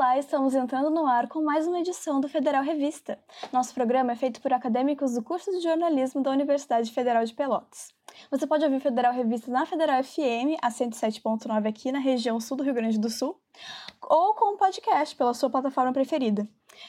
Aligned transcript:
Olá, 0.00 0.16
estamos 0.16 0.54
entrando 0.54 0.88
no 0.88 1.06
ar 1.06 1.28
com 1.28 1.42
mais 1.42 1.66
uma 1.66 1.78
edição 1.78 2.22
do 2.22 2.26
Federal 2.26 2.64
Revista. 2.64 3.18
Nosso 3.52 3.74
programa 3.74 4.12
é 4.12 4.16
feito 4.16 4.40
por 4.40 4.50
acadêmicos 4.50 5.12
do 5.12 5.22
curso 5.22 5.50
de 5.50 5.60
jornalismo 5.60 6.22
da 6.22 6.30
Universidade 6.30 6.90
Federal 6.90 7.22
de 7.22 7.34
Pelotas. 7.34 7.92
Você 8.30 8.46
pode 8.46 8.64
ouvir 8.64 8.80
Federal 8.80 9.12
Revista 9.12 9.50
na 9.50 9.66
Federal 9.66 10.02
FM, 10.02 10.56
a 10.62 10.70
107.9 10.70 11.68
aqui 11.68 11.92
na 11.92 11.98
região 11.98 12.40
sul 12.40 12.56
do 12.56 12.62
Rio 12.62 12.72
Grande 12.72 12.98
do 12.98 13.10
Sul, 13.10 13.38
ou 14.00 14.32
com 14.32 14.54
um 14.54 14.56
podcast 14.56 15.14
pela 15.14 15.34
sua 15.34 15.50
plataforma 15.50 15.92
preferida. 15.92 16.48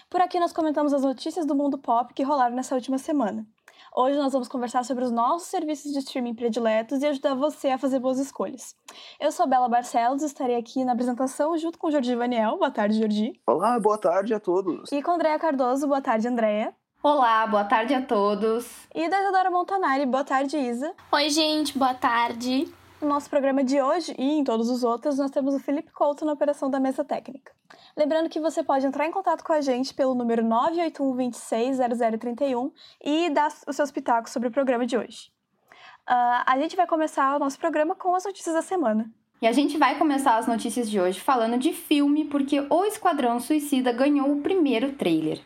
Por 0.09 0.21
aqui 0.21 0.39
nós 0.39 0.53
comentamos 0.53 0.93
as 0.93 1.01
notícias 1.01 1.45
do 1.45 1.53
mundo 1.53 1.77
pop 1.77 2.13
que 2.13 2.23
rolaram 2.23 2.55
nessa 2.55 2.75
última 2.75 2.97
semana. 2.97 3.45
Hoje 3.93 4.17
nós 4.17 4.31
vamos 4.31 4.47
conversar 4.47 4.85
sobre 4.85 5.03
os 5.03 5.11
nossos 5.11 5.49
serviços 5.49 5.91
de 5.91 5.99
streaming 5.99 6.33
prediletos 6.33 7.01
e 7.01 7.07
ajudar 7.07 7.35
você 7.35 7.71
a 7.71 7.77
fazer 7.77 7.99
boas 7.99 8.19
escolhas. 8.19 8.73
Eu 9.19 9.33
sou 9.33 9.45
Bela 9.45 9.67
Barcelos, 9.67 10.23
estarei 10.23 10.55
aqui 10.55 10.85
na 10.85 10.93
apresentação 10.93 11.57
junto 11.57 11.77
com 11.77 11.87
o 11.87 11.91
Jordi 11.91 12.15
Vaniel. 12.15 12.57
Boa 12.57 12.71
tarde, 12.71 12.97
Jordi. 12.97 13.33
Olá, 13.45 13.77
boa 13.81 13.97
tarde 13.97 14.33
a 14.33 14.39
todos. 14.39 14.89
E 14.93 15.03
com 15.03 15.11
Andréa 15.11 15.37
Cardoso. 15.37 15.87
Boa 15.87 16.01
tarde, 16.01 16.25
Andréa. 16.25 16.73
Olá, 17.03 17.45
boa 17.45 17.65
tarde 17.65 17.93
a 17.93 18.01
todos. 18.01 18.65
E 18.95 19.09
da 19.09 19.19
Isadora 19.19 19.51
Montanari. 19.51 20.05
Boa 20.05 20.23
tarde, 20.23 20.55
Isa. 20.55 20.93
Oi, 21.11 21.29
gente, 21.29 21.77
boa 21.77 21.93
tarde. 21.93 22.73
No 23.01 23.07
nosso 23.07 23.29
programa 23.31 23.63
de 23.63 23.81
hoje 23.81 24.13
e 24.15 24.37
em 24.37 24.43
todos 24.43 24.69
os 24.69 24.83
outros, 24.83 25.17
nós 25.17 25.31
temos 25.31 25.55
o 25.55 25.59
Felipe 25.59 25.91
Couto 25.91 26.23
na 26.23 26.33
operação 26.33 26.69
da 26.69 26.79
mesa 26.79 27.03
técnica. 27.03 27.51
Lembrando 27.97 28.29
que 28.29 28.39
você 28.39 28.61
pode 28.61 28.85
entrar 28.85 29.07
em 29.07 29.11
contato 29.11 29.43
com 29.43 29.51
a 29.51 29.59
gente 29.59 29.91
pelo 29.91 30.13
número 30.13 30.43
981260031 30.43 32.71
e 33.03 33.31
dar 33.31 33.51
os 33.67 33.75
seus 33.75 33.89
pitacos 33.89 34.31
sobre 34.31 34.49
o 34.49 34.51
programa 34.51 34.85
de 34.85 34.95
hoje. 34.95 35.31
Uh, 36.07 36.43
a 36.45 36.55
gente 36.59 36.75
vai 36.75 36.85
começar 36.85 37.35
o 37.35 37.39
nosso 37.39 37.57
programa 37.57 37.95
com 37.95 38.13
as 38.13 38.23
notícias 38.23 38.53
da 38.53 38.61
semana. 38.61 39.09
E 39.41 39.47
a 39.47 39.51
gente 39.51 39.79
vai 39.79 39.97
começar 39.97 40.37
as 40.37 40.45
notícias 40.45 40.87
de 40.87 41.01
hoje 41.01 41.19
falando 41.19 41.57
de 41.57 41.73
filme, 41.73 42.25
porque 42.25 42.67
O 42.69 42.85
Esquadrão 42.85 43.39
Suicida 43.39 43.91
ganhou 43.91 44.31
o 44.31 44.41
primeiro 44.41 44.91
trailer. 44.91 45.41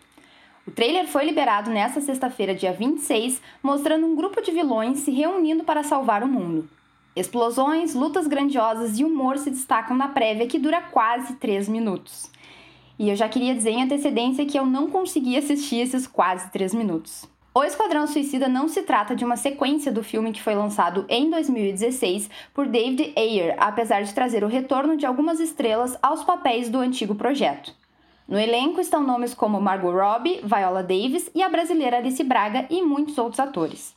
O 0.68 0.72
trailer 0.72 1.08
foi 1.08 1.24
liberado 1.24 1.72
nesta 1.72 2.02
sexta-feira, 2.02 2.54
dia 2.54 2.74
26, 2.74 3.42
mostrando 3.64 4.06
um 4.06 4.16
grupo 4.16 4.42
de 4.42 4.52
vilões 4.52 5.00
se 5.00 5.12
reunindo 5.12 5.64
para 5.64 5.84
salvar 5.84 6.22
o 6.22 6.28
mundo. 6.28 6.70
Explosões, 7.16 7.94
lutas 7.94 8.28
grandiosas 8.28 9.00
e 9.00 9.06
humor 9.06 9.38
se 9.38 9.50
destacam 9.50 9.96
na 9.96 10.10
prévia, 10.10 10.48
que 10.48 10.60
dura 10.60 10.82
quase 10.82 11.36
3 11.36 11.70
minutos. 11.70 12.30
E 13.00 13.10
eu 13.10 13.16
já 13.16 13.30
queria 13.30 13.56
dizer 13.56 13.70
em 13.70 13.84
antecedência 13.84 14.46
que 14.46 14.60
eu 14.60 14.66
não 14.66 14.90
consegui 14.90 15.38
assistir 15.38 15.78
esses 15.78 16.06
quase 16.06 16.52
3 16.52 16.74
minutos. 16.74 17.26
O 17.54 17.64
Esquadrão 17.64 18.06
Suicida 18.06 18.50
não 18.50 18.68
se 18.68 18.82
trata 18.82 19.16
de 19.16 19.24
uma 19.24 19.38
sequência 19.38 19.90
do 19.90 20.04
filme 20.04 20.34
que 20.34 20.42
foi 20.42 20.56
lançado 20.56 21.06
em 21.08 21.30
2016 21.30 22.30
por 22.54 22.68
David 22.68 23.14
Ayer, 23.16 23.56
apesar 23.60 24.04
de 24.04 24.14
trazer 24.14 24.44
o 24.44 24.50
retorno 24.50 24.98
de 24.98 25.06
algumas 25.06 25.40
estrelas 25.40 25.98
aos 26.02 26.22
papéis 26.22 26.68
do 26.68 26.80
antigo 26.80 27.16
projeto. 27.16 27.74
No 28.28 28.38
elenco 28.38 28.82
estão 28.82 29.02
nomes 29.02 29.34
como 29.34 29.62
Margot 29.62 29.92
Robbie, 29.92 30.42
Viola 30.44 30.84
Davis 30.84 31.32
e 31.34 31.42
a 31.42 31.48
brasileira 31.48 31.96
Alice 31.96 32.22
Braga 32.26 32.66
e 32.70 32.82
muitos 32.82 33.18
outros 33.18 33.40
atores. 33.40 33.95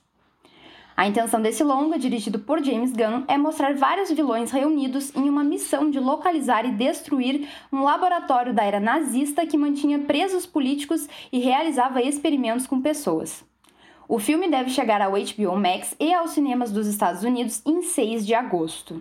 A 0.99 1.07
intenção 1.07 1.41
desse 1.41 1.63
longa, 1.63 1.97
dirigido 1.97 2.41
por 2.41 2.61
James 2.61 2.91
Gunn, 2.91 3.23
é 3.29 3.39
mostrar 3.39 3.73
vários 3.73 4.11
vilões 4.11 4.51
reunidos 4.51 5.15
em 5.15 5.29
uma 5.29 5.45
missão 5.45 5.89
de 5.89 6.01
localizar 6.01 6.67
e 6.67 6.73
destruir 6.73 7.49
um 7.73 7.85
laboratório 7.85 8.53
da 8.53 8.65
era 8.65 8.81
nazista 8.81 9.47
que 9.47 9.57
mantinha 9.57 10.01
presos 10.01 10.45
políticos 10.45 11.09
e 11.31 11.39
realizava 11.39 12.03
experimentos 12.03 12.67
com 12.67 12.83
pessoas. 12.83 13.45
O 14.09 14.19
filme 14.19 14.51
deve 14.51 14.71
chegar 14.71 15.01
ao 15.01 15.13
HBO 15.13 15.57
Max 15.57 15.95
e 16.01 16.13
aos 16.13 16.33
cinemas 16.33 16.73
dos 16.73 16.89
Estados 16.89 17.23
Unidos 17.23 17.63
em 17.65 17.81
6 17.81 18.27
de 18.27 18.35
agosto. 18.35 19.01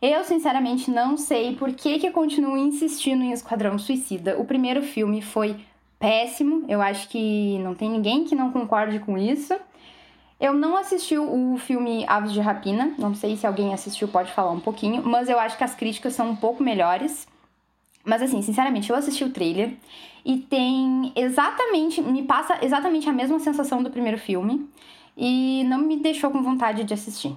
Eu, 0.00 0.22
sinceramente, 0.22 0.88
não 0.88 1.16
sei 1.16 1.56
por 1.56 1.72
que, 1.72 1.98
que 1.98 2.06
eu 2.06 2.12
continuo 2.12 2.56
insistindo 2.56 3.24
em 3.24 3.32
Esquadrão 3.32 3.76
Suicida. 3.76 4.38
O 4.38 4.44
primeiro 4.44 4.82
filme 4.82 5.20
foi 5.20 5.56
péssimo, 5.98 6.64
eu 6.68 6.80
acho 6.80 7.08
que 7.08 7.58
não 7.58 7.74
tem 7.74 7.90
ninguém 7.90 8.22
que 8.22 8.36
não 8.36 8.52
concorde 8.52 9.00
com 9.00 9.18
isso. 9.18 9.56
Eu 10.40 10.54
não 10.54 10.76
assisti 10.76 11.18
o 11.18 11.56
filme 11.58 12.04
Aves 12.06 12.32
de 12.32 12.40
Rapina, 12.40 12.94
não 12.96 13.12
sei 13.14 13.36
se 13.36 13.46
alguém 13.46 13.74
assistiu, 13.74 14.06
pode 14.06 14.30
falar 14.32 14.52
um 14.52 14.60
pouquinho, 14.60 15.02
mas 15.04 15.28
eu 15.28 15.38
acho 15.38 15.58
que 15.58 15.64
as 15.64 15.74
críticas 15.74 16.14
são 16.14 16.30
um 16.30 16.36
pouco 16.36 16.62
melhores. 16.62 17.26
Mas 18.04 18.22
assim, 18.22 18.40
sinceramente, 18.40 18.88
eu 18.88 18.96
assisti 18.96 19.24
o 19.24 19.30
trailer 19.30 19.76
e 20.24 20.38
tem 20.38 21.12
exatamente, 21.16 22.00
me 22.00 22.22
passa 22.22 22.58
exatamente 22.62 23.08
a 23.08 23.12
mesma 23.12 23.40
sensação 23.40 23.82
do 23.82 23.90
primeiro 23.90 24.16
filme 24.16 24.68
e 25.16 25.64
não 25.64 25.78
me 25.78 25.96
deixou 25.96 26.30
com 26.30 26.40
vontade 26.42 26.84
de 26.84 26.94
assistir. 26.94 27.34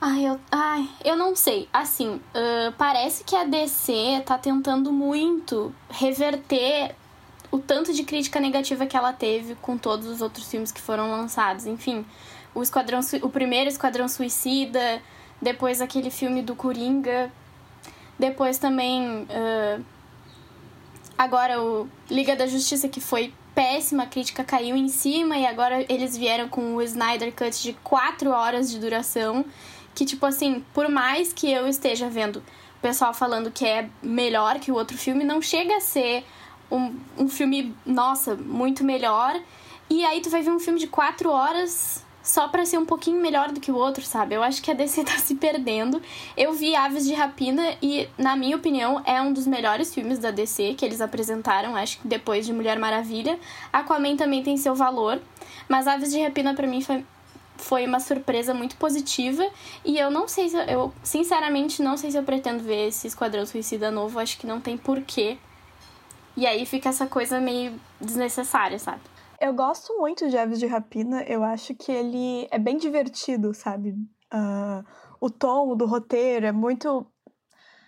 Ai, 0.00 0.26
eu, 0.26 0.38
ai, 0.50 0.88
eu 1.04 1.16
não 1.16 1.34
sei. 1.34 1.68
Assim, 1.72 2.16
uh, 2.16 2.72
parece 2.76 3.24
que 3.24 3.34
a 3.34 3.44
DC 3.44 4.22
tá 4.26 4.36
tentando 4.36 4.92
muito 4.92 5.72
reverter 5.88 6.94
o 7.50 7.58
tanto 7.58 7.92
de 7.92 8.02
crítica 8.04 8.40
negativa 8.40 8.86
que 8.86 8.96
ela 8.96 9.12
teve 9.12 9.54
com 9.56 9.76
todos 9.76 10.06
os 10.06 10.20
outros 10.20 10.48
filmes 10.48 10.72
que 10.72 10.80
foram 10.80 11.10
lançados. 11.10 11.66
Enfim, 11.66 12.04
o 12.54 12.62
Esquadrão 12.62 13.00
o 13.22 13.28
primeiro 13.28 13.68
Esquadrão 13.68 14.08
Suicida, 14.08 15.02
depois 15.40 15.80
aquele 15.80 16.10
filme 16.10 16.42
do 16.42 16.54
Coringa, 16.54 17.30
depois 18.18 18.58
também 18.58 19.22
uh, 19.24 19.84
agora 21.16 21.62
o 21.62 21.88
Liga 22.10 22.34
da 22.34 22.46
Justiça 22.46 22.88
que 22.88 23.00
foi 23.00 23.32
péssima, 23.54 24.02
a 24.02 24.06
crítica 24.06 24.44
caiu 24.44 24.76
em 24.76 24.88
cima 24.88 25.38
e 25.38 25.46
agora 25.46 25.84
eles 25.88 26.16
vieram 26.16 26.48
com 26.48 26.74
o 26.74 26.82
Snyder 26.82 27.32
Cut 27.32 27.62
de 27.62 27.72
4 27.84 28.30
horas 28.30 28.70
de 28.70 28.78
duração, 28.78 29.44
que 29.94 30.04
tipo 30.04 30.26
assim, 30.26 30.64
por 30.74 30.88
mais 30.88 31.32
que 31.32 31.50
eu 31.50 31.66
esteja 31.66 32.08
vendo 32.08 32.42
o 32.78 32.80
pessoal 32.82 33.14
falando 33.14 33.50
que 33.50 33.66
é 33.66 33.88
melhor 34.02 34.58
que 34.60 34.70
o 34.70 34.74
outro 34.74 34.96
filme, 34.96 35.24
não 35.24 35.40
chega 35.40 35.76
a 35.76 35.80
ser 35.80 36.24
um, 36.70 36.94
um 37.18 37.28
filme, 37.28 37.74
nossa, 37.84 38.34
muito 38.34 38.84
melhor. 38.84 39.40
E 39.88 40.04
aí 40.04 40.20
tu 40.20 40.30
vai 40.30 40.42
ver 40.42 40.50
um 40.50 40.58
filme 40.58 40.78
de 40.78 40.86
quatro 40.86 41.30
horas 41.30 42.04
só 42.26 42.48
para 42.48 42.66
ser 42.66 42.76
um 42.76 42.84
pouquinho 42.84 43.22
melhor 43.22 43.52
do 43.52 43.60
que 43.60 43.70
o 43.70 43.76
outro, 43.76 44.04
sabe? 44.04 44.34
Eu 44.34 44.42
acho 44.42 44.60
que 44.60 44.70
a 44.70 44.74
DC 44.74 45.04
tá 45.06 45.16
se 45.18 45.36
perdendo. 45.36 46.02
Eu 46.36 46.52
vi 46.52 46.74
Aves 46.74 47.06
de 47.06 47.14
Rapina 47.14 47.76
e, 47.80 48.08
na 48.18 48.36
minha 48.36 48.56
opinião, 48.56 49.00
é 49.06 49.22
um 49.22 49.32
dos 49.32 49.46
melhores 49.46 49.94
filmes 49.94 50.18
da 50.18 50.32
DC 50.32 50.74
que 50.74 50.84
eles 50.84 51.00
apresentaram, 51.00 51.76
acho 51.76 52.00
que 52.00 52.08
depois 52.08 52.44
de 52.44 52.52
Mulher 52.52 52.78
Maravilha. 52.78 53.38
Aquaman 53.72 54.16
também 54.16 54.42
tem 54.42 54.56
seu 54.56 54.74
valor, 54.74 55.20
mas 55.68 55.86
Aves 55.86 56.10
de 56.12 56.20
Rapina 56.20 56.52
para 56.52 56.66
mim 56.66 56.82
foi 56.82 57.04
foi 57.58 57.86
uma 57.86 57.98
surpresa 58.00 58.52
muito 58.52 58.76
positiva 58.76 59.42
e 59.82 59.98
eu 59.98 60.10
não 60.10 60.28
sei 60.28 60.50
se 60.50 60.56
eu 60.70 60.92
sinceramente 61.02 61.82
não 61.82 61.96
sei 61.96 62.10
se 62.10 62.18
eu 62.18 62.22
pretendo 62.22 62.62
ver 62.62 62.88
esse 62.88 63.06
Esquadrão 63.06 63.46
Suicida 63.46 63.90
novo, 63.90 64.18
acho 64.18 64.36
que 64.36 64.46
não 64.46 64.60
tem 64.60 64.76
porquê 64.76 65.38
e 66.36 66.46
aí 66.46 66.66
fica 66.66 66.88
essa 66.88 67.06
coisa 67.06 67.40
meio 67.40 67.80
desnecessária, 68.00 68.78
sabe? 68.78 69.00
Eu 69.40 69.52
gosto 69.52 69.96
muito 69.98 70.28
de 70.28 70.36
Aves 70.36 70.58
de 70.58 70.66
Rapina, 70.66 71.22
eu 71.22 71.44
acho 71.44 71.74
que 71.74 71.92
ele 71.92 72.48
é 72.50 72.58
bem 72.58 72.76
divertido, 72.78 73.52
sabe? 73.52 73.90
Uh, 74.32 74.84
o 75.20 75.30
tom 75.30 75.76
do 75.76 75.86
roteiro 75.86 76.46
é 76.46 76.52
muito. 76.52 77.06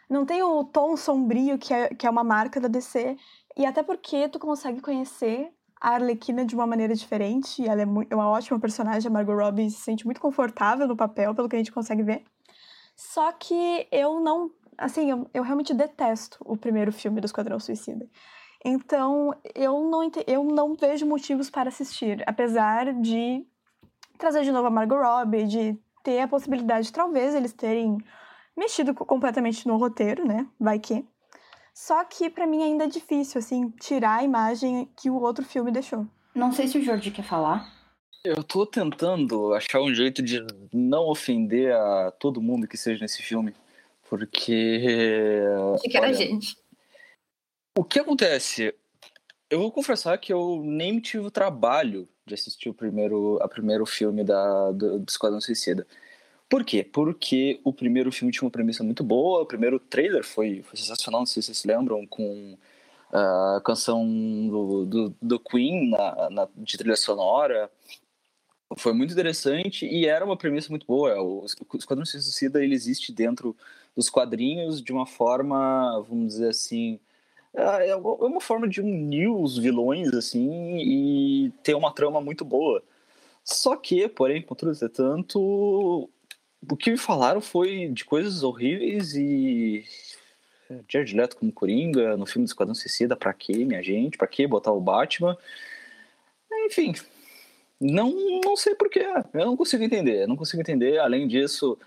Não 0.08 0.24
tem 0.24 0.42
o 0.42 0.64
tom 0.64 0.96
sombrio 0.96 1.58
que 1.58 1.72
é, 1.72 1.88
que 1.88 2.06
é 2.06 2.10
uma 2.10 2.24
marca 2.24 2.60
da 2.60 2.68
DC, 2.68 3.16
e 3.56 3.66
até 3.66 3.82
porque 3.82 4.28
tu 4.28 4.38
consegue 4.38 4.80
conhecer 4.80 5.50
a 5.80 5.90
Arlequina 5.90 6.44
de 6.44 6.54
uma 6.54 6.66
maneira 6.66 6.94
diferente, 6.94 7.62
e 7.62 7.66
ela 7.66 7.82
é, 7.82 7.86
é 8.10 8.14
uma 8.14 8.28
ótima 8.28 8.58
personagem, 8.58 9.08
a 9.08 9.12
Margot 9.12 9.34
Robbie 9.34 9.70
se 9.70 9.80
sente 9.80 10.04
muito 10.04 10.20
confortável 10.20 10.86
no 10.86 10.96
papel, 10.96 11.34
pelo 11.34 11.48
que 11.48 11.56
a 11.56 11.58
gente 11.58 11.72
consegue 11.72 12.02
ver. 12.02 12.24
Só 12.96 13.32
que 13.32 13.86
eu 13.92 14.20
não. 14.20 14.50
Assim, 14.76 15.10
eu, 15.10 15.28
eu 15.32 15.42
realmente 15.42 15.74
detesto 15.74 16.38
o 16.44 16.56
primeiro 16.56 16.92
filme 16.92 17.20
do 17.20 17.26
Esquadrão 17.26 17.58
Suicida. 17.58 18.08
Então, 18.64 19.34
eu 19.54 19.88
não, 19.88 20.10
eu 20.26 20.44
não 20.44 20.74
vejo 20.74 21.06
motivos 21.06 21.48
para 21.48 21.68
assistir, 21.68 22.22
apesar 22.26 22.92
de 22.92 23.46
trazer 24.18 24.42
de 24.42 24.50
novo 24.50 24.66
a 24.66 24.70
Margot 24.70 25.00
Robbie, 25.00 25.46
de 25.46 25.78
ter 26.02 26.20
a 26.20 26.28
possibilidade, 26.28 26.92
talvez, 26.92 27.34
eles 27.34 27.52
terem 27.52 27.98
mexido 28.56 28.92
completamente 28.94 29.66
no 29.66 29.76
roteiro, 29.76 30.26
né? 30.26 30.46
Vai 30.58 30.78
que. 30.78 31.04
Só 31.72 32.04
que 32.04 32.28
para 32.28 32.46
mim 32.46 32.62
ainda 32.62 32.84
é 32.84 32.88
difícil, 32.88 33.38
assim, 33.38 33.70
tirar 33.80 34.16
a 34.16 34.24
imagem 34.24 34.88
que 34.96 35.08
o 35.08 35.20
outro 35.22 35.44
filme 35.44 35.70
deixou. 35.70 36.06
Não 36.34 36.50
sei 36.50 36.66
se 36.66 36.76
o 36.76 36.82
Jordi 36.82 37.12
quer 37.12 37.22
falar. 37.22 37.72
Eu 38.24 38.42
tô 38.42 38.66
tentando 38.66 39.54
achar 39.54 39.80
um 39.80 39.94
jeito 39.94 40.20
de 40.20 40.44
não 40.72 41.08
ofender 41.08 41.72
a 41.72 42.10
todo 42.10 42.42
mundo 42.42 42.66
que 42.66 42.76
seja 42.76 43.02
nesse 43.02 43.22
filme. 43.22 43.54
Porque. 44.10 45.44
Achei 45.74 45.90
que 45.90 45.96
era 45.96 46.08
a 46.08 46.12
gente. 46.12 46.56
O 47.78 47.84
que 47.84 48.00
acontece? 48.00 48.74
Eu 49.48 49.60
vou 49.60 49.70
confessar 49.70 50.18
que 50.18 50.32
eu 50.32 50.60
nem 50.64 50.98
tive 50.98 51.24
o 51.24 51.30
trabalho 51.30 52.08
de 52.26 52.34
assistir 52.34 52.68
o 52.68 52.74
primeiro, 52.74 53.38
a 53.40 53.46
primeiro 53.46 53.86
filme 53.86 54.24
da, 54.24 54.72
do, 54.72 54.98
do 54.98 55.08
Esquadrão 55.08 55.40
Suicida. 55.40 55.86
Por 56.48 56.64
quê? 56.64 56.82
Porque 56.82 57.60
o 57.62 57.72
primeiro 57.72 58.10
filme 58.10 58.32
tinha 58.32 58.42
uma 58.42 58.50
premissa 58.50 58.82
muito 58.82 59.04
boa, 59.04 59.42
o 59.42 59.46
primeiro 59.46 59.78
trailer 59.78 60.24
foi, 60.24 60.60
foi 60.64 60.76
sensacional, 60.76 61.20
não 61.20 61.26
sei 61.26 61.40
se 61.40 61.46
vocês 61.46 61.58
se 61.58 61.68
lembram, 61.68 62.04
com 62.04 62.58
a 63.12 63.62
canção 63.64 64.04
do, 64.04 64.84
do, 64.84 65.14
do 65.22 65.38
Queen 65.38 65.90
na, 65.90 66.30
na, 66.30 66.48
de 66.56 66.76
trilha 66.76 66.96
sonora. 66.96 67.70
Foi 68.76 68.92
muito 68.92 69.12
interessante 69.12 69.86
e 69.86 70.04
era 70.04 70.24
uma 70.24 70.36
premissa 70.36 70.68
muito 70.68 70.84
boa. 70.84 71.14
O 71.22 71.46
Esquadrão 71.74 72.04
Suicida 72.04 72.60
ele 72.60 72.74
existe 72.74 73.12
dentro 73.12 73.56
dos 73.94 74.10
quadrinhos 74.10 74.82
de 74.82 74.92
uma 74.92 75.06
forma, 75.06 76.04
vamos 76.08 76.26
dizer 76.26 76.48
assim, 76.48 76.98
é, 77.54 77.88
é 77.88 77.96
uma 77.96 78.40
forma 78.40 78.68
de 78.68 78.80
unir 78.80 79.28
os 79.28 79.58
vilões, 79.58 80.12
assim, 80.14 80.76
e 80.78 81.50
ter 81.62 81.74
uma 81.74 81.92
trama 81.92 82.20
muito 82.20 82.44
boa. 82.44 82.82
Só 83.44 83.76
que, 83.76 84.08
porém, 84.08 84.42
contudo, 84.42 84.88
tanto, 84.88 86.10
o 86.70 86.76
que 86.76 86.90
me 86.90 86.98
falaram 86.98 87.40
foi 87.40 87.88
de 87.88 88.04
coisas 88.04 88.42
horríveis 88.42 89.14
e 89.14 89.84
Jared 90.88 91.16
Leto 91.16 91.36
como 91.36 91.52
Coringa, 91.52 92.16
no 92.16 92.26
filme 92.26 92.44
do 92.44 92.48
Esquadrão 92.48 92.74
Suicida, 92.74 93.16
pra 93.16 93.32
quê, 93.32 93.64
minha 93.64 93.82
gente? 93.82 94.18
Pra 94.18 94.26
quê 94.26 94.46
botar 94.46 94.72
o 94.72 94.80
Batman? 94.80 95.36
Enfim, 96.66 96.94
não, 97.80 98.40
não 98.44 98.56
sei 98.56 98.74
porquê. 98.74 99.06
Eu 99.32 99.46
não 99.46 99.56
consigo 99.56 99.82
entender. 99.82 100.26
Não 100.26 100.36
consigo 100.36 100.60
entender. 100.60 100.98
Além 100.98 101.26
disso, 101.26 101.78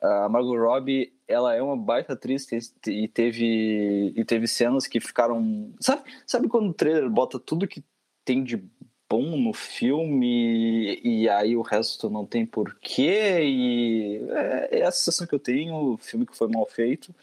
a 0.00 0.28
Margot 0.28 0.56
Robbie, 0.56 1.12
ela 1.26 1.54
é 1.54 1.62
uma 1.62 1.76
baita 1.76 2.12
atriz 2.12 2.46
e 2.86 3.08
teve, 3.08 4.12
e 4.14 4.24
teve 4.24 4.46
cenas 4.46 4.86
que 4.86 5.00
ficaram... 5.00 5.72
Sabe, 5.80 6.02
sabe 6.26 6.48
quando 6.48 6.70
o 6.70 6.74
trailer 6.74 7.08
bota 7.10 7.38
tudo 7.38 7.66
que 7.66 7.84
tem 8.24 8.42
de 8.42 8.62
bom 9.08 9.36
no 9.36 9.52
filme 9.52 11.00
e 11.02 11.28
aí 11.28 11.56
o 11.56 11.62
resto 11.62 12.10
não 12.10 12.26
tem 12.26 12.44
porquê 12.44 13.40
e 13.42 14.20
é, 14.30 14.80
é 14.80 14.82
a 14.84 14.90
sensação 14.90 15.26
que 15.26 15.34
eu 15.34 15.38
tenho, 15.38 15.74
o 15.92 15.96
filme 15.96 16.26
que 16.26 16.36
foi 16.36 16.48
mal 16.48 16.66
feito. 16.66 17.14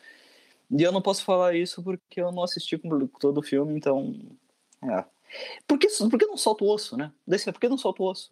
E 0.72 0.82
eu 0.82 0.92
não 0.92 1.02
posso 1.02 1.24
falar 1.24 1.56
isso 1.56 1.84
porque 1.84 2.22
eu 2.22 2.32
não 2.32 2.44
assisti 2.44 2.80
todo 3.20 3.38
o 3.40 3.44
filme, 3.44 3.76
então. 3.76 4.16
É. 4.82 5.06
Por 5.68 5.78
que, 5.78 5.88
por 5.88 6.18
que 6.18 6.26
não 6.26 6.38
solta 6.38 6.64
o 6.64 6.70
osso, 6.70 6.98
né? 6.98 7.12
Por 7.26 7.60
que 7.60 7.70
não 7.70 7.78
solta 7.78 8.02
o 8.02 8.08
osso? 8.08 8.32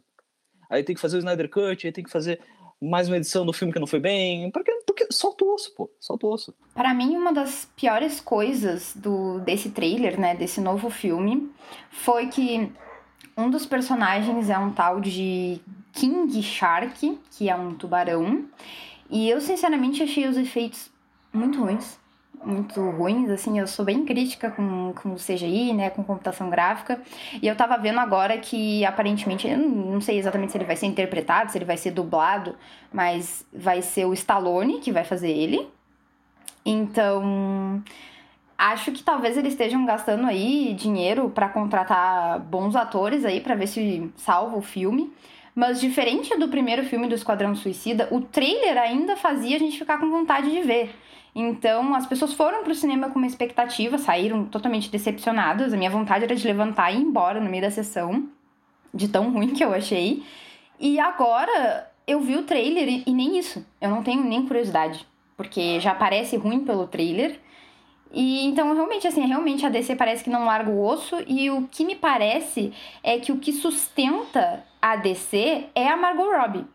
Aí 0.70 0.84
tem 0.84 0.96
que 0.96 1.02
fazer 1.02 1.18
o 1.18 1.20
Snyder 1.20 1.50
Cut, 1.50 1.86
aí 1.86 1.92
tem 1.92 2.04
que 2.04 2.10
fazer 2.10 2.40
mais 2.82 3.08
uma 3.08 3.18
edição 3.18 3.46
do 3.46 3.54
filme 3.54 3.72
que 3.72 3.80
não 3.80 3.86
foi 3.86 4.00
bem. 4.00 4.50
Por 4.50 4.64
que, 4.64 4.72
por 4.86 4.96
que 4.96 5.08
solta 5.12 5.46
o 5.46 5.54
osso, 5.54 5.74
pô? 5.76 5.90
Solta 6.00 6.26
o 6.26 6.32
osso. 6.32 6.54
Para 6.74 6.94
mim, 6.94 7.16
uma 7.16 7.32
das 7.32 7.70
piores 7.76 8.20
coisas 8.20 8.94
do, 8.96 9.40
desse 9.40 9.70
trailer, 9.70 10.20
né, 10.20 10.36
desse 10.36 10.60
novo 10.60 10.90
filme, 10.90 11.52
foi 11.92 12.28
que 12.28 12.72
um 13.38 13.50
dos 13.50 13.66
personagens 13.66 14.50
é 14.50 14.58
um 14.58 14.72
tal 14.72 15.00
de 15.00 15.62
King 15.94 16.42
Shark, 16.42 17.20
que 17.32 17.50
é 17.50 17.56
um 17.56 17.76
tubarão. 17.76 18.46
E 19.10 19.30
eu, 19.30 19.40
sinceramente, 19.40 20.02
achei 20.02 20.28
os 20.28 20.38
efeitos 20.38 20.90
muito 21.32 21.60
ruins 21.60 22.02
muito 22.44 22.82
ruins, 22.92 23.30
assim, 23.30 23.60
eu 23.60 23.68
sou 23.68 23.86
bem 23.86 24.04
crítica 24.06 24.50
com, 24.50 24.94
com 24.94 25.16
CGI, 25.16 25.74
né, 25.74 25.90
com 25.90 26.04
computação 26.04 26.50
gráfica, 26.50 27.00
e 27.42 27.48
eu 27.48 27.56
tava 27.56 27.78
vendo 27.78 28.00
agora 28.00 28.38
que, 28.38 28.84
aparentemente, 28.86 29.48
eu 29.48 29.58
não 29.58 30.02
sei 30.02 30.18
exatamente 30.18 30.52
se 30.52 30.58
ele 30.58 30.66
vai 30.66 30.76
ser 30.76 30.88
interpretado, 30.88 31.52
se 31.52 31.58
ele 31.58 31.66
vai 31.66 31.78
ser 31.78 31.92
dublado, 31.92 32.56
mas 32.92 33.46
vai 33.54 33.82
ser 33.82 34.06
o 34.06 34.14
Stallone 34.14 34.80
que 34.80 34.92
vai 34.92 35.04
fazer 35.04 35.30
ele, 35.30 35.68
então... 36.66 37.84
Acho 38.64 38.92
que 38.92 39.02
talvez 39.02 39.36
eles 39.38 39.54
estejam 39.54 39.84
gastando 39.88 40.28
aí 40.28 40.76
dinheiro 40.76 41.32
para 41.32 41.50
contratar 41.50 42.40
bons 42.42 42.76
atores 42.76 43.26
aí 43.26 43.42
para 43.42 43.56
ver 43.56 43.66
se 43.66 44.08
salva 44.16 44.56
o 44.56 44.62
filme. 44.62 45.12
Mas 45.56 45.82
diferente 45.82 46.38
do 46.38 46.48
primeiro 46.48 46.84
filme 46.84 47.08
do 47.08 47.16
Esquadrão 47.16 47.56
Suicida, 47.56 48.08
o 48.12 48.22
trailer 48.22 48.78
ainda 48.78 49.18
fazia 49.18 49.56
a 49.56 49.60
gente 49.60 49.80
ficar 49.80 49.98
com 50.00 50.10
vontade 50.10 50.50
de 50.52 50.62
ver. 50.62 50.96
Então, 51.34 51.96
as 51.96 52.06
pessoas 52.06 52.34
foram 52.34 52.64
pro 52.64 52.76
cinema 52.76 53.10
com 53.10 53.18
uma 53.18 53.28
expectativa, 53.28 53.98
saíram 53.98 54.46
totalmente 54.46 54.90
decepcionadas. 54.90 55.74
A 55.74 55.78
minha 55.78 55.90
vontade 55.90 56.26
era 56.26 56.36
de 56.36 56.46
levantar 56.46 56.92
e 56.92 56.98
ir 56.98 57.02
embora 57.02 57.40
no 57.40 57.50
meio 57.50 57.64
da 57.64 57.72
sessão, 57.72 58.28
de 58.94 59.08
tão 59.08 59.32
ruim 59.32 59.54
que 59.54 59.64
eu 59.64 59.74
achei. 59.74 60.24
E 60.80 61.00
agora 61.00 61.90
eu 62.06 62.20
vi 62.20 62.36
o 62.36 62.44
trailer 62.44 63.04
e, 63.06 63.14
nem 63.14 63.38
isso. 63.38 63.66
Eu 63.80 63.90
não 63.90 64.04
tenho 64.04 64.24
nem 64.24 64.46
curiosidade, 64.46 65.08
porque 65.38 65.80
já 65.80 65.96
parece 65.96 66.36
ruim 66.36 66.66
pelo 66.66 66.88
trailer. 66.88 67.40
E 68.12 68.46
então, 68.46 68.74
realmente, 68.74 69.08
assim, 69.08 69.26
realmente 69.26 69.66
a 69.66 69.70
DC 69.70 69.96
parece 69.96 70.24
que 70.24 70.30
não 70.30 70.44
larga 70.44 70.70
o 70.70 70.86
osso. 70.86 71.16
E 71.28 71.50
o 71.50 71.68
que 71.68 71.86
me 71.86 71.96
parece 71.96 72.74
é 73.02 73.18
que 73.20 73.32
o 73.32 73.38
que 73.38 73.54
sustenta 73.54 74.66
a 74.82 74.98
DC 74.98 75.70
é 75.74 75.88
a 75.88 75.96
Margot 75.96 76.30
Robbie. 76.30 76.66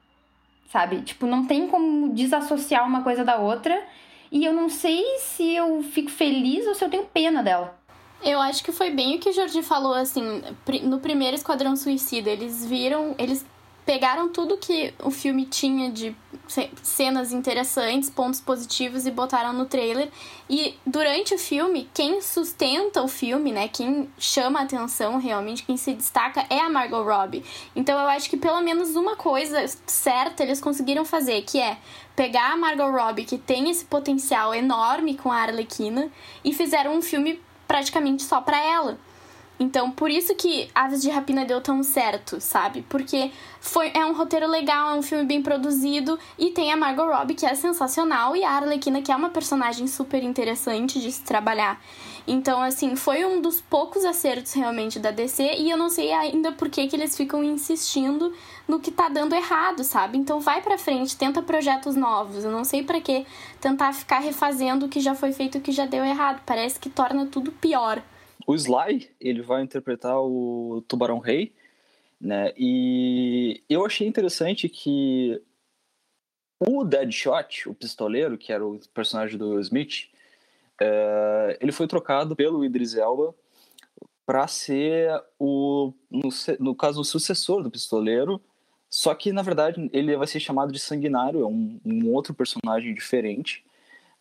Sabe? 0.70 1.02
Tipo, 1.02 1.26
não 1.26 1.44
tem 1.44 1.69
como 1.69 2.14
desassociar 2.14 2.87
uma 2.87 3.02
coisa 3.02 3.23
da 3.23 3.37
outra. 3.37 3.85
E 4.31 4.44
eu 4.44 4.52
não 4.52 4.69
sei 4.69 5.05
se 5.19 5.55
eu 5.55 5.82
fico 5.82 6.11
feliz 6.11 6.67
ou 6.67 6.75
se 6.75 6.84
eu 6.84 6.90
tenho 6.90 7.05
pena 7.05 7.43
dela. 7.43 7.78
Eu 8.23 8.40
acho 8.40 8.64
que 8.64 8.73
foi 8.73 8.90
bem 8.90 9.17
o 9.17 9.19
que 9.19 9.28
o 9.28 9.32
Jordi 9.32 9.62
falou, 9.62 9.94
assim, 9.94 10.43
no 10.82 10.99
primeiro 11.00 11.37
Esquadrão 11.37 11.76
Suicida. 11.76 12.31
Eles 12.31 12.64
viram, 12.64 13.14
eles 13.19 13.44
pegaram 13.87 14.29
tudo 14.29 14.56
que 14.56 14.93
o 15.00 15.12
filme 15.12 15.47
tinha 15.47 15.91
de 15.91 16.15
cenas 16.83 17.33
interessantes, 17.33 18.11
pontos 18.11 18.41
positivos 18.41 19.06
e 19.06 19.11
botaram 19.12 19.53
no 19.53 19.65
trailer. 19.65 20.11
E 20.50 20.75
durante 20.85 21.35
o 21.35 21.38
filme, 21.38 21.88
quem 21.94 22.21
sustenta 22.21 23.00
o 23.03 23.09
filme, 23.09 23.53
né, 23.53 23.69
quem 23.69 24.11
chama 24.19 24.61
a 24.61 24.62
atenção 24.65 25.19
realmente, 25.19 25.62
quem 25.62 25.77
se 25.77 25.94
destaca 25.94 26.44
é 26.50 26.59
a 26.59 26.69
Margot 26.69 27.03
Robbie. 27.03 27.44
Então 27.75 27.99
eu 27.99 28.09
acho 28.09 28.29
que 28.29 28.37
pelo 28.37 28.61
menos 28.61 28.97
uma 28.97 29.15
coisa 29.15 29.65
certa 29.87 30.43
eles 30.43 30.61
conseguiram 30.61 31.05
fazer, 31.05 31.43
que 31.43 31.61
é 31.61 31.79
pegar 32.17 32.53
a 32.53 32.56
Margot 32.56 32.91
Robbie, 32.91 33.25
que 33.25 33.38
tem 33.38 33.71
esse 33.71 33.85
potencial 33.85 34.53
enorme 34.53 35.17
com 35.17 35.31
a 35.31 35.43
Arlequina, 35.43 36.11
e 36.44 36.53
fizeram 36.53 36.97
um 36.97 37.03
filme 37.03 37.41
praticamente 37.69 38.25
só 38.25 38.41
para 38.41 38.59
ela. 38.59 38.99
Então, 39.58 39.91
por 39.91 40.11
isso 40.11 40.35
que 40.35 40.69
Aves 40.75 41.00
de 41.00 41.08
Rapina 41.08 41.44
deu 41.44 41.62
tão 41.62 41.82
certo, 41.82 42.41
sabe? 42.41 42.85
Porque 42.88 43.31
foi, 43.58 43.91
é 43.94 44.05
um 44.05 44.12
roteiro 44.12 44.47
legal, 44.47 44.94
é 44.94 44.99
um 44.99 45.03
filme 45.03 45.25
bem 45.25 45.43
produzido 45.43 46.19
e 46.38 46.50
tem 46.50 46.70
a 46.70 46.76
Margot 46.76 47.06
Robbie, 47.06 47.35
que 47.35 47.47
é 47.47 47.55
sensacional, 47.55 48.37
e 48.37 48.44
a 48.44 48.50
Arlequina, 48.50 49.00
que 49.00 49.11
é 49.11 49.17
uma 49.17 49.31
personagem 49.31 49.87
super 49.87 50.23
interessante 50.23 51.00
de 51.00 51.11
se 51.11 51.23
trabalhar. 51.23 51.81
Então, 52.29 52.61
assim, 52.61 52.97
foi 52.97 53.25
um 53.25 53.41
dos 53.41 53.61
poucos 53.61 54.05
acertos 54.05 54.53
realmente 54.53 54.99
da 54.99 55.11
DC 55.11 55.55
e 55.59 55.70
eu 55.70 55.79
não 55.79 55.88
sei 55.88 56.12
ainda 56.12 56.52
por 56.52 56.69
que, 56.69 56.87
que 56.88 56.97
eles 56.97 57.17
ficam 57.17 57.43
insistindo 57.43 58.35
no 58.67 58.81
que 58.81 58.91
tá 58.91 59.09
dando 59.09 59.35
errado, 59.35 59.85
sabe? 59.85 60.19
Então, 60.19 60.41
vai 60.41 60.61
pra 60.61 60.76
frente, 60.76 61.17
tenta 61.17 61.41
projetos 61.41 61.94
novos. 61.94 62.44
Eu 62.44 62.50
não 62.50 62.64
sei 62.64 62.82
para 62.82 63.00
que 63.00 63.25
tentar 63.61 63.93
ficar 63.94 64.19
refazendo 64.19 64.87
o 64.87 64.88
que 64.88 65.00
já 65.00 65.14
foi 65.14 65.32
feito 65.32 65.56
e 65.56 65.61
o 65.61 65.62
que 65.62 65.73
já 65.73 65.87
deu 65.87 66.05
errado. 66.05 66.43
Parece 66.44 66.79
que 66.79 66.91
torna 66.91 67.26
tudo 67.26 67.52
pior 67.52 68.02
o 68.47 68.55
Sly, 68.55 69.11
ele 69.21 69.43
vai 69.43 69.63
interpretar 69.63 70.21
o 70.21 70.83
Tubarão 70.87 71.19
Rei, 71.19 71.53
né? 72.21 72.53
E 72.57 73.63
eu 73.69 73.85
achei 73.85 74.07
interessante 74.07 74.69
que 74.69 75.43
o 76.61 76.85
Deadshot, 76.85 77.69
o 77.69 77.75
pistoleiro, 77.75 78.39
que 78.39 78.53
era 78.53 78.65
o 78.65 78.79
personagem 78.95 79.37
do 79.37 79.51
Will 79.51 79.61
Smith, 79.61 80.09
é, 80.81 81.59
ele 81.61 81.73
foi 81.73 81.87
trocado 81.87 82.37
pelo 82.37 82.65
Idris 82.65 82.95
Elba 82.95 83.35
para 84.25 84.47
ser 84.49 85.11
o, 85.38 85.93
no, 86.11 86.29
no, 86.59 86.75
caso, 86.75 87.00
o 87.00 87.05
sucessor 87.05 87.62
do 87.62 87.71
pistoleiro. 87.71 88.41
Só 88.88 89.15
que, 89.15 89.33
na 89.33 89.43
verdade, 89.43 89.91
ele 89.93 90.17
vai 90.17 90.26
ser 90.26 90.41
chamado 90.41 90.73
de 90.73 90.79
Sanguinário, 90.79 91.43
é 91.43 91.47
um, 91.47 91.81
um 91.85 92.12
outro 92.12 92.33
personagem 92.33 92.95
diferente. 92.95 93.65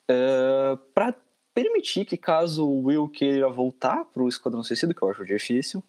É, 0.08 0.78
para 0.94 1.16
permitir 1.56 2.04
que 2.04 2.18
caso 2.18 2.68
o 2.68 2.84
Will 2.84 3.08
queira 3.08 3.50
voltar 3.50 4.04
para 4.06 4.22
o 4.22 4.28
Esquadrão 4.28 4.62
Suicida, 4.62 4.94
que 4.94 5.02
eu 5.02 5.10
acho 5.10 5.26
difícil, 5.26 5.82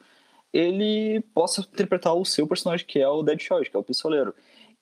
ele 0.52 1.20
possa 1.34 1.60
interpretar 1.60 2.14
o 2.14 2.24
seu 2.24 2.46
personagem, 2.46 2.86
que 2.86 3.00
é 3.00 3.08
o 3.08 3.22
Deadshot, 3.22 3.68
que 3.68 3.76
é 3.76 3.80
o 3.80 3.82
pistoleiro. 3.82 4.32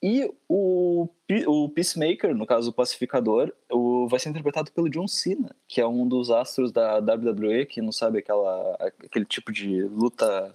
E 0.03 0.31
o, 0.47 1.09
o 1.47 1.69
Peacemaker, 1.71 2.35
no 2.35 2.45
caso 2.45 2.69
o 2.69 2.73
Pacificador, 2.75 3.51
o, 3.73 4.07
vai 4.07 4.21
ser 4.21 4.29
interpretado 4.29 4.71
pelo 4.71 4.91
John 4.91 5.09
Cena, 5.09 5.57
que 5.67 5.81
é 5.81 5.87
um 5.87 6.07
dos 6.07 6.31
astros 6.31 6.71
da 6.71 6.99
WWE, 6.99 7.65
que 7.65 7.81
não 7.81 7.91
sabe 7.91 8.19
aquela, 8.19 8.77
aquele 9.03 9.25
tipo 9.25 9.51
de 9.51 9.83
luta 9.85 10.53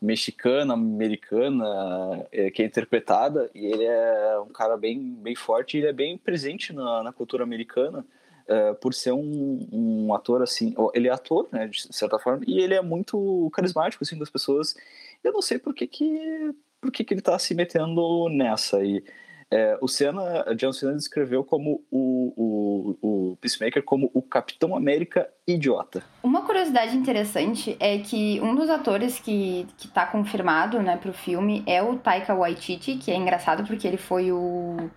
mexicana, 0.00 0.72
americana, 0.72 2.26
é, 2.32 2.50
que 2.50 2.62
é 2.62 2.64
interpretada, 2.64 3.50
e 3.54 3.66
ele 3.66 3.84
é 3.84 4.38
um 4.40 4.48
cara 4.48 4.78
bem, 4.78 4.98
bem 5.14 5.34
forte, 5.34 5.76
ele 5.76 5.88
é 5.88 5.92
bem 5.92 6.16
presente 6.16 6.72
na, 6.72 7.02
na 7.02 7.12
cultura 7.12 7.42
americana, 7.42 8.04
uh, 8.48 8.74
por 8.76 8.94
ser 8.94 9.12
um, 9.12 9.68
um, 9.72 10.14
ator 10.14 10.42
assim, 10.42 10.74
ele 10.94 11.08
é 11.08 11.12
ator, 11.12 11.48
né, 11.52 11.66
de 11.66 11.94
certa 11.94 12.18
forma, 12.18 12.44
e 12.46 12.60
ele 12.60 12.74
é 12.74 12.82
muito 12.82 13.50
carismático 13.52 14.04
assim 14.04 14.18
das 14.18 14.30
pessoas. 14.30 14.74
Eu 15.22 15.32
não 15.32 15.42
sei 15.42 15.58
por 15.58 15.74
que 15.74 15.86
que 15.86 16.54
por 16.80 16.92
que, 16.92 17.02
que 17.02 17.12
ele 17.12 17.20
está 17.20 17.36
se 17.38 17.54
metendo 17.54 18.28
nessa 18.28 18.82
e 18.84 19.02
é, 19.50 19.78
o 19.80 19.88
Senna, 19.88 20.44
John 20.56 20.72
Cena 20.72 20.94
descreveu 20.94 21.42
como 21.42 21.82
o, 21.90 22.96
o, 23.00 23.30
o 23.32 23.36
Peacemaker 23.36 23.82
como 23.82 24.10
o 24.12 24.20
Capitão 24.20 24.76
América 24.76 25.28
idiota. 25.46 26.02
Uma 26.22 26.42
curiosidade 26.42 26.94
interessante 26.94 27.74
é 27.80 27.98
que 27.98 28.38
um 28.42 28.54
dos 28.54 28.68
atores 28.68 29.18
que, 29.18 29.66
que 29.78 29.88
tá 29.88 30.06
confirmado, 30.06 30.82
né, 30.82 30.98
pro 30.98 31.14
filme 31.14 31.62
é 31.66 31.82
o 31.82 31.96
Taika 31.96 32.34
Waititi, 32.34 32.96
que 32.96 33.10
é 33.10 33.16
engraçado 33.16 33.66
porque 33.66 33.88
ele 33.88 33.96
foi 33.96 34.30
o 34.30 34.90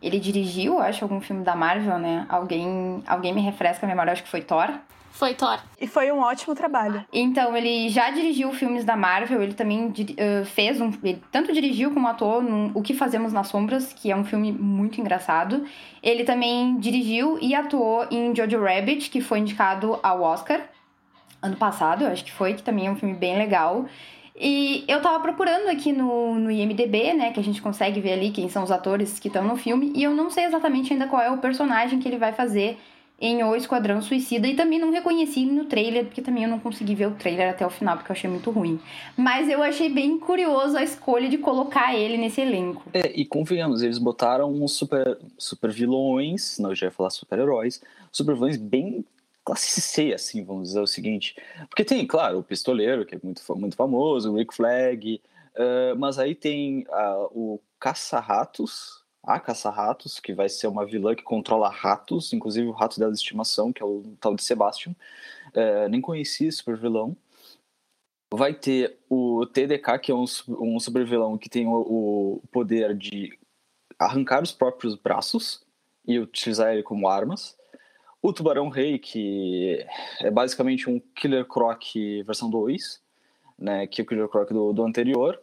ele 0.00 0.18
dirigiu, 0.20 0.78
acho, 0.78 1.04
algum 1.04 1.20
filme 1.20 1.44
da 1.44 1.54
Marvel, 1.54 1.98
né? 1.98 2.26
Alguém, 2.28 3.02
alguém 3.06 3.34
me 3.34 3.40
refresca 3.40 3.86
a 3.86 3.88
memória, 3.88 4.12
acho 4.12 4.22
que 4.22 4.28
foi 4.28 4.42
Thor. 4.42 4.70
Foi 5.18 5.34
Thor. 5.34 5.58
E 5.80 5.88
foi 5.88 6.12
um 6.12 6.20
ótimo 6.20 6.54
trabalho. 6.54 7.04
Então, 7.12 7.56
ele 7.56 7.88
já 7.88 8.08
dirigiu 8.08 8.52
filmes 8.52 8.84
da 8.84 8.96
Marvel, 8.96 9.42
ele 9.42 9.54
também 9.54 9.86
uh, 9.88 10.44
fez 10.44 10.80
um. 10.80 10.92
Ele 11.02 11.20
tanto 11.32 11.52
dirigiu 11.52 11.90
como 11.90 12.06
atuou 12.06 12.40
no 12.40 12.70
O 12.72 12.82
Que 12.82 12.94
Fazemos 12.94 13.32
nas 13.32 13.48
Sombras, 13.48 13.92
que 13.92 14.12
é 14.12 14.16
um 14.16 14.24
filme 14.24 14.52
muito 14.52 15.00
engraçado. 15.00 15.64
Ele 16.00 16.22
também 16.22 16.76
dirigiu 16.78 17.36
e 17.40 17.52
atuou 17.52 18.06
em 18.12 18.32
Jojo 18.32 18.62
Rabbit, 18.62 19.10
que 19.10 19.20
foi 19.20 19.40
indicado 19.40 19.98
ao 20.04 20.22
Oscar. 20.22 20.60
ano 21.42 21.56
passado, 21.56 22.06
acho 22.06 22.24
que 22.24 22.32
foi, 22.32 22.54
que 22.54 22.62
também 22.62 22.86
é 22.86 22.90
um 22.90 22.96
filme 22.96 23.14
bem 23.14 23.36
legal. 23.36 23.86
E 24.40 24.84
eu 24.86 25.02
tava 25.02 25.18
procurando 25.20 25.68
aqui 25.68 25.92
no, 25.92 26.38
no 26.38 26.50
IMDB, 26.50 27.12
né, 27.12 27.32
que 27.32 27.40
a 27.40 27.42
gente 27.42 27.60
consegue 27.60 28.00
ver 28.00 28.12
ali 28.12 28.30
quem 28.30 28.48
são 28.48 28.62
os 28.62 28.70
atores 28.70 29.18
que 29.18 29.28
estão 29.28 29.44
no 29.44 29.56
filme, 29.56 29.92
e 29.94 30.02
eu 30.04 30.14
não 30.14 30.30
sei 30.30 30.44
exatamente 30.44 30.92
ainda 30.92 31.08
qual 31.08 31.20
é 31.20 31.30
o 31.30 31.38
personagem 31.38 31.98
que 31.98 32.06
ele 32.06 32.18
vai 32.18 32.32
fazer 32.32 32.78
em 33.20 33.42
O 33.42 33.56
Esquadrão 33.56 34.00
Suicida 34.00 34.46
e 34.46 34.54
também 34.54 34.78
não 34.78 34.92
reconheci 34.92 35.44
no 35.44 35.64
trailer, 35.64 36.04
porque 36.04 36.22
também 36.22 36.44
eu 36.44 36.48
não 36.48 36.60
consegui 36.60 36.94
ver 36.94 37.06
o 37.06 37.14
trailer 37.14 37.50
até 37.50 37.66
o 37.66 37.70
final, 37.70 37.96
porque 37.96 38.12
eu 38.12 38.14
achei 38.14 38.30
muito 38.30 38.50
ruim. 38.50 38.78
Mas 39.16 39.48
eu 39.48 39.60
achei 39.60 39.88
bem 39.88 40.18
curioso 40.20 40.76
a 40.76 40.84
escolha 40.84 41.28
de 41.28 41.36
colocar 41.36 41.96
ele 41.96 42.16
nesse 42.16 42.40
elenco. 42.40 42.84
É, 42.94 43.10
e 43.20 43.24
convenhamos, 43.24 43.82
eles 43.82 43.98
botaram 43.98 44.52
uns 44.52 44.72
super, 44.74 45.18
super 45.36 45.70
vilões, 45.72 46.58
não, 46.60 46.70
eu 46.70 46.76
já 46.76 46.86
ia 46.86 46.92
falar 46.92 47.10
super-heróis, 47.10 47.82
super 48.12 48.34
vilões 48.34 48.56
bem 48.56 49.04
classe 49.48 49.80
C, 49.80 50.12
assim, 50.12 50.44
vamos 50.44 50.68
dizer 50.68 50.80
o 50.80 50.86
seguinte. 50.86 51.34
Porque 51.70 51.82
tem, 51.82 52.06
claro, 52.06 52.38
o 52.38 52.42
Pistoleiro, 52.42 53.06
que 53.06 53.14
é 53.14 53.20
muito, 53.22 53.42
muito 53.56 53.76
famoso, 53.76 54.30
o 54.30 54.36
Rick 54.36 54.54
Flag, 54.54 55.22
uh, 55.54 55.98
mas 55.98 56.18
aí 56.18 56.34
tem 56.34 56.86
uh, 56.88 57.30
o 57.32 57.60
Caça-Ratos, 57.80 59.02
a 59.22 59.40
Caça-Ratos, 59.40 60.20
que 60.20 60.34
vai 60.34 60.50
ser 60.50 60.66
uma 60.66 60.84
vilã 60.84 61.14
que 61.14 61.22
controla 61.22 61.70
ratos, 61.70 62.32
inclusive 62.34 62.68
o 62.68 62.72
rato 62.72 63.00
dela 63.00 63.10
de 63.10 63.16
estimação, 63.16 63.72
que 63.72 63.82
é 63.82 63.86
o 63.86 64.02
tal 64.20 64.34
de 64.34 64.42
Sebastian. 64.42 64.94
Uh, 65.48 65.88
nem 65.88 66.00
conheci 66.00 66.46
esse 66.46 66.58
super 66.58 66.76
vilão. 66.76 67.16
Vai 68.34 68.52
ter 68.52 68.98
o 69.08 69.46
TDK, 69.46 69.98
que 69.98 70.12
é 70.12 70.14
um, 70.14 70.26
um 70.46 70.78
super 70.78 71.06
vilão 71.06 71.38
que 71.38 71.48
tem 71.48 71.66
o, 71.66 71.72
o 71.72 72.42
poder 72.52 72.94
de 72.94 73.38
arrancar 73.98 74.42
os 74.42 74.52
próprios 74.52 74.94
braços 74.94 75.62
e 76.06 76.18
utilizar 76.18 76.74
ele 76.74 76.82
como 76.82 77.08
armas. 77.08 77.57
O 78.20 78.32
Tubarão 78.32 78.68
Rei, 78.68 78.98
que 78.98 79.84
é 80.20 80.30
basicamente 80.30 80.90
um 80.90 81.00
Killer 81.14 81.44
Croc 81.44 81.82
versão 82.24 82.50
2, 82.50 83.00
né, 83.58 83.86
que 83.86 84.00
é 84.00 84.04
o 84.04 84.06
Killer 84.06 84.28
Croc 84.28 84.50
do, 84.50 84.72
do 84.72 84.84
anterior. 84.84 85.40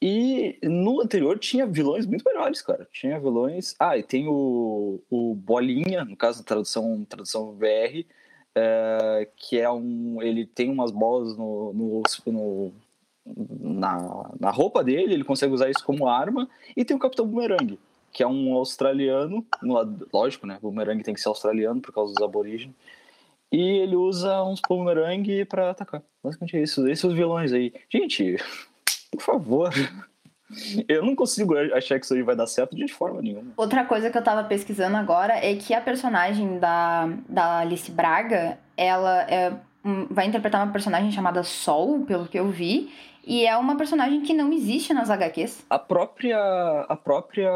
E 0.00 0.58
no 0.62 1.00
anterior 1.00 1.38
tinha 1.38 1.66
vilões 1.66 2.04
muito 2.04 2.24
melhores, 2.24 2.60
cara. 2.60 2.86
Tinha 2.92 3.18
vilões. 3.18 3.74
Ah, 3.78 3.96
e 3.96 4.02
tem 4.02 4.28
o, 4.28 5.00
o 5.10 5.34
Bolinha, 5.34 6.04
no 6.04 6.16
caso 6.16 6.44
tradução, 6.44 7.06
tradução 7.08 7.52
VR, 7.54 8.04
é, 8.54 9.28
que 9.36 9.58
é 9.58 9.70
um. 9.70 10.20
Ele 10.20 10.44
tem 10.44 10.70
umas 10.70 10.90
bolas 10.90 11.36
no, 11.36 11.72
no, 11.72 12.02
no, 12.26 12.72
na, 13.60 14.30
na 14.38 14.50
roupa 14.50 14.84
dele, 14.84 15.14
ele 15.14 15.24
consegue 15.24 15.54
usar 15.54 15.70
isso 15.70 15.84
como 15.84 16.06
arma. 16.06 16.48
E 16.76 16.84
tem 16.84 16.96
o 16.96 17.00
Capitão 17.00 17.26
Boomerang, 17.26 17.78
que 18.14 18.22
é 18.22 18.26
um 18.26 18.54
australiano, 18.54 19.44
lógico, 20.12 20.46
né? 20.46 20.56
Boomerang 20.62 21.02
tem 21.02 21.12
que 21.12 21.20
ser 21.20 21.28
australiano 21.28 21.80
por 21.80 21.92
causa 21.92 22.14
dos 22.14 22.22
aborígenes. 22.22 22.76
E 23.50 23.60
ele 23.60 23.96
usa 23.96 24.40
uns 24.44 24.60
boomerang 24.66 25.44
para 25.46 25.70
atacar. 25.70 26.00
Basicamente 26.22 26.56
é 26.56 26.62
isso. 26.62 26.86
Esses 26.86 27.12
vilões 27.12 27.52
aí. 27.52 27.74
Gente, 27.90 28.36
por 29.10 29.20
favor. 29.20 29.72
Eu 30.88 31.04
não 31.04 31.16
consigo 31.16 31.58
achar 31.74 31.98
que 31.98 32.04
isso 32.04 32.14
aí 32.14 32.22
vai 32.22 32.36
dar 32.36 32.46
certo 32.46 32.76
de 32.76 32.86
forma 32.86 33.20
nenhuma. 33.20 33.52
Outra 33.56 33.84
coisa 33.84 34.08
que 34.08 34.16
eu 34.16 34.22
tava 34.22 34.44
pesquisando 34.44 34.96
agora 34.96 35.34
é 35.34 35.56
que 35.56 35.74
a 35.74 35.80
personagem 35.80 36.60
da, 36.60 37.08
da 37.28 37.58
Alice 37.58 37.90
Braga, 37.90 38.58
ela 38.76 39.22
é, 39.22 39.52
vai 40.08 40.26
interpretar 40.26 40.64
uma 40.64 40.72
personagem 40.72 41.10
chamada 41.10 41.42
Sol, 41.42 42.04
pelo 42.06 42.28
que 42.28 42.38
eu 42.38 42.48
vi. 42.48 42.92
E 43.26 43.46
é 43.46 43.56
uma 43.56 43.76
personagem 43.76 44.20
que 44.20 44.34
não 44.34 44.52
existe 44.52 44.92
nas 44.92 45.08
HQs. 45.10 45.64
A 45.70 45.78
própria 45.78 46.38
a 46.88 46.96
própria 46.96 47.50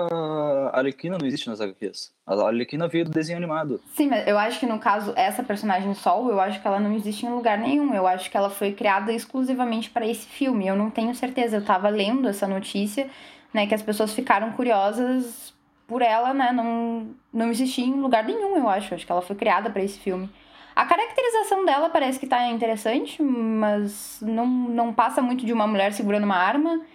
Arlequina 0.73 1.19
não 1.19 1.27
existe 1.27 1.49
nas 1.49 1.61
HQs. 1.61 2.13
A 2.27 2.35
Arlequina 2.35 2.89
veio 2.89 3.05
do 3.05 3.11
desenho 3.11 3.37
animado. 3.37 3.81
Sim, 3.95 4.09
mas 4.09 4.27
eu 4.27 4.39
acho 4.39 4.59
que 4.59 4.67
no 4.67 4.79
caso 4.79 5.13
essa 5.17 5.43
personagem 5.43 5.93
Sol, 5.95 6.31
eu 6.31 6.41
acho 6.41 6.61
que 6.61 6.67
ela 6.67 6.81
não 6.81 6.95
existe 6.95 7.27
em 7.27 7.31
lugar 7.31 7.59
nenhum. 7.59 7.95
Eu 7.95 8.07
acho 8.07 8.31
que 8.31 8.37
ela 8.37 8.51
foi 8.51 8.73
criada 8.73 9.13
exclusivamente 9.13 9.91
para 9.91 10.07
esse 10.07 10.27
filme. 10.27 10.67
Eu 10.67 10.77
não 10.77 10.91
tenho 10.91 11.15
certeza. 11.15 11.57
Eu 11.57 11.65
tava 11.65 11.89
lendo 11.89 12.29
essa 12.29 12.47
notícia, 12.47 13.09
né, 13.53 13.67
que 13.67 13.75
as 13.75 13.83
pessoas 13.83 14.13
ficaram 14.13 14.53
curiosas 14.53 15.53
por 15.87 16.03
ela, 16.03 16.35
né, 16.35 16.53
não 16.53 17.09
não 17.33 17.51
existir 17.51 17.83
em 17.83 18.01
lugar 18.01 18.25
nenhum, 18.25 18.57
eu 18.57 18.69
acho. 18.69 18.93
Eu 18.93 18.97
acho 18.97 19.07
que 19.07 19.13
ela 19.13 19.23
foi 19.23 19.37
criada 19.37 19.71
para 19.71 19.83
esse 19.83 19.99
filme. 19.99 20.29
A 20.79 20.85
caracterização 20.85 21.65
dela 21.65 21.91
parece 21.91 22.21
que 22.21 22.27
tá 22.29 22.47
interessante, 22.47 23.21
mas 23.21 24.21
não, 24.23 24.47
não 24.47 24.95
passa 24.95 25.21
muito 25.21 25.45
de 25.45 25.53
uma 25.53 25.67
mulher 25.67 25.93
segurando 25.93 26.23
uma 26.23 26.37
arma. 26.37 26.81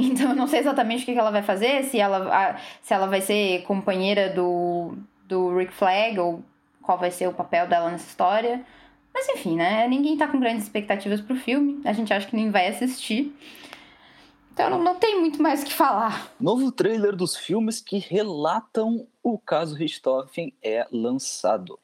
Então 0.00 0.30
eu 0.30 0.36
não 0.36 0.46
sei 0.46 0.60
exatamente 0.60 1.02
o 1.02 1.06
que 1.06 1.18
ela 1.18 1.32
vai 1.32 1.42
fazer, 1.42 1.82
se 1.82 1.98
ela, 1.98 2.56
se 2.80 2.94
ela 2.94 3.08
vai 3.08 3.20
ser 3.20 3.64
companheira 3.64 4.30
do, 4.30 4.96
do 5.26 5.56
Rick 5.56 5.72
Flag 5.74 6.16
ou 6.20 6.40
qual 6.80 6.96
vai 6.96 7.10
ser 7.10 7.26
o 7.26 7.32
papel 7.32 7.66
dela 7.66 7.90
nessa 7.90 8.06
história. 8.06 8.64
Mas 9.12 9.28
enfim, 9.28 9.56
né? 9.56 9.88
Ninguém 9.88 10.16
tá 10.16 10.28
com 10.28 10.38
grandes 10.38 10.62
expectativas 10.62 11.20
pro 11.20 11.34
filme. 11.34 11.80
A 11.84 11.92
gente 11.92 12.14
acha 12.14 12.28
que 12.28 12.36
nem 12.36 12.48
vai 12.48 12.68
assistir. 12.68 13.36
Então 14.52 14.70
não, 14.70 14.82
não 14.82 14.94
tem 14.94 15.18
muito 15.18 15.42
mais 15.42 15.62
o 15.62 15.66
que 15.66 15.74
falar. 15.74 16.30
Novo 16.40 16.70
trailer 16.70 17.16
dos 17.16 17.36
filmes 17.36 17.80
que 17.80 17.98
relatam 17.98 19.04
o 19.20 19.36
caso 19.36 19.74
Richthofen 19.74 20.54
é 20.62 20.86
lançado. 20.92 21.76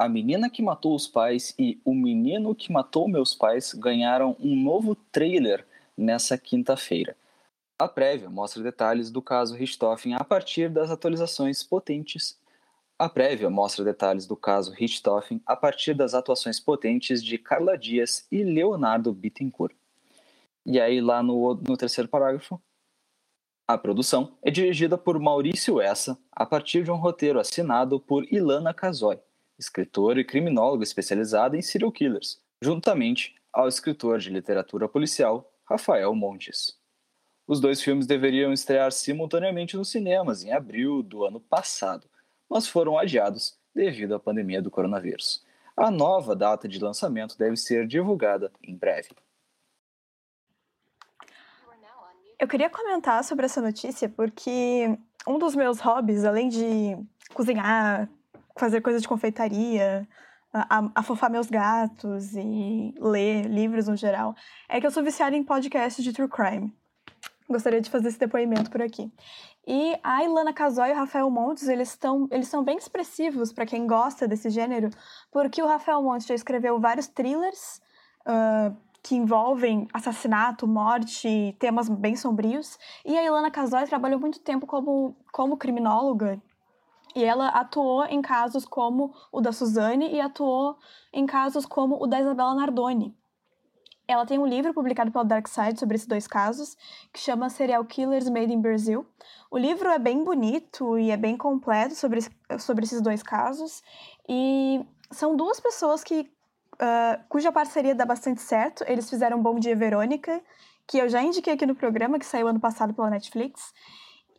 A 0.00 0.08
Menina 0.08 0.48
que 0.48 0.62
Matou 0.62 0.94
os 0.94 1.08
Pais 1.08 1.52
e 1.58 1.80
O 1.84 1.92
Menino 1.92 2.54
que 2.54 2.70
Matou 2.70 3.08
Meus 3.08 3.34
Pais 3.34 3.74
ganharam 3.74 4.36
um 4.38 4.54
novo 4.54 4.94
trailer 4.94 5.66
nessa 5.96 6.38
quinta-feira. 6.38 7.16
A 7.76 7.88
prévia 7.88 8.30
mostra 8.30 8.62
detalhes 8.62 9.10
do 9.10 9.20
caso 9.20 9.56
Richthofen 9.56 10.14
a 10.14 10.22
partir 10.22 10.70
das 10.70 10.92
atualizações 10.92 11.64
potentes. 11.64 12.38
A 12.96 13.08
prévia 13.08 13.50
mostra 13.50 13.84
detalhes 13.84 14.24
do 14.24 14.36
caso 14.36 14.70
Richthofen 14.70 15.42
a 15.44 15.56
partir 15.56 15.94
das 15.94 16.14
atuações 16.14 16.60
potentes 16.60 17.20
de 17.20 17.36
Carla 17.36 17.76
Dias 17.76 18.24
e 18.30 18.44
Leonardo 18.44 19.12
Bittencourt. 19.12 19.74
E 20.64 20.78
aí, 20.78 21.00
lá 21.00 21.24
no, 21.24 21.54
no 21.54 21.76
terceiro 21.76 22.08
parágrafo, 22.08 22.62
a 23.66 23.76
produção 23.76 24.38
é 24.42 24.50
dirigida 24.50 24.96
por 24.96 25.18
Maurício 25.18 25.80
Essa 25.80 26.16
a 26.30 26.46
partir 26.46 26.84
de 26.84 26.90
um 26.92 26.96
roteiro 26.96 27.40
assinado 27.40 27.98
por 27.98 28.24
Ilana 28.32 28.72
Casoy 28.72 29.18
escritor 29.58 30.18
e 30.18 30.24
criminólogo 30.24 30.82
especializado 30.82 31.56
em 31.56 31.62
serial 31.62 31.90
killers, 31.90 32.40
juntamente 32.62 33.34
ao 33.52 33.66
escritor 33.66 34.18
de 34.18 34.30
literatura 34.30 34.88
policial 34.88 35.50
Rafael 35.64 36.14
Montes. 36.14 36.78
Os 37.46 37.60
dois 37.60 37.82
filmes 37.82 38.06
deveriam 38.06 38.52
estrear 38.52 38.92
simultaneamente 38.92 39.76
nos 39.76 39.90
cinemas 39.90 40.44
em 40.44 40.52
abril 40.52 41.02
do 41.02 41.24
ano 41.24 41.40
passado, 41.40 42.06
mas 42.48 42.68
foram 42.68 42.98
adiados 42.98 43.58
devido 43.74 44.14
à 44.14 44.20
pandemia 44.20 44.60
do 44.60 44.70
coronavírus. 44.70 45.44
A 45.76 45.90
nova 45.90 46.36
data 46.36 46.68
de 46.68 46.78
lançamento 46.78 47.38
deve 47.38 47.56
ser 47.56 47.86
divulgada 47.86 48.52
em 48.62 48.76
breve. 48.76 49.10
Eu 52.38 52.46
queria 52.46 52.70
comentar 52.70 53.24
sobre 53.24 53.46
essa 53.46 53.60
notícia 53.60 54.08
porque 54.08 54.96
um 55.26 55.38
dos 55.38 55.56
meus 55.56 55.80
hobbies, 55.80 56.24
além 56.24 56.48
de 56.48 56.96
cozinhar, 57.34 58.08
fazer 58.58 58.80
coisas 58.80 59.02
de 59.02 59.08
confeitaria, 59.08 60.06
afofar 60.94 61.30
meus 61.30 61.48
gatos 61.48 62.34
e 62.34 62.94
ler 62.98 63.46
livros 63.46 63.86
no 63.86 63.96
geral, 63.96 64.34
é 64.68 64.80
que 64.80 64.86
eu 64.86 64.90
sou 64.90 65.02
viciada 65.02 65.36
em 65.36 65.44
podcasts 65.44 66.02
de 66.02 66.12
true 66.12 66.28
crime. 66.28 66.74
Gostaria 67.48 67.80
de 67.80 67.88
fazer 67.88 68.08
esse 68.08 68.18
depoimento 68.18 68.70
por 68.70 68.82
aqui. 68.82 69.10
E 69.66 69.98
a 70.02 70.24
Ilana 70.24 70.52
Casoy 70.52 70.90
e 70.90 70.92
o 70.92 70.96
Rafael 70.96 71.30
Montes, 71.30 71.68
eles, 71.68 71.90
estão, 71.90 72.28
eles 72.30 72.48
são 72.48 72.62
bem 72.62 72.76
expressivos 72.76 73.52
para 73.52 73.66
quem 73.66 73.86
gosta 73.86 74.26
desse 74.26 74.50
gênero, 74.50 74.90
porque 75.30 75.62
o 75.62 75.66
Rafael 75.66 76.02
Montes 76.02 76.26
já 76.26 76.34
escreveu 76.34 76.78
vários 76.78 77.06
thrillers 77.06 77.80
uh, 78.26 78.74
que 79.02 79.14
envolvem 79.14 79.86
assassinato, 79.92 80.66
morte, 80.66 81.54
temas 81.58 81.88
bem 81.88 82.16
sombrios, 82.16 82.78
e 83.04 83.16
a 83.16 83.24
Ilana 83.24 83.50
Casoy 83.50 83.86
trabalhou 83.86 84.20
muito 84.20 84.40
tempo 84.40 84.66
como, 84.66 85.16
como 85.32 85.56
criminóloga 85.56 86.40
e 87.18 87.24
ela 87.24 87.48
atuou 87.48 88.04
em 88.04 88.22
casos 88.22 88.64
como 88.64 89.12
o 89.32 89.40
da 89.40 89.50
Suzane 89.50 90.08
e 90.14 90.20
atuou 90.20 90.78
em 91.12 91.26
casos 91.26 91.66
como 91.66 92.00
o 92.00 92.06
da 92.06 92.20
Isabela 92.20 92.54
Nardoni. 92.54 93.12
Ela 94.06 94.24
tem 94.24 94.38
um 94.38 94.46
livro 94.46 94.72
publicado 94.72 95.10
pela 95.10 95.24
Dark 95.24 95.48
Side 95.48 95.80
sobre 95.80 95.96
esses 95.96 96.06
dois 96.06 96.28
casos, 96.28 96.76
que 97.12 97.18
chama 97.18 97.50
Serial 97.50 97.84
Killers 97.84 98.30
Made 98.30 98.52
in 98.52 98.60
Brazil. 98.60 99.04
O 99.50 99.58
livro 99.58 99.88
é 99.88 99.98
bem 99.98 100.22
bonito 100.22 100.96
e 100.96 101.10
é 101.10 101.16
bem 101.16 101.36
completo 101.36 101.96
sobre, 101.96 102.20
sobre 102.60 102.84
esses 102.84 103.00
dois 103.00 103.20
casos. 103.20 103.82
E 104.28 104.80
são 105.10 105.34
duas 105.34 105.58
pessoas 105.58 106.04
que 106.04 106.20
uh, 106.20 107.24
cuja 107.28 107.50
parceria 107.50 107.96
dá 107.96 108.06
bastante 108.06 108.40
certo. 108.42 108.84
Eles 108.86 109.10
fizeram 109.10 109.42
Bom 109.42 109.58
Dia 109.58 109.74
Verônica, 109.74 110.40
que 110.86 110.98
eu 110.98 111.08
já 111.08 111.20
indiquei 111.20 111.54
aqui 111.54 111.66
no 111.66 111.74
programa, 111.74 112.16
que 112.16 112.24
saiu 112.24 112.46
ano 112.46 112.60
passado 112.60 112.94
pela 112.94 113.10
Netflix. 113.10 113.74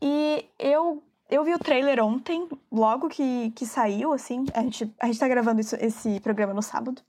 E 0.01 0.49
eu 0.57 1.03
eu 1.29 1.43
vi 1.43 1.53
o 1.53 1.59
trailer 1.59 2.03
ontem, 2.03 2.47
logo 2.71 3.07
que, 3.07 3.51
que 3.51 3.65
saiu, 3.65 4.11
assim. 4.11 4.45
A 4.53 4.61
gente, 4.63 4.93
a 4.99 5.05
gente 5.05 5.19
tá 5.19 5.27
gravando 5.27 5.61
isso, 5.61 5.75
esse 5.79 6.19
programa 6.21 6.53
no 6.53 6.61
sábado. 6.61 7.01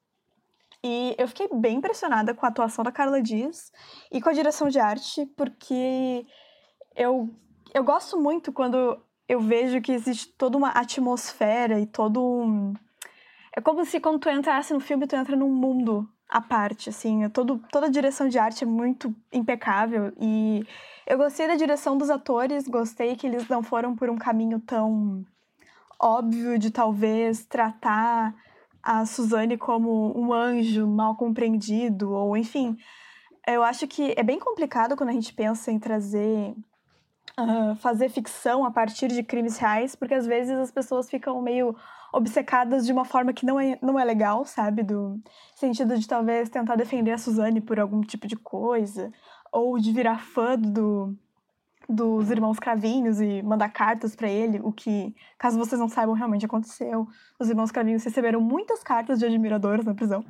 E 0.82 1.14
eu 1.18 1.26
fiquei 1.28 1.48
bem 1.52 1.76
impressionada 1.76 2.34
com 2.34 2.44
a 2.44 2.48
atuação 2.48 2.84
da 2.84 2.92
Carla 2.92 3.20
Dias 3.22 3.72
e 4.10 4.20
com 4.20 4.28
a 4.28 4.32
direção 4.32 4.68
de 4.68 4.78
arte, 4.78 5.26
porque 5.36 6.26
eu, 6.94 7.30
eu 7.74 7.82
gosto 7.82 8.20
muito 8.20 8.52
quando 8.52 8.98
eu 9.28 9.40
vejo 9.40 9.80
que 9.80 9.92
existe 9.92 10.28
toda 10.36 10.56
uma 10.56 10.70
atmosfera 10.70 11.78
e 11.80 11.86
todo 11.86 12.22
um. 12.22 12.74
É 13.56 13.60
como 13.60 13.84
se 13.84 14.00
quando 14.00 14.20
tu 14.20 14.28
entrasse 14.28 14.72
no 14.72 14.80
filme, 14.80 15.06
tu 15.06 15.16
entra 15.16 15.36
num 15.36 15.50
mundo, 15.50 16.08
à 16.30 16.40
parte, 16.40 16.88
assim. 16.88 17.28
Todo, 17.30 17.60
toda 17.70 17.86
a 17.86 17.90
direção 17.90 18.28
de 18.28 18.38
arte 18.38 18.62
é 18.62 18.66
muito 18.66 19.14
impecável 19.32 20.12
e 20.18 20.64
eu 21.06 21.18
gostei 21.18 21.48
da 21.48 21.56
direção 21.56 21.98
dos 21.98 22.08
atores, 22.08 22.68
gostei 22.68 23.16
que 23.16 23.26
eles 23.26 23.48
não 23.48 23.62
foram 23.62 23.96
por 23.96 24.08
um 24.08 24.16
caminho 24.16 24.60
tão 24.60 25.26
óbvio 25.98 26.56
de 26.58 26.70
talvez 26.70 27.44
tratar 27.44 28.34
a 28.82 29.04
Suzane 29.04 29.58
como 29.58 30.16
um 30.18 30.32
anjo 30.32 30.86
mal 30.86 31.16
compreendido, 31.16 32.12
ou 32.12 32.36
enfim. 32.36 32.78
Eu 33.46 33.62
acho 33.62 33.86
que 33.88 34.14
é 34.16 34.22
bem 34.22 34.38
complicado 34.38 34.96
quando 34.96 35.10
a 35.10 35.12
gente 35.12 35.34
pensa 35.34 35.72
em 35.72 35.78
trazer. 35.78 36.54
Uh, 37.38 37.74
fazer 37.76 38.08
ficção 38.08 38.64
a 38.64 38.70
partir 38.70 39.08
de 39.08 39.22
crimes 39.22 39.56
reais, 39.56 39.94
porque 39.94 40.14
às 40.14 40.26
vezes 40.26 40.58
as 40.58 40.70
pessoas 40.70 41.08
ficam 41.08 41.40
meio 41.40 41.74
obcecadas 42.12 42.86
de 42.86 42.92
uma 42.92 43.04
forma 43.04 43.32
que 43.32 43.46
não 43.46 43.58
é, 43.58 43.78
não 43.82 43.98
é 43.98 44.04
legal, 44.04 44.44
sabe? 44.44 44.82
Do 44.82 45.20
sentido 45.54 45.98
de 45.98 46.06
talvez 46.06 46.48
tentar 46.48 46.76
defender 46.76 47.12
a 47.12 47.18
Suzane 47.18 47.60
por 47.60 47.78
algum 47.78 48.00
tipo 48.00 48.26
de 48.26 48.36
coisa, 48.36 49.12
ou 49.52 49.78
de 49.78 49.92
virar 49.92 50.18
fã 50.18 50.56
do, 50.56 51.16
dos 51.88 52.30
irmãos 52.30 52.58
Cravinhos 52.58 53.20
e 53.20 53.42
mandar 53.42 53.68
cartas 53.70 54.14
para 54.14 54.28
ele, 54.28 54.60
o 54.62 54.72
que, 54.72 55.14
caso 55.38 55.58
vocês 55.58 55.80
não 55.80 55.88
saibam, 55.88 56.14
realmente 56.14 56.46
aconteceu. 56.46 57.08
Os 57.38 57.48
irmãos 57.48 57.70
Cravinhos 57.70 58.04
receberam 58.04 58.40
muitas 58.40 58.82
cartas 58.82 59.18
de 59.18 59.26
admiradores 59.26 59.84
na 59.84 59.94
prisão. 59.94 60.24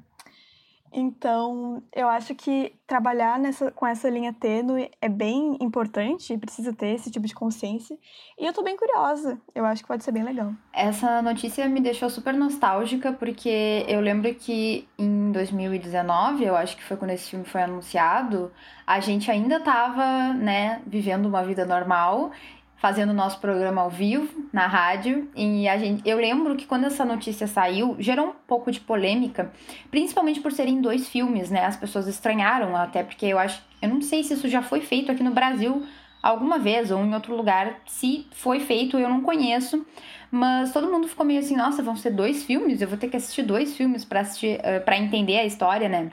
Então, 0.92 1.82
eu 1.94 2.08
acho 2.08 2.34
que 2.34 2.72
trabalhar 2.86 3.38
nessa, 3.38 3.70
com 3.70 3.86
essa 3.86 4.10
linha 4.10 4.32
tênue 4.32 4.90
é 5.00 5.08
bem 5.08 5.56
importante, 5.60 6.36
precisa 6.36 6.72
ter 6.72 6.88
esse 6.88 7.10
tipo 7.10 7.26
de 7.26 7.34
consciência. 7.34 7.96
E 8.38 8.44
eu 8.44 8.52
tô 8.52 8.62
bem 8.62 8.76
curiosa, 8.76 9.40
eu 9.54 9.64
acho 9.64 9.82
que 9.82 9.88
pode 9.88 10.02
ser 10.02 10.10
bem 10.10 10.24
legal. 10.24 10.52
Essa 10.72 11.22
notícia 11.22 11.68
me 11.68 11.80
deixou 11.80 12.10
super 12.10 12.34
nostálgica, 12.34 13.12
porque 13.12 13.84
eu 13.86 14.00
lembro 14.00 14.34
que 14.34 14.88
em 14.98 15.30
2019, 15.30 16.44
eu 16.44 16.56
acho 16.56 16.76
que 16.76 16.82
foi 16.82 16.96
quando 16.96 17.10
esse 17.12 17.30
filme 17.30 17.44
foi 17.44 17.62
anunciado, 17.62 18.50
a 18.86 18.98
gente 18.98 19.30
ainda 19.30 19.60
tava, 19.60 20.34
né, 20.34 20.82
vivendo 20.86 21.26
uma 21.26 21.44
vida 21.44 21.64
normal 21.64 22.32
fazendo 22.80 23.10
o 23.10 23.14
nosso 23.14 23.38
programa 23.40 23.82
ao 23.82 23.90
vivo 23.90 24.48
na 24.50 24.66
rádio 24.66 25.28
e 25.36 25.68
a 25.68 25.76
gente, 25.76 26.02
eu 26.08 26.16
lembro 26.16 26.56
que 26.56 26.66
quando 26.66 26.86
essa 26.86 27.04
notícia 27.04 27.46
saiu 27.46 27.94
gerou 27.98 28.28
um 28.28 28.32
pouco 28.46 28.72
de 28.72 28.80
polêmica, 28.80 29.52
principalmente 29.90 30.40
por 30.40 30.50
serem 30.50 30.80
dois 30.80 31.06
filmes, 31.06 31.50
né? 31.50 31.66
As 31.66 31.76
pessoas 31.76 32.08
estranharam 32.08 32.74
até 32.74 33.02
porque 33.02 33.26
eu 33.26 33.38
acho, 33.38 33.62
eu 33.82 33.88
não 33.90 34.00
sei 34.00 34.24
se 34.24 34.32
isso 34.32 34.48
já 34.48 34.62
foi 34.62 34.80
feito 34.80 35.12
aqui 35.12 35.22
no 35.22 35.30
Brasil 35.30 35.86
alguma 36.22 36.58
vez 36.58 36.90
ou 36.90 37.04
em 37.04 37.14
outro 37.14 37.36
lugar, 37.36 37.80
se 37.86 38.26
foi 38.32 38.60
feito 38.60 38.98
eu 38.98 39.10
não 39.10 39.20
conheço, 39.20 39.86
mas 40.30 40.72
todo 40.72 40.90
mundo 40.90 41.06
ficou 41.06 41.24
meio 41.26 41.40
assim, 41.40 41.56
nossa, 41.56 41.82
vão 41.82 41.96
ser 41.96 42.10
dois 42.10 42.44
filmes, 42.44 42.80
eu 42.80 42.88
vou 42.88 42.96
ter 42.96 43.08
que 43.08 43.16
assistir 43.16 43.42
dois 43.42 43.76
filmes 43.76 44.06
para 44.06 44.20
assistir, 44.20 44.58
uh, 44.58 44.82
para 44.84 44.96
entender 44.96 45.38
a 45.38 45.44
história, 45.44 45.88
né? 45.88 46.10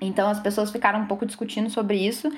Então 0.00 0.28
as 0.30 0.40
pessoas 0.40 0.70
ficaram 0.70 1.00
um 1.00 1.06
pouco 1.06 1.26
discutindo 1.26 1.68
sobre 1.68 1.98
isso. 1.98 2.30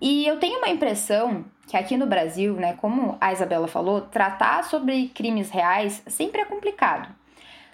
E 0.00 0.26
eu 0.26 0.38
tenho 0.38 0.58
uma 0.58 0.68
impressão 0.68 1.44
que 1.66 1.76
aqui 1.76 1.96
no 1.96 2.06
Brasil, 2.06 2.54
né, 2.54 2.74
como 2.74 3.16
a 3.20 3.32
Isabela 3.32 3.66
falou, 3.66 4.00
tratar 4.00 4.62
sobre 4.64 5.08
crimes 5.08 5.50
reais 5.50 6.02
sempre 6.06 6.40
é 6.40 6.44
complicado. 6.44 7.08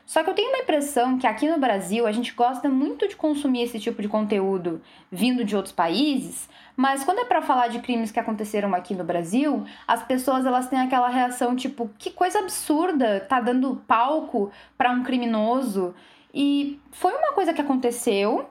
Só 0.04 0.22
que 0.22 0.30
eu 0.30 0.34
tenho 0.34 0.48
uma 0.48 0.58
impressão 0.58 1.18
que 1.18 1.26
aqui 1.26 1.48
no 1.48 1.58
Brasil 1.58 2.06
a 2.06 2.12
gente 2.12 2.32
gosta 2.34 2.68
muito 2.68 3.06
de 3.08 3.16
consumir 3.16 3.62
esse 3.62 3.78
tipo 3.78 4.02
de 4.02 4.08
conteúdo 4.08 4.82
vindo 5.10 5.44
de 5.44 5.54
outros 5.54 5.72
países, 5.72 6.48
mas 6.76 7.04
quando 7.04 7.20
é 7.20 7.24
para 7.24 7.42
falar 7.42 7.68
de 7.68 7.80
crimes 7.80 8.10
que 8.10 8.18
aconteceram 8.18 8.74
aqui 8.74 8.94
no 8.94 9.04
Brasil, 9.04 9.64
as 9.86 10.02
pessoas 10.02 10.44
elas 10.44 10.68
têm 10.68 10.80
aquela 10.80 11.08
reação 11.08 11.54
tipo, 11.54 11.90
que 11.98 12.10
coisa 12.10 12.40
absurda, 12.40 13.20
tá 13.20 13.40
dando 13.40 13.76
palco 13.86 14.50
para 14.76 14.90
um 14.90 15.02
criminoso. 15.02 15.94
E 16.34 16.80
foi 16.90 17.12
uma 17.14 17.32
coisa 17.32 17.52
que 17.52 17.60
aconteceu, 17.60 18.48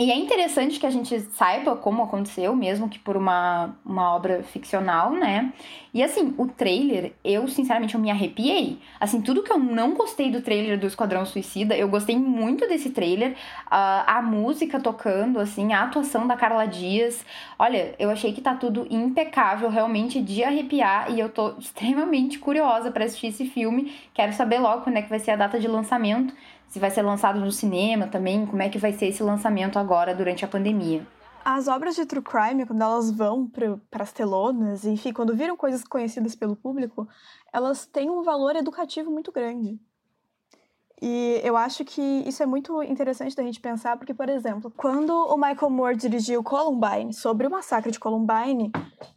e 0.00 0.10
é 0.10 0.16
interessante 0.16 0.80
que 0.80 0.86
a 0.86 0.90
gente 0.90 1.20
saiba 1.32 1.76
como 1.76 2.02
aconteceu, 2.02 2.56
mesmo 2.56 2.88
que 2.88 2.98
por 2.98 3.18
uma, 3.18 3.76
uma 3.84 4.14
obra 4.14 4.42
ficcional, 4.42 5.10
né? 5.10 5.52
E 5.92 6.02
assim, 6.02 6.34
o 6.38 6.46
trailer, 6.46 7.12
eu 7.22 7.46
sinceramente 7.46 7.96
eu 7.96 8.00
me 8.00 8.10
arrepiei. 8.10 8.78
Assim, 8.98 9.20
tudo 9.20 9.42
que 9.42 9.52
eu 9.52 9.58
não 9.58 9.92
gostei 9.92 10.30
do 10.30 10.40
trailer 10.40 10.80
do 10.80 10.86
Esquadrão 10.86 11.26
Suicida, 11.26 11.76
eu 11.76 11.86
gostei 11.86 12.16
muito 12.16 12.66
desse 12.66 12.88
trailer. 12.88 13.32
Uh, 13.66 14.06
a 14.06 14.22
música 14.22 14.80
tocando, 14.80 15.38
assim, 15.38 15.74
a 15.74 15.82
atuação 15.82 16.26
da 16.26 16.34
Carla 16.34 16.64
Dias. 16.64 17.22
Olha, 17.58 17.94
eu 17.98 18.08
achei 18.08 18.32
que 18.32 18.40
tá 18.40 18.54
tudo 18.54 18.86
impecável, 18.88 19.68
realmente 19.68 20.22
de 20.22 20.42
arrepiar. 20.42 21.12
E 21.12 21.20
eu 21.20 21.28
tô 21.28 21.50
extremamente 21.60 22.38
curiosa 22.38 22.90
para 22.90 23.04
assistir 23.04 23.26
esse 23.26 23.44
filme. 23.44 23.92
Quero 24.14 24.32
saber 24.32 24.60
logo 24.60 24.82
quando 24.82 24.96
é 24.96 25.02
que 25.02 25.10
vai 25.10 25.18
ser 25.18 25.32
a 25.32 25.36
data 25.36 25.60
de 25.60 25.68
lançamento 25.68 26.32
se 26.70 26.78
vai 26.78 26.90
ser 26.90 27.02
lançado 27.02 27.38
no 27.40 27.50
cinema 27.50 28.06
também, 28.06 28.46
como 28.46 28.62
é 28.62 28.68
que 28.68 28.78
vai 28.78 28.92
ser 28.92 29.06
esse 29.06 29.22
lançamento 29.22 29.78
agora 29.78 30.14
durante 30.14 30.44
a 30.44 30.48
pandemia. 30.48 31.06
As 31.44 31.66
obras 31.66 31.96
de 31.96 32.06
true 32.06 32.22
crime, 32.22 32.64
quando 32.64 32.82
elas 32.82 33.10
vão 33.10 33.48
para 33.48 34.02
as 34.02 34.12
telonas, 34.12 34.84
enfim, 34.84 35.12
quando 35.12 35.34
viram 35.34 35.56
coisas 35.56 35.82
conhecidas 35.82 36.36
pelo 36.36 36.54
público, 36.54 37.08
elas 37.52 37.86
têm 37.86 38.08
um 38.08 38.22
valor 38.22 38.54
educativo 38.54 39.10
muito 39.10 39.32
grande. 39.32 39.80
E 41.02 41.40
eu 41.42 41.56
acho 41.56 41.82
que 41.84 42.02
isso 42.26 42.42
é 42.42 42.46
muito 42.46 42.82
interessante 42.82 43.34
da 43.34 43.42
gente 43.42 43.58
pensar, 43.58 43.96
porque, 43.96 44.12
por 44.12 44.28
exemplo, 44.28 44.70
quando 44.76 45.10
o 45.10 45.36
Michael 45.36 45.70
Moore 45.70 45.96
dirigiu 45.96 46.42
Columbine, 46.42 47.14
sobre 47.14 47.46
o 47.46 47.50
massacre 47.50 47.90
de 47.90 47.98
Columbine, 47.98 48.70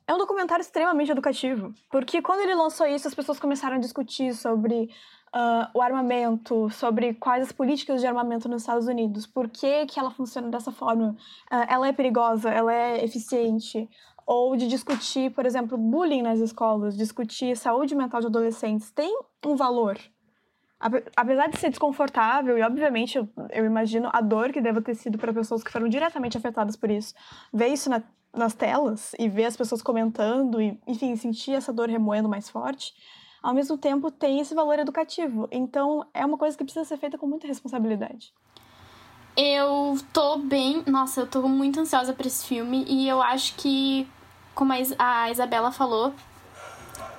é 0.08 0.14
um 0.14 0.18
documentário 0.18 0.62
extremamente 0.62 1.12
educativo. 1.12 1.74
Porque 1.92 2.22
quando 2.22 2.40
ele 2.40 2.56
lançou 2.56 2.88
isso, 2.88 3.08
as 3.08 3.14
pessoas 3.14 3.38
começaram 3.38 3.76
a 3.76 3.80
discutir 3.80 4.34
sobre 4.34 4.90
uh, 5.36 5.68
o 5.74 5.82
armamento, 5.82 6.70
sobre 6.70 7.16
quais 7.16 7.44
as 7.44 7.52
políticas 7.52 8.00
de 8.00 8.08
armamento 8.08 8.48
nos 8.48 8.62
Estados 8.62 8.88
Unidos, 8.88 9.28
por 9.28 9.50
que, 9.50 9.86
que 9.86 10.00
ela 10.00 10.12
funciona 10.12 10.50
dessa 10.50 10.72
forma, 10.72 11.10
uh, 11.52 11.66
ela 11.68 11.88
é 11.88 11.92
perigosa, 11.92 12.50
ela 12.50 12.74
é 12.74 13.04
eficiente, 13.04 13.90
ou 14.26 14.56
de 14.56 14.68
discutir, 14.68 15.32
por 15.32 15.46
exemplo, 15.46 15.78
bullying 15.78 16.22
nas 16.22 16.40
escolas, 16.40 16.96
discutir 16.96 17.58
saúde 17.58 17.94
mental 17.94 18.22
de 18.22 18.28
adolescentes, 18.28 18.90
tem 18.92 19.14
um 19.46 19.58
valor. 19.58 19.98
Apesar 21.16 21.48
de 21.48 21.58
ser 21.58 21.70
desconfortável, 21.70 22.58
e 22.58 22.62
obviamente 22.62 23.18
eu, 23.18 23.30
eu 23.52 23.66
imagino 23.66 24.10
a 24.12 24.20
dor 24.20 24.52
que 24.52 24.60
deve 24.60 24.82
ter 24.82 24.96
sido 24.96 25.18
para 25.18 25.32
pessoas 25.32 25.64
que 25.64 25.72
foram 25.72 25.88
diretamente 25.88 26.38
afetadas 26.38 26.76
por 26.76 26.92
isso, 26.92 27.14
ver 27.54 27.68
isso 27.68 27.90
na, 27.90 28.04
nas 28.34 28.54
telas 28.54 29.14
e 29.18 29.30
ver 29.30 29.46
as 29.46 29.56
pessoas 29.56 29.82
comentando 29.82 30.62
e, 30.62 30.78
enfim, 30.86 31.16
sentir 31.16 31.54
essa 31.54 31.72
dor 31.72 31.88
remoendo 31.88 32.28
mais 32.28 32.50
forte, 32.50 32.94
ao 33.42 33.54
mesmo 33.54 33.78
tempo 33.78 34.12
tem 34.12 34.42
esse 34.42 34.54
valor 34.54 34.78
educativo. 34.78 35.48
Então 35.52 36.06
é 36.14 36.26
uma 36.26 36.38
coisa 36.38 36.58
que 36.58 36.64
precisa 36.66 36.84
ser 36.84 36.98
feita 36.98 37.18
com 37.18 37.28
muita 37.28 37.48
responsabilidade. 37.48 38.34
Eu 39.38 39.98
tô 40.12 40.38
bem. 40.38 40.84
Nossa, 40.86 41.22
eu 41.22 41.28
tô 41.28 41.48
muito 41.48 41.80
ansiosa 41.80 42.14
para 42.14 42.28
esse 42.28 42.46
filme 42.46 42.86
e 42.88 43.08
eu 43.08 43.22
acho 43.22 43.56
que, 43.56 44.08
como 44.54 44.74
a 45.00 45.32
Isabela 45.32 45.72
falou, 45.72 46.14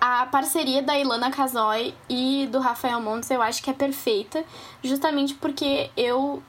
a 0.07 0.27
parceria 0.27 0.83
da 0.83 0.99
Ilana 0.99 1.31
Casoy 1.31 1.95
e 2.11 2.47
do 2.53 2.59
Rafael 2.59 3.01
Montes 3.01 3.31
eu 3.31 3.41
acho 3.41 3.63
que 3.63 3.71
é 3.71 3.73
perfeita, 3.73 4.45
justamente 4.83 5.33
porque 5.35 5.91
eu 5.97 6.43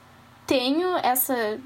tenho 0.46 0.94
essa 0.98 1.58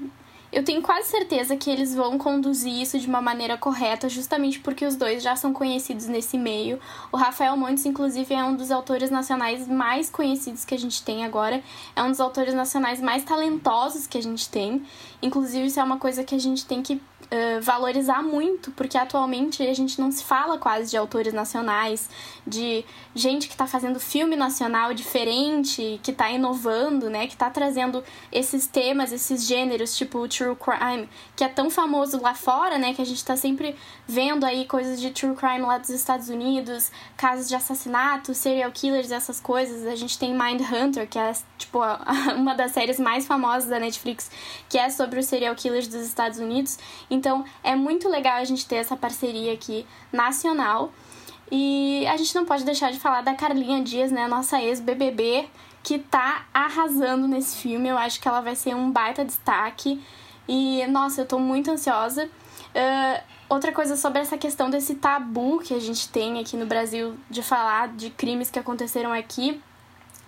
eu 0.53 0.63
tenho 0.63 0.81
quase 0.81 1.09
certeza 1.09 1.55
que 1.55 1.69
eles 1.69 1.93
vão 1.95 2.17
conduzir 2.17 2.81
isso 2.81 2.99
de 2.99 3.07
uma 3.07 3.21
maneira 3.21 3.57
correta, 3.57 4.09
justamente 4.09 4.59
porque 4.59 4.85
os 4.85 4.97
dois 4.97 5.23
já 5.23 5.33
são 5.33 5.53
conhecidos 5.53 6.07
nesse 6.07 6.37
meio. 6.37 6.77
O 7.09 7.15
Rafael 7.15 7.55
Montes, 7.55 7.85
inclusive, 7.85 8.33
é 8.33 8.43
um 8.43 8.55
dos 8.55 8.69
autores 8.69 9.09
nacionais 9.09 9.65
mais 9.65 10.09
conhecidos 10.09 10.65
que 10.65 10.75
a 10.75 10.77
gente 10.77 11.03
tem 11.03 11.23
agora. 11.23 11.63
É 11.95 12.03
um 12.03 12.09
dos 12.09 12.19
autores 12.19 12.53
nacionais 12.53 12.99
mais 12.99 13.23
talentosos 13.23 14.07
que 14.07 14.17
a 14.17 14.21
gente 14.21 14.49
tem. 14.49 14.83
Inclusive, 15.21 15.67
isso 15.67 15.79
é 15.79 15.83
uma 15.83 15.97
coisa 15.97 16.21
que 16.21 16.35
a 16.35 16.39
gente 16.39 16.65
tem 16.65 16.81
que 16.81 17.01
uh, 17.25 17.61
valorizar 17.61 18.21
muito, 18.21 18.71
porque 18.71 18.97
atualmente 18.97 19.61
a 19.63 19.73
gente 19.73 19.99
não 19.99 20.11
se 20.11 20.23
fala 20.23 20.57
quase 20.57 20.91
de 20.91 20.97
autores 20.97 21.33
nacionais, 21.33 22.09
de 22.45 22.83
gente 23.13 23.47
que 23.47 23.53
está 23.53 23.67
fazendo 23.67 23.99
filme 23.99 24.35
nacional 24.35 24.93
diferente, 24.93 25.99
que 26.03 26.11
está 26.11 26.29
inovando, 26.29 27.09
né, 27.09 27.27
que 27.27 27.33
está 27.33 27.49
trazendo 27.49 28.03
esses 28.31 28.67
temas, 28.67 29.11
esses 29.11 29.45
gêneros, 29.45 29.95
tipo 29.95 30.27
true 30.27 30.55
crime, 30.55 31.07
que 31.35 31.43
é 31.43 31.47
tão 31.47 31.69
famoso 31.69 32.21
lá 32.21 32.33
fora, 32.33 32.77
né, 32.77 32.93
que 32.93 33.01
a 33.01 33.05
gente 33.05 33.17
está 33.17 33.35
sempre 33.35 33.75
vendo 34.07 34.45
aí 34.45 34.65
coisas 34.65 34.99
de 34.99 35.11
true 35.11 35.35
crime 35.35 35.61
lá 35.61 35.77
dos 35.77 35.89
Estados 35.89 36.29
Unidos, 36.29 36.91
casos 37.15 37.47
de 37.47 37.55
assassinato, 37.55 38.33
serial 38.33 38.71
killers, 38.71 39.11
essas 39.11 39.39
coisas. 39.39 39.85
A 39.85 39.95
gente 39.95 40.17
tem 40.17 40.33
Mind 40.33 40.61
Hunter, 40.61 41.07
que 41.07 41.17
é 41.17 41.31
tipo 41.57 41.79
uma 42.35 42.53
das 42.53 42.71
séries 42.71 42.99
mais 42.99 43.25
famosas 43.25 43.69
da 43.69 43.79
Netflix, 43.79 44.29
que 44.67 44.77
é 44.77 44.89
sobre 44.89 45.19
os 45.19 45.25
serial 45.25 45.55
killers 45.55 45.87
dos 45.87 46.01
Estados 46.01 46.39
Unidos. 46.39 46.77
Então, 47.11 47.43
é 47.61 47.75
muito 47.75 48.07
legal 48.07 48.37
a 48.37 48.43
gente 48.45 48.65
ter 48.65 48.77
essa 48.77 48.95
parceria 48.95 49.53
aqui 49.53 49.85
nacional. 50.13 50.91
E 51.51 52.07
a 52.07 52.15
gente 52.15 52.33
não 52.33 52.45
pode 52.45 52.63
deixar 52.63 52.91
de 52.91 52.99
falar 52.99 53.21
da 53.21 53.35
Carlinha 53.35 53.83
Dias, 53.83 54.09
né, 54.09 54.25
nossa 54.25 54.61
ex-BBB, 54.61 55.49
que 55.83 55.99
tá 55.99 56.45
arrasando 56.53 57.27
nesse 57.27 57.57
filme. 57.57 57.89
Eu 57.89 57.97
acho 57.97 58.21
que 58.21 58.27
ela 58.27 58.39
vai 58.39 58.55
ser 58.55 58.73
um 58.73 58.89
baita 58.89 59.25
destaque. 59.25 60.01
E, 60.47 60.87
nossa, 60.87 61.21
eu 61.21 61.25
tô 61.25 61.37
muito 61.37 61.69
ansiosa. 61.69 62.25
Uh, 62.25 63.21
outra 63.49 63.73
coisa 63.73 63.97
sobre 63.97 64.21
essa 64.21 64.37
questão 64.37 64.69
desse 64.69 64.95
tabu 64.95 65.59
que 65.59 65.73
a 65.73 65.79
gente 65.79 66.07
tem 66.07 66.39
aqui 66.39 66.55
no 66.55 66.65
Brasil 66.65 67.17
de 67.29 67.43
falar 67.43 67.89
de 67.89 68.09
crimes 68.09 68.49
que 68.49 68.57
aconteceram 68.57 69.11
aqui. 69.11 69.61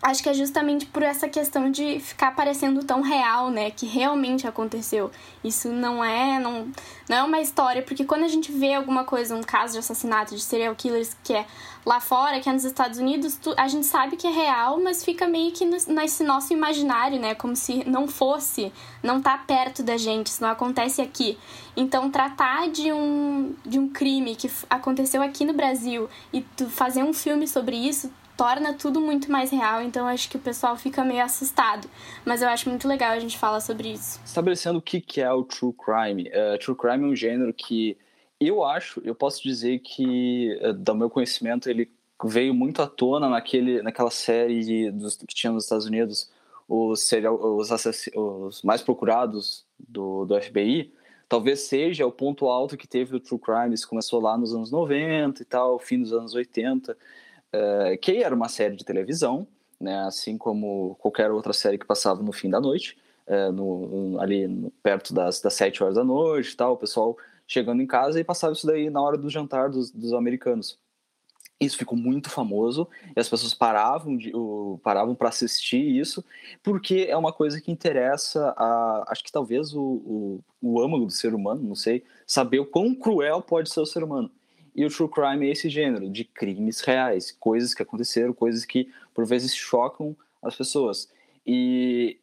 Acho 0.04 0.22
que 0.22 0.28
é 0.28 0.34
justamente 0.34 0.86
por 0.86 1.02
essa 1.02 1.30
questão 1.30 1.72
de 1.72 2.00
ficar 2.00 2.36
parecendo 2.36 2.84
tão 2.84 3.02
real, 3.02 3.50
né? 3.50 3.72
Que 3.72 3.86
realmente 3.86 4.46
aconteceu. 4.46 5.10
Isso 5.42 5.70
não 5.70 6.04
é, 6.04 6.38
não, 6.40 6.68
não 7.08 7.18
é 7.18 7.24
uma 7.24 7.40
história, 7.40 7.82
porque 7.82 8.04
quando 8.04 8.24
a 8.24 8.28
gente 8.28 8.52
vê 8.52 8.74
alguma 8.74 9.06
coisa, 9.06 9.34
um 9.34 9.42
caso 9.42 9.74
de 9.74 9.80
assassinato 9.80 10.36
de 10.36 10.42
serial 10.42 10.76
killers 10.76 11.16
que 11.24 11.34
é 11.34 11.46
lá 11.86 12.02
fora, 12.02 12.40
que 12.42 12.50
é 12.50 12.54
nos 12.54 12.66
Estados 12.66 13.00
Unidos, 13.00 13.40
a 13.56 13.68
gente 13.70 13.86
sabe 13.86 14.18
que 14.18 14.28
é 14.28 14.30
real, 14.30 14.80
mas 14.80 15.04
fica 15.04 15.26
meio 15.26 15.52
que 15.54 15.66
nesse 15.66 16.24
nosso 16.24 16.52
imaginário, 16.52 17.18
né? 17.18 17.34
Como 17.34 17.56
se 17.56 17.88
não 17.90 18.06
fosse, 18.06 18.74
não 19.02 19.22
tá 19.22 19.38
perto 19.38 19.82
da 19.84 19.96
gente, 19.96 20.28
isso 20.28 20.42
não 20.42 20.50
acontece 20.50 21.02
aqui. 21.02 21.38
Então, 21.78 22.12
tratar 22.12 22.70
de 22.70 22.92
um, 22.92 23.56
de 23.66 23.80
um 23.80 23.88
crime 23.88 24.36
que 24.36 24.52
aconteceu 24.70 25.24
aqui 25.24 25.46
no 25.46 25.54
Brasil 25.54 26.10
e 26.32 26.46
fazer 26.70 27.04
um 27.04 27.14
filme 27.14 27.48
sobre 27.48 27.78
isso 27.78 28.12
torna 28.38 28.74
tudo 28.74 29.00
muito 29.00 29.32
mais 29.32 29.52
real, 29.52 29.82
então 29.82 30.08
acho 30.08 30.30
que 30.30 30.38
o 30.38 30.40
pessoal 30.40 30.76
fica 30.76 31.04
meio 31.04 31.24
assustado. 31.24 31.88
Mas 32.26 32.42
eu 32.42 32.48
acho 32.48 32.70
muito 32.70 32.88
legal 32.88 33.12
a 33.12 33.20
gente 33.20 33.38
falar 33.38 33.60
sobre 33.60 33.90
isso. 33.90 34.20
Estabelecendo 34.26 34.80
o 34.80 34.82
que 34.82 35.22
é 35.22 35.32
o 35.32 35.44
true 35.44 35.74
crime. 35.74 36.30
Uh, 36.30 36.58
true 36.60 36.76
crime 36.76 37.04
é 37.04 37.08
um 37.08 37.16
gênero 37.16 37.54
que 37.54 37.98
eu 38.40 38.64
acho, 38.64 39.02
eu 39.06 39.16
posso 39.16 39.42
dizer 39.42 39.80
que, 39.80 40.60
uh, 40.62 40.74
do 40.74 40.96
meu 40.96 41.10
conhecimento, 41.10 41.70
ele 41.70 41.92
veio 42.26 42.54
muito 42.54 42.82
à 42.82 42.88
tona 42.88 43.30
naquele, 43.30 43.82
naquela 43.82 44.12
série 44.12 44.92
dos, 44.92 45.16
que 45.16 45.34
tinha 45.34 45.52
nos 45.52 45.64
Estados 45.64 45.86
Unidos, 45.86 46.32
os, 46.68 47.02
serial, 47.02 47.36
os, 47.36 47.70
os 48.16 48.64
mais 48.64 48.82
procurados 48.82 49.66
do, 49.78 50.26
do 50.26 50.42
FBI. 50.42 50.94
Talvez 51.28 51.62
seja 51.62 52.06
o 52.06 52.12
ponto 52.12 52.48
alto 52.48 52.78
que 52.78 52.88
teve 52.88 53.12
do 53.12 53.20
True 53.20 53.40
Crime, 53.40 53.74
isso 53.74 53.88
começou 53.88 54.22
lá 54.22 54.38
nos 54.38 54.54
anos 54.54 54.72
90 54.72 55.42
e 55.42 55.46
tal, 55.46 55.80
fim 55.80 56.00
dos 56.00 56.14
anos 56.14 56.36
80 56.36 56.96
uh, 57.54 57.98
que 58.00 58.24
era 58.24 58.34
uma 58.34 58.50
série 58.50 58.76
de 58.76 58.86
televisão, 58.86 59.48
né, 59.80 60.00
assim 60.06 60.38
como 60.38 60.96
qualquer 60.96 61.32
outra 61.32 61.54
série 61.54 61.78
que 61.78 61.86
passava 61.86 62.22
no 62.24 62.32
fim 62.32 62.50
da 62.50 62.60
noite, 62.60 62.98
uh, 63.28 63.52
no, 63.52 64.20
ali 64.20 64.72
perto 64.82 65.14
das, 65.14 65.42
das 65.42 65.54
sete 65.54 65.84
horas 65.84 65.96
da 65.96 66.04
noite 66.04 66.56
tal, 66.56 66.74
o 66.74 66.78
pessoal 66.78 67.18
chegando 67.48 67.82
em 67.82 67.88
casa 67.88 68.20
e 68.20 68.24
passava 68.24 68.54
isso 68.54 68.66
daí 68.66 68.90
na 68.90 69.02
hora 69.02 69.18
do 69.18 69.30
jantar 69.30 69.70
dos, 69.70 69.92
dos 69.92 70.14
americanos. 70.14 70.80
Isso 71.60 71.78
ficou 71.78 71.98
muito 71.98 72.30
famoso 72.30 72.88
e 73.16 73.20
as 73.20 73.30
pessoas 73.30 73.54
paravam 73.54 74.18
de, 74.18 74.36
uh, 74.36 74.80
paravam 74.84 75.16
para 75.16 75.30
assistir 75.30 75.82
isso 75.82 76.24
porque 76.62 77.06
é 77.08 77.16
uma 77.16 77.32
coisa 77.32 77.62
que 77.62 77.72
interessa 77.72 78.54
a 78.58 79.06
acho 79.08 79.24
que 79.24 79.32
talvez 79.32 79.74
o, 79.74 79.82
o, 79.82 80.44
o 80.62 80.82
âmago 80.82 81.06
do 81.06 81.12
ser 81.12 81.34
humano, 81.34 81.62
não 81.62 81.76
sei, 81.76 82.04
saber 82.26 82.60
o 82.60 82.66
quão 82.66 82.94
cruel 82.96 83.42
pode 83.42 83.70
ser 83.70 83.80
o 83.80 83.86
ser 83.86 84.04
humano. 84.04 84.32
E 84.76 84.86
o 84.86 84.90
true 84.90 85.10
crime 85.10 85.48
é 85.48 85.52
esse 85.52 85.70
gênero 85.70 86.10
de 86.10 86.24
crimes 86.24 86.82
reais, 86.82 87.32
coisas 87.32 87.74
que 87.74 87.84
aconteceram, 87.84 88.34
coisas 88.34 88.66
que 88.66 88.92
por 89.14 89.26
vezes 89.26 89.54
chocam 89.54 90.16
as 90.42 90.56
pessoas. 90.56 91.12
E 91.46 92.18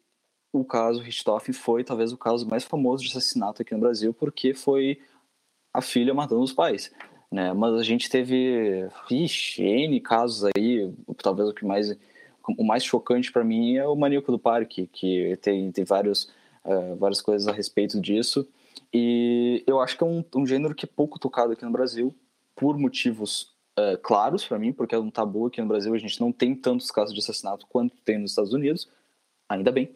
o 0.51 0.65
caso 0.65 1.01
Richthofen 1.01 1.53
foi 1.53 1.83
talvez 1.83 2.11
o 2.11 2.17
caso 2.17 2.47
mais 2.47 2.63
famoso 2.63 3.03
de 3.03 3.09
assassinato 3.09 3.61
aqui 3.61 3.73
no 3.73 3.79
Brasil, 3.79 4.13
porque 4.13 4.53
foi 4.53 4.99
a 5.73 5.81
filha 5.81 6.13
matando 6.13 6.41
os 6.41 6.51
pais. 6.51 6.91
Né? 7.31 7.53
Mas 7.53 7.75
a 7.75 7.83
gente 7.83 8.09
teve 8.09 8.89
ixi, 9.09 9.63
N 9.63 9.99
casos 10.01 10.43
aí, 10.43 10.93
talvez 11.17 11.49
o 11.49 11.53
que 11.53 11.65
mais 11.65 11.95
o 12.57 12.63
mais 12.63 12.83
chocante 12.83 13.31
para 13.31 13.43
mim 13.43 13.75
é 13.75 13.87
o 13.87 13.95
Maníaco 13.95 14.31
do 14.31 14.39
Parque, 14.39 14.87
que 14.91 15.37
tem, 15.41 15.71
tem 15.71 15.83
vários, 15.83 16.23
uh, 16.65 16.95
várias 16.97 17.21
coisas 17.21 17.47
a 17.47 17.51
respeito 17.51 18.01
disso. 18.01 18.47
E 18.93 19.63
eu 19.67 19.79
acho 19.79 19.97
que 19.97 20.03
é 20.03 20.07
um, 20.07 20.23
um 20.35 20.45
gênero 20.45 20.75
que 20.75 20.85
é 20.85 20.89
pouco 20.93 21.19
tocado 21.19 21.53
aqui 21.53 21.63
no 21.63 21.71
Brasil, 21.71 22.13
por 22.61 22.77
motivos 22.77 23.55
uh, 23.75 23.97
claros 24.03 24.45
para 24.45 24.59
mim, 24.59 24.71
porque 24.71 24.93
é 24.93 24.99
um 24.99 25.09
tabu 25.09 25.47
aqui 25.47 25.59
no 25.59 25.67
Brasil, 25.67 25.91
a 25.95 25.97
gente 25.97 26.21
não 26.21 26.31
tem 26.31 26.53
tantos 26.53 26.91
casos 26.91 27.11
de 27.11 27.19
assassinato 27.19 27.65
quanto 27.65 27.95
tem 28.05 28.19
nos 28.19 28.31
Estados 28.33 28.53
Unidos, 28.53 28.87
ainda 29.49 29.71
bem, 29.71 29.89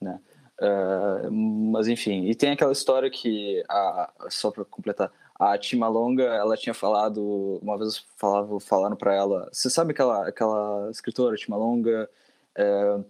né? 0.00 0.18
Uh, 0.58 1.30
mas 1.30 1.88
enfim, 1.88 2.24
e 2.24 2.34
tem 2.34 2.52
aquela 2.52 2.72
história 2.72 3.10
que, 3.10 3.62
a, 3.68 4.10
só 4.30 4.50
para 4.50 4.64
completar, 4.64 5.12
a 5.38 5.58
Tima 5.58 5.88
Longa, 5.88 6.22
ela 6.22 6.56
tinha 6.56 6.72
falado, 6.72 7.60
uma 7.60 7.76
vez 7.76 8.02
falava, 8.16 8.58
falaram 8.60 8.96
para 8.96 9.14
ela, 9.14 9.50
você 9.52 9.68
sabe 9.68 9.90
aquela, 9.90 10.26
aquela 10.26 10.90
escritora, 10.90 11.36
Tima 11.36 11.58
Longa, 11.58 12.08
uh, 12.58 13.04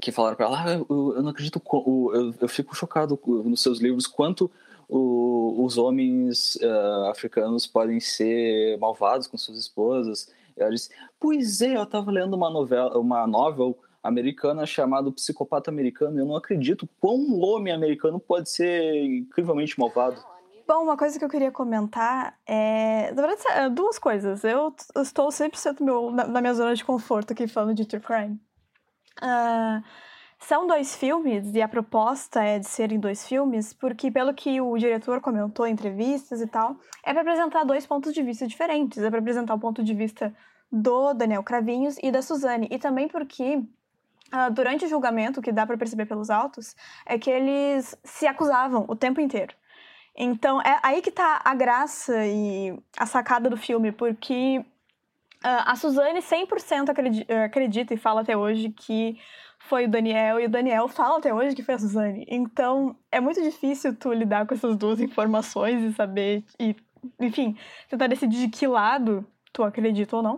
que 0.00 0.10
falaram 0.10 0.34
para 0.34 0.46
ela, 0.46 0.64
ah, 0.64 0.72
eu, 0.72 1.14
eu, 1.14 1.22
não 1.22 1.30
acredito, 1.30 1.62
eu, 1.72 2.34
eu 2.40 2.48
fico 2.48 2.74
chocado 2.74 3.16
nos 3.44 3.62
seus 3.62 3.78
livros 3.78 4.08
quanto 4.08 4.50
o, 4.96 5.64
os 5.64 5.76
homens 5.76 6.54
uh, 6.56 7.10
africanos 7.10 7.66
podem 7.66 7.98
ser 7.98 8.78
malvados 8.78 9.26
com 9.26 9.36
suas 9.36 9.58
esposas. 9.58 10.32
Ela 10.56 10.70
disse: 10.70 10.88
Pois 11.18 11.60
é, 11.60 11.76
eu 11.76 11.82
estava 11.82 12.12
lendo 12.12 12.34
uma 12.34 12.48
novela, 12.48 12.96
uma 12.96 13.26
novel 13.26 13.76
americana 14.00 14.64
chamada 14.64 15.10
Psicopata 15.10 15.68
Americano. 15.68 16.16
E 16.16 16.20
eu 16.20 16.26
não 16.26 16.36
acredito 16.36 16.88
quão 17.00 17.16
um 17.16 17.42
homem 17.44 17.72
americano 17.72 18.20
pode 18.20 18.48
ser 18.48 19.04
incrivelmente 19.04 19.78
malvado. 19.80 20.22
Bom, 20.66 20.84
uma 20.84 20.96
coisa 20.96 21.18
que 21.18 21.24
eu 21.24 21.28
queria 21.28 21.50
comentar 21.50 22.38
é. 22.46 23.10
Na 23.12 23.26
verdade, 23.26 23.42
é 23.50 23.68
duas 23.68 23.98
coisas. 23.98 24.44
Eu 24.44 24.72
estou 25.02 25.28
100% 25.28 25.82
meu, 25.82 26.12
na, 26.12 26.24
na 26.28 26.40
minha 26.40 26.54
zona 26.54 26.72
de 26.72 26.84
conforto 26.84 27.32
aqui 27.32 27.48
falando 27.48 27.74
de 27.74 27.84
true 27.84 28.00
crime. 28.00 28.40
Uh, 29.20 29.82
são 30.46 30.66
dois 30.66 30.94
filmes, 30.94 31.54
e 31.54 31.62
a 31.62 31.68
proposta 31.68 32.42
é 32.42 32.58
de 32.58 32.68
serem 32.68 33.00
dois 33.00 33.26
filmes, 33.26 33.72
porque, 33.72 34.10
pelo 34.10 34.34
que 34.34 34.60
o 34.60 34.76
diretor 34.76 35.20
comentou 35.20 35.66
em 35.66 35.72
entrevistas 35.72 36.40
e 36.42 36.46
tal, 36.46 36.76
é 37.02 37.12
para 37.12 37.22
apresentar 37.22 37.64
dois 37.64 37.86
pontos 37.86 38.12
de 38.12 38.22
vista 38.22 38.46
diferentes. 38.46 39.02
É 39.02 39.08
para 39.08 39.20
apresentar 39.20 39.54
o 39.54 39.58
ponto 39.58 39.82
de 39.82 39.94
vista 39.94 40.34
do 40.70 41.14
Daniel 41.14 41.42
Cravinhos 41.42 41.96
e 42.02 42.10
da 42.10 42.20
Suzane. 42.20 42.68
E 42.70 42.78
também 42.78 43.08
porque, 43.08 43.56
uh, 43.56 44.52
durante 44.52 44.84
o 44.84 44.88
julgamento, 44.88 45.40
o 45.40 45.42
que 45.42 45.50
dá 45.50 45.66
para 45.66 45.78
perceber 45.78 46.04
pelos 46.04 46.28
autos, 46.28 46.76
é 47.06 47.18
que 47.18 47.30
eles 47.30 47.96
se 48.04 48.26
acusavam 48.26 48.84
o 48.86 48.94
tempo 48.94 49.22
inteiro. 49.22 49.54
Então, 50.14 50.60
é 50.60 50.78
aí 50.82 51.00
que 51.00 51.10
tá 51.10 51.40
a 51.42 51.54
graça 51.54 52.14
e 52.26 52.78
a 52.98 53.06
sacada 53.06 53.48
do 53.48 53.56
filme, 53.56 53.92
porque 53.92 54.58
uh, 54.58 55.64
a 55.64 55.74
Suzane 55.74 56.20
100% 56.20 56.90
acredita, 56.90 57.44
acredita 57.44 57.94
e 57.94 57.96
fala 57.96 58.20
até 58.20 58.36
hoje 58.36 58.68
que 58.68 59.18
foi 59.68 59.86
o 59.86 59.90
Daniel, 59.90 60.40
e 60.40 60.46
o 60.46 60.48
Daniel 60.48 60.88
fala 60.88 61.18
até 61.18 61.32
hoje 61.32 61.54
que 61.54 61.62
foi 61.62 61.74
a 61.74 61.78
Suzane. 61.78 62.26
Então, 62.28 62.96
é 63.10 63.20
muito 63.20 63.42
difícil 63.42 63.94
tu 63.94 64.12
lidar 64.12 64.46
com 64.46 64.54
essas 64.54 64.76
duas 64.76 65.00
informações 65.00 65.82
e 65.82 65.92
saber, 65.94 66.44
e, 66.60 66.76
enfim, 67.20 67.56
tentar 67.88 68.06
decidir 68.06 68.46
de 68.46 68.48
que 68.48 68.66
lado 68.66 69.26
tu 69.52 69.62
acredita 69.62 70.16
ou 70.16 70.22
não. 70.22 70.36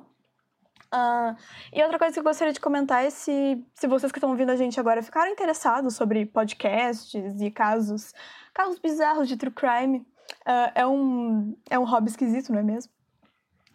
Uh, 0.95 1.37
e 1.73 1.83
outra 1.83 1.99
coisa 1.99 2.15
que 2.15 2.21
eu 2.21 2.25
gostaria 2.25 2.53
de 2.53 2.61
comentar 2.61 3.05
é 3.05 3.11
se, 3.11 3.65
se 3.75 3.89
vocês 3.89 4.12
que 4.12 4.19
estão 4.19 4.31
ouvindo 4.31 4.51
a 4.51 4.57
gente 4.57 4.79
agora 4.79 5.03
ficaram 5.03 5.33
interessados 5.33 5.97
sobre 5.97 6.25
podcasts 6.27 7.41
e 7.41 7.51
casos, 7.51 8.15
casos 8.55 8.79
bizarros 8.79 9.27
de 9.27 9.37
true 9.37 9.53
crime. 9.53 9.99
Uh, 10.47 10.71
é, 10.75 10.87
um, 10.87 11.57
é 11.69 11.79
um 11.79 11.85
hobby 11.85 12.09
esquisito, 12.09 12.53
não 12.53 12.61
é 12.61 12.62
mesmo? 12.62 12.93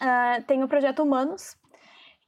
Uh, 0.02 0.42
tem 0.44 0.64
o 0.64 0.68
Projeto 0.68 1.04
Humanos, 1.04 1.58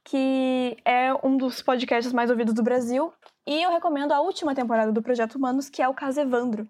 que 0.04 0.78
é 0.84 1.14
um 1.24 1.38
dos 1.38 1.62
podcasts 1.62 2.12
mais 2.12 2.30
ouvidos 2.30 2.54
do 2.54 2.64
Brasil. 2.64 3.14
E 3.46 3.62
eu 3.62 3.72
recomendo 3.72 4.12
a 4.12 4.22
última 4.22 4.54
temporada 4.54 4.92
do 4.92 5.02
Projeto 5.02 5.36
Humanos, 5.36 5.70
que 5.70 5.82
é 5.82 5.88
o 5.88 5.94
caso 5.94 6.20
Evandro. 6.20 6.68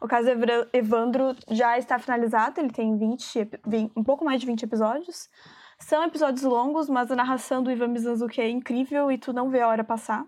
O 0.00 0.08
caso 0.08 0.28
Evandro 0.72 1.36
já 1.48 1.78
está 1.78 1.98
finalizado, 1.98 2.60
ele 2.60 2.70
tem 2.70 2.98
20, 2.98 3.50
20, 3.64 3.92
um 3.96 4.02
pouco 4.02 4.24
mais 4.24 4.40
de 4.40 4.46
20 4.46 4.64
episódios. 4.64 5.30
São 5.78 6.02
episódios 6.04 6.42
longos, 6.42 6.88
mas 6.88 7.10
a 7.10 7.16
narração 7.16 7.62
do 7.62 7.70
Ivan 7.70 7.88
Mizanzuki 7.88 8.40
é 8.40 8.48
incrível 8.48 9.10
e 9.10 9.18
tu 9.18 9.32
não 9.32 9.48
vê 9.48 9.60
a 9.60 9.68
hora 9.68 9.84
passar. 9.84 10.22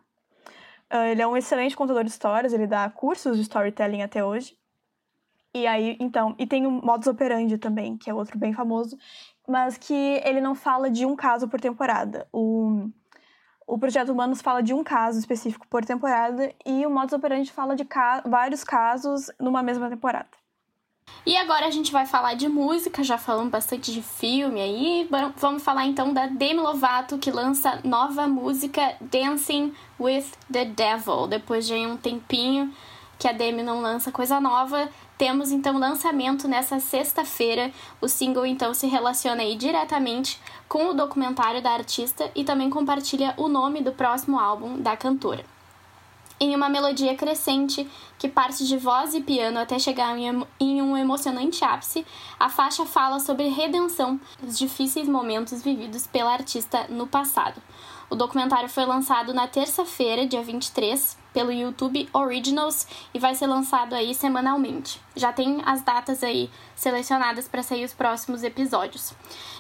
Uh, 0.93 1.07
ele 1.11 1.23
é 1.23 1.27
um 1.27 1.37
excelente 1.37 1.77
contador 1.77 2.05
de 2.05 2.11
histórias, 2.11 2.53
ele 2.53 2.67
dá 2.67 2.89
cursos 2.89 3.37
de 3.37 3.43
storytelling 3.43 4.03
até 4.03 4.25
hoje. 4.25 4.57
E 5.53 5.67
aí, 5.67 5.97
então, 6.01 6.35
e 6.39 6.47
tem 6.47 6.67
o 6.67 6.71
Modus 6.71 7.07
Operandi 7.07 7.59
também, 7.59 7.97
que 7.97 8.11
é 8.11 8.15
outro 8.15 8.37
bem 8.37 8.53
famoso, 8.53 8.99
mas 9.47 9.77
que 9.77 10.21
ele 10.25 10.41
não 10.41 10.55
fala 10.55 10.91
de 10.91 11.05
um 11.05 11.15
caso 11.15 11.49
por 11.49 11.61
temporada. 11.61 12.27
O, 12.33 12.89
o 13.67 13.79
Projeto 13.79 14.11
Humanos 14.11 14.41
fala 14.41 14.63
de 14.63 14.75
um 14.75 14.83
caso 14.83 15.19
específico 15.19 15.67
por 15.69 15.85
temporada 15.85 16.53
e 16.65 16.85
o 16.87 16.91
Modus 16.91 17.13
Operandi 17.13 17.53
fala 17.53 17.77
de 17.77 17.85
ca 17.85 18.23
vários 18.27 18.65
casos 18.65 19.31
numa 19.39 19.63
mesma 19.63 19.89
temporada. 19.89 20.29
E 21.27 21.37
agora 21.37 21.67
a 21.67 21.71
gente 21.71 21.91
vai 21.91 22.07
falar 22.07 22.35
de 22.35 22.49
música, 22.49 23.03
já 23.03 23.17
falamos 23.17 23.51
bastante 23.51 23.93
de 23.93 24.03
filme 24.03 24.61
aí. 24.61 25.09
Vamos 25.37 25.63
falar 25.63 25.87
então 25.87 26.13
da 26.13 26.27
Demi 26.27 26.61
Lovato, 26.61 27.19
que 27.19 27.31
lança 27.31 27.81
nova 27.83 28.27
música 28.27 28.95
Dancing 29.01 29.73
with 29.99 30.27
the 30.53 30.67
Devil. 30.67 31.27
Depois 31.27 31.67
de 31.67 31.75
um 31.75 31.97
tempinho 31.97 32.73
que 33.19 33.27
a 33.27 33.33
Demi 33.33 33.63
não 33.63 33.81
lança 33.81 34.13
coisa 34.13 34.39
nova, 34.41 34.89
temos 35.17 35.53
então 35.53 35.79
lançamento 35.79 36.49
nessa 36.49 36.81
sexta-feira. 36.81 37.71
O 38.01 38.09
single 38.09 38.47
então 38.47 38.75
se 38.75 38.87
relaciona 38.87 39.43
aí 39.43 39.57
diretamente 39.57 40.41
com 40.69 40.87
o 40.87 40.95
documentário 40.95 41.63
da 41.63 41.71
artista 41.71 42.31
e 42.35 42.45
também 42.45 42.69
compartilha 42.69 43.35
o 43.37 43.49
nome 43.49 43.81
do 43.81 43.93
próximo 43.93 44.39
álbum 44.39 44.81
da 44.81 44.97
cantora. 44.97 45.45
Em 46.41 46.55
uma 46.55 46.69
melodia 46.69 47.15
crescente 47.15 47.89
que 48.19 48.29
parte 48.29 48.67
de 48.67 48.77
voz 48.77 49.15
e 49.15 49.21
piano 49.21 49.59
até 49.59 49.79
chegar 49.79 50.17
em 50.19 50.83
um 50.83 50.97
emocionante 50.97 51.65
ápice, 51.65 52.05
a 52.39 52.49
faixa 52.49 52.85
fala 52.85 53.21
sobre 53.21 53.49
redenção 53.49 54.21
dos 54.43 54.59
difíceis 54.59 55.09
momentos 55.09 55.63
vividos 55.63 56.09
pela 56.09 56.33
artista 56.33 56.87
no 56.89 57.07
passado. 57.07 57.63
O 58.11 58.15
documentário 58.15 58.69
foi 58.69 58.85
lançado 58.85 59.33
na 59.33 59.49
terça-feira, 59.49 60.27
dia 60.27 60.43
23, 60.43 61.17
pelo 61.33 61.51
YouTube 61.51 62.09
Originals 62.13 62.87
e 63.13 63.19
vai 63.19 63.35
ser 63.35 63.47
lançado 63.47 63.95
aí 63.95 64.15
semanalmente. 64.15 65.01
Já 65.17 65.33
tem 65.33 65.61
as 65.67 65.83
datas 65.83 66.23
aí 66.23 66.49
selecionadas 66.77 67.49
para 67.49 67.63
sair 67.63 67.85
os 67.85 67.93
próximos 67.93 68.43
episódios. 68.43 69.13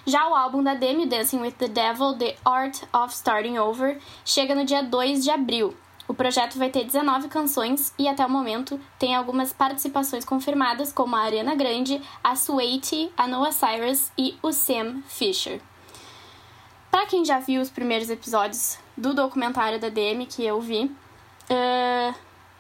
Já 0.07 0.29
o 0.29 0.35
álbum 0.35 0.63
da 0.63 0.75
Demi, 0.75 1.07
Dancing 1.07 1.41
with 1.41 1.53
the 1.53 1.69
Devil, 1.69 2.17
The 2.17 2.37
Art 2.45 2.83
of 2.93 3.13
Starting 3.15 3.59
Over, 3.59 3.99
chega 4.25 4.55
no 4.55 4.65
dia 4.65 4.83
2 4.83 5.25
de 5.25 5.31
abril. 5.31 5.75
O 6.07 6.13
projeto 6.13 6.59
vai 6.59 6.69
ter 6.69 6.85
19 6.85 7.29
canções 7.29 7.95
e 7.99 8.07
até 8.07 8.25
o 8.27 8.31
momento 8.31 8.79
tem 8.99 9.15
algumas 9.15 9.55
participações 9.55 10.25
confirmadas, 10.25 10.93
como 10.93 11.17
a 11.17 11.21
Ariana 11.21 11.55
Grande, 11.55 12.01
a 12.23 12.35
Sweetie, 12.35 13.11
a 13.17 13.27
Noah 13.27 13.53
Cyrus 13.53 14.13
e 14.19 14.37
o 14.43 14.53
Sam 14.53 15.03
Fisher. 15.07 15.61
Para 16.95 17.07
quem 17.07 17.25
já 17.25 17.41
viu 17.41 17.61
os 17.61 17.71
primeiros 17.71 18.09
episódios 18.09 18.79
do 18.97 19.13
documentário 19.13 19.81
da 19.81 19.89
Demi 19.89 20.27
que 20.27 20.45
eu 20.45 20.61
vi, 20.61 20.85
uh, 20.85 22.15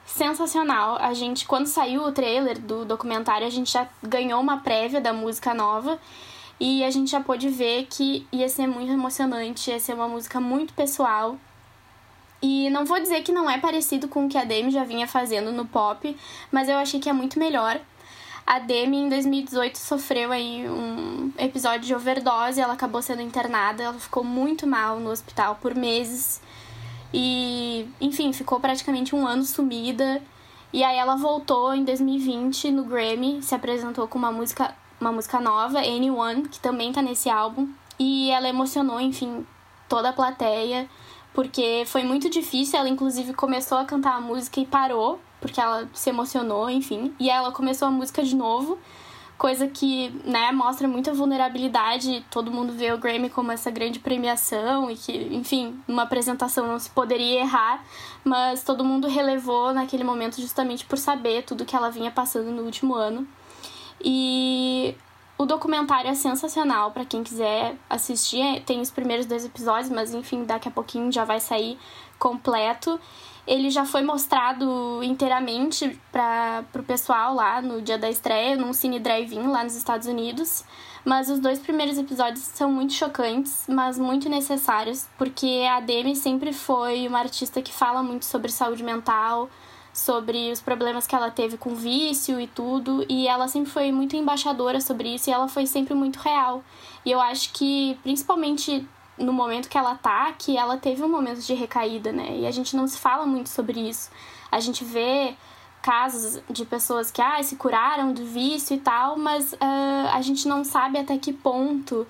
sensacional. 0.05 0.97
A 1.01 1.15
gente, 1.15 1.47
quando 1.47 1.69
saiu 1.69 2.03
o 2.03 2.11
trailer 2.11 2.59
do 2.59 2.85
documentário, 2.85 3.47
a 3.47 3.51
gente 3.51 3.71
já 3.71 3.89
ganhou 4.03 4.41
uma 4.41 4.59
prévia 4.59 5.01
da 5.01 5.13
música 5.13 5.55
nova 5.55 6.01
e 6.59 6.83
a 6.83 6.91
gente 6.91 7.13
já 7.13 7.21
pôde 7.21 7.49
ver 7.49 7.87
que 7.89 8.27
ia 8.33 8.49
ser 8.49 8.67
muito 8.67 8.91
emocionante, 8.91 9.71
ia 9.71 9.79
ser 9.79 9.95
uma 9.95 10.09
música 10.09 10.41
muito 10.41 10.75
pessoal 10.75 11.39
e 12.43 12.69
não 12.71 12.85
vou 12.85 12.99
dizer 12.99 13.23
que 13.23 13.31
não 13.31 13.49
é 13.49 13.59
parecido 13.59 14.09
com 14.09 14.27
o 14.27 14.29
que 14.29 14.37
a 14.37 14.43
Demi 14.43 14.73
já 14.73 14.83
vinha 14.83 15.07
fazendo 15.07 15.53
no 15.53 15.65
pop, 15.65 16.17
mas 16.51 16.69
eu 16.69 16.77
achei 16.77 16.99
que 16.99 17.09
é 17.09 17.13
muito 17.13 17.39
melhor. 17.39 17.81
A 18.47 18.59
Demi 18.59 18.99
em 18.99 19.09
2018 19.09 19.79
sofreu 19.79 20.31
aí 20.31 20.69
um 20.69 21.33
episódio 21.39 21.87
de 21.87 21.95
overdose, 21.95 22.61
ela 22.61 22.75
acabou 22.75 23.01
sendo 23.01 23.23
internada, 23.23 23.83
ela 23.83 23.99
ficou 23.99 24.23
muito 24.23 24.67
mal 24.67 25.01
no 25.01 25.11
hospital 25.11 25.59
por 25.61 25.75
meses. 25.75 26.43
E, 27.13 27.89
enfim, 28.01 28.33
ficou 28.33 28.61
praticamente 28.61 29.15
um 29.15 29.27
ano 29.27 29.45
sumida. 29.45 30.21
E 30.73 30.83
aí 30.85 30.97
ela 30.97 31.17
voltou 31.17 31.75
em 31.75 31.85
2020 31.85 32.71
no 32.71 32.85
Grammy, 32.85 33.43
se 33.43 33.55
apresentou 33.55 34.07
com 34.07 34.19
uma 34.19 34.33
música, 34.33 34.75
uma 35.01 35.13
música 35.13 35.41
nova, 35.41 35.79
Anyone, 35.79 36.49
que 36.49 36.61
também 36.61 36.93
tá 36.93 37.01
nesse 37.01 37.31
álbum. 37.31 37.69
E 37.99 38.31
ela 38.31 38.49
emocionou, 38.49 39.01
enfim, 39.01 39.47
toda 39.89 40.11
a 40.11 40.13
plateia 40.13 40.89
porque 41.35 41.83
foi 41.87 42.05
muito 42.05 42.31
difícil. 42.31 42.79
Ela, 42.79 42.89
inclusive, 42.89 43.35
começou 43.35 43.77
a 43.77 43.85
cantar 43.85 44.15
a 44.15 44.21
música 44.21 44.61
e 44.61 44.65
parou, 44.65 45.21
porque 45.45 45.61
ela 45.61 45.87
se 45.93 46.09
emocionou, 46.09 46.71
enfim. 46.71 47.15
E 47.21 47.29
ela 47.29 47.53
começou 47.53 47.87
a 47.87 47.91
música 47.91 48.23
de 48.23 48.35
novo, 48.35 48.79
coisa 49.37 49.69
que, 49.69 50.09
né, 50.25 50.51
mostra 50.53 50.89
muita 50.89 51.13
vulnerabilidade. 51.13 52.25
Todo 52.31 52.51
mundo 52.51 52.73
vê 52.73 52.91
o 52.95 52.97
Grammy 52.97 53.29
como 53.29 53.53
essa 53.53 53.71
grande 53.71 53.99
premiação 53.99 54.91
e 54.91 54.97
que, 54.97 55.13
enfim, 55.31 55.79
numa 55.87 56.05
apresentação 56.05 56.67
não 56.67 56.79
se 56.79 56.89
poderia 56.89 57.41
errar, 57.41 57.85
mas 58.25 58.65
todo 58.65 58.83
mundo 58.83 59.07
relevou 59.07 59.75
naquele 59.75 60.03
momento 60.03 60.41
justamente 60.41 60.87
por 60.87 60.97
saber 60.97 61.43
tudo 61.43 61.67
que 61.67 61.77
ela 61.77 61.91
vinha 61.91 62.11
passando 62.11 62.51
no 62.51 62.63
último 62.63 62.95
ano. 62.95 63.29
E 64.03 64.97
o 65.37 65.45
documentário 65.45 66.11
é 66.11 66.15
sensacional 66.15 66.91
para 66.91 67.05
quem 67.05 67.23
quiser 67.23 67.77
assistir. 67.91 68.63
Tem 68.65 68.81
os 68.81 68.91
primeiros 68.91 69.27
dois 69.27 69.45
episódios, 69.45 69.91
mas 69.91 70.15
enfim, 70.15 70.45
daqui 70.45 70.69
a 70.69 70.71
pouquinho 70.71 71.13
já 71.13 71.27
vai 71.27 71.39
sair 71.39 71.77
completo. 72.19 72.99
Ele 73.47 73.71
já 73.71 73.85
foi 73.85 74.03
mostrado 74.03 75.03
inteiramente 75.03 76.01
para 76.11 76.65
o 76.75 76.83
pessoal 76.83 77.35
lá 77.35 77.61
no 77.61 77.83
dia 77.83 77.99
da 77.99 78.09
estreia, 78.09 78.57
num 78.57 78.73
cine 78.73 78.99
drive-in 78.99 79.49
lá 79.49 79.63
nos 79.63 79.77
Estados 79.77 80.07
Unidos. 80.07 80.65
Mas 81.05 81.29
os 81.29 81.39
dois 81.39 81.59
primeiros 81.59 81.99
episódios 81.99 82.43
são 82.43 82.73
muito 82.73 82.95
chocantes, 82.95 83.67
mas 83.69 83.99
muito 83.99 84.27
necessários, 84.29 85.07
porque 85.19 85.67
a 85.71 85.79
Demi 85.81 86.17
sempre 86.17 86.53
foi 86.55 87.07
uma 87.07 87.19
artista 87.19 87.61
que 87.61 87.73
fala 87.73 88.03
muito 88.03 88.25
sobre 88.25 88.51
saúde 88.51 88.83
mental, 88.83 89.51
sobre 89.93 90.51
os 90.51 90.63
problemas 90.63 91.07
que 91.07 91.15
ela 91.15 91.31
teve 91.31 91.59
com 91.59 91.75
vício 91.75 92.41
e 92.41 92.47
tudo, 92.47 93.05
e 93.09 93.29
ela 93.29 93.47
sempre 93.49 93.71
foi 93.71 93.93
muito 93.93 94.17
embaixadora 94.17 94.81
sobre 94.81 95.15
isso 95.15 95.29
e 95.29 95.33
ela 95.33 95.47
foi 95.47 95.67
sempre 95.67 95.93
muito 95.95 96.17
real. 96.17 96.65
E 97.05 97.11
eu 97.11 97.21
acho 97.21 97.53
que, 97.53 97.99
principalmente 98.03 98.89
no 99.19 99.33
momento 99.33 99.69
que 99.69 99.79
ela 99.79 99.95
tá, 99.95 100.33
que 100.33 100.57
ela 100.57 100.77
teve 100.77 101.03
um 101.03 101.09
momento 101.09 101.41
de 101.41 101.55
recaída, 101.55 102.13
né? 102.13 102.39
E 102.39 102.47
a 102.47 102.51
gente 102.51 102.77
não 102.77 102.87
se 102.87 102.99
fala 102.99 103.25
muito 103.27 103.49
sobre 103.49 103.81
isso. 103.89 104.11
A 104.51 104.61
gente 104.61 104.85
vê 104.85 105.35
casos 105.83 106.41
de 106.49 106.65
pessoas 106.65 107.11
que 107.11 107.21
ah, 107.21 107.43
se 107.43 107.57
curaram 107.57 108.13
do 108.13 108.25
vício 108.25 108.75
e 108.75 108.81
tal, 108.81 109.19
mas 109.19 109.53
uh, 109.53 110.09
a 110.13 110.23
gente 110.23 110.49
não 110.49 110.65
sabe 110.65 110.99
até 110.99 111.19
que 111.19 111.33
ponto 111.33 112.07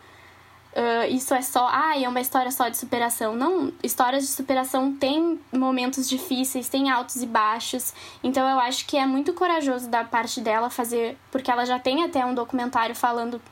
uh, 0.75 1.09
isso 1.11 1.35
é 1.35 1.43
só, 1.43 1.69
ah, 1.71 2.01
é 2.01 2.09
uma 2.09 2.21
história 2.21 2.51
só 2.51 2.69
de 2.69 2.77
superação. 2.77 3.35
Não, 3.35 3.73
histórias 3.83 4.23
de 4.23 4.31
superação 4.31 4.95
têm 4.95 5.41
momentos 5.53 6.09
difíceis, 6.09 6.69
têm 6.69 6.91
altos 6.91 7.17
e 7.17 7.27
baixos. 7.27 7.93
Então 8.23 8.49
eu 8.49 8.61
acho 8.61 8.87
que 8.87 8.97
é 8.97 9.07
muito 9.07 9.33
corajoso 9.33 9.89
da 9.89 10.05
parte 10.05 10.41
dela 10.41 10.71
fazer, 10.71 11.19
porque 11.31 11.51
ela 11.51 11.65
já 11.65 11.79
tem 11.79 12.05
até 12.05 12.25
um 12.25 12.35
documentário 12.35 12.95
falando 12.95 13.43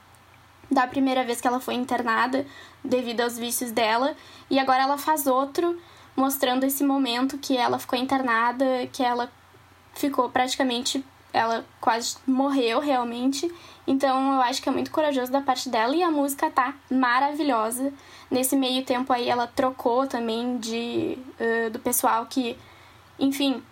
da 0.71 0.87
primeira 0.87 1.25
vez 1.25 1.41
que 1.41 1.47
ela 1.47 1.61
foi 1.61 1.75
internada 1.75 2.47
devido 2.85 3.21
aos 3.21 3.39
vícios 3.39 3.71
dela, 3.71 4.17
e 4.51 4.59
agora 4.59 4.83
ela 4.83 4.99
faz 4.99 5.27
outro 5.27 5.79
mostrando 6.17 6.65
esse 6.65 6.85
momento 6.85 7.39
que 7.39 7.57
ela 7.57 7.79
ficou 7.79 7.99
internada, 7.99 8.87
que 8.93 9.03
ela 9.03 9.31
ficou 9.95 10.29
praticamente 10.29 11.05
ela 11.33 11.65
quase 11.81 12.17
morreu 12.27 12.79
realmente. 12.79 13.51
Então 13.87 14.35
eu 14.35 14.43
acho 14.43 14.61
que 14.61 14.69
é 14.69 14.73
muito 14.73 14.91
corajoso 14.91 15.33
da 15.33 15.41
parte 15.41 15.69
dela 15.69 15.97
e 15.97 16.03
a 16.03 16.11
música 16.11 16.51
tá 16.51 16.75
maravilhosa. 16.91 17.93
Nesse 18.31 18.55
meio 18.55 18.85
tempo 18.85 19.13
aí 19.13 19.29
ela 19.29 19.47
trocou 19.47 20.07
também 20.07 20.59
de 20.59 21.19
uh, 21.41 21.71
do 21.71 21.79
pessoal 21.79 22.27
que, 22.27 22.59
enfim, 23.19 23.63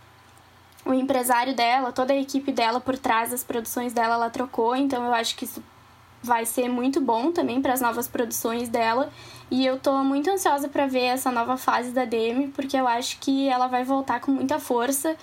o 0.84 0.94
empresário 0.94 1.54
dela, 1.54 1.92
toda 1.92 2.12
a 2.12 2.16
equipe 2.16 2.50
dela 2.50 2.80
por 2.80 2.96
trás 2.96 3.30
das 3.30 3.44
produções 3.44 3.92
dela, 3.92 4.14
ela 4.14 4.30
trocou. 4.30 4.74
Então 4.74 5.04
eu 5.04 5.12
acho 5.12 5.36
que 5.36 5.44
isso 5.44 5.62
vai 6.22 6.44
ser 6.44 6.68
muito 6.68 7.00
bom 7.00 7.32
também 7.32 7.60
para 7.62 7.72
as 7.72 7.80
novas 7.80 8.06
produções 8.08 8.68
dela. 8.68 9.10
E 9.50 9.66
eu 9.66 9.78
tô 9.78 10.04
muito 10.04 10.30
ansiosa 10.30 10.68
para 10.68 10.86
ver 10.86 11.04
essa 11.04 11.30
nova 11.30 11.56
fase 11.56 11.90
da 11.90 12.04
Demi, 12.04 12.48
porque 12.48 12.76
eu 12.76 12.86
acho 12.86 13.18
que 13.18 13.48
ela 13.48 13.66
vai 13.66 13.84
voltar 13.84 14.20
com 14.20 14.30
muita 14.30 14.58
força. 14.58 15.16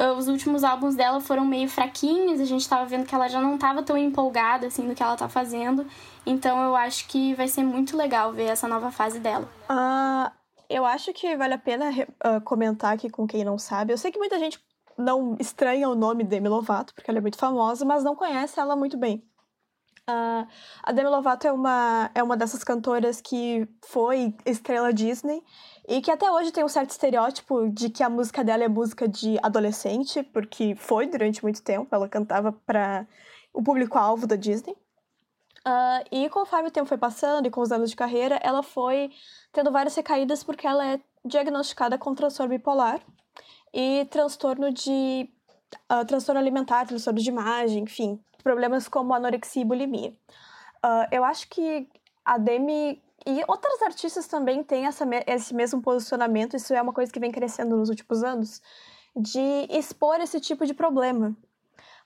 Ah, 0.00 0.12
os 0.12 0.28
últimos 0.28 0.64
álbuns 0.64 0.94
dela 0.94 1.20
foram 1.20 1.44
meio 1.44 1.68
fraquinhos, 1.68 2.40
a 2.40 2.44
gente 2.46 2.66
tava 2.66 2.86
vendo 2.86 3.04
que 3.06 3.14
ela 3.14 3.28
já 3.28 3.40
não 3.40 3.58
tava 3.58 3.82
tão 3.82 3.98
empolgada 3.98 4.66
assim 4.66 4.82
no 4.82 4.94
que 4.94 5.02
ela 5.02 5.14
tá 5.14 5.28
fazendo. 5.28 5.86
Então 6.24 6.62
eu 6.62 6.74
acho 6.74 7.06
que 7.06 7.34
vai 7.34 7.48
ser 7.48 7.62
muito 7.62 7.96
legal 7.96 8.32
ver 8.32 8.44
essa 8.44 8.66
nova 8.66 8.90
fase 8.90 9.18
dela. 9.18 9.46
Uh, 9.68 10.30
eu 10.70 10.86
acho 10.86 11.12
que 11.12 11.36
vale 11.36 11.54
a 11.54 11.58
pena 11.58 11.90
uh, 11.90 12.40
comentar 12.42 12.94
aqui 12.94 13.10
com 13.10 13.26
quem 13.26 13.44
não 13.44 13.58
sabe. 13.58 13.92
Eu 13.92 13.98
sei 13.98 14.10
que 14.10 14.18
muita 14.18 14.38
gente 14.38 14.58
não 14.96 15.36
estranha 15.38 15.88
o 15.88 15.94
nome 15.94 16.24
Demi 16.24 16.48
Lovato, 16.48 16.94
porque 16.94 17.10
ela 17.10 17.18
é 17.18 17.22
muito 17.22 17.38
famosa, 17.38 17.84
mas 17.84 18.02
não 18.02 18.16
conhece 18.16 18.58
ela 18.58 18.76
muito 18.76 18.96
bem. 18.96 19.22
Uh, 20.10 20.46
a 20.82 20.92
Demi 20.92 21.08
Lovato 21.08 21.46
é 21.46 21.52
uma, 21.52 22.10
é 22.14 22.22
uma 22.22 22.36
dessas 22.36 22.64
cantoras 22.64 23.20
que 23.20 23.68
foi 23.82 24.34
estrela 24.44 24.92
Disney 24.92 25.42
e 25.88 26.00
que 26.00 26.10
até 26.10 26.30
hoje 26.30 26.50
tem 26.50 26.64
um 26.64 26.68
certo 26.68 26.90
estereótipo 26.90 27.68
de 27.70 27.88
que 27.90 28.02
a 28.02 28.10
música 28.10 28.42
dela 28.42 28.64
é 28.64 28.68
música 28.68 29.06
de 29.06 29.38
adolescente, 29.42 30.22
porque 30.22 30.74
foi 30.74 31.06
durante 31.06 31.42
muito 31.42 31.62
tempo, 31.62 31.94
ela 31.94 32.08
cantava 32.08 32.52
para 32.52 33.06
o 33.52 33.62
público-alvo 33.62 34.26
da 34.26 34.36
Disney. 34.36 34.76
Uh, 35.66 36.02
e 36.10 36.28
conforme 36.30 36.68
o 36.68 36.70
tempo 36.70 36.88
foi 36.88 36.98
passando 36.98 37.46
e 37.46 37.50
com 37.50 37.60
os 37.60 37.70
anos 37.70 37.90
de 37.90 37.96
carreira, 37.96 38.40
ela 38.42 38.62
foi 38.62 39.10
tendo 39.52 39.70
várias 39.70 39.94
recaídas 39.94 40.42
porque 40.42 40.66
ela 40.66 40.86
é 40.86 41.00
diagnosticada 41.24 41.98
com 41.98 42.14
transtorno 42.14 42.50
bipolar 42.50 43.00
e 43.72 44.06
transtorno 44.10 44.72
de. 44.72 45.28
Uh, 45.92 46.04
transtorno 46.04 46.40
alimentar, 46.40 46.86
transtorno 46.86 47.20
de 47.20 47.28
imagem, 47.28 47.84
enfim, 47.84 48.20
problemas 48.42 48.88
como 48.88 49.14
anorexia 49.14 49.62
e 49.62 49.64
bulimia. 49.64 50.10
Uh, 50.84 51.06
eu 51.10 51.24
acho 51.24 51.48
que 51.48 51.88
a 52.24 52.38
Demi 52.38 53.02
e 53.26 53.42
outras 53.46 53.82
artistas 53.82 54.26
também 54.26 54.62
têm 54.62 54.86
essa, 54.86 55.06
esse 55.26 55.54
mesmo 55.54 55.82
posicionamento, 55.82 56.56
isso 56.56 56.72
é 56.72 56.80
uma 56.80 56.92
coisa 56.92 57.12
que 57.12 57.20
vem 57.20 57.30
crescendo 57.30 57.76
nos 57.76 57.90
últimos 57.90 58.22
anos, 58.24 58.62
de 59.14 59.66
expor 59.70 60.20
esse 60.20 60.40
tipo 60.40 60.64
de 60.64 60.72
problema. 60.72 61.36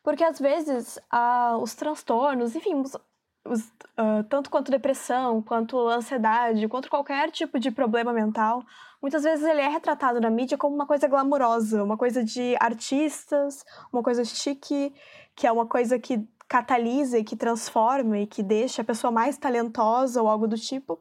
Porque 0.02 0.24
às 0.24 0.38
vezes 0.38 0.98
uh, 1.12 1.56
os 1.62 1.74
transtornos, 1.74 2.54
enfim, 2.56 2.80
os, 2.80 2.96
os, 3.44 3.60
uh, 3.62 4.24
tanto 4.28 4.50
quanto 4.50 4.70
depressão, 4.70 5.40
quanto 5.40 5.78
ansiedade, 5.88 6.68
quanto 6.68 6.90
qualquer 6.90 7.30
tipo 7.30 7.58
de 7.60 7.70
problema 7.70 8.12
mental, 8.12 8.62
muitas 9.00 9.22
vezes 9.22 9.44
ele 9.44 9.60
é 9.60 9.68
retratado 9.68 10.20
na 10.20 10.30
mídia 10.30 10.58
como 10.58 10.74
uma 10.74 10.86
coisa 10.86 11.06
glamurosa, 11.06 11.82
uma 11.82 11.96
coisa 11.96 12.24
de 12.24 12.56
artistas, 12.58 13.64
uma 13.92 14.02
coisa 14.02 14.24
chique, 14.24 14.92
que 15.34 15.46
é 15.46 15.52
uma 15.52 15.66
coisa 15.66 15.98
que 15.98 16.26
catalisa 16.48 17.18
e 17.18 17.24
que 17.24 17.36
transforma 17.36 18.18
e 18.18 18.26
que 18.26 18.42
deixa 18.42 18.82
a 18.82 18.84
pessoa 18.84 19.10
mais 19.10 19.36
talentosa 19.36 20.22
ou 20.22 20.28
algo 20.28 20.46
do 20.46 20.56
tipo. 20.56 21.00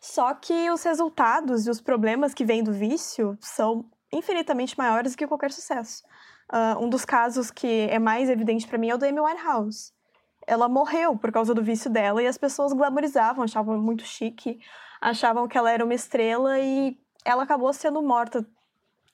Só 0.00 0.32
que 0.34 0.70
os 0.70 0.82
resultados 0.82 1.66
e 1.66 1.70
os 1.70 1.80
problemas 1.80 2.32
que 2.32 2.44
vêm 2.44 2.62
do 2.62 2.72
vício 2.72 3.36
são 3.40 3.84
infinitamente 4.12 4.78
maiores 4.78 5.14
que 5.14 5.26
qualquer 5.26 5.52
sucesso. 5.52 6.02
Uh, 6.50 6.82
um 6.82 6.88
dos 6.88 7.04
casos 7.04 7.50
que 7.50 7.88
é 7.90 7.98
mais 7.98 8.28
evidente 8.28 8.66
para 8.66 8.78
mim 8.78 8.88
é 8.88 8.94
o 8.94 8.98
da 8.98 9.08
Amy 9.08 9.20
Winehouse. 9.20 9.92
Ela 10.46 10.68
morreu 10.68 11.16
por 11.16 11.30
causa 11.30 11.54
do 11.54 11.62
vício 11.62 11.90
dela 11.90 12.22
e 12.22 12.26
as 12.26 12.38
pessoas 12.38 12.72
glamorizavam, 12.72 13.44
achavam 13.44 13.78
muito 13.78 14.04
chique 14.04 14.58
achavam 15.00 15.48
que 15.48 15.56
ela 15.56 15.70
era 15.70 15.84
uma 15.84 15.94
estrela 15.94 16.58
e 16.58 16.98
ela 17.24 17.44
acabou 17.44 17.72
sendo 17.72 18.02
morta 18.02 18.46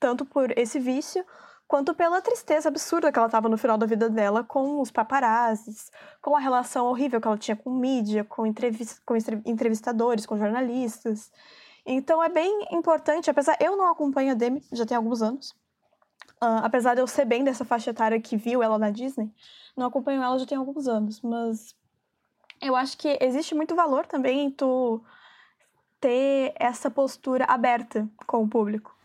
tanto 0.01 0.25
por 0.25 0.57
esse 0.59 0.79
vício 0.79 1.25
quanto 1.67 1.95
pela 1.95 2.23
tristeza 2.23 2.69
absurda 2.69 3.11
que 3.11 3.19
ela 3.19 3.27
estava 3.27 3.49
no 3.49 3.59
final 3.59 3.77
da 3.77 3.87
vida 3.87 4.09
dela 4.09 4.45
com 4.45 4.81
os 4.81 4.91
paparazzis, 4.91 5.91
com 6.23 6.37
a 6.37 6.41
relação 6.41 6.87
horrível 6.87 7.21
que 7.21 7.27
ela 7.27 7.39
tinha 7.39 7.57
com 7.57 7.71
mídia, 7.71 8.25
com, 8.25 8.47
entrevist 8.47 9.01
com 9.05 9.17
entrevistadores, 9.45 10.27
com 10.27 10.39
jornalistas. 10.39 11.31
Então 11.85 12.23
é 12.23 12.29
bem 12.29 12.69
importante, 12.71 13.31
apesar 13.31 13.57
eu 13.61 13.77
não 13.77 13.91
acompanho 13.91 14.33
a 14.33 14.35
Demi 14.35 14.63
já 14.73 14.87
tem 14.87 14.97
alguns 14.97 15.23
anos, 15.23 15.51
uh, 16.43 16.63
apesar 16.63 16.95
de 16.95 17.01
eu 17.01 17.07
ser 17.07 17.25
bem 17.25 17.45
dessa 17.45 17.65
faixa 17.65 17.91
etária 17.91 18.21
que 18.21 18.37
viu 18.37 18.63
ela 18.63 18.79
na 18.79 18.91
Disney, 18.91 19.31
não 19.77 19.87
acompanho 19.87 20.23
ela 20.23 20.39
já 20.39 20.47
tem 20.47 20.59
alguns 20.59 20.89
anos, 20.89 21.21
mas 21.21 21.75
eu 22.61 22.75
acho 22.75 22.97
que 22.97 23.19
existe 23.21 23.55
muito 23.55 23.75
valor 23.75 24.07
também 24.07 24.47
em 24.47 24.51
tu 24.51 25.03
ter 26.01 26.53
essa 26.57 26.91
postura 26.91 27.45
aberta 27.45 28.09
com 28.27 28.43
o 28.43 28.49
público. 28.49 28.97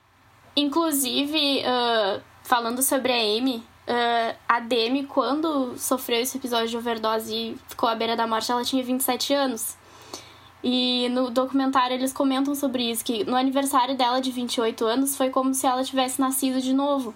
Inclusive, 0.56 1.62
uh, 1.62 2.30
falando 2.51 2.81
sobre 2.81 3.13
a 3.13 3.15
Amy, 3.15 3.63
uh, 3.87 4.35
a 4.45 4.59
Demi, 4.59 5.05
quando 5.05 5.73
sofreu 5.77 6.19
esse 6.19 6.37
episódio 6.37 6.67
de 6.67 6.75
overdose 6.75 7.33
e 7.33 7.57
ficou 7.69 7.87
à 7.87 7.95
beira 7.95 8.13
da 8.13 8.27
morte, 8.27 8.51
ela 8.51 8.61
tinha 8.65 8.83
27 8.83 9.33
anos. 9.33 9.77
E 10.61 11.07
no 11.11 11.31
documentário 11.31 11.95
eles 11.95 12.11
comentam 12.11 12.53
sobre 12.53 12.91
isso, 12.91 13.05
que 13.05 13.23
no 13.23 13.37
aniversário 13.37 13.95
dela 13.95 14.19
de 14.19 14.31
28 14.31 14.83
anos 14.83 15.15
foi 15.15 15.29
como 15.29 15.53
se 15.53 15.65
ela 15.65 15.81
tivesse 15.81 16.19
nascido 16.19 16.59
de 16.59 16.73
novo. 16.73 17.15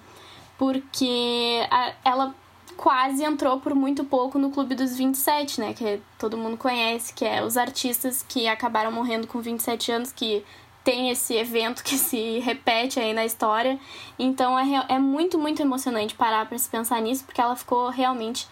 Porque 0.58 1.68
a, 1.70 1.92
ela 2.06 2.34
quase 2.78 3.22
entrou 3.26 3.60
por 3.60 3.76
muito 3.76 4.06
pouco 4.06 4.40
no 4.40 4.52
Clube 4.52 4.74
dos 4.74 4.96
27, 4.96 5.60
né? 5.60 5.74
Que 5.74 6.02
todo 6.18 6.38
mundo 6.38 6.56
conhece, 6.56 7.14
que 7.14 7.26
é 7.26 7.44
os 7.44 7.58
artistas 7.58 8.24
que 8.26 8.48
acabaram 8.48 8.90
morrendo 8.90 9.28
com 9.28 9.42
27 9.42 9.92
anos, 9.92 10.14
que 10.14 10.46
tem 10.86 11.10
esse 11.10 11.34
evento 11.34 11.84
que 11.84 11.98
se 11.98 12.40
repete 12.40 13.00
aí 13.00 13.12
na 13.12 13.26
história. 13.26 13.78
Então 14.18 14.58
é, 14.58 14.86
é 14.88 15.00
muito, 15.00 15.38
muito 15.38 15.62
emocionante 15.62 16.14
parar 16.14 16.46
para 16.46 16.58
se 16.60 16.70
pensar 16.70 17.02
nisso, 17.02 17.26
porque 17.26 17.42
ela 17.42 17.56
ficou 17.56 17.90
realmente 17.90 18.48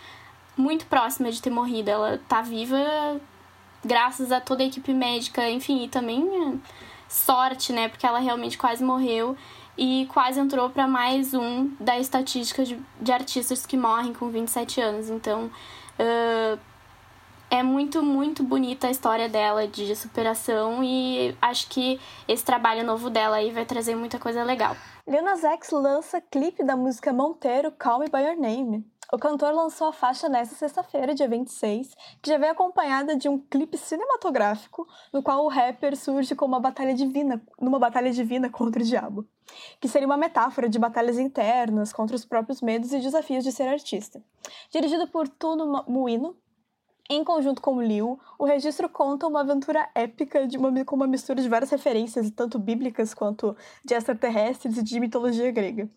muito 0.58 0.88
próxima 0.88 1.32
de 1.32 1.40
ter 1.40 1.52
morrido. 1.52 1.92
Ela 1.92 2.20
tá 2.28 2.42
viva 2.42 3.22
graças 3.86 4.32
a 4.32 4.42
toda 4.42 4.64
a 4.64 4.66
equipe 4.66 4.94
médica, 4.94 5.48
enfim, 5.48 5.84
e 5.84 5.88
também 5.88 6.28
é, 6.28 6.54
sorte, 7.08 7.72
né? 7.72 7.88
Porque 7.88 8.06
ela 8.06 8.20
realmente 8.20 8.58
quase 8.58 8.84
morreu 8.84 9.38
e 9.78 10.08
quase 10.12 10.40
entrou 10.40 10.72
para 10.72 10.88
mais 10.88 11.36
um 11.36 11.70
da 11.80 12.00
estatística 12.00 12.66
de, 12.66 12.80
de 13.00 13.12
artistas 13.12 13.64
que 13.64 13.78
morrem 13.78 14.12
com 14.12 14.30
27 14.30 14.82
anos. 14.82 15.10
Então, 15.12 15.52
uh, 16.00 16.60
é 17.54 17.62
muito, 17.62 18.02
muito 18.02 18.42
bonita 18.42 18.88
a 18.88 18.90
história 18.90 19.30
dela 19.30 19.68
de 19.68 19.96
superação 19.96 20.84
e 20.84 21.38
acho 21.40 21.70
que 21.70 22.02
esse 22.28 22.44
trabalho 22.44 22.84
novo 22.84 23.12
dela 23.12 23.36
aí 23.36 23.52
vai 23.52 23.64
trazer 23.64 23.96
muita 23.96 24.18
coisa 24.18 24.44
legal. 24.44 24.76
Lil 25.08 25.22
Nas 25.22 25.44
X 25.44 25.70
lança 25.70 26.20
clipe 26.20 26.64
da 26.64 26.76
música 26.76 27.14
Monteiro 27.14 27.72
Call 27.72 28.00
Me 28.00 28.08
By 28.08 28.22
Your 28.22 28.40
Name. 28.40 28.84
O 29.14 29.20
cantor 29.20 29.54
lançou 29.54 29.90
a 29.90 29.94
faixa 29.94 30.28
nesta 30.28 30.56
sexta-feira, 30.56 31.14
dia 31.14 31.28
26, 31.28 31.94
que 32.24 32.28
já 32.32 32.40
vem 32.40 32.50
acompanhada 32.50 33.16
de 33.16 33.30
um 33.30 33.38
clipe 33.38 33.78
cinematográfico, 33.78 34.88
no 35.14 35.22
qual 35.22 35.46
o 35.46 35.48
rapper 35.48 35.96
surge 35.96 36.34
com 36.34 36.46
uma 36.48 36.60
batalha 36.60 36.96
divina, 36.96 37.40
numa 37.62 37.78
batalha 37.78 38.12
divina 38.12 38.50
contra 38.50 38.82
o 38.82 38.86
diabo, 38.86 39.28
que 39.80 39.88
seria 39.88 40.08
uma 40.08 40.18
metáfora 40.18 40.68
de 40.68 40.80
batalhas 40.80 41.20
internas 41.20 41.94
contra 41.94 42.16
os 42.16 42.26
próprios 42.26 42.62
medos 42.62 42.92
e 42.92 43.00
desafios 43.00 43.44
de 43.44 43.52
ser 43.52 43.68
artista. 43.68 44.24
Dirigido 44.72 45.08
por 45.08 45.28
Tuno 45.28 45.86
Muino, 45.88 46.36
em 47.10 47.24
conjunto 47.24 47.62
com 47.62 47.82
Liu, 47.82 48.20
o 48.40 48.46
registro 48.46 48.88
conta 48.88 49.28
uma 49.28 49.42
aventura 49.42 49.90
épica 49.94 50.48
de 50.48 50.58
uma, 50.58 50.86
com 50.86 50.96
uma 50.96 51.08
mistura 51.08 51.42
de 51.42 51.50
várias 51.50 51.70
referências, 51.70 52.32
tanto 52.32 52.58
bíblicas 52.58 53.14
quanto 53.14 53.56
de 53.84 53.94
extraterrestres 53.94 54.78
e 54.78 54.84
de 54.84 55.00
mitologia 55.00 55.52
grega. 55.52 55.90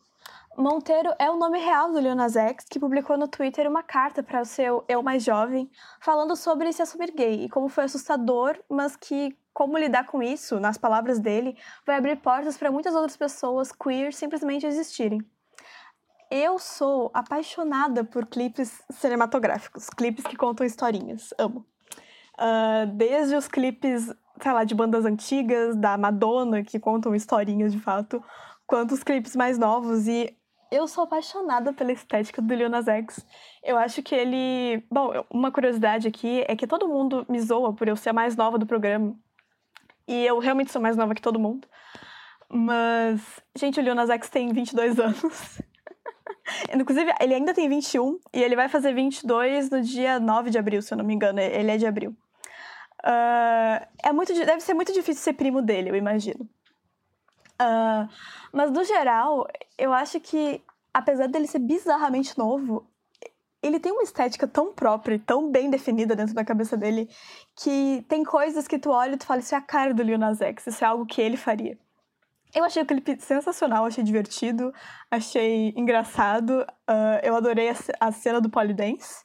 Monteiro 0.59 1.13
é 1.19 1.31
o 1.31 1.37
nome 1.37 1.59
real 1.59 1.93
do 1.93 2.01
Lil 2.01 2.15
Nas 2.15 2.35
X, 2.35 2.65
que 2.69 2.81
publicou 2.81 3.19
no 3.19 3.29
Twitter 3.29 3.69
uma 3.69 3.83
carta 3.83 4.23
para 4.23 4.41
o 4.41 4.45
seu 4.45 4.85
eu 4.89 5.03
mais 5.03 5.23
jovem, 5.23 5.71
falando 6.01 6.35
sobre 6.35 6.73
se 6.73 6.81
assumir 6.81 7.13
gay 7.13 7.45
e 7.45 7.49
como 7.49 7.69
foi 7.69 7.85
assustador, 7.85 8.59
mas 8.69 8.97
que 8.97 9.37
como 9.53 9.79
lidar 9.79 10.07
com 10.07 10.23
isso, 10.23 10.59
nas 10.59 10.79
palavras 10.79 11.19
dele, 11.19 11.57
vai 11.87 11.97
abrir 11.97 12.17
portas 12.17 12.57
para 12.57 12.71
muitas 12.71 12.95
outras 12.95 13.17
pessoas 13.17 13.71
queer 13.71 14.13
simplesmente 14.13 14.67
existirem. 14.67 15.21
Eu 16.31 16.59
sou 16.59 17.11
apaixonada 17.15 18.03
por 18.03 18.27
clipes 18.27 18.83
cinematográficos, 18.91 19.89
clipes 19.91 20.25
que 20.25 20.37
contam 20.37 20.67
historinhas, 20.67 21.33
amo. 21.39 21.65
Uh, 22.39 22.87
desde 22.95 23.37
os 23.37 23.47
clipes, 23.47 24.13
sei 24.43 24.53
lá, 24.53 24.65
de 24.65 24.75
bandas 24.75 25.05
antigas, 25.05 25.77
da 25.77 25.97
Madonna, 25.97 26.65
que 26.65 26.81
contam 26.81 27.15
historinhas 27.15 27.73
de 27.73 27.79
fato, 27.79 28.23
quanto 28.67 28.93
os 28.93 29.05
clipes 29.05 29.37
mais 29.37 29.57
novos. 29.57 30.09
E 30.09 30.37
eu 30.71 30.89
sou 30.89 31.05
apaixonada 31.05 31.73
pela 31.73 31.93
estética 31.93 32.43
do 32.43 32.55
Lil 32.55 32.69
Nas 32.69 32.89
X. 32.89 33.25
Eu 33.63 33.79
acho 33.79 34.03
que 34.03 34.15
ele. 34.15 34.85
Bom, 34.91 35.25
uma 35.31 35.53
curiosidade 35.53 36.09
aqui 36.09 36.45
é 36.49 36.57
que 36.57 36.67
todo 36.67 36.89
mundo 36.89 37.25
me 37.29 37.41
zoa 37.41 37.73
por 37.73 37.87
eu 37.87 37.97
ser 37.97 38.11
a 38.11 38.13
mais 38.13 38.37
nova 38.37 38.59
do 38.59 38.67
programa. 38.67 39.17
E 40.09 40.27
eu 40.27 40.39
realmente 40.39 40.73
sou 40.73 40.83
mais 40.83 40.97
nova 40.97 41.15
que 41.15 41.23
todo 41.23 41.39
mundo. 41.39 41.69
Mas, 42.49 43.21
gente, 43.57 43.79
o 43.79 43.83
Lil 43.83 43.95
Nas 43.95 44.11
X 44.11 44.29
tem 44.29 44.53
22 44.53 44.99
anos. 45.01 45.61
Inclusive, 46.75 47.13
ele 47.21 47.35
ainda 47.35 47.53
tem 47.53 47.69
21 47.69 48.19
e 48.33 48.43
ele 48.43 48.57
vai 48.57 48.69
fazer 48.69 48.95
22 48.95 49.71
no 49.71 49.83
dia 49.83 50.21
9 50.21 50.51
de 50.51 50.59
abril, 50.59 50.83
se 50.83 50.93
eu 50.93 50.99
não 50.99 51.05
me 51.05 51.15
engano. 51.15 51.41
Ele 51.41 51.71
é 51.71 51.77
de 51.77 51.87
abril. 51.87 52.11
Uh, 53.05 53.87
é 54.03 54.13
muito, 54.13 54.33
deve 54.35 54.61
ser 54.61 54.75
muito 54.75 54.93
difícil 54.93 55.23
ser 55.23 55.33
primo 55.35 55.63
dele, 55.63 55.91
eu 55.91 55.97
imagino. 55.97 56.49
Uh, 57.61 58.09
mas, 58.53 58.71
no 58.71 58.85
geral, 58.85 59.47
eu 59.79 59.93
acho 59.93 60.21
que, 60.21 60.63
apesar 60.93 61.29
dele 61.29 61.47
ser 61.47 61.59
bizarramente 61.59 62.37
novo, 62.39 62.87
ele 63.63 63.81
tem 63.81 63.93
uma 63.93 64.03
estética 64.03 64.47
tão 64.47 64.73
própria 64.73 65.19
tão 65.19 65.51
bem 65.51 65.71
definida 65.71 66.15
dentro 66.15 66.35
da 66.35 66.45
cabeça 66.45 66.77
dele 66.77 67.09
que 67.57 68.05
tem 68.09 68.23
coisas 68.23 68.69
que 68.69 68.79
tu 68.79 68.91
olha 68.91 69.15
e 69.15 69.17
tu 69.17 69.27
fala, 69.27 69.41
isso 69.41 69.55
é 69.55 69.59
a 69.59 69.63
cara 69.63 69.95
do 69.95 70.03
Lil 70.03 70.19
Nas 70.19 70.41
X, 70.41 70.67
isso 70.67 70.85
é 70.85 70.87
algo 70.87 71.07
que 71.07 71.21
ele 71.21 71.37
faria. 71.37 71.79
Eu 72.57 72.65
achei 72.65 72.83
o 72.83 72.87
clipe 72.87 73.21
sensacional, 73.21 73.85
achei 73.85 74.03
divertido, 74.03 74.73
achei 75.11 75.75
engraçado, 75.77 76.63
uh, 76.89 77.21
eu 77.23 77.37
adorei 77.37 77.69
a, 77.69 77.75
a, 78.01 78.11
cena 78.11 78.41
do 78.41 78.49
polydance, 78.49 79.23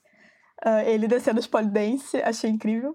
uh, 0.65 0.85
ele 0.85 1.07
descendo 1.07 1.39
de 1.39 1.47
polydance, 1.47 2.21
achei 2.21 2.49
incrível. 2.49 2.93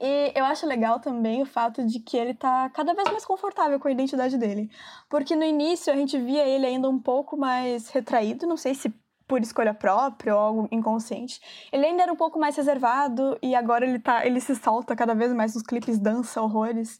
E 0.00 0.32
eu 0.34 0.44
acho 0.44 0.66
legal 0.66 0.98
também 0.98 1.42
o 1.42 1.46
fato 1.46 1.86
de 1.86 2.00
que 2.00 2.16
ele 2.16 2.34
tá 2.34 2.68
cada 2.70 2.92
vez 2.92 3.08
mais 3.08 3.24
confortável 3.24 3.78
com 3.78 3.86
a 3.86 3.92
identidade 3.92 4.36
dele. 4.36 4.68
Porque 5.08 5.36
no 5.36 5.44
início 5.44 5.92
a 5.92 5.96
gente 5.96 6.18
via 6.18 6.44
ele 6.44 6.66
ainda 6.66 6.90
um 6.90 6.98
pouco 6.98 7.36
mais 7.36 7.88
retraído, 7.90 8.48
não 8.48 8.56
sei 8.56 8.74
se 8.74 8.92
por 9.28 9.40
escolha 9.40 9.72
própria 9.72 10.34
ou 10.34 10.40
algo 10.40 10.68
inconsciente. 10.72 11.40
Ele 11.72 11.86
ainda 11.86 12.02
era 12.02 12.12
um 12.12 12.16
pouco 12.16 12.36
mais 12.36 12.56
reservado 12.56 13.38
e 13.40 13.54
agora 13.54 13.86
ele 13.86 14.00
tá, 14.00 14.26
ele 14.26 14.40
se 14.40 14.56
solta 14.56 14.96
cada 14.96 15.14
vez 15.14 15.32
mais 15.32 15.54
nos 15.54 15.62
clipes, 15.62 16.00
dança 16.00 16.42
horrores. 16.42 16.98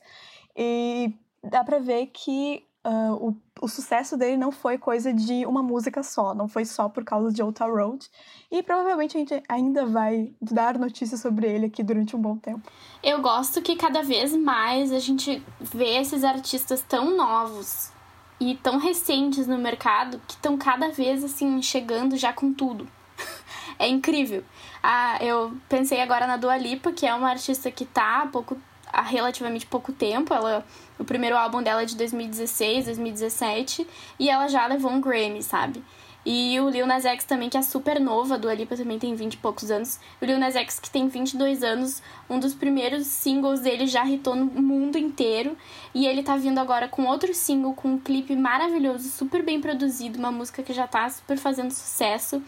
E 0.57 1.13
dá 1.43 1.63
pra 1.65 1.79
ver 1.79 2.07
que 2.07 2.65
uh, 2.87 3.15
o, 3.15 3.37
o, 3.61 3.69
sucesso 3.69 4.17
dele 4.17 4.37
não 4.37 4.53
foi 4.53 4.79
coisa 4.79 5.13
de 5.13 5.45
uma 5.45 5.63
música 5.63 6.03
só, 6.03 6.35
não 6.35 6.49
foi 6.49 6.65
só 6.65 6.89
por 6.89 7.05
causa 7.05 7.33
de 7.33 7.43
Old 7.43 7.59
Road. 7.61 8.09
E 8.51 8.63
provavelmente 8.63 9.17
a 9.17 9.21
gente 9.21 9.43
ainda 9.49 9.85
vai 9.85 10.33
dar 10.41 10.79
notícias 10.79 11.21
sobre 11.21 11.47
ele 11.47 11.67
aqui 11.67 11.83
durante 11.83 12.15
um 12.15 12.21
bom 12.21 12.37
tempo. 12.37 12.71
Eu 13.03 13.21
gosto 13.21 13.61
que 13.61 13.77
cada 13.77 14.03
vez 14.03 14.35
mais 14.37 14.93
a 14.93 14.99
gente 14.99 15.43
vê 15.61 15.99
esses 15.99 16.23
artistas 16.23 16.83
tão 16.83 17.17
novos 17.17 17.91
e 18.39 18.55
tão 18.57 18.79
recentes 18.79 19.47
no 19.47 19.59
mercado 19.59 20.21
que 20.27 20.35
estão 20.35 20.57
cada 20.57 20.91
vez 20.91 21.25
assim 21.25 21.61
chegando 21.63 22.17
já 22.17 22.33
com 22.33 22.53
tudo. 22.53 22.87
é 23.79 23.89
incrível. 23.89 24.45
Ah, 24.83 25.19
eu 25.21 25.57
pensei 25.69 26.01
agora 26.01 26.27
na 26.27 26.37
Dua 26.37 26.57
Lipa, 26.57 26.93
que 26.93 27.07
é 27.07 27.15
uma 27.15 27.31
artista 27.31 27.71
que 27.71 27.85
tá 27.85 28.23
há 28.23 28.27
pouco 28.27 28.57
há 28.97 29.03
relativamente 29.03 29.67
pouco 29.67 29.93
tempo. 29.93 30.33
Ela, 30.33 30.65
o 30.99 31.05
primeiro 31.05 31.37
álbum 31.37 31.63
dela 31.63 31.83
é 31.83 31.85
de 31.85 31.97
2016, 31.97 32.87
2017, 32.87 33.87
e 34.19 34.31
ela 34.31 34.49
já 34.49 34.67
levou 34.67 34.91
um 34.91 35.01
Grammy, 35.01 35.43
sabe? 35.43 35.85
E 36.29 36.59
o 36.59 36.69
Lil 36.69 36.89
Nas 36.89 37.05
X 37.05 37.25
também, 37.25 37.49
que 37.49 37.57
é 37.57 37.63
super 37.63 38.01
nova, 38.01 38.37
do 38.37 38.49
Alipa 38.49 38.77
também 38.77 38.99
tem 38.99 39.15
20 39.15 39.35
e 39.35 39.37
poucos 39.37 39.71
anos. 39.71 40.01
O 40.21 40.25
Lil 40.25 40.39
Nas 40.41 40.57
X, 40.57 40.81
que 40.81 40.91
tem 40.91 41.07
22 41.07 41.63
anos, 41.63 42.03
um 42.29 42.41
dos 42.41 42.53
primeiros 42.53 43.07
singles 43.07 43.61
dele 43.61 43.87
já 43.87 44.05
hitou 44.05 44.35
no 44.35 44.47
mundo 44.47 44.99
inteiro. 44.99 45.57
E 45.95 46.05
ele 46.05 46.25
tá 46.25 46.37
vindo 46.37 46.59
agora 46.59 46.89
com 46.89 47.05
outro 47.05 47.33
single, 47.33 47.75
com 47.75 47.91
um 47.91 47.99
clipe 47.99 48.35
maravilhoso, 48.35 49.09
super 49.09 49.45
bem 49.45 49.61
produzido, 49.61 50.19
uma 50.19 50.33
música 50.33 50.65
que 50.65 50.73
já 50.73 50.89
tá 50.89 51.09
super 51.09 51.37
fazendo 51.37 51.71
sucesso. 51.71 52.43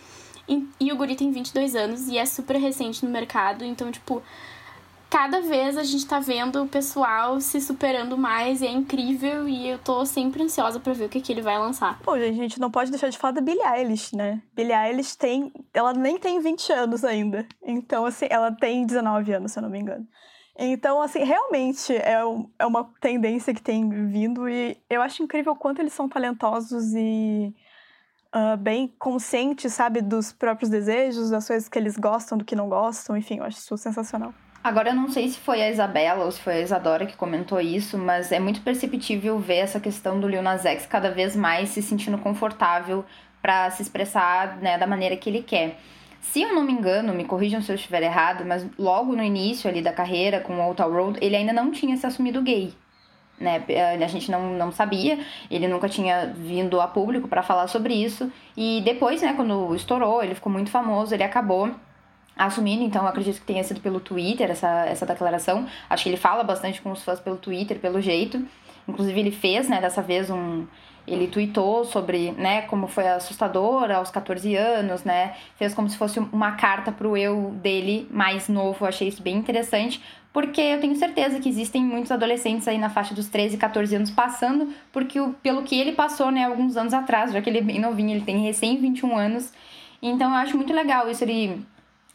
E, 0.49 0.67
e 0.81 0.91
o 0.91 0.97
Guri 0.97 1.15
tem 1.15 1.31
22 1.31 1.77
anos 1.77 2.09
e 2.09 2.19
é 2.19 2.27
super 2.27 2.57
recente 2.57 3.05
no 3.05 3.13
mercado, 3.13 3.65
então, 3.65 3.93
tipo, 3.93 4.21
cada 5.11 5.41
vez 5.41 5.77
a 5.77 5.83
gente 5.83 6.07
tá 6.07 6.21
vendo 6.21 6.63
o 6.63 6.69
pessoal 6.69 7.41
se 7.41 7.61
superando 7.61 8.17
mais 8.17 8.61
e 8.61 8.67
é 8.67 8.71
incrível 8.71 9.49
e 9.49 9.69
eu 9.69 9.79
tô 9.79 10.05
sempre 10.05 10.43
ansiosa 10.43 10.79
para 10.79 10.93
ver 10.93 11.07
o 11.07 11.09
que, 11.09 11.21
que 11.21 11.33
ele 11.33 11.43
vai 11.43 11.59
lançar. 11.59 11.99
Pô, 12.01 12.19
gente, 12.19 12.39
a 12.39 12.43
gente 12.43 12.61
não 12.61 12.71
pode 12.71 12.91
deixar 12.91 13.09
de 13.09 13.19
falar 13.19 13.33
da 13.33 13.41
Billie 13.41 13.65
Eilish, 13.65 14.15
né? 14.15 14.43
Billie 14.55 14.75
Eilish 14.75 15.17
tem. 15.17 15.53
Ela 15.73 15.93
nem 15.93 16.19
tem 16.19 16.41
20 16.41 16.73
anos 16.73 17.05
ainda. 17.05 17.47
Então, 17.63 18.05
assim, 18.05 18.27
ela 18.31 18.53
tem 18.53 18.85
19 18.85 19.33
anos, 19.33 19.53
se 19.53 19.59
eu 19.59 19.63
não 19.63 19.71
me 19.71 19.79
engano. 19.79 20.07
Então, 20.59 21.01
assim, 21.01 21.23
realmente 21.23 21.95
é, 21.95 22.21
é 22.59 22.67
uma 22.67 22.93
tendência 23.01 23.55
que 23.55 23.63
tem 23.63 23.89
vindo 24.09 24.49
e 24.49 24.77
eu 24.91 25.01
acho 25.01 25.23
incrível 25.23 25.53
o 25.53 25.57
quanto 25.57 25.81
eles 25.81 25.93
são 25.93 26.09
talentosos 26.09 26.95
e 26.95 27.55
uh, 28.35 28.57
bem 28.57 28.89
conscientes, 28.99 29.73
sabe, 29.73 30.03
dos 30.03 30.33
próprios 30.33 30.69
desejos, 30.69 31.31
das 31.31 31.47
coisas 31.47 31.69
que 31.69 31.79
eles 31.79 31.97
gostam, 31.97 32.37
do 32.37 32.45
que 32.45 32.57
não 32.57 32.69
gostam, 32.69 33.17
enfim, 33.17 33.39
eu 33.39 33.45
acho 33.45 33.59
isso 33.59 33.77
sensacional. 33.77 34.35
Agora, 34.63 34.91
eu 34.91 34.95
não 34.95 35.09
sei 35.09 35.29
se 35.29 35.39
foi 35.39 35.63
a 35.63 35.71
Isabela 35.71 36.25
ou 36.25 36.31
se 36.31 36.41
foi 36.41 36.55
a 36.55 36.61
Isadora 36.61 37.07
que 37.07 37.17
comentou 37.17 37.61
isso, 37.61 37.97
mas 37.97 38.33
é 38.33 38.41
muito 38.41 38.61
perceptível 38.61 39.39
ver 39.39 39.59
essa 39.59 39.81
questão 39.81 40.19
do 40.19 40.29
Lil 40.29 40.43
Nas 40.43 40.67
X 40.67 40.85
cada 40.85 41.11
vez 41.11 41.37
mais 41.37 41.71
se 41.71 41.81
sentindo 41.81 42.19
confortável 42.19 43.05
para 43.41 43.71
se 43.71 43.83
expressar 43.83 44.57
né, 44.59 44.77
da 44.77 44.87
maneira 44.87 45.17
que 45.17 45.31
ele 45.31 45.43
quer. 45.43 45.79
Se 46.21 46.43
eu 46.43 46.53
não 46.55 46.65
me 46.65 46.73
engano, 46.73 47.15
me 47.15 47.25
corrijam 47.25 47.63
se 47.63 47.71
eu 47.71 47.77
estiver 47.77 48.03
errado, 48.03 48.45
mas 48.45 48.67
logo 48.79 49.15
no 49.15 49.23
início 49.23 49.71
ali 49.71 49.81
da 49.81 49.93
carreira 49.93 50.41
com 50.41 50.55
o 50.55 50.61
Old 50.63 50.77
Town 50.77 50.93
Road, 50.93 51.19
ele 51.23 51.37
ainda 51.37 51.53
não 51.53 51.71
tinha 51.71 51.97
se 51.97 52.07
assumido 52.07 52.43
gay. 52.43 52.75
Né? 53.41 53.65
A 54.03 54.07
gente 54.09 54.31
não, 54.31 54.53
não 54.55 54.73
sabia, 54.73 55.21
ele 55.49 55.69
nunca 55.69 55.89
tinha 55.89 56.33
vindo 56.37 56.81
a 56.81 56.89
público 56.89 57.29
para 57.29 57.43
falar 57.43 57.69
sobre 57.69 57.95
isso. 57.95 58.31
E 58.57 58.83
depois, 58.85 59.23
né, 59.23 59.33
quando 59.35 59.73
estourou, 59.77 60.23
ele 60.23 60.35
ficou 60.35 60.53
muito 60.53 60.71
famoso, 60.71 61.15
ele 61.15 61.23
acabou 61.23 61.71
assumindo, 62.39 62.85
então 62.85 63.07
acredito 63.07 63.41
que 63.41 63.47
tenha 63.47 63.65
sido 63.65 63.81
pelo 63.81 63.99
Twitter 63.99 64.51
essa, 64.51 64.87
essa 64.87 65.05
declaração. 65.05 65.67
Acho 65.91 66.05
que 66.05 66.09
ele 66.09 66.17
fala 66.17 66.45
bastante 66.45 66.81
com 66.81 66.93
os 66.93 67.03
fãs 67.03 67.19
pelo 67.19 67.37
Twitter, 67.37 67.79
pelo 67.79 68.01
jeito. 68.01 68.41
Inclusive 68.87 69.19
ele 69.19 69.31
fez, 69.33 69.69
né, 69.69 69.81
dessa 69.81 70.01
vez 70.01 70.31
um 70.31 70.67
ele 71.11 71.27
tweetou 71.27 71.85
sobre, 71.85 72.33
né, 72.33 72.63
como 72.63 72.87
foi 72.87 73.09
assustador 73.09 73.91
aos 73.91 74.11
14 74.11 74.55
anos, 74.55 75.05
né? 75.05 75.35
Fez 75.57 75.73
como 75.73 75.89
se 75.89 75.97
fosse 75.97 76.19
uma 76.19 76.53
carta 76.53 76.93
pro 76.93 77.17
eu 77.17 77.53
dele 77.63 78.07
mais 78.11 78.47
novo. 78.49 78.85
Eu 78.85 78.89
achei 78.89 79.09
isso 79.09 79.23
bem 79.23 79.37
interessante, 79.37 80.03
porque 80.33 80.61
eu 80.61 80.81
tenho 80.81 80.95
certeza 80.97 81.41
que 81.41 81.49
existem 81.49 81.83
muitos 81.83 82.13
adolescentes 82.13 82.69
aí 82.69 82.77
na 82.79 82.91
faixa 82.91 83.15
dos 83.15 83.27
13, 83.29 83.57
14 83.57 83.97
anos 83.97 84.11
passando, 84.11 84.69
porque 84.93 85.19
o, 85.19 85.33
pelo 85.43 85.63
que 85.63 85.79
ele 85.81 85.93
passou, 85.93 86.31
né, 86.31 86.45
alguns 86.45 86.77
anos 86.77 86.93
atrás, 86.93 87.33
já 87.33 87.41
que 87.41 87.49
ele 87.49 87.59
é 87.59 87.63
bem 87.63 87.81
novinho, 87.81 88.11
ele 88.11 88.25
tem 88.25 88.39
recém 88.43 88.79
21 88.79 89.17
anos. 89.17 89.53
Então 90.03 90.31
eu 90.31 90.37
acho 90.37 90.57
muito 90.57 90.73
legal 90.73 91.09
isso 91.09 91.25
ele 91.25 91.65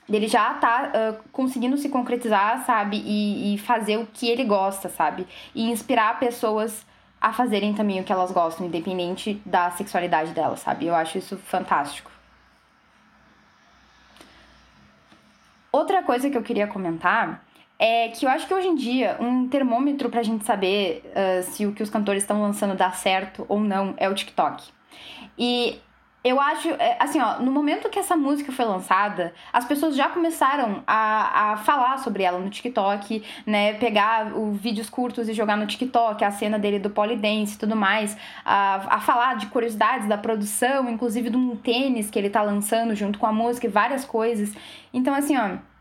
dele 0.08 0.28
já 0.28 0.54
tá 0.56 0.92
uh, 0.92 1.30
conseguindo 1.32 1.78
se 1.78 1.90
concretizar, 1.90 2.66
sabe? 2.66 2.98
E, 2.98 3.54
e, 3.54 3.58
fazer 3.58 3.98
o 3.98 4.06
que 4.06 4.30
ele 4.30 4.44
gosta, 4.44 4.90
sabe? 4.90 5.28
E 5.56 5.70
inspirar 5.70 6.20
pessoas 6.20 6.86
a 7.22 7.32
fazerem 7.32 7.74
também 7.74 8.02
o 8.02 8.04
que 8.04 8.12
elas 8.12 8.32
gostam, 8.32 8.68
independente 8.68 9.42
da 9.46 9.72
sexualidade 9.72 10.32
delas, 10.32 10.60
sabe? 10.60 10.88
Eu 10.88 10.96
acho 10.96 11.18
isso 11.18 11.38
fantástico. 11.38 12.12
Outra 15.72 16.04
coisa 16.04 16.30
que 16.30 16.38
eu 16.38 16.44
queria 16.44 16.68
comentar 16.68 17.44
é 17.80 18.10
que 18.10 18.26
eu 18.26 18.30
acho 18.30 18.46
que 18.46 18.54
hoje 18.54 18.68
em 18.68 18.76
dia 18.76 19.18
um 19.20 19.48
termômetro 19.48 20.10
pra 20.10 20.22
gente 20.22 20.46
saber 20.46 21.04
uh, 21.08 21.44
se 21.44 21.66
o 21.66 21.74
que 21.74 21.82
os 21.82 21.90
cantores 21.90 22.24
estão 22.24 22.42
lançando 22.42 22.76
dá 22.76 22.92
certo 22.92 23.46
ou 23.50 23.60
não 23.60 23.94
é 23.98 24.08
o 24.08 24.14
TikTok. 24.14 24.64
E 25.38 25.80
eu 26.24 26.40
acho, 26.40 26.70
é, 26.70 26.96
assim, 27.00 27.20
ó, 27.20 27.40
no 27.40 27.52
momento 27.52 27.90
que 27.90 28.00
essa 28.00 28.16
música 28.16 28.52
foi 28.52 28.64
lançada, 28.64 29.34
as 29.52 29.66
pessoas 29.66 29.94
já 29.96 30.08
começaram 30.08 30.82
a, 30.88 31.52
a 31.52 31.58
falar 31.58 31.98
sobre 31.98 32.24
ela 32.24 32.40
no 32.40 32.50
TikTok, 32.50 33.22
né? 33.46 33.74
Pegar 33.74 34.34
os 34.34 34.58
vídeos 34.58 34.90
curtos 34.90 35.28
e 35.28 35.34
jogar 35.34 35.58
no 35.58 35.68
TikTok, 35.68 36.24
a 36.24 36.32
cena 36.32 36.58
dele 36.58 36.80
do 36.80 36.90
polidense 36.90 37.56
e 37.56 37.58
tudo 37.60 37.76
mais, 37.76 38.16
a, 38.46 38.96
a 38.96 39.00
falar 39.02 39.36
de 39.36 39.48
curiosidades 39.48 40.08
da 40.08 40.18
produção, 40.18 40.90
inclusive 40.90 41.30
de 41.30 41.36
um 41.36 41.58
tênis 41.58 42.10
que 42.10 42.18
ele 42.18 42.30
tá 42.30 42.42
lançando 42.42 42.96
junto 42.96 43.20
com 43.20 43.26
a 43.26 43.34
música 43.34 43.68
e 43.68 43.70
várias 43.70 44.06
coisas. 44.06 44.54
Então, 44.94 45.14
assim, 45.14 45.38
ó 45.38 45.73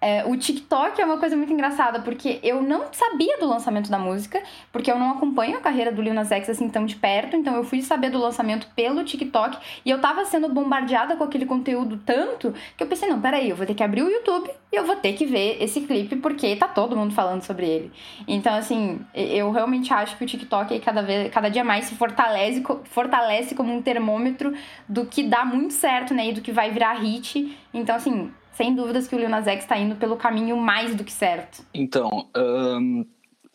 é, 0.00 0.24
o 0.24 0.36
TikTok 0.36 1.00
é 1.00 1.04
uma 1.04 1.18
coisa 1.18 1.36
muito 1.36 1.52
engraçada, 1.52 2.00
porque 2.00 2.38
eu 2.42 2.62
não 2.62 2.92
sabia 2.92 3.38
do 3.38 3.48
lançamento 3.48 3.90
da 3.90 3.98
música, 3.98 4.40
porque 4.72 4.90
eu 4.90 4.98
não 4.98 5.10
acompanho 5.10 5.56
a 5.56 5.60
carreira 5.60 5.90
do 5.90 6.00
Lil 6.00 6.14
Nas 6.14 6.30
X 6.30 6.48
assim 6.48 6.68
tão 6.68 6.86
de 6.86 6.96
perto, 6.96 7.36
então 7.36 7.56
eu 7.56 7.64
fui 7.64 7.82
saber 7.82 8.10
do 8.10 8.18
lançamento 8.18 8.68
pelo 8.76 9.04
TikTok 9.04 9.58
e 9.84 9.90
eu 9.90 10.00
tava 10.00 10.24
sendo 10.24 10.48
bombardeada 10.48 11.16
com 11.16 11.24
aquele 11.24 11.46
conteúdo 11.46 12.00
tanto 12.06 12.54
que 12.76 12.82
eu 12.82 12.86
pensei, 12.86 13.08
não, 13.08 13.20
peraí, 13.20 13.50
eu 13.50 13.56
vou 13.56 13.66
ter 13.66 13.74
que 13.74 13.82
abrir 13.82 14.02
o 14.02 14.08
YouTube 14.08 14.50
e 14.70 14.76
eu 14.76 14.84
vou 14.84 14.96
ter 14.96 15.14
que 15.14 15.26
ver 15.26 15.56
esse 15.60 15.80
clipe 15.80 16.16
porque 16.16 16.54
tá 16.54 16.68
todo 16.68 16.96
mundo 16.96 17.12
falando 17.12 17.42
sobre 17.42 17.66
ele. 17.66 17.92
Então, 18.26 18.54
assim, 18.54 19.00
eu 19.14 19.50
realmente 19.50 19.92
acho 19.92 20.16
que 20.16 20.24
o 20.24 20.26
TikTok 20.26 20.78
cada, 20.80 21.02
vez, 21.02 21.32
cada 21.32 21.48
dia 21.48 21.64
mais 21.64 21.86
se 21.86 21.94
fortalece, 21.96 22.62
fortalece 22.84 23.54
como 23.54 23.74
um 23.74 23.82
termômetro 23.82 24.52
do 24.88 25.06
que 25.06 25.22
dá 25.24 25.44
muito 25.44 25.74
certo, 25.74 26.14
né, 26.14 26.28
e 26.28 26.32
do 26.32 26.40
que 26.40 26.52
vai 26.52 26.70
virar 26.70 26.94
hit. 26.94 27.56
Então, 27.72 27.96
assim, 27.96 28.30
sem 28.58 28.74
dúvidas 28.74 29.06
que 29.06 29.14
o 29.14 29.18
Lil 29.18 29.28
Nas 29.28 29.46
X 29.46 29.62
está 29.62 29.78
indo 29.78 29.94
pelo 29.94 30.16
caminho 30.16 30.56
mais 30.56 30.96
do 30.96 31.04
que 31.04 31.12
certo. 31.12 31.64
Então, 31.72 32.28
um, 32.36 33.06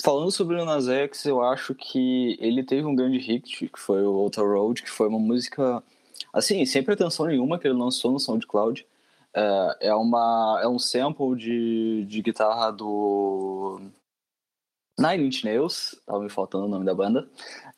falando 0.01 0.31
sobre 0.31 0.55
o 0.55 0.57
Lil 0.59 0.65
Nas 0.65 0.87
X, 0.87 1.25
eu 1.25 1.43
acho 1.43 1.75
que 1.75 2.37
ele 2.39 2.63
teve 2.63 2.87
um 2.87 2.95
grande 2.95 3.17
hit, 3.17 3.67
que 3.67 3.77
foi 3.79 4.01
o 4.01 4.13
Outer 4.13 4.45
Road, 4.45 4.81
que 4.81 4.89
foi 4.89 5.09
uma 5.09 5.19
música, 5.19 5.83
assim, 6.31 6.65
sem 6.65 6.81
pretensão 6.81 7.25
nenhuma 7.25 7.59
que 7.59 7.67
ele 7.67 7.77
lançou 7.77 8.13
no 8.13 8.19
SoundCloud. 8.19 8.87
Uh, 9.35 9.75
é, 9.81 9.93
uma, 9.93 10.61
é 10.63 10.67
um 10.69 10.79
sample 10.79 11.35
de, 11.35 12.05
de 12.05 12.21
guitarra 12.21 12.71
do 12.71 13.81
Nine 14.97 15.27
Inch 15.27 15.43
Nails, 15.43 15.99
tava 16.05 16.23
me 16.23 16.29
faltando 16.29 16.63
o 16.63 16.69
nome 16.69 16.85
da 16.85 16.95
banda. 16.95 17.27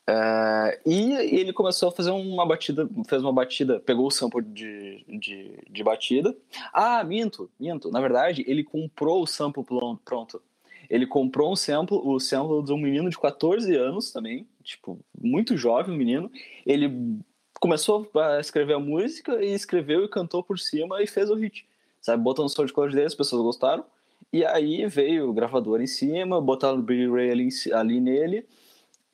Uh, 0.08 0.78
e, 0.86 1.14
e, 1.14 1.40
ele 1.40 1.52
começou 1.52 1.90
a 1.90 1.92
fazer 1.92 2.12
uma 2.12 2.46
batida, 2.46 2.88
fez 3.08 3.24
uma 3.24 3.34
batida, 3.34 3.80
pegou 3.80 4.06
o 4.06 4.12
sample 4.12 4.44
de, 4.44 5.04
de, 5.08 5.60
de, 5.68 5.84
batida. 5.84 6.36
Ah, 6.72 7.04
minto, 7.04 7.50
minto. 7.60 7.90
Na 7.90 8.00
verdade, 8.00 8.44
ele 8.48 8.64
comprou 8.64 9.24
o 9.24 9.28
sample 9.28 9.64
pronto. 10.04 10.42
Ele 10.88 11.08
comprou 11.08 11.52
um 11.52 11.56
sample, 11.56 11.98
o 11.98 12.20
sample 12.20 12.64
de 12.64 12.72
um 12.72 12.78
menino 12.78 13.10
de 13.10 13.18
14 13.18 13.76
anos 13.76 14.12
também, 14.12 14.48
tipo, 14.64 15.00
muito 15.20 15.58
jovem, 15.58 15.96
um 15.96 15.98
menino. 15.98 16.32
Ele 16.64 17.20
começou 17.60 18.08
a 18.16 18.40
escrever 18.40 18.74
a 18.74 18.80
música 18.80 19.44
e 19.44 19.54
escreveu 19.54 20.06
e 20.06 20.08
cantou 20.10 20.44
por 20.44 20.60
cima 20.60 21.02
e 21.02 21.08
fez 21.08 21.32
o 21.32 21.36
hit. 21.36 21.66
Sabe, 22.00 22.22
botou 22.22 22.46
no 22.46 22.50
SoundCloud 22.50 22.94
dele, 22.94 23.08
as 23.08 23.16
pessoas 23.16 23.42
gostaram. 23.42 23.84
E 24.32 24.46
aí 24.46 24.86
veio 24.86 25.32
o 25.32 25.34
gravador 25.34 25.82
em 25.82 25.88
cima, 25.88 26.40
botaram 26.40 26.78
o 26.78 26.84
Blu-ray 26.84 27.32
ali, 27.32 27.50
ali 27.74 28.00
nele 28.00 28.46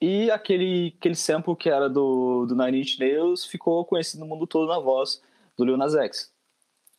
e 0.01 0.31
aquele, 0.31 0.95
aquele 0.97 1.15
sample 1.15 1.55
que 1.55 1.69
era 1.69 1.87
do, 1.87 2.47
do 2.47 2.55
Nine 2.55 2.81
Inch 2.81 2.97
Nails 2.97 3.45
ficou 3.45 3.85
conhecido 3.85 4.21
no 4.21 4.25
mundo 4.25 4.47
todo 4.47 4.67
na 4.67 4.79
voz 4.79 5.21
do 5.55 5.63
Lil 5.63 5.77
Nas 5.77 5.93
X. 5.93 6.33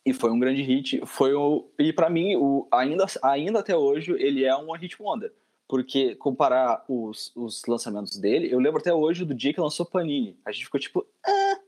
E 0.05 0.13
foi 0.13 0.31
um 0.31 0.39
grande 0.39 0.61
hit. 0.61 1.01
Foi 1.05 1.33
o, 1.33 1.69
e 1.77 1.91
para 1.91 2.09
mim, 2.09 2.35
o, 2.35 2.67
ainda, 2.71 3.05
ainda 3.21 3.59
até 3.59 3.75
hoje, 3.75 4.13
ele 4.13 4.45
é 4.45 4.55
um 4.55 4.71
hit 4.71 5.01
wonder. 5.01 5.33
Porque 5.67 6.15
comparar 6.15 6.83
os, 6.87 7.31
os 7.35 7.65
lançamentos 7.65 8.17
dele, 8.17 8.49
eu 8.51 8.59
lembro 8.59 8.79
até 8.79 8.93
hoje 8.93 9.25
do 9.25 9.33
dia 9.33 9.53
que 9.53 9.61
lançou 9.61 9.85
Panini. 9.85 10.37
A 10.45 10.51
gente 10.51 10.65
ficou 10.65 10.79
tipo, 10.79 11.05
ah, 11.25 11.59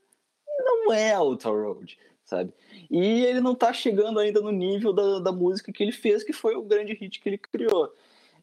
não 0.60 0.94
é 0.94 1.18
Outer 1.18 1.52
Road, 1.52 1.98
sabe? 2.24 2.54
E 2.90 3.26
ele 3.26 3.42
não 3.42 3.56
tá 3.56 3.74
chegando 3.74 4.20
ainda 4.20 4.42
no 4.42 4.52
nível 4.52 4.94
da, 4.94 5.20
da 5.20 5.32
música 5.32 5.72
que 5.72 5.84
ele 5.84 5.92
fez, 5.92 6.24
que 6.24 6.34
foi 6.34 6.56
o 6.56 6.62
grande 6.62 6.94
hit 6.94 7.20
que 7.20 7.28
ele 7.28 7.38
criou. 7.38 7.94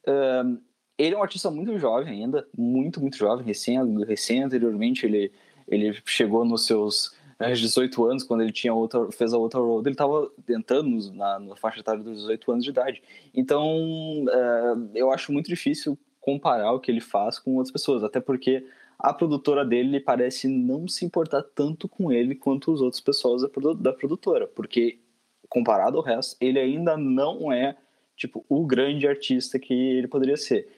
Um, 0.06 0.58
ele 1.02 1.16
é 1.16 1.18
um 1.18 1.22
artista 1.22 1.50
muito 1.50 1.76
jovem 1.78 2.22
ainda, 2.22 2.46
muito, 2.56 3.00
muito 3.00 3.16
jovem, 3.16 3.44
recém, 3.44 3.76
recém 4.04 4.42
anteriormente 4.42 5.04
ele, 5.04 5.32
ele 5.66 5.98
chegou 6.04 6.44
nos 6.44 6.64
seus 6.64 7.16
18 7.40 8.06
eh, 8.06 8.10
anos, 8.10 8.22
quando 8.22 8.42
ele 8.42 8.52
tinha 8.52 8.72
outra, 8.72 9.10
fez 9.10 9.32
a 9.32 9.38
outra 9.38 9.58
road, 9.58 9.88
ele 9.88 9.94
estava 9.94 10.30
entrando 10.48 11.12
na, 11.12 11.40
na 11.40 11.56
faixa 11.56 11.80
etária 11.80 12.02
dos 12.02 12.20
18 12.20 12.52
anos 12.52 12.64
de 12.64 12.70
idade. 12.70 13.02
Então, 13.34 14.24
uh, 14.24 14.90
eu 14.94 15.10
acho 15.10 15.32
muito 15.32 15.48
difícil 15.48 15.98
comparar 16.20 16.72
o 16.72 16.78
que 16.78 16.90
ele 16.90 17.00
faz 17.00 17.36
com 17.36 17.56
outras 17.56 17.72
pessoas, 17.72 18.04
até 18.04 18.20
porque 18.20 18.64
a 18.96 19.12
produtora 19.12 19.64
dele 19.64 19.98
parece 19.98 20.46
não 20.46 20.86
se 20.86 21.04
importar 21.04 21.42
tanto 21.42 21.88
com 21.88 22.12
ele 22.12 22.36
quanto 22.36 22.72
as 22.72 22.80
outras 22.80 23.00
pessoas 23.00 23.42
da, 23.42 23.48
da 23.72 23.92
produtora, 23.92 24.46
porque 24.46 25.00
comparado 25.48 25.98
ao 25.98 26.04
resto, 26.04 26.36
ele 26.40 26.60
ainda 26.60 26.96
não 26.96 27.52
é 27.52 27.76
tipo 28.16 28.44
o 28.48 28.64
grande 28.64 29.08
artista 29.08 29.58
que 29.58 29.74
ele 29.74 30.06
poderia 30.06 30.36
ser 30.36 30.68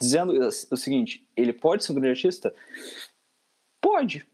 dizendo 0.00 0.32
o 0.70 0.76
seguinte: 0.76 1.26
ele 1.36 1.52
pode 1.52 1.84
ser 1.84 1.92
um 1.92 1.94
grande 1.96 2.10
artista? 2.10 2.54
Pode, 3.80 4.26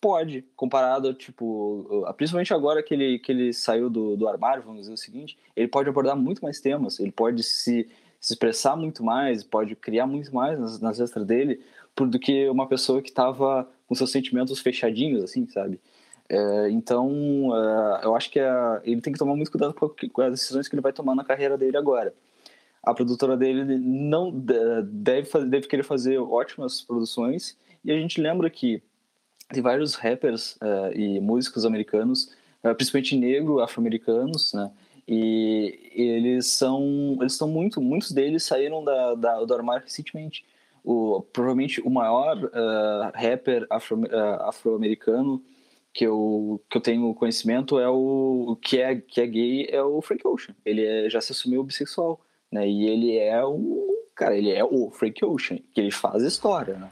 pode, 0.00 0.42
comparado, 0.56 1.12
tipo, 1.14 2.04
principalmente 2.16 2.54
agora 2.54 2.82
que 2.82 2.94
ele, 2.94 3.18
que 3.18 3.32
ele 3.32 3.52
saiu 3.52 3.90
do, 3.90 4.16
do 4.16 4.28
armário, 4.28 4.62
vamos 4.62 4.82
dizer 4.82 4.92
o 4.92 4.96
seguinte, 4.96 5.38
ele 5.56 5.68
pode 5.68 5.88
abordar 5.88 6.16
muito 6.16 6.42
mais 6.42 6.60
temas, 6.60 7.00
ele 7.00 7.12
pode 7.12 7.42
se, 7.42 7.88
se 8.20 8.32
expressar 8.32 8.76
muito 8.76 9.04
mais, 9.04 9.42
pode 9.42 9.74
criar 9.76 10.06
muito 10.06 10.34
mais 10.34 10.58
nas, 10.58 10.80
nas 10.80 10.98
letras 10.98 11.26
dele, 11.26 11.60
por, 11.94 12.08
do 12.08 12.18
que 12.18 12.48
uma 12.48 12.68
pessoa 12.68 13.02
que 13.02 13.10
estava 13.10 13.68
com 13.86 13.94
seus 13.94 14.10
sentimentos 14.10 14.58
fechadinhos, 14.60 15.22
assim, 15.24 15.46
sabe? 15.48 15.80
É, 16.28 16.70
então, 16.70 17.50
é, 17.54 18.04
eu 18.06 18.16
acho 18.16 18.30
que 18.30 18.40
é, 18.40 18.50
ele 18.84 19.00
tem 19.00 19.12
que 19.12 19.18
tomar 19.18 19.36
muito 19.36 19.50
cuidado 19.50 19.74
com, 19.74 19.88
com 19.88 20.22
as 20.22 20.32
decisões 20.32 20.68
que 20.68 20.74
ele 20.74 20.82
vai 20.82 20.92
tomar 20.92 21.14
na 21.14 21.24
carreira 21.24 21.58
dele 21.58 21.76
agora 21.76 22.14
a 22.82 22.92
produtora 22.92 23.36
dele 23.36 23.78
não 23.78 24.32
deve, 24.32 25.26
fazer, 25.26 25.46
deve 25.46 25.66
querer 25.68 25.82
fazer 25.84 26.18
ótimas 26.18 26.82
produções 26.82 27.56
e 27.84 27.92
a 27.92 27.96
gente 27.96 28.20
lembra 28.20 28.48
que 28.50 28.82
tem 29.48 29.62
vários 29.62 29.94
rappers 29.94 30.56
uh, 30.56 30.92
e 30.94 31.20
músicos 31.20 31.64
americanos, 31.64 32.32
uh, 32.64 32.74
principalmente 32.74 33.16
negro, 33.16 33.60
afro-americanos, 33.60 34.52
né? 34.52 34.70
E, 35.06 35.90
eles 35.94 36.46
são, 36.46 37.18
eles 37.20 37.32
estão 37.32 37.48
muito, 37.48 37.80
muitos 37.80 38.12
deles 38.12 38.44
saíram 38.44 38.82
da, 38.84 39.14
da, 39.14 39.44
do 39.44 39.54
armário 39.54 39.84
recentemente. 39.84 40.44
O, 40.84 41.22
provavelmente 41.32 41.80
o 41.80 41.90
maior 41.90 42.36
uh, 42.38 43.12
rapper 43.14 43.66
afro, 43.68 44.02
afro-americano 44.40 45.42
que 45.92 46.04
eu, 46.04 46.60
que 46.70 46.76
eu 46.76 46.80
tenho 46.80 47.14
conhecimento 47.14 47.78
é 47.78 47.88
o 47.88 48.56
que 48.60 48.80
é 48.80 48.96
que 48.96 49.20
é 49.20 49.26
gay 49.26 49.66
é 49.70 49.82
o 49.82 50.00
Frank 50.00 50.26
Ocean. 50.26 50.54
Ele 50.64 50.84
é, 50.84 51.10
já 51.10 51.20
se 51.20 51.32
assumiu 51.32 51.62
bissexual, 51.62 52.20
né? 52.52 52.68
E 52.68 52.86
ele 52.86 53.16
é 53.16 53.44
um 53.44 53.92
cara, 54.14 54.36
ele 54.36 54.52
é 54.52 54.62
o 54.62 54.90
Frank 54.90 55.24
Ocean, 55.24 55.58
que 55.74 55.80
ele 55.80 55.90
faz 55.90 56.22
história, 56.22 56.74
né? 56.74 56.88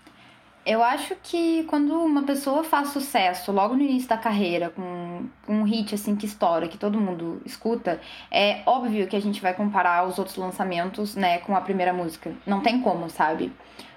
Eu 0.65 0.83
acho 0.83 1.17
que 1.23 1.65
quando 1.65 1.95
uma 1.95 2.23
pessoa 2.23 2.63
faz 2.63 2.89
sucesso 2.89 3.51
logo 3.51 3.75
no 3.75 3.83
início 3.83 4.09
da 4.09 4.19
carreira, 4.19 4.69
com, 4.69 5.27
com 5.47 5.55
um 5.55 5.63
hit 5.63 5.95
assim 5.95 6.15
que 6.15 6.27
estoura, 6.27 6.69
que 6.69 6.77
todo 6.77 7.01
mundo 7.01 7.41
escuta, 7.47 7.99
é 8.31 8.61
óbvio 8.67 9.07
que 9.07 9.17
a 9.17 9.21
gente 9.21 9.41
vai 9.41 9.55
comparar 9.55 10.07
os 10.07 10.19
outros 10.19 10.37
lançamentos, 10.37 11.17
né, 11.17 11.39
com 11.39 11.57
a 11.57 11.63
primeira 11.63 11.95
música. 11.95 12.35
Não 12.47 12.61
tem 12.61 12.81
como, 12.83 13.09
sabe? 13.09 13.51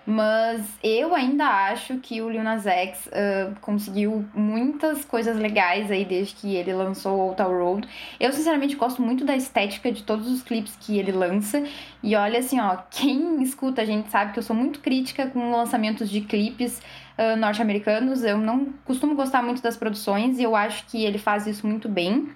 Mas 0.06 0.62
eu 0.84 1.16
ainda 1.16 1.46
acho 1.46 1.98
que 2.00 2.22
o 2.22 2.30
Lil 2.30 2.44
Nas 2.44 2.68
X 2.68 3.08
uh, 3.08 3.58
conseguiu 3.62 4.26
muitas 4.34 5.06
coisas 5.06 5.38
legais 5.38 5.90
aí 5.90 6.04
desde 6.04 6.36
que 6.36 6.56
ele 6.56 6.74
lançou 6.74 7.18
Old 7.18 7.38
Town 7.38 7.58
Road. 7.58 7.88
Eu, 8.20 8.34
sinceramente, 8.34 8.76
gosto 8.76 9.02
muito 9.02 9.24
da 9.24 9.36
estética 9.36 9.92
de 9.92 10.04
todos 10.04 10.30
os 10.30 10.44
clipes 10.44 10.76
que 10.76 11.00
ele 11.00 11.14
lança. 11.14 11.64
E 12.02 12.18
olha, 12.18 12.40
assim, 12.40 12.60
ó, 12.60 12.78
quem 12.92 13.42
escuta 13.42 13.82
a 13.82 13.86
gente 13.86 14.10
sabe 14.10 14.34
que 14.34 14.40
eu 14.40 14.44
sou 14.44 14.56
muito 14.56 14.82
crítica 14.82 15.28
com 15.28 15.52
lançamentos 15.52 16.10
de 16.10 16.20
clipes 16.20 16.82
uh, 17.18 17.38
norte-americanos. 17.38 18.26
Eu 18.26 18.38
não 18.38 18.74
costumo 18.84 19.16
gostar 19.16 19.42
muito 19.42 19.62
das 19.62 19.78
produções 19.78 20.38
e 20.38 20.44
eu 20.44 20.54
acho 20.54 20.86
que 20.88 21.06
ele 21.06 21.18
faz 21.18 21.48
isso 21.48 21.66
muito 21.66 21.88
bem. 21.88 22.30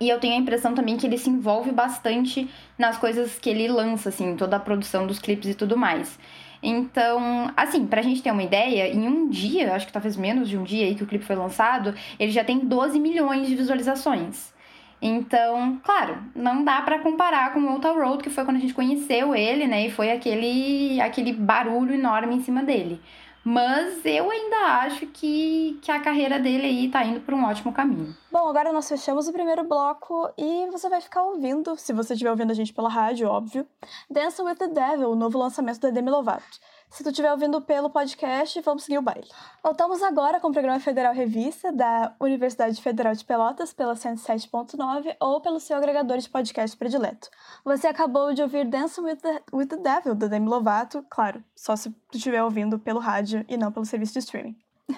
E 0.00 0.08
eu 0.08 0.18
tenho 0.18 0.34
a 0.34 0.38
impressão 0.38 0.74
também 0.74 0.96
que 0.96 1.06
ele 1.06 1.18
se 1.18 1.28
envolve 1.28 1.70
bastante 1.70 2.50
nas 2.78 2.96
coisas 2.96 3.38
que 3.38 3.50
ele 3.50 3.68
lança, 3.68 4.08
assim, 4.08 4.36
toda 4.36 4.56
a 4.56 4.60
produção 4.60 5.06
dos 5.06 5.18
clipes 5.18 5.50
e 5.50 5.54
tudo 5.54 5.76
mais. 5.76 6.18
Então, 6.62 7.50
assim, 7.56 7.86
pra 7.86 8.02
gente 8.02 8.22
ter 8.22 8.30
uma 8.30 8.42
ideia, 8.42 8.92
em 8.92 9.06
um 9.06 9.28
dia, 9.28 9.74
acho 9.74 9.86
que 9.86 9.92
talvez 9.92 10.16
menos 10.16 10.48
de 10.48 10.56
um 10.56 10.62
dia 10.62 10.86
aí 10.86 10.94
que 10.94 11.02
o 11.02 11.06
clipe 11.06 11.24
foi 11.24 11.36
lançado, 11.36 11.94
ele 12.18 12.32
já 12.32 12.42
tem 12.42 12.60
12 12.60 12.98
milhões 12.98 13.46
de 13.46 13.54
visualizações. 13.54 14.54
Então, 15.00 15.78
claro, 15.84 16.16
não 16.34 16.64
dá 16.64 16.80
para 16.80 16.98
comparar 17.00 17.52
com 17.52 17.60
o 17.60 17.72
Old 17.72 17.86
Road, 17.86 18.22
que 18.22 18.30
foi 18.30 18.44
quando 18.44 18.56
a 18.56 18.60
gente 18.60 18.72
conheceu 18.72 19.34
ele, 19.34 19.66
né? 19.66 19.86
E 19.86 19.90
foi 19.90 20.10
aquele, 20.10 20.98
aquele 21.00 21.32
barulho 21.32 21.94
enorme 21.94 22.36
em 22.36 22.40
cima 22.40 22.62
dele. 22.62 22.98
Mas 23.44 24.04
eu 24.06 24.30
ainda 24.30 24.56
acho 24.84 25.06
que, 25.08 25.78
que 25.82 25.90
a 25.90 26.00
carreira 26.00 26.38
dele 26.40 26.66
aí 26.66 26.88
tá 26.88 27.04
indo 27.04 27.20
por 27.20 27.34
um 27.34 27.44
ótimo 27.44 27.72
caminho. 27.72 28.16
Bom, 28.32 28.48
agora 28.48 28.72
nós 28.72 28.88
fechamos 28.88 29.28
o 29.28 29.32
primeiro 29.32 29.64
bloco 29.64 30.30
e 30.38 30.66
você 30.70 30.88
vai 30.88 31.00
ficar 31.00 31.22
ouvindo, 31.22 31.76
se 31.76 31.92
você 31.92 32.14
estiver 32.14 32.30
ouvindo 32.30 32.50
a 32.50 32.54
gente 32.54 32.72
pela 32.72 32.88
rádio, 32.88 33.28
óbvio, 33.28 33.66
Dance 34.10 34.40
with 34.40 34.56
the 34.56 34.68
Devil, 34.68 35.10
o 35.10 35.14
novo 35.14 35.38
lançamento 35.38 35.78
da 35.78 35.90
Demi 35.90 36.10
Lovato. 36.10 36.58
Se 36.94 37.02
tu 37.02 37.10
estiver 37.10 37.32
ouvindo 37.32 37.60
pelo 37.60 37.90
podcast, 37.90 38.60
vamos 38.60 38.84
seguir 38.84 38.98
o 38.98 39.02
baile. 39.02 39.26
Voltamos 39.64 40.00
agora 40.00 40.38
com 40.38 40.46
o 40.46 40.52
programa 40.52 40.78
Federal 40.78 41.12
Revista 41.12 41.72
da 41.72 42.14
Universidade 42.20 42.80
Federal 42.80 43.12
de 43.12 43.24
Pelotas 43.24 43.72
pela 43.72 43.94
107.9 43.94 45.16
ou 45.18 45.40
pelo 45.40 45.58
seu 45.58 45.76
agregador 45.76 46.18
de 46.18 46.30
podcast 46.30 46.76
predileto. 46.76 47.28
Você 47.64 47.88
acabou 47.88 48.32
de 48.32 48.42
ouvir 48.42 48.64
Dance 48.64 49.00
with 49.00 49.16
the, 49.16 49.42
with 49.52 49.66
the 49.66 49.76
Devil, 49.76 50.14
da 50.14 50.28
Demi 50.28 50.48
Lovato, 50.48 51.04
claro, 51.10 51.42
só 51.56 51.74
se 51.74 51.90
tu 51.90 52.16
estiver 52.16 52.44
ouvindo 52.44 52.78
pelo 52.78 53.00
rádio 53.00 53.44
e 53.48 53.56
não 53.56 53.72
pelo 53.72 53.84
serviço 53.84 54.12
de 54.12 54.20
streaming. 54.20 54.56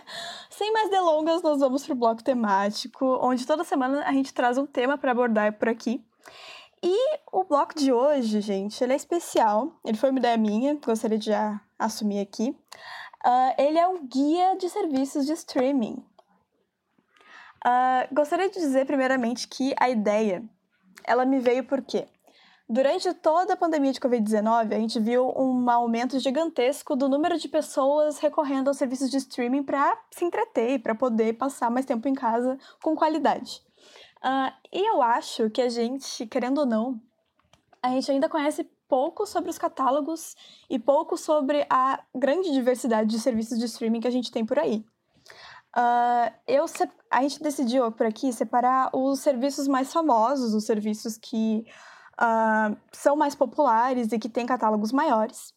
Sem 0.50 0.70
mais 0.74 0.90
delongas, 0.90 1.42
nós 1.42 1.60
vamos 1.60 1.82
para 1.82 1.94
o 1.94 1.96
bloco 1.96 2.22
temático, 2.22 3.18
onde 3.22 3.46
toda 3.46 3.64
semana 3.64 4.04
a 4.04 4.12
gente 4.12 4.34
traz 4.34 4.58
um 4.58 4.66
tema 4.66 4.98
para 4.98 5.12
abordar 5.12 5.54
por 5.54 5.70
aqui. 5.70 6.04
E 6.88 7.18
o 7.32 7.42
bloco 7.42 7.74
de 7.74 7.92
hoje, 7.92 8.40
gente, 8.40 8.82
ele 8.84 8.92
é 8.92 8.96
especial. 8.96 9.72
Ele 9.84 9.96
foi 9.96 10.10
uma 10.10 10.20
ideia 10.20 10.36
minha, 10.36 10.76
gostaria 10.76 11.18
de 11.18 11.26
já 11.26 11.60
assumir 11.76 12.20
aqui. 12.20 12.56
Uh, 13.26 13.60
ele 13.60 13.76
é 13.76 13.88
um 13.88 14.06
guia 14.06 14.56
de 14.56 14.70
serviços 14.70 15.26
de 15.26 15.32
streaming. 15.32 15.94
Uh, 17.66 18.14
gostaria 18.14 18.48
de 18.48 18.60
dizer, 18.60 18.86
primeiramente, 18.86 19.48
que 19.48 19.74
a 19.80 19.90
ideia, 19.90 20.44
ela 21.02 21.26
me 21.26 21.40
veio 21.40 21.64
porque 21.64 22.06
durante 22.68 23.12
toda 23.14 23.54
a 23.54 23.56
pandemia 23.56 23.92
de 23.92 23.98
Covid-19, 23.98 24.72
a 24.72 24.78
gente 24.78 25.00
viu 25.00 25.34
um 25.36 25.68
aumento 25.68 26.20
gigantesco 26.20 26.94
do 26.94 27.08
número 27.08 27.36
de 27.36 27.48
pessoas 27.48 28.20
recorrendo 28.20 28.68
aos 28.68 28.76
serviços 28.76 29.10
de 29.10 29.16
streaming 29.16 29.64
para 29.64 29.98
se 30.12 30.24
entreter 30.24 30.74
e 30.74 30.78
para 30.78 30.94
poder 30.94 31.32
passar 31.32 31.68
mais 31.68 31.84
tempo 31.84 32.06
em 32.06 32.14
casa 32.14 32.56
com 32.80 32.94
qualidade. 32.94 33.65
Uh, 34.24 34.52
e 34.72 34.90
eu 34.90 35.02
acho 35.02 35.50
que 35.50 35.62
a 35.62 35.68
gente, 35.68 36.26
querendo 36.26 36.58
ou 36.58 36.66
não, 36.66 37.00
a 37.82 37.90
gente 37.90 38.10
ainda 38.10 38.28
conhece 38.28 38.64
pouco 38.88 39.26
sobre 39.26 39.50
os 39.50 39.58
catálogos 39.58 40.34
e 40.70 40.78
pouco 40.78 41.16
sobre 41.16 41.66
a 41.68 42.02
grande 42.14 42.52
diversidade 42.52 43.10
de 43.10 43.18
serviços 43.18 43.58
de 43.58 43.66
streaming 43.66 44.00
que 44.00 44.08
a 44.08 44.12
gente 44.12 44.30
tem 44.30 44.44
por 44.44 44.58
aí. 44.58 44.84
Uh, 45.76 46.32
eu, 46.46 46.64
a 47.10 47.22
gente 47.22 47.42
decidiu 47.42 47.92
por 47.92 48.06
aqui 48.06 48.32
separar 48.32 48.88
os 48.94 49.20
serviços 49.20 49.68
mais 49.68 49.92
famosos, 49.92 50.54
os 50.54 50.64
serviços 50.64 51.18
que 51.18 51.66
uh, 52.14 52.76
são 52.92 53.14
mais 53.14 53.34
populares 53.34 54.10
e 54.12 54.18
que 54.18 54.28
têm 54.28 54.46
catálogos 54.46 54.90
maiores. 54.90 55.54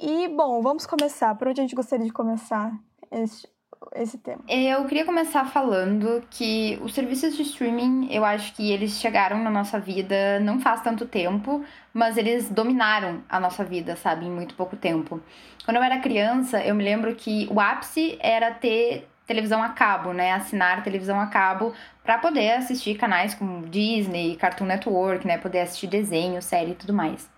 E, 0.00 0.28
bom, 0.28 0.62
vamos 0.62 0.86
começar. 0.86 1.34
Por 1.36 1.48
onde 1.48 1.60
a 1.60 1.64
gente 1.64 1.76
gostaria 1.76 2.06
de 2.06 2.12
começar 2.12 2.72
esse, 3.10 3.46
esse 3.94 4.18
tema? 4.18 4.40
Eu 4.48 4.84
queria 4.84 5.04
começar 5.04 5.44
falando 5.44 6.22
que 6.30 6.78
os 6.82 6.94
serviços 6.94 7.36
de 7.36 7.42
streaming, 7.42 8.08
eu 8.10 8.24
acho 8.24 8.54
que 8.54 8.70
eles 8.70 8.92
chegaram 8.92 9.42
na 9.42 9.50
nossa 9.50 9.78
vida 9.78 10.40
não 10.40 10.60
faz 10.60 10.80
tanto 10.82 11.06
tempo, 11.06 11.64
mas 11.92 12.16
eles 12.16 12.48
dominaram 12.48 13.22
a 13.28 13.38
nossa 13.38 13.64
vida, 13.64 13.96
sabe, 13.96 14.26
em 14.26 14.30
muito 14.30 14.54
pouco 14.54 14.76
tempo. 14.76 15.20
Quando 15.64 15.76
eu 15.78 15.82
era 15.82 15.98
criança, 16.00 16.62
eu 16.62 16.74
me 16.74 16.84
lembro 16.84 17.14
que 17.14 17.48
o 17.50 17.60
ápice 17.60 18.18
era 18.20 18.50
ter 18.52 19.08
televisão 19.26 19.62
a 19.62 19.70
cabo, 19.70 20.12
né? 20.12 20.32
Assinar 20.32 20.82
televisão 20.82 21.18
a 21.18 21.26
cabo 21.26 21.72
para 22.02 22.18
poder 22.18 22.52
assistir 22.52 22.96
canais 22.96 23.34
como 23.34 23.66
Disney, 23.66 24.36
Cartoon 24.36 24.66
Network, 24.66 25.26
né? 25.26 25.38
Poder 25.38 25.60
assistir 25.60 25.86
desenho, 25.86 26.42
série 26.42 26.72
e 26.72 26.74
tudo 26.74 26.92
mais. 26.92 27.33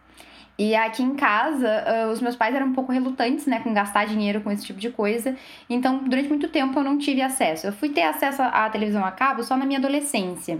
E 0.58 0.74
aqui 0.74 1.02
em 1.02 1.14
casa, 1.14 1.84
uh, 1.86 2.10
os 2.10 2.20
meus 2.20 2.34
pais 2.34 2.54
eram 2.54 2.68
um 2.68 2.72
pouco 2.72 2.90
relutantes, 2.90 3.46
né, 3.46 3.60
com 3.60 3.74
gastar 3.74 4.06
dinheiro 4.06 4.40
com 4.40 4.50
esse 4.50 4.64
tipo 4.64 4.80
de 4.80 4.90
coisa. 4.90 5.36
Então, 5.68 5.98
durante 5.98 6.28
muito 6.28 6.48
tempo 6.48 6.78
eu 6.78 6.84
não 6.84 6.96
tive 6.96 7.20
acesso. 7.20 7.66
Eu 7.66 7.72
fui 7.72 7.90
ter 7.90 8.02
acesso 8.02 8.42
à 8.42 8.68
televisão 8.70 9.04
a 9.04 9.10
cabo 9.10 9.42
só 9.42 9.56
na 9.56 9.66
minha 9.66 9.78
adolescência. 9.78 10.58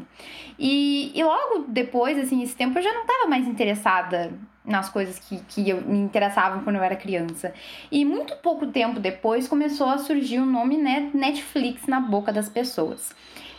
E, 0.58 1.12
e 1.18 1.24
logo 1.24 1.64
depois, 1.68 2.18
assim, 2.18 2.42
esse 2.42 2.54
tempo 2.54 2.78
eu 2.78 2.82
já 2.82 2.92
não 2.92 3.02
estava 3.02 3.26
mais 3.26 3.48
interessada 3.48 4.32
nas 4.62 4.88
coisas 4.88 5.18
que, 5.18 5.38
que 5.48 5.70
eu, 5.70 5.80
me 5.80 5.98
interessavam 5.98 6.62
quando 6.62 6.76
eu 6.76 6.82
era 6.82 6.96
criança. 6.96 7.54
E 7.90 8.04
muito 8.04 8.36
pouco 8.36 8.66
tempo 8.66 9.00
depois 9.00 9.48
começou 9.48 9.88
a 9.88 9.98
surgir 9.98 10.40
o 10.40 10.46
nome 10.46 10.76
né, 10.76 11.10
Netflix 11.14 11.86
na 11.86 12.00
boca 12.00 12.32
das 12.32 12.48
pessoas. 12.48 13.14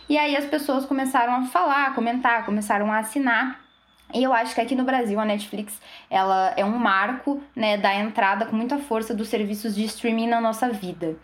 E 0.08 0.16
aí 0.16 0.36
as 0.36 0.44
pessoas 0.44 0.86
começaram 0.86 1.34
a 1.34 1.42
falar, 1.46 1.94
comentar, 1.94 2.44
começaram 2.44 2.92
a 2.92 2.98
assinar 2.98 3.67
e 4.12 4.22
eu 4.22 4.32
acho 4.32 4.54
que 4.54 4.60
aqui 4.60 4.74
no 4.74 4.84
Brasil 4.84 5.20
a 5.20 5.24
Netflix 5.24 5.80
ela 6.08 6.54
é 6.56 6.64
um 6.64 6.78
marco 6.78 7.42
né, 7.54 7.76
da 7.76 7.94
entrada 7.94 8.46
com 8.46 8.56
muita 8.56 8.78
força 8.78 9.14
dos 9.14 9.28
serviços 9.28 9.74
de 9.74 9.84
streaming 9.84 10.28
na 10.28 10.40
nossa 10.40 10.68
vida. 10.70 11.16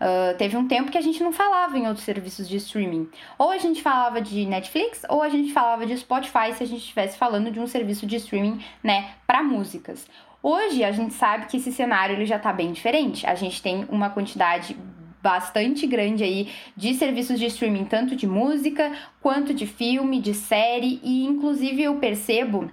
Uh, 0.00 0.36
teve 0.36 0.56
um 0.56 0.66
tempo 0.66 0.90
que 0.90 0.98
a 0.98 1.00
gente 1.00 1.22
não 1.22 1.32
falava 1.32 1.78
em 1.78 1.86
outros 1.86 2.04
serviços 2.04 2.48
de 2.48 2.56
streaming. 2.56 3.08
Ou 3.38 3.50
a 3.50 3.58
gente 3.58 3.80
falava 3.80 4.20
de 4.20 4.44
Netflix, 4.44 5.02
ou 5.08 5.22
a 5.22 5.28
gente 5.28 5.52
falava 5.52 5.86
de 5.86 5.96
Spotify 5.96 6.52
se 6.52 6.64
a 6.64 6.66
gente 6.66 6.80
estivesse 6.80 7.16
falando 7.16 7.52
de 7.52 7.60
um 7.60 7.68
serviço 7.68 8.04
de 8.04 8.16
streaming 8.16 8.64
né, 8.82 9.10
para 9.24 9.44
músicas. 9.44 10.08
Hoje 10.42 10.82
a 10.82 10.90
gente 10.90 11.14
sabe 11.14 11.46
que 11.46 11.56
esse 11.56 11.70
cenário 11.70 12.16
ele 12.16 12.26
já 12.26 12.36
está 12.36 12.52
bem 12.52 12.72
diferente. 12.72 13.24
A 13.24 13.36
gente 13.36 13.62
tem 13.62 13.86
uma 13.88 14.10
quantidade 14.10 14.76
bastante 15.22 15.86
grande 15.86 16.24
aí 16.24 16.48
de 16.76 16.94
serviços 16.94 17.38
de 17.38 17.46
streaming, 17.46 17.84
tanto 17.84 18.16
de 18.16 18.26
música 18.26 18.92
quanto 19.20 19.54
de 19.54 19.66
filme, 19.66 20.20
de 20.20 20.34
série, 20.34 21.00
e 21.02 21.24
inclusive 21.24 21.82
eu 21.82 21.96
percebo 21.96 22.70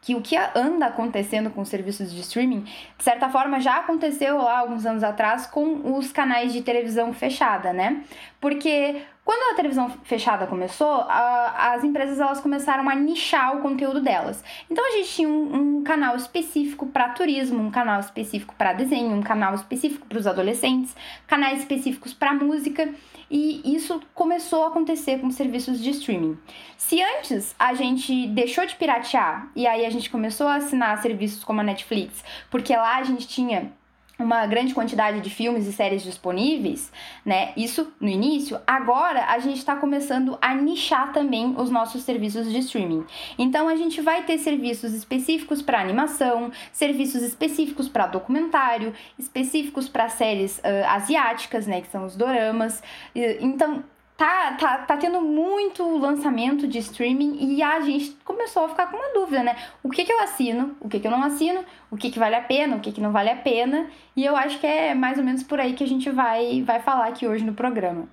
que 0.00 0.14
o 0.14 0.20
que 0.20 0.36
anda 0.54 0.86
acontecendo 0.86 1.50
com 1.50 1.60
os 1.60 1.68
serviços 1.68 2.12
de 2.12 2.20
streaming, 2.20 2.60
de 2.96 3.04
certa 3.04 3.28
forma 3.28 3.60
já 3.60 3.78
aconteceu 3.78 4.38
lá 4.38 4.58
alguns 4.58 4.86
anos 4.86 5.02
atrás 5.02 5.46
com 5.46 5.96
os 5.96 6.12
canais 6.12 6.52
de 6.52 6.62
televisão 6.62 7.12
fechada, 7.12 7.72
né? 7.72 8.04
Porque 8.40 9.02
quando 9.24 9.52
a 9.52 9.56
televisão 9.56 9.90
fechada 10.04 10.46
começou, 10.46 11.02
a, 11.08 11.72
as 11.74 11.84
empresas 11.84 12.18
elas 12.18 12.40
começaram 12.40 12.88
a 12.88 12.94
nichar 12.94 13.56
o 13.56 13.60
conteúdo 13.60 14.00
delas. 14.00 14.42
Então 14.70 14.86
a 14.86 14.96
gente 14.96 15.10
tinha 15.10 15.28
um, 15.28 15.78
um 15.78 15.82
canal 15.82 16.16
específico 16.16 16.86
para 16.86 17.10
turismo, 17.10 17.60
um 17.60 17.70
canal 17.70 18.00
específico 18.00 18.54
para 18.56 18.72
desenho, 18.72 19.14
um 19.14 19.22
canal 19.22 19.54
específico 19.54 20.06
para 20.06 20.18
os 20.18 20.26
adolescentes, 20.26 20.96
canais 21.26 21.58
específicos 21.58 22.14
para 22.14 22.32
música. 22.32 22.88
E 23.30 23.60
isso 23.74 24.00
começou 24.14 24.64
a 24.64 24.68
acontecer 24.68 25.20
com 25.20 25.30
serviços 25.30 25.82
de 25.82 25.90
streaming. 25.90 26.38
Se 26.78 27.02
antes 27.02 27.54
a 27.58 27.74
gente 27.74 28.28
deixou 28.28 28.64
de 28.64 28.76
piratear 28.76 29.50
e 29.54 29.66
aí 29.66 29.84
a 29.84 29.90
gente 29.90 30.08
começou 30.08 30.46
a 30.46 30.54
assinar 30.54 31.02
serviços 31.02 31.44
como 31.44 31.60
a 31.60 31.64
Netflix, 31.64 32.24
porque 32.50 32.74
lá 32.74 32.96
a 32.96 33.02
gente 33.02 33.28
tinha 33.28 33.72
uma 34.18 34.46
grande 34.46 34.74
quantidade 34.74 35.20
de 35.20 35.30
filmes 35.30 35.66
e 35.66 35.72
séries 35.72 36.02
disponíveis, 36.02 36.90
né? 37.24 37.52
Isso 37.56 37.92
no 38.00 38.08
início. 38.08 38.60
Agora 38.66 39.26
a 39.26 39.38
gente 39.38 39.58
está 39.58 39.76
começando 39.76 40.36
a 40.40 40.54
nichar 40.54 41.12
também 41.12 41.54
os 41.56 41.70
nossos 41.70 42.02
serviços 42.02 42.50
de 42.50 42.58
streaming. 42.58 43.04
Então 43.38 43.68
a 43.68 43.76
gente 43.76 44.00
vai 44.00 44.24
ter 44.24 44.38
serviços 44.38 44.92
específicos 44.92 45.62
para 45.62 45.80
animação, 45.80 46.50
serviços 46.72 47.22
específicos 47.22 47.88
para 47.88 48.06
documentário, 48.08 48.92
específicos 49.18 49.88
para 49.88 50.08
séries 50.08 50.58
uh, 50.58 50.88
asiáticas, 50.88 51.66
né? 51.66 51.80
Que 51.80 51.88
são 51.88 52.04
os 52.04 52.16
doramas. 52.16 52.82
Então 53.14 53.84
tá, 54.18 54.52
tá, 54.54 54.78
tá 54.78 54.96
tendo 54.96 55.20
muito 55.20 55.96
lançamento 55.96 56.66
de 56.66 56.78
streaming 56.78 57.36
e 57.40 57.62
a 57.62 57.80
gente 57.80 58.10
começou 58.24 58.64
a 58.64 58.68
ficar 58.68 58.90
com 58.90 58.96
uma 58.96 59.14
dúvida, 59.14 59.44
né? 59.44 59.56
O 59.80 59.88
que, 59.88 60.04
que 60.04 60.12
eu 60.12 60.20
assino, 60.20 60.76
o 60.80 60.88
que, 60.88 60.98
que 60.98 61.06
eu 61.06 61.10
não 61.12 61.22
assino, 61.22 61.64
o 61.88 61.96
que, 61.96 62.10
que 62.10 62.18
vale 62.18 62.34
a 62.34 62.42
pena, 62.42 62.76
o 62.76 62.80
que, 62.80 62.90
que 62.90 63.00
não 63.00 63.12
vale 63.12 63.30
a 63.30 63.36
pena. 63.36 63.88
E 64.16 64.24
eu 64.24 64.36
acho 64.36 64.58
que 64.58 64.66
é 64.66 64.92
mais 64.92 65.18
ou 65.18 65.24
menos 65.24 65.44
por 65.44 65.60
aí 65.60 65.72
que 65.72 65.84
a 65.84 65.86
gente 65.86 66.10
vai, 66.10 66.62
vai 66.62 66.80
falar 66.80 67.06
aqui 67.06 67.28
hoje 67.28 67.44
no 67.44 67.54
programa. 67.54 68.08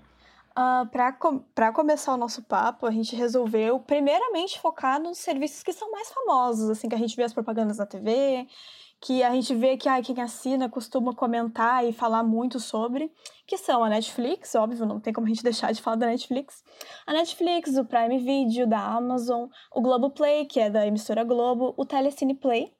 Uh, 0.52 0.88
Para 1.56 1.74
começar 1.74 2.14
o 2.14 2.18
nosso 2.18 2.44
papo, 2.44 2.86
a 2.86 2.92
gente 2.92 3.16
resolveu 3.16 3.80
primeiramente 3.80 4.60
focar 4.60 5.02
nos 5.02 5.18
serviços 5.18 5.64
que 5.64 5.74
são 5.74 5.90
mais 5.92 6.10
famosos, 6.12 6.70
assim, 6.70 6.88
que 6.88 6.96
a 6.96 7.00
gente 7.00 7.16
vê 7.16 7.24
as 7.24 7.34
propagandas 7.34 7.80
na 7.80 7.86
TV, 7.86 8.48
que 9.06 9.22
a 9.22 9.32
gente 9.32 9.54
vê 9.54 9.78
que 9.78 9.88
ah, 9.88 10.02
quem 10.02 10.20
assina 10.20 10.68
costuma 10.68 11.14
comentar 11.14 11.86
e 11.86 11.94
falar 11.94 12.24
muito 12.24 12.60
sobre, 12.60 13.14
que 13.46 13.56
são 13.56 13.84
a 13.84 13.90
Netflix, 13.90 14.56
óbvio, 14.56 14.84
não 14.84 15.00
tem 15.00 15.14
como 15.14 15.28
a 15.28 15.30
gente 15.30 15.44
deixar 15.44 15.72
de 15.72 15.80
falar 15.80 15.98
da 15.98 16.08
Netflix, 16.08 16.64
a 17.06 17.14
Netflix, 17.14 17.78
o 17.78 17.86
Prime 17.86 18.18
Video 18.18 18.66
da 18.66 18.80
Amazon, 18.80 19.48
o 19.72 19.80
Globoplay, 19.80 20.48
que 20.48 20.60
é 20.60 20.72
da 20.72 20.88
emissora 20.88 21.24
Globo, 21.24 21.76
o 21.78 21.86
Telecine 21.86 22.34
Play. 22.34 22.74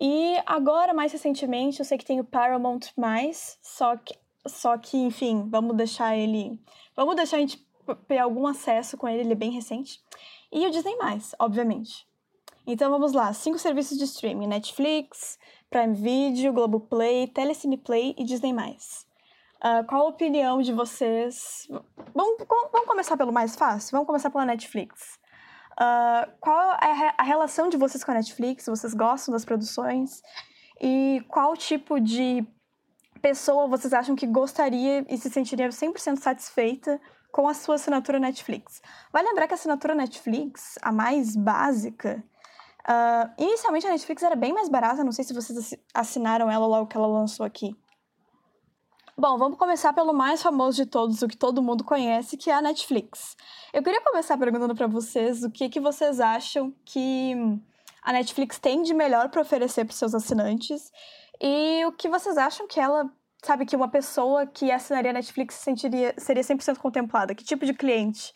E 0.00 0.36
agora, 0.46 0.94
mais 0.94 1.10
recentemente, 1.10 1.80
eu 1.80 1.84
sei 1.84 1.98
que 1.98 2.04
tem 2.04 2.20
o 2.20 2.24
Paramount+, 2.24 2.92
só 3.60 3.96
que, 3.96 4.14
só 4.46 4.78
que 4.78 4.98
enfim, 4.98 5.48
vamos 5.50 5.76
deixar 5.76 6.16
ele... 6.16 6.62
Vamos 6.94 7.16
deixar 7.16 7.38
a 7.38 7.40
gente 7.40 7.66
ter 8.06 8.18
algum 8.18 8.46
acesso 8.46 8.96
com 8.96 9.08
ele, 9.08 9.22
ele 9.22 9.32
é 9.32 9.34
bem 9.34 9.50
recente. 9.50 10.00
E 10.52 10.64
o 10.64 10.70
Disney+, 10.70 10.94
obviamente. 11.40 12.06
Então 12.66 12.90
vamos 12.90 13.12
lá, 13.12 13.32
cinco 13.32 13.58
serviços 13.58 13.96
de 13.96 14.04
streaming: 14.04 14.48
Netflix, 14.48 15.38
Prime 15.70 15.94
Video, 15.94 16.52
Globoplay, 16.52 17.28
Telecine 17.28 17.76
Play 17.76 18.14
e 18.18 18.24
Disney+. 18.24 18.52
Uh, 18.52 19.86
qual 19.88 20.02
a 20.02 20.08
opinião 20.08 20.60
de 20.60 20.72
vocês? 20.72 21.68
Vamos, 22.12 22.44
vamos 22.48 22.88
começar 22.88 23.16
pelo 23.16 23.32
mais 23.32 23.54
fácil? 23.54 23.92
Vamos 23.92 24.06
começar 24.06 24.30
pela 24.30 24.44
Netflix. 24.44 25.16
Uh, 25.74 26.30
qual 26.40 26.72
é 26.72 27.14
a 27.16 27.22
relação 27.22 27.68
de 27.68 27.76
vocês 27.76 28.02
com 28.02 28.10
a 28.10 28.14
Netflix? 28.14 28.66
Vocês 28.66 28.94
gostam 28.94 29.32
das 29.32 29.44
produções? 29.44 30.20
E 30.80 31.24
qual 31.28 31.56
tipo 31.56 32.00
de 32.00 32.44
pessoa 33.22 33.68
vocês 33.68 33.92
acham 33.92 34.16
que 34.16 34.26
gostaria 34.26 35.06
e 35.08 35.16
se 35.16 35.30
sentiria 35.30 35.68
100% 35.68 36.18
satisfeita 36.18 37.00
com 37.30 37.48
a 37.48 37.54
sua 37.54 37.76
assinatura 37.76 38.18
Netflix? 38.18 38.82
Vai 39.12 39.22
lembrar 39.22 39.46
que 39.46 39.54
a 39.54 39.56
assinatura 39.56 39.94
Netflix, 39.94 40.78
a 40.82 40.90
mais 40.90 41.36
básica, 41.36 42.22
Uh, 42.88 43.42
inicialmente 43.42 43.86
a 43.86 43.90
Netflix 43.90 44.22
era 44.22 44.36
bem 44.36 44.52
mais 44.52 44.68
barata, 44.68 45.02
não 45.02 45.10
sei 45.10 45.24
se 45.24 45.34
vocês 45.34 45.74
assinaram 45.92 46.48
ela 46.48 46.66
logo 46.66 46.86
que 46.86 46.96
ela 46.96 47.06
lançou 47.06 47.44
aqui. 47.44 47.76
Bom, 49.18 49.38
vamos 49.38 49.58
começar 49.58 49.92
pelo 49.92 50.12
mais 50.12 50.42
famoso 50.42 50.76
de 50.76 50.86
todos, 50.88 51.22
o 51.22 51.26
que 51.26 51.36
todo 51.36 51.62
mundo 51.62 51.82
conhece, 51.82 52.36
que 52.36 52.50
é 52.50 52.54
a 52.54 52.62
Netflix. 52.62 53.34
Eu 53.72 53.82
queria 53.82 54.00
começar 54.02 54.36
perguntando 54.38 54.74
para 54.74 54.86
vocês 54.86 55.42
o 55.42 55.50
que, 55.50 55.68
que 55.68 55.80
vocês 55.80 56.20
acham 56.20 56.72
que 56.84 57.34
a 58.02 58.12
Netflix 58.12 58.58
tem 58.58 58.82
de 58.82 58.94
melhor 58.94 59.30
para 59.30 59.40
oferecer 59.40 59.84
para 59.84 59.94
seus 59.94 60.14
assinantes 60.14 60.92
e 61.40 61.84
o 61.86 61.92
que 61.92 62.08
vocês 62.08 62.36
acham 62.36 62.68
que 62.68 62.78
ela, 62.78 63.10
sabe, 63.42 63.66
que 63.66 63.74
uma 63.74 63.88
pessoa 63.88 64.46
que 64.46 64.70
assinaria 64.70 65.10
a 65.10 65.14
Netflix 65.14 65.56
sentiria, 65.56 66.14
seria 66.18 66.42
100% 66.42 66.76
contemplada. 66.76 67.34
Que 67.34 67.42
tipo 67.42 67.64
de 67.66 67.74
cliente 67.74 68.34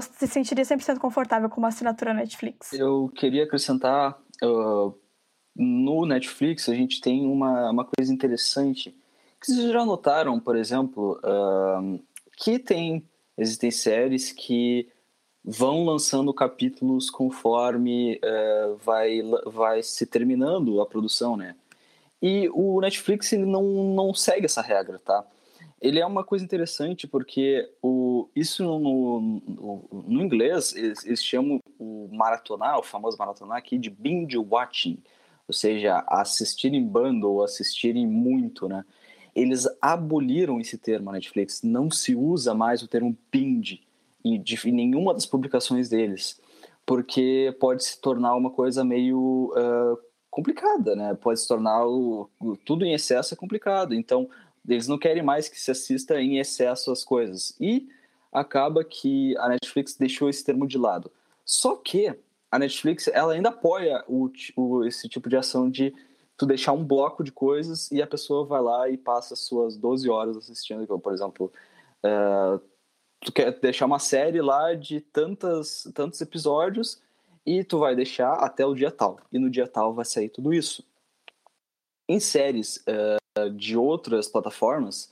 se 0.00 0.26
sentiria 0.26 0.64
100% 0.64 0.98
confortável 0.98 1.48
com 1.48 1.60
uma 1.60 1.68
assinatura 1.68 2.14
Netflix. 2.14 2.72
Eu 2.72 3.10
queria 3.14 3.44
acrescentar, 3.44 4.18
uh, 4.42 4.94
no 5.54 6.06
Netflix 6.06 6.68
a 6.68 6.74
gente 6.74 7.00
tem 7.00 7.26
uma, 7.26 7.70
uma 7.70 7.84
coisa 7.84 8.12
interessante, 8.12 8.94
vocês 9.40 9.70
já 9.70 9.84
notaram, 9.84 10.40
por 10.40 10.56
exemplo, 10.56 11.20
uh, 11.22 12.02
que 12.38 12.58
tem, 12.58 13.06
existem 13.36 13.70
séries 13.70 14.32
que 14.32 14.88
vão 15.44 15.84
lançando 15.84 16.32
capítulos 16.32 17.10
conforme 17.10 18.18
uh, 18.24 18.76
vai, 18.78 19.20
vai 19.44 19.82
se 19.82 20.06
terminando 20.06 20.80
a 20.80 20.86
produção, 20.86 21.36
né? 21.36 21.54
E 22.22 22.48
o 22.54 22.80
Netflix 22.80 23.30
ele 23.34 23.44
não, 23.44 23.62
não 23.94 24.14
segue 24.14 24.46
essa 24.46 24.62
regra, 24.62 24.98
tá? 24.98 25.26
Ele 25.80 26.00
é 26.00 26.06
uma 26.06 26.24
coisa 26.24 26.44
interessante 26.44 27.06
porque 27.06 27.70
o, 27.82 28.28
isso 28.34 28.62
no, 28.62 29.20
no, 29.20 30.04
no 30.08 30.22
inglês 30.22 30.74
eles, 30.74 31.04
eles, 31.04 31.22
chamam 31.22 31.60
o 31.78 32.08
maratonar, 32.12 32.78
o 32.78 32.82
famoso 32.82 33.18
maratonar 33.18 33.58
aqui 33.58 33.78
de 33.78 33.90
binge 33.90 34.38
watching, 34.38 35.02
ou 35.46 35.52
seja, 35.52 36.04
assistir 36.08 36.72
em 36.72 36.82
bando 36.82 37.30
ou 37.30 37.44
assistir 37.44 37.96
em 37.96 38.06
muito, 38.06 38.68
né? 38.68 38.84
Eles 39.34 39.68
aboliram 39.82 40.60
esse 40.60 40.78
termo 40.78 41.06
na 41.06 41.12
Netflix, 41.12 41.62
não 41.62 41.90
se 41.90 42.14
usa 42.14 42.54
mais 42.54 42.82
o 42.82 42.88
termo 42.88 43.16
binge 43.30 43.82
em, 44.24 44.42
em 44.64 44.72
nenhuma 44.72 45.12
das 45.12 45.26
publicações 45.26 45.88
deles, 45.88 46.40
porque 46.86 47.54
pode 47.60 47.84
se 47.84 48.00
tornar 48.00 48.36
uma 48.36 48.50
coisa 48.50 48.84
meio 48.84 49.52
uh, 49.56 49.98
complicada, 50.30 50.96
né? 50.96 51.14
Pode 51.14 51.40
se 51.40 51.48
tornar 51.48 51.86
o, 51.86 52.28
tudo 52.64 52.84
em 52.84 52.92
excesso 52.92 53.34
é 53.34 53.36
complicado. 53.36 53.94
Então, 53.94 54.28
eles 54.68 54.88
não 54.88 54.98
querem 54.98 55.22
mais 55.22 55.48
que 55.48 55.60
se 55.60 55.70
assista 55.70 56.20
em 56.20 56.38
excesso 56.38 56.90
as 56.90 57.04
coisas. 57.04 57.56
E 57.60 57.88
acaba 58.32 58.84
que 58.84 59.36
a 59.38 59.48
Netflix 59.48 59.96
deixou 59.96 60.28
esse 60.28 60.44
termo 60.44 60.66
de 60.66 60.78
lado. 60.78 61.10
Só 61.44 61.76
que 61.76 62.14
a 62.50 62.58
Netflix 62.58 63.08
ela 63.08 63.32
ainda 63.32 63.50
apoia 63.50 64.02
o, 64.08 64.30
o, 64.56 64.84
esse 64.84 65.08
tipo 65.08 65.28
de 65.28 65.36
ação 65.36 65.70
de 65.70 65.94
tu 66.36 66.46
deixar 66.46 66.72
um 66.72 66.84
bloco 66.84 67.22
de 67.22 67.30
coisas 67.30 67.90
e 67.92 68.02
a 68.02 68.06
pessoa 68.06 68.44
vai 68.44 68.60
lá 68.60 68.88
e 68.88 68.96
passa 68.96 69.36
suas 69.36 69.76
12 69.76 70.08
horas 70.08 70.36
assistindo. 70.36 70.86
Por 70.98 71.12
exemplo, 71.12 71.52
uh, 72.04 72.60
tu 73.20 73.32
quer 73.32 73.58
deixar 73.60 73.86
uma 73.86 73.98
série 73.98 74.40
lá 74.40 74.74
de 74.74 75.00
tantas, 75.00 75.88
tantos 75.94 76.20
episódios 76.20 77.00
e 77.46 77.62
tu 77.62 77.78
vai 77.78 77.94
deixar 77.94 78.32
até 78.34 78.64
o 78.64 78.74
dia 78.74 78.90
tal. 78.90 79.20
E 79.32 79.38
no 79.38 79.50
dia 79.50 79.68
tal 79.68 79.94
vai 79.94 80.04
sair 80.04 80.28
tudo 80.28 80.52
isso. 80.52 80.84
Em 82.08 82.18
séries, 82.18 82.78
uh, 82.88 83.23
de 83.56 83.76
outras 83.76 84.28
plataformas, 84.28 85.10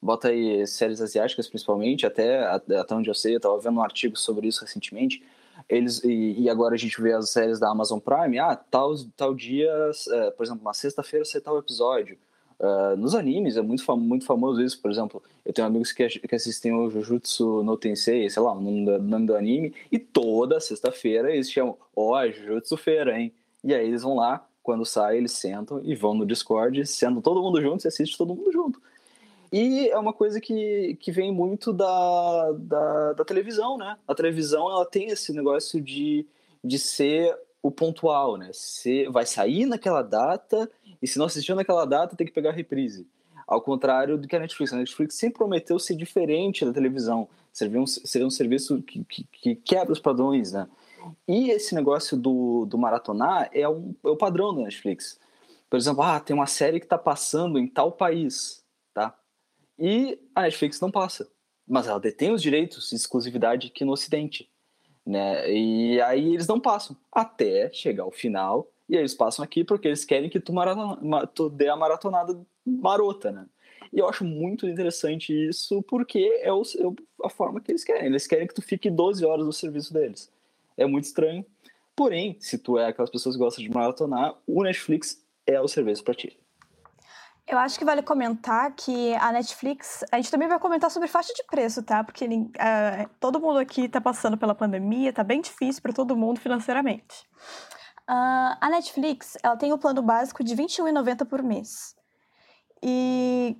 bota 0.00 0.28
aí 0.28 0.66
séries 0.66 1.00
asiáticas 1.00 1.48
principalmente, 1.48 2.06
até, 2.06 2.44
até 2.44 2.94
onde 2.94 3.08
eu 3.08 3.14
sei, 3.14 3.34
eu 3.34 3.36
estava 3.38 3.58
vendo 3.58 3.78
um 3.78 3.82
artigo 3.82 4.16
sobre 4.16 4.46
isso 4.46 4.60
recentemente, 4.62 5.22
eles 5.68 6.02
e, 6.04 6.40
e, 6.40 6.50
agora 6.50 6.74
a 6.74 6.78
gente 6.78 7.00
vê 7.00 7.12
as 7.12 7.30
séries 7.30 7.58
da 7.58 7.70
Amazon 7.70 7.98
Prime, 7.98 8.38
ah, 8.38 8.56
tal, 8.56 8.94
tal 9.16 9.34
dia, 9.34 9.70
é, 10.10 10.30
por 10.32 10.44
exemplo, 10.44 10.64
na 10.64 10.74
sexta-feira 10.74 11.24
sai 11.24 11.40
tal 11.40 11.58
episódio. 11.58 12.18
Uh, 12.58 12.96
nos 12.96 13.14
animes 13.14 13.56
é 13.56 13.62
muito, 13.62 13.84
fam 13.84 13.96
muito 13.96 14.24
famoso 14.24 14.62
isso, 14.62 14.80
por 14.80 14.88
exemplo, 14.88 15.20
eu 15.44 15.52
tenho 15.52 15.66
amigos 15.66 15.90
que, 15.90 16.06
que 16.08 16.34
assistem 16.34 16.72
o 16.72 16.88
Jujutsu 16.88 17.62
no 17.64 17.76
Tensei, 17.76 18.30
sei 18.30 18.40
lá, 18.40 18.52
o 18.52 18.60
nome 18.60 18.84
do, 18.84 19.02
nome 19.02 19.26
do 19.26 19.34
anime, 19.34 19.74
e 19.90 19.98
toda 19.98 20.60
sexta-feira 20.60 21.32
eles 21.32 21.50
chamam, 21.50 21.76
ó, 21.96 22.20
oh, 22.20 22.30
Jujutsu 22.30 22.76
Feira, 22.76 23.18
hein? 23.18 23.32
E 23.64 23.74
aí 23.74 23.86
eles 23.86 24.02
vão 24.02 24.14
lá, 24.14 24.46
quando 24.62 24.84
sai, 24.84 25.18
eles 25.18 25.32
sentam 25.32 25.80
e 25.82 25.94
vão 25.94 26.14
no 26.14 26.24
Discord, 26.24 26.86
sendo 26.86 27.20
todo 27.20 27.42
mundo 27.42 27.60
junto 27.60 27.84
e 27.84 27.88
assiste 27.88 28.16
todo 28.16 28.34
mundo 28.34 28.52
junto. 28.52 28.80
E 29.52 29.88
é 29.88 29.98
uma 29.98 30.14
coisa 30.14 30.40
que, 30.40 30.96
que 30.98 31.12
vem 31.12 31.30
muito 31.30 31.74
da, 31.74 32.52
da, 32.52 33.12
da, 33.12 33.24
televisão, 33.24 33.76
né? 33.76 33.98
A 34.08 34.14
televisão, 34.14 34.70
ela 34.70 34.86
tem 34.86 35.08
esse 35.08 35.30
negócio 35.32 35.78
de, 35.78 36.26
de 36.64 36.78
ser 36.78 37.36
o 37.62 37.70
pontual, 37.70 38.38
né? 38.38 38.48
Se 38.54 39.06
vai 39.08 39.26
sair 39.26 39.66
naquela 39.66 40.00
data 40.00 40.70
e 41.02 41.06
se 41.06 41.18
não 41.18 41.26
assistiu 41.26 41.54
naquela 41.54 41.84
data, 41.84 42.16
tem 42.16 42.26
que 42.26 42.32
pegar 42.32 42.50
a 42.50 42.54
reprise. 42.54 43.06
Ao 43.46 43.60
contrário 43.60 44.16
do 44.16 44.26
que 44.26 44.34
a 44.34 44.40
Netflix. 44.40 44.72
A 44.72 44.76
Netflix 44.76 45.16
sempre 45.16 45.38
prometeu 45.38 45.78
ser 45.78 45.96
diferente 45.96 46.64
da 46.64 46.72
televisão. 46.72 47.28
Seria 47.52 47.78
um, 47.78 47.86
seria 47.86 48.26
um 48.26 48.30
serviço 48.30 48.80
que, 48.80 49.04
que, 49.04 49.24
que 49.24 49.54
quebra 49.56 49.92
os 49.92 50.00
padrões, 50.00 50.52
né? 50.52 50.66
E 51.26 51.50
esse 51.50 51.74
negócio 51.74 52.16
do, 52.16 52.66
do 52.66 52.78
maratonar 52.78 53.50
é, 53.52 53.68
um, 53.68 53.94
é 54.04 54.08
o 54.08 54.16
padrão 54.16 54.54
da 54.54 54.62
Netflix. 54.62 55.18
Por 55.68 55.76
exemplo, 55.76 56.02
ah, 56.02 56.20
tem 56.20 56.34
uma 56.34 56.46
série 56.46 56.78
que 56.78 56.86
está 56.86 56.98
passando 56.98 57.58
em 57.58 57.66
tal 57.66 57.92
país, 57.92 58.64
tá? 58.92 59.16
E 59.78 60.18
a 60.34 60.42
Netflix 60.42 60.80
não 60.80 60.90
passa. 60.90 61.30
Mas 61.66 61.86
ela 61.86 61.98
detém 61.98 62.32
os 62.32 62.42
direitos 62.42 62.90
de 62.90 62.96
exclusividade 62.96 63.68
aqui 63.68 63.84
no 63.84 63.92
Ocidente. 63.92 64.50
Né? 65.04 65.50
E 65.50 66.00
aí 66.02 66.34
eles 66.34 66.46
não 66.46 66.60
passam 66.60 66.96
até 67.10 67.72
chegar 67.72 68.04
ao 68.04 68.10
final. 68.10 68.68
E 68.88 68.96
eles 68.96 69.14
passam 69.14 69.44
aqui 69.44 69.64
porque 69.64 69.88
eles 69.88 70.04
querem 70.04 70.28
que 70.28 70.38
tu, 70.38 70.52
maratona, 70.52 71.26
tu 71.26 71.48
dê 71.48 71.68
a 71.68 71.76
maratonada 71.76 72.38
marota, 72.64 73.32
né? 73.32 73.46
E 73.92 73.98
eu 73.98 74.08
acho 74.08 74.24
muito 74.24 74.66
interessante 74.66 75.32
isso 75.32 75.82
porque 75.82 76.40
é, 76.42 76.52
o, 76.52 76.62
é 76.62 77.26
a 77.26 77.30
forma 77.30 77.60
que 77.60 77.72
eles 77.72 77.84
querem. 77.84 78.06
Eles 78.06 78.26
querem 78.26 78.46
que 78.46 78.54
tu 78.54 78.62
fique 78.62 78.90
12 78.90 79.24
horas 79.24 79.46
no 79.46 79.52
serviço 79.52 79.92
deles 79.92 80.30
é 80.76 80.86
muito 80.86 81.04
estranho. 81.04 81.44
Porém, 81.94 82.36
se 82.40 82.58
tu 82.58 82.78
é 82.78 82.86
aquelas 82.86 83.10
pessoas 83.10 83.34
que 83.34 83.42
gostam 83.42 83.62
de 83.64 83.70
maratonar, 83.70 84.34
o 84.46 84.62
Netflix 84.62 85.22
é 85.46 85.60
o 85.60 85.68
serviço 85.68 86.02
para 86.02 86.14
ti. 86.14 86.38
Eu 87.46 87.58
acho 87.58 87.78
que 87.78 87.84
vale 87.84 88.02
comentar 88.02 88.72
que 88.74 89.14
a 89.16 89.32
Netflix. 89.32 90.04
A 90.10 90.16
gente 90.16 90.30
também 90.30 90.48
vai 90.48 90.58
comentar 90.58 90.90
sobre 90.90 91.08
faixa 91.08 91.34
de 91.34 91.44
preço, 91.44 91.82
tá? 91.82 92.02
Porque 92.04 92.24
uh, 92.24 93.10
todo 93.18 93.40
mundo 93.40 93.58
aqui 93.58 93.88
tá 93.88 94.00
passando 94.00 94.38
pela 94.38 94.54
pandemia, 94.54 95.12
tá 95.12 95.24
bem 95.24 95.40
difícil 95.40 95.82
para 95.82 95.92
todo 95.92 96.16
mundo 96.16 96.40
financeiramente. 96.40 97.26
Uh, 98.08 98.56
a 98.60 98.68
Netflix 98.70 99.36
ela 99.42 99.56
tem 99.56 99.72
o 99.72 99.78
plano 99.78 100.02
básico 100.02 100.42
de 100.42 100.54
R$21,90 100.54 101.26
por 101.26 101.42
mês. 101.42 101.96
E 102.82 103.56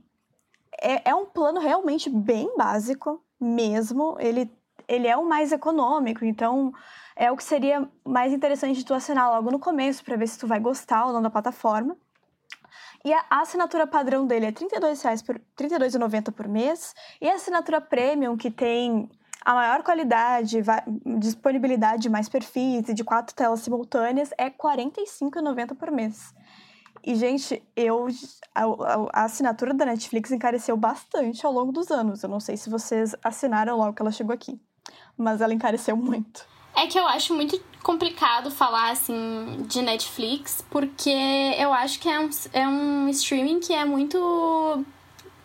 é, 0.80 1.10
é 1.10 1.14
um 1.14 1.26
plano 1.26 1.60
realmente 1.60 2.08
bem 2.08 2.56
básico 2.56 3.22
mesmo. 3.40 4.16
Ele, 4.20 4.50
ele 4.88 5.08
é 5.08 5.16
o 5.16 5.28
mais 5.28 5.52
econômico, 5.52 6.24
então 6.24 6.72
é 7.16 7.30
o 7.30 7.36
que 7.36 7.44
seria 7.44 7.88
mais 8.04 8.32
interessante 8.32 8.76
de 8.76 8.84
tu 8.84 8.94
assinar 8.94 9.30
logo 9.30 9.50
no 9.50 9.58
começo 9.58 10.04
para 10.04 10.16
ver 10.16 10.28
se 10.28 10.38
tu 10.38 10.46
vai 10.46 10.60
gostar 10.60 11.06
ou 11.06 11.12
não 11.12 11.22
da 11.22 11.30
plataforma. 11.30 11.96
E 13.04 13.12
a 13.12 13.24
assinatura 13.30 13.86
padrão 13.86 14.26
dele 14.26 14.46
é 14.46 14.48
R$ 14.48 14.54
32,90 14.54 15.24
por, 15.24 15.40
32 15.56 15.94
por 16.34 16.48
mês. 16.48 16.94
E 17.20 17.28
a 17.28 17.34
assinatura 17.34 17.80
premium, 17.80 18.36
que 18.36 18.50
tem 18.50 19.10
a 19.44 19.54
maior 19.54 19.82
qualidade, 19.82 20.58
disponibilidade 21.18 22.02
de 22.02 22.08
mais 22.08 22.28
perfis 22.28 22.88
e 22.88 22.94
de 22.94 23.02
quatro 23.02 23.34
telas 23.34 23.60
simultâneas, 23.60 24.30
é 24.38 24.44
R$ 24.44 24.54
45,90 24.56 25.74
por 25.74 25.90
mês. 25.90 26.32
E, 27.04 27.16
gente, 27.16 27.60
eu 27.74 28.06
a, 28.54 28.62
a, 29.12 29.24
assinatura 29.24 29.74
da 29.74 29.84
Netflix 29.84 30.30
encareceu 30.30 30.76
bastante 30.76 31.44
ao 31.44 31.52
longo 31.52 31.72
dos 31.72 31.90
anos. 31.90 32.22
Eu 32.22 32.28
não 32.28 32.38
sei 32.38 32.56
se 32.56 32.70
vocês 32.70 33.16
assinaram 33.24 33.76
logo 33.76 33.94
que 33.94 34.02
ela 34.02 34.12
chegou 34.12 34.32
aqui, 34.32 34.60
mas 35.16 35.40
ela 35.40 35.52
encareceu 35.52 35.96
muito. 35.96 36.46
É 36.74 36.86
que 36.86 36.98
eu 36.98 37.06
acho 37.06 37.34
muito 37.34 37.60
complicado 37.82 38.50
falar 38.50 38.90
assim 38.90 39.64
de 39.68 39.82
Netflix, 39.82 40.64
porque 40.70 41.10
eu 41.58 41.72
acho 41.72 41.98
que 41.98 42.08
é 42.08 42.18
um, 42.18 42.30
é 42.52 42.68
um 42.68 43.08
streaming 43.08 43.60
que 43.60 43.72
é 43.72 43.84
muito, 43.84 44.84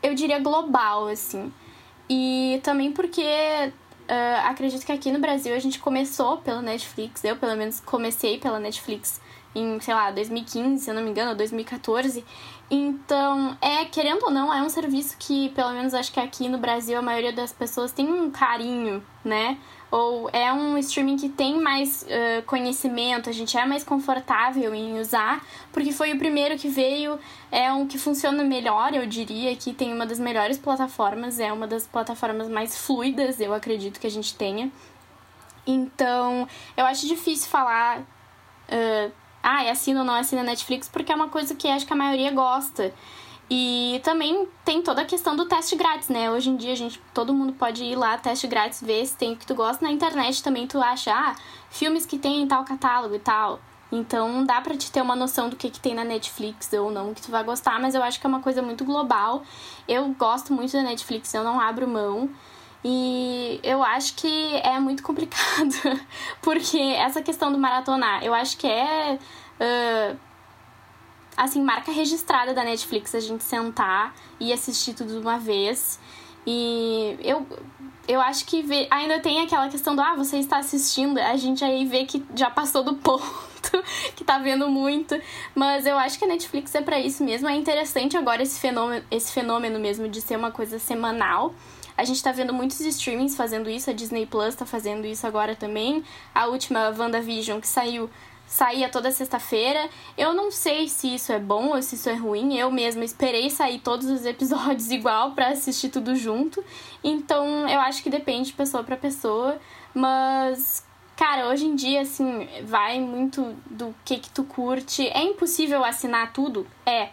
eu 0.01 0.13
diria, 0.13 0.39
global, 0.39 1.07
assim. 1.07 1.51
E 2.09 2.61
também 2.63 2.91
porque 2.91 3.23
uh, 3.23 4.47
acredito 4.47 4.85
que 4.85 4.91
aqui 4.91 5.11
no 5.11 5.19
Brasil 5.19 5.53
a 5.53 5.59
gente 5.59 5.79
começou 5.79 6.37
pela 6.37 6.61
Netflix, 6.61 7.23
eu 7.23 7.35
pelo 7.35 7.55
menos 7.55 7.79
comecei 7.79 8.37
pela 8.37 8.59
Netflix 8.59 9.19
em, 9.53 9.79
sei 9.79 9.93
lá, 9.93 10.11
2015, 10.11 10.83
se 10.83 10.89
eu 10.89 10.93
não 10.93 11.01
me 11.01 11.09
engano, 11.09 11.35
2014. 11.35 12.23
Então, 12.69 13.57
é, 13.61 13.85
querendo 13.85 14.23
ou 14.23 14.31
não, 14.31 14.53
é 14.53 14.61
um 14.61 14.69
serviço 14.69 15.15
que, 15.17 15.49
pelo 15.49 15.71
menos 15.71 15.93
acho 15.93 16.11
que 16.11 16.19
aqui 16.19 16.47
no 16.47 16.57
Brasil, 16.57 16.97
a 16.97 17.01
maioria 17.01 17.33
das 17.33 17.51
pessoas 17.51 17.91
tem 17.91 18.07
um 18.07 18.29
carinho, 18.29 19.03
né? 19.23 19.57
Ou 19.89 20.29
é 20.33 20.51
um 20.51 20.77
streaming 20.77 21.15
que 21.15 21.29
tem 21.29 21.61
mais 21.61 22.03
uh, 22.03 22.43
conhecimento, 22.45 23.29
a 23.29 23.33
gente 23.33 23.57
é 23.57 23.65
mais 23.65 23.85
confortável 23.85 24.75
em 24.75 24.99
usar, 24.99 25.45
porque 25.71 25.93
foi 25.93 26.11
o 26.11 26.17
primeiro 26.17 26.57
que 26.57 26.67
veio, 26.67 27.17
é 27.49 27.71
um 27.71 27.87
que 27.87 27.97
funciona 27.97 28.43
melhor, 28.43 28.93
eu 28.93 29.05
diria, 29.05 29.55
que 29.55 29.71
tem 29.71 29.93
uma 29.93 30.05
das 30.05 30.19
melhores 30.19 30.57
plataformas, 30.57 31.39
é 31.39 31.53
uma 31.53 31.65
das 31.65 31.87
plataformas 31.87 32.49
mais 32.49 32.77
fluidas, 32.77 33.39
eu 33.39 33.53
acredito 33.53 33.99
que 33.99 34.07
a 34.07 34.11
gente 34.11 34.35
tenha. 34.35 34.69
Então, 35.65 36.47
eu 36.75 36.85
acho 36.85 37.07
difícil 37.07 37.49
falar. 37.49 37.99
Uh, 37.99 39.11
ah, 39.41 39.63
é 39.63 39.69
assina 39.69 40.01
ou 40.01 40.05
não 40.05 40.15
assina 40.15 40.43
Netflix, 40.43 40.89
porque 40.89 41.09
é 41.09 41.15
uma 41.15 41.29
coisa 41.29 41.55
que 41.55 41.69
acho 41.69 41.85
que 41.85 41.93
a 41.93 41.95
maioria 41.95 42.31
gosta. 42.31 42.93
E 43.49 44.01
também 44.03 44.47
tem 44.65 44.81
toda 44.81 45.01
a 45.01 45.05
questão 45.05 45.35
do 45.35 45.45
teste 45.45 45.75
grátis, 45.75 46.09
né? 46.09 46.29
Hoje 46.29 46.49
em 46.49 46.57
dia, 46.57 46.75
gente, 46.75 47.01
todo 47.13 47.33
mundo 47.33 47.53
pode 47.53 47.83
ir 47.83 47.95
lá, 47.95 48.17
teste 48.17 48.45
grátis, 48.45 48.81
ver 48.81 49.05
se 49.05 49.15
tem 49.15 49.33
o 49.33 49.37
que 49.37 49.45
tu 49.45 49.55
gosta. 49.55 49.85
Na 49.85 49.91
internet 49.91 50.43
também 50.43 50.67
tu 50.67 50.81
acha, 50.81 51.13
ah, 51.13 51.35
filmes 51.69 52.05
que 52.05 52.17
tem 52.17 52.41
em 52.41 52.47
tal 52.47 52.65
catálogo 52.65 53.15
e 53.15 53.19
tal. 53.19 53.59
Então 53.89 54.43
dá 54.43 54.59
pra 54.59 54.75
te 54.75 54.91
ter 54.91 55.01
uma 55.01 55.15
noção 55.15 55.49
do 55.49 55.55
que, 55.55 55.69
que 55.69 55.79
tem 55.79 55.95
na 55.95 56.03
Netflix 56.03 56.71
ou 56.73 56.91
não 56.91 57.13
que 57.13 57.21
tu 57.21 57.31
vai 57.31 57.43
gostar, 57.43 57.79
mas 57.79 57.95
eu 57.95 58.03
acho 58.03 58.19
que 58.19 58.27
é 58.27 58.29
uma 58.29 58.41
coisa 58.41 58.61
muito 58.61 58.83
global. 58.83 59.43
Eu 59.87 60.09
gosto 60.09 60.51
muito 60.51 60.73
da 60.73 60.83
Netflix, 60.83 61.33
eu 61.33 61.43
não 61.43 61.59
abro 61.59 61.87
mão. 61.87 62.29
E 62.83 63.59
eu 63.63 63.81
acho 63.83 64.15
que 64.15 64.55
é 64.57 64.79
muito 64.79 65.03
complicado, 65.03 65.73
porque 66.41 66.77
essa 66.77 67.21
questão 67.21 67.51
do 67.51 67.57
maratonar, 67.57 68.23
eu 68.23 68.33
acho 68.33 68.57
que 68.57 68.67
é. 68.67 69.17
Uh, 69.59 70.26
assim, 71.37 71.61
marca 71.61 71.91
registrada 71.91 72.53
da 72.53 72.63
Netflix 72.63 73.13
a 73.13 73.19
gente 73.19 73.43
sentar 73.43 74.15
e 74.39 74.51
assistir 74.51 74.95
tudo 74.95 75.13
de 75.13 75.19
uma 75.19 75.37
vez. 75.37 75.99
E 76.45 77.17
eu, 77.21 77.45
eu 78.07 78.19
acho 78.19 78.45
que 78.45 78.63
vê, 78.63 78.87
ainda 78.89 79.19
tem 79.19 79.41
aquela 79.41 79.69
questão 79.69 79.95
do, 79.95 80.01
ah, 80.01 80.15
você 80.15 80.37
está 80.37 80.57
assistindo, 80.57 81.19
a 81.19 81.35
gente 81.35 81.63
aí 81.63 81.85
vê 81.85 82.05
que 82.05 82.25
já 82.33 82.49
passou 82.49 82.83
do 82.83 82.95
ponto, 82.97 83.83
que 84.15 84.23
tá 84.23 84.39
vendo 84.39 84.67
muito. 84.67 85.19
Mas 85.53 85.85
eu 85.85 85.97
acho 85.97 86.17
que 86.17 86.25
a 86.25 86.27
Netflix 86.27 86.73
é 86.73 86.81
para 86.81 86.99
isso 86.99 87.23
mesmo. 87.23 87.47
É 87.47 87.55
interessante 87.55 88.17
agora 88.17 88.41
esse 88.41 88.59
fenômeno, 88.59 89.05
esse 89.11 89.31
fenômeno 89.31 89.77
mesmo 89.77 90.09
de 90.09 90.21
ser 90.21 90.37
uma 90.37 90.49
coisa 90.49 90.79
semanal. 90.79 91.53
A 91.97 92.03
gente 92.03 92.21
tá 92.21 92.31
vendo 92.31 92.53
muitos 92.53 92.79
streamings 92.79 93.35
fazendo 93.35 93.67
isso, 93.69 93.89
a 93.89 93.93
Disney 93.93 94.27
Plus 94.27 94.53
tá 94.53 94.67
fazendo 94.67 95.05
isso 95.05 95.25
agora 95.25 95.55
também. 95.55 96.03
A 96.33 96.45
última 96.45 96.93
WandaVision 96.95 97.59
que 97.59 97.67
saiu 97.67 98.07
saía 98.47 98.89
toda 98.89 99.11
sexta-feira. 99.11 99.89
Eu 100.17 100.33
não 100.33 100.49
sei 100.49 100.87
se 100.87 101.13
isso 101.13 101.31
é 101.31 101.39
bom 101.39 101.75
ou 101.75 101.81
se 101.81 101.95
isso 101.95 102.09
é 102.09 102.15
ruim. 102.15 102.57
Eu 102.57 102.71
mesma 102.71 103.03
esperei 103.03 103.49
sair 103.49 103.79
todos 103.79 104.09
os 104.09 104.25
episódios 104.25 104.89
igual 104.91 105.33
para 105.33 105.49
assistir 105.49 105.89
tudo 105.89 106.15
junto. 106.15 106.63
Então, 107.03 107.67
eu 107.69 107.79
acho 107.81 108.01
que 108.01 108.09
depende 108.09 108.47
de 108.47 108.53
pessoa 108.53 108.83
para 108.83 108.95
pessoa, 108.95 109.59
mas 109.93 110.85
cara, 111.15 111.47
hoje 111.47 111.65
em 111.65 111.75
dia 111.75 112.01
assim, 112.01 112.47
vai 112.63 112.99
muito 112.99 113.55
do 113.65 113.93
que 114.05 114.17
que 114.17 114.29
tu 114.29 114.43
curte. 114.43 115.07
É 115.09 115.21
impossível 115.23 115.83
assinar 115.83 116.31
tudo? 116.31 116.65
É. 116.85 117.09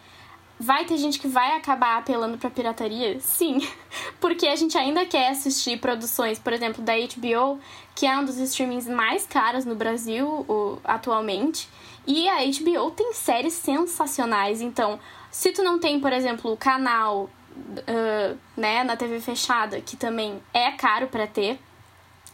Vai 0.57 0.85
ter 0.85 0.97
gente 0.97 1.19
que 1.19 1.27
vai 1.27 1.51
acabar 1.57 1.97
apelando 1.97 2.37
pra 2.37 2.49
pirataria? 2.49 3.19
Sim. 3.19 3.59
Porque 4.21 4.47
a 4.47 4.55
gente 4.55 4.77
ainda 4.77 5.05
quer 5.05 5.29
assistir 5.29 5.79
produções, 5.79 6.39
por 6.39 6.53
exemplo, 6.53 6.81
da 6.81 6.93
HBO, 6.93 7.59
que 7.93 8.05
é 8.05 8.17
um 8.17 8.23
dos 8.23 8.37
streamings 8.37 8.87
mais 8.87 9.25
caros 9.25 9.65
no 9.65 9.75
Brasil 9.75 10.27
o, 10.27 10.79
atualmente. 10.83 11.67
E 12.07 12.29
a 12.29 12.37
HBO 12.45 12.91
tem 12.91 13.13
séries 13.13 13.53
sensacionais. 13.53 14.61
Então, 14.61 14.99
se 15.29 15.51
tu 15.51 15.61
não 15.61 15.77
tem, 15.77 15.99
por 15.99 16.13
exemplo, 16.13 16.53
o 16.53 16.57
canal 16.57 17.29
uh, 17.55 18.37
né, 18.55 18.83
na 18.83 18.95
TV 18.95 19.19
fechada, 19.19 19.81
que 19.81 19.97
também 19.97 20.41
é 20.53 20.71
caro 20.71 21.07
para 21.07 21.27
ter, 21.27 21.59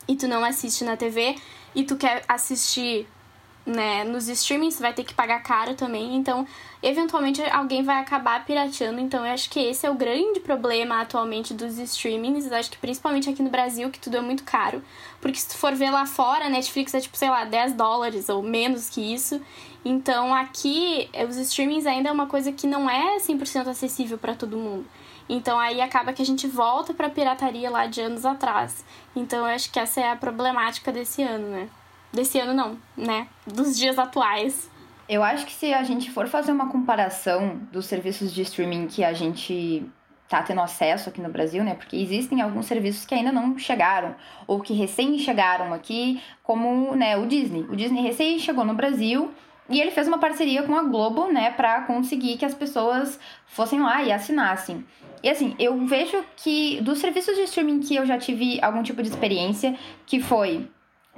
e 0.07 0.15
tu 0.15 0.27
não 0.27 0.43
assiste 0.43 0.83
na 0.83 0.95
TV, 0.95 1.35
e 1.73 1.83
tu 1.83 1.95
quer 1.95 2.23
assistir 2.27 3.07
né, 3.65 4.03
nos 4.03 4.27
streamings, 4.27 4.79
vai 4.79 4.93
ter 4.93 5.03
que 5.03 5.13
pagar 5.13 5.41
caro 5.43 5.75
também. 5.75 6.15
Então, 6.15 6.47
eventualmente 6.81 7.41
alguém 7.43 7.83
vai 7.83 7.97
acabar 7.97 8.43
pirateando. 8.45 8.99
Então, 8.99 9.25
eu 9.25 9.31
acho 9.31 9.49
que 9.49 9.59
esse 9.59 9.85
é 9.85 9.89
o 9.89 9.95
grande 9.95 10.39
problema 10.39 11.01
atualmente 11.01 11.53
dos 11.53 11.77
streamings. 11.77 12.49
Eu 12.49 12.57
acho 12.57 12.71
que 12.71 12.77
principalmente 12.77 13.29
aqui 13.29 13.43
no 13.43 13.49
Brasil, 13.49 13.89
que 13.89 13.99
tudo 13.99 14.17
é 14.17 14.21
muito 14.21 14.43
caro. 14.43 14.81
Porque 15.19 15.37
se 15.37 15.49
tu 15.49 15.57
for 15.57 15.73
ver 15.73 15.91
lá 15.91 16.05
fora, 16.05 16.49
Netflix 16.49 16.93
é 16.93 16.99
tipo, 16.99 17.17
sei 17.17 17.29
lá, 17.29 17.45
10 17.45 17.73
dólares 17.73 18.29
ou 18.29 18.41
menos 18.41 18.89
que 18.89 19.13
isso. 19.13 19.41
Então, 19.83 20.33
aqui, 20.33 21.09
os 21.27 21.37
streamings 21.37 21.85
ainda 21.85 22.09
é 22.09 22.11
uma 22.11 22.27
coisa 22.27 22.51
que 22.51 22.67
não 22.67 22.89
é 22.89 23.17
100% 23.17 23.67
acessível 23.67 24.17
para 24.17 24.35
todo 24.35 24.57
mundo. 24.57 24.85
Então 25.29 25.57
aí 25.57 25.79
acaba 25.79 26.11
que 26.11 26.21
a 26.21 26.25
gente 26.25 26.45
volta 26.45 26.93
para 26.93 27.09
pirataria 27.09 27.69
lá 27.69 27.85
de 27.85 28.01
anos 28.01 28.25
atrás. 28.25 28.83
Então 29.15 29.39
eu 29.39 29.45
acho 29.45 29.71
que 29.71 29.79
essa 29.79 30.01
é 30.01 30.11
a 30.11 30.15
problemática 30.17 30.91
desse 30.91 31.23
ano, 31.23 31.47
né? 31.47 31.69
Desse 32.13 32.39
ano 32.39 32.53
não, 32.53 32.77
né? 32.97 33.27
Dos 33.45 33.77
dias 33.77 33.97
atuais. 33.97 34.69
Eu 35.07 35.23
acho 35.23 35.45
que 35.45 35.53
se 35.53 35.73
a 35.73 35.83
gente 35.83 36.11
for 36.11 36.27
fazer 36.27 36.51
uma 36.51 36.69
comparação 36.69 37.59
dos 37.71 37.85
serviços 37.85 38.33
de 38.33 38.41
streaming 38.43 38.87
que 38.87 39.03
a 39.03 39.13
gente 39.13 39.85
tá 40.31 40.41
tendo 40.41 40.61
acesso 40.61 41.09
aqui 41.09 41.21
no 41.21 41.29
Brasil, 41.29 41.61
né? 41.63 41.75
Porque 41.75 41.97
existem 41.97 42.41
alguns 42.41 42.65
serviços 42.65 43.05
que 43.05 43.13
ainda 43.13 43.33
não 43.33 43.57
chegaram 43.57 44.15
ou 44.47 44.61
que 44.61 44.73
recém 44.73 45.19
chegaram 45.19 45.73
aqui, 45.73 46.21
como, 46.41 46.95
né, 46.95 47.17
o 47.17 47.25
Disney. 47.25 47.63
O 47.63 47.75
Disney 47.75 48.01
recém 48.01 48.39
chegou 48.39 48.63
no 48.63 48.73
Brasil 48.73 49.29
e 49.69 49.81
ele 49.81 49.91
fez 49.91 50.07
uma 50.07 50.19
parceria 50.19 50.63
com 50.63 50.73
a 50.73 50.83
Globo, 50.83 51.27
né, 51.27 51.51
para 51.51 51.81
conseguir 51.81 52.37
que 52.37 52.45
as 52.45 52.53
pessoas 52.53 53.19
fossem 53.45 53.81
lá 53.81 54.01
e 54.03 54.11
assinassem. 54.13 54.85
E 55.21 55.29
assim, 55.29 55.53
eu 55.59 55.85
vejo 55.85 56.23
que 56.37 56.79
dos 56.81 56.99
serviços 56.99 57.35
de 57.35 57.41
streaming 57.43 57.81
que 57.81 57.95
eu 57.95 58.05
já 58.05 58.17
tive 58.17 58.57
algum 58.61 58.81
tipo 58.81 59.03
de 59.03 59.09
experiência, 59.09 59.77
que 60.05 60.21
foi 60.21 60.67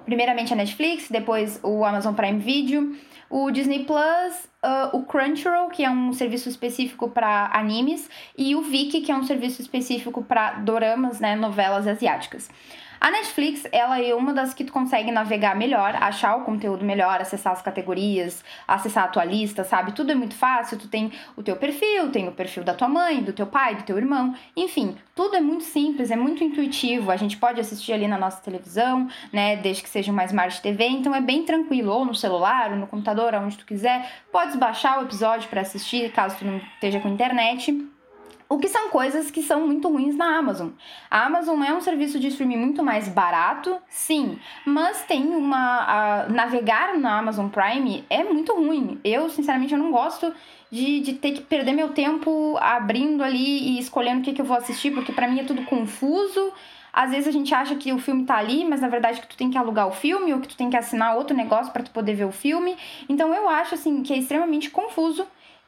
primeiramente 0.05 0.53
a 0.53 0.55
Netflix, 0.55 1.09
depois 1.09 1.59
o 1.63 1.83
Amazon 1.83 2.13
Prime 2.13 2.39
Video, 2.39 2.95
o 3.29 3.49
Disney 3.49 3.83
Plus, 3.83 4.47
uh, 4.63 4.95
o 4.95 5.03
Crunchyroll, 5.03 5.69
que 5.69 5.83
é 5.83 5.89
um 5.89 6.13
serviço 6.13 6.49
específico 6.49 7.09
para 7.09 7.49
animes, 7.53 8.09
e 8.37 8.55
o 8.55 8.61
Viki, 8.61 9.01
que 9.01 9.11
é 9.11 9.15
um 9.15 9.23
serviço 9.23 9.61
específico 9.61 10.23
para 10.23 10.59
doramas, 10.59 11.19
né, 11.19 11.35
novelas 11.35 11.87
asiáticas. 11.87 12.49
A 13.03 13.11
Netflix, 13.11 13.67
ela 13.73 14.01
é 14.01 14.15
uma 14.15 14.33
das 14.33 14.53
que 14.53 14.63
tu 14.63 14.71
consegue 14.71 15.11
navegar 15.11 15.57
melhor, 15.57 15.93
achar 16.01 16.37
o 16.37 16.45
conteúdo 16.45 16.85
melhor, 16.85 17.19
acessar 17.19 17.51
as 17.51 17.61
categorias, 17.61 18.41
acessar 18.65 19.03
a 19.03 19.07
tua 19.09 19.25
lista, 19.25 19.65
sabe? 19.65 19.91
Tudo 19.91 20.13
é 20.13 20.15
muito 20.15 20.35
fácil, 20.35 20.79
tu 20.79 20.87
tem 20.87 21.11
o 21.35 21.43
teu 21.43 21.57
perfil, 21.57 22.09
tem 22.13 22.29
o 22.29 22.31
perfil 22.31 22.63
da 22.63 22.73
tua 22.73 22.87
mãe, 22.87 23.21
do 23.21 23.33
teu 23.33 23.45
pai, 23.45 23.75
do 23.75 23.83
teu 23.83 23.97
irmão, 23.97 24.33
enfim, 24.55 24.95
tudo 25.13 25.35
é 25.35 25.41
muito 25.41 25.65
simples, 25.65 26.11
é 26.11 26.15
muito 26.15 26.45
intuitivo, 26.45 27.11
a 27.11 27.17
gente 27.17 27.35
pode 27.35 27.59
assistir 27.59 27.91
ali 27.91 28.07
na 28.07 28.17
nossa 28.17 28.41
televisão, 28.41 29.09
né, 29.33 29.57
desde 29.57 29.83
que 29.83 29.89
seja 29.89 30.09
uma 30.09 30.23
Smart 30.23 30.61
TV, 30.61 30.87
então 30.87 31.13
é 31.13 31.19
bem 31.19 31.43
tranquilo, 31.43 31.91
ou 31.91 32.05
no 32.05 32.15
celular, 32.15 32.71
ou 32.71 32.77
no 32.77 32.87
computador, 32.87 33.35
aonde 33.35 33.57
tu 33.57 33.65
quiser, 33.65 34.09
podes 34.31 34.55
baixar 34.55 34.99
o 34.99 35.03
episódio 35.03 35.49
para 35.49 35.59
assistir, 35.59 36.09
caso 36.13 36.37
tu 36.37 36.45
não 36.45 36.55
esteja 36.75 37.01
com 37.01 37.09
internet. 37.09 37.92
O 38.49 38.57
que 38.59 38.67
são 38.67 38.89
coisas 38.89 39.31
que 39.31 39.41
são 39.41 39.65
muito 39.65 39.87
ruins 39.89 40.15
na 40.15 40.37
Amazon. 40.37 40.69
A 41.09 41.25
Amazon 41.25 41.61
é 41.63 41.73
um 41.73 41.81
serviço 41.81 42.19
de 42.19 42.27
streaming 42.27 42.57
muito 42.57 42.83
mais 42.83 43.07
barato, 43.07 43.77
sim, 43.89 44.37
mas 44.65 45.03
tem 45.03 45.27
uma. 45.27 46.27
navegar 46.29 46.97
na 46.97 47.17
Amazon 47.19 47.47
Prime 47.47 48.03
é 48.09 48.23
muito 48.23 48.53
ruim. 48.53 48.99
Eu, 49.03 49.29
sinceramente, 49.29 49.73
eu 49.73 49.79
não 49.79 49.91
gosto 49.91 50.33
de, 50.71 50.99
de 51.01 51.13
ter 51.13 51.31
que 51.31 51.41
perder 51.41 51.73
meu 51.73 51.89
tempo 51.89 52.57
abrindo 52.59 53.23
ali 53.23 53.75
e 53.75 53.79
escolhendo 53.79 54.21
o 54.21 54.23
que, 54.23 54.33
que 54.33 54.41
eu 54.41 54.45
vou 54.45 54.57
assistir, 54.57 54.91
porque 54.91 55.11
para 55.11 55.27
mim 55.27 55.39
é 55.39 55.43
tudo 55.43 55.63
confuso. 55.65 56.51
Às 56.91 57.09
vezes 57.09 57.27
a 57.27 57.31
gente 57.31 57.53
acha 57.55 57.75
que 57.75 57.91
o 57.91 57.97
filme 57.97 58.23
tá 58.23 58.37
ali, 58.37 58.63
mas 58.63 58.81
na 58.81 58.87
verdade 58.87 59.19
que 59.19 59.27
tu 59.27 59.35
tem 59.35 59.49
que 59.49 59.57
alugar 59.57 59.87
o 59.87 59.91
filme 59.91 60.31
ou 60.31 60.39
que 60.39 60.47
tu 60.47 60.55
tem 60.55 60.69
que 60.69 60.77
assinar 60.77 61.15
outro 61.17 61.35
negócio 61.35 61.73
para 61.73 61.81
tu 61.81 61.89
poder 61.89 62.13
ver 62.13 62.25
o 62.25 62.31
filme. 62.31 62.77
Então 63.09 63.33
eu 63.33 63.49
acho 63.49 63.73
assim 63.73 64.03
que 64.03 64.13
é 64.13 64.17
extremamente 64.17 64.69
confuso 64.69 65.25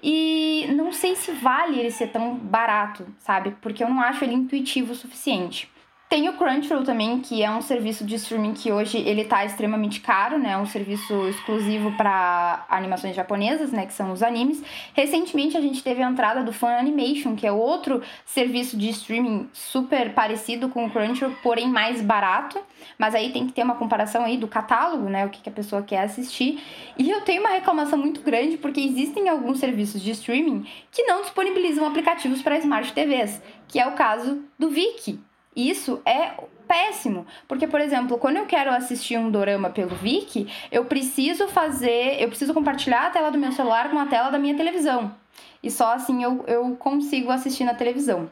e 0.08 0.68
não 0.76 0.92
sei 0.94 1.16
se 1.16 1.32
vale 1.32 1.80
ele 1.80 1.90
ser 1.90 2.10
tão 2.10 2.36
barato, 2.36 3.08
sabe? 3.18 3.56
Porque 3.60 3.84
eu 3.84 3.90
não 3.90 4.00
acho 4.00 4.24
ele 4.24 4.36
intuitivo 4.36 4.92
o 4.92 4.96
suficiente. 4.96 5.68
Tem 6.16 6.30
o 6.30 6.34
Crunchyroll 6.38 6.86
também, 6.86 7.20
que 7.20 7.44
é 7.44 7.52
um 7.52 7.62
serviço 7.62 8.06
de 8.06 8.16
streaming 8.16 8.54
que 8.54 8.72
hoje 8.72 9.00
ele 9.00 9.26
tá 9.26 9.44
extremamente 9.44 10.00
caro, 10.00 10.38
né? 10.38 10.58
Um 10.58 10.66
serviço 10.66 11.28
exclusivo 11.28 11.92
para 11.98 12.66
animações 12.70 13.14
japonesas, 13.14 13.74
né, 13.74 13.86
que 13.86 13.92
são 13.92 14.14
os 14.14 14.24
animes. 14.24 14.64
Recentemente 14.94 15.58
a 15.58 15.60
gente 15.60 15.84
teve 15.84 16.02
a 16.02 16.10
entrada 16.10 16.42
do 16.42 16.54
Fan 16.54 16.78
Animation, 16.78 17.36
que 17.36 17.46
é 17.46 17.52
outro 17.52 18.02
serviço 18.26 18.78
de 18.78 18.92
streaming 18.92 19.50
super 19.52 20.14
parecido 20.14 20.70
com 20.70 20.86
o 20.86 20.90
Crunchyroll, 20.90 21.36
porém 21.44 21.68
mais 21.68 22.02
barato. 22.02 22.62
Mas 22.98 23.14
aí 23.14 23.34
tem 23.34 23.46
que 23.46 23.52
ter 23.52 23.64
uma 23.64 23.76
comparação 23.76 24.24
aí 24.24 24.38
do 24.38 24.48
catálogo, 24.48 25.10
né, 25.10 25.26
o 25.26 25.30
que, 25.30 25.42
que 25.42 25.50
a 25.50 25.52
pessoa 25.52 25.82
quer 25.82 26.00
assistir. 26.00 26.64
E 26.98 27.10
eu 27.10 27.26
tenho 27.26 27.42
uma 27.42 27.52
reclamação 27.52 28.00
muito 28.00 28.22
grande 28.22 28.56
porque 28.56 28.80
existem 28.80 29.28
alguns 29.28 29.60
serviços 29.60 30.02
de 30.02 30.12
streaming 30.12 30.66
que 30.94 31.04
não 31.04 31.24
disponibilizam 31.24 31.86
aplicativos 31.86 32.42
para 32.42 32.58
smart 32.60 32.94
TVs, 32.94 33.42
que 33.68 33.82
é 33.82 33.86
o 33.86 33.96
caso 33.96 34.42
do 34.58 34.70
Viki. 34.70 35.20
Isso 35.56 36.02
é 36.06 36.32
péssimo, 36.68 37.26
porque 37.48 37.68
por 37.68 37.80
exemplo, 37.80 38.18
quando 38.18 38.38
eu 38.38 38.46
quero 38.46 38.72
assistir 38.72 39.18
um 39.18 39.30
dorama 39.30 39.70
pelo 39.70 39.96
Viki, 39.96 40.48
eu 40.72 40.86
preciso 40.86 41.48
fazer, 41.48 42.22
eu 42.22 42.28
preciso 42.28 42.54
compartilhar 42.54 43.08
a 43.08 43.10
tela 43.10 43.32
do 43.32 43.38
meu 43.38 43.52
celular 43.52 43.90
com 43.90 44.00
a 44.00 44.08
tela 44.08 44.30
da 44.30 44.40
minha 44.40 44.56
televisão. 44.56 45.16
E 45.62 45.72
só 45.72 45.94
assim 45.94 46.24
eu, 46.24 46.44
eu 46.48 46.76
consigo 46.76 47.32
assistir 47.32 47.64
na 47.64 47.74
televisão. 47.74 48.30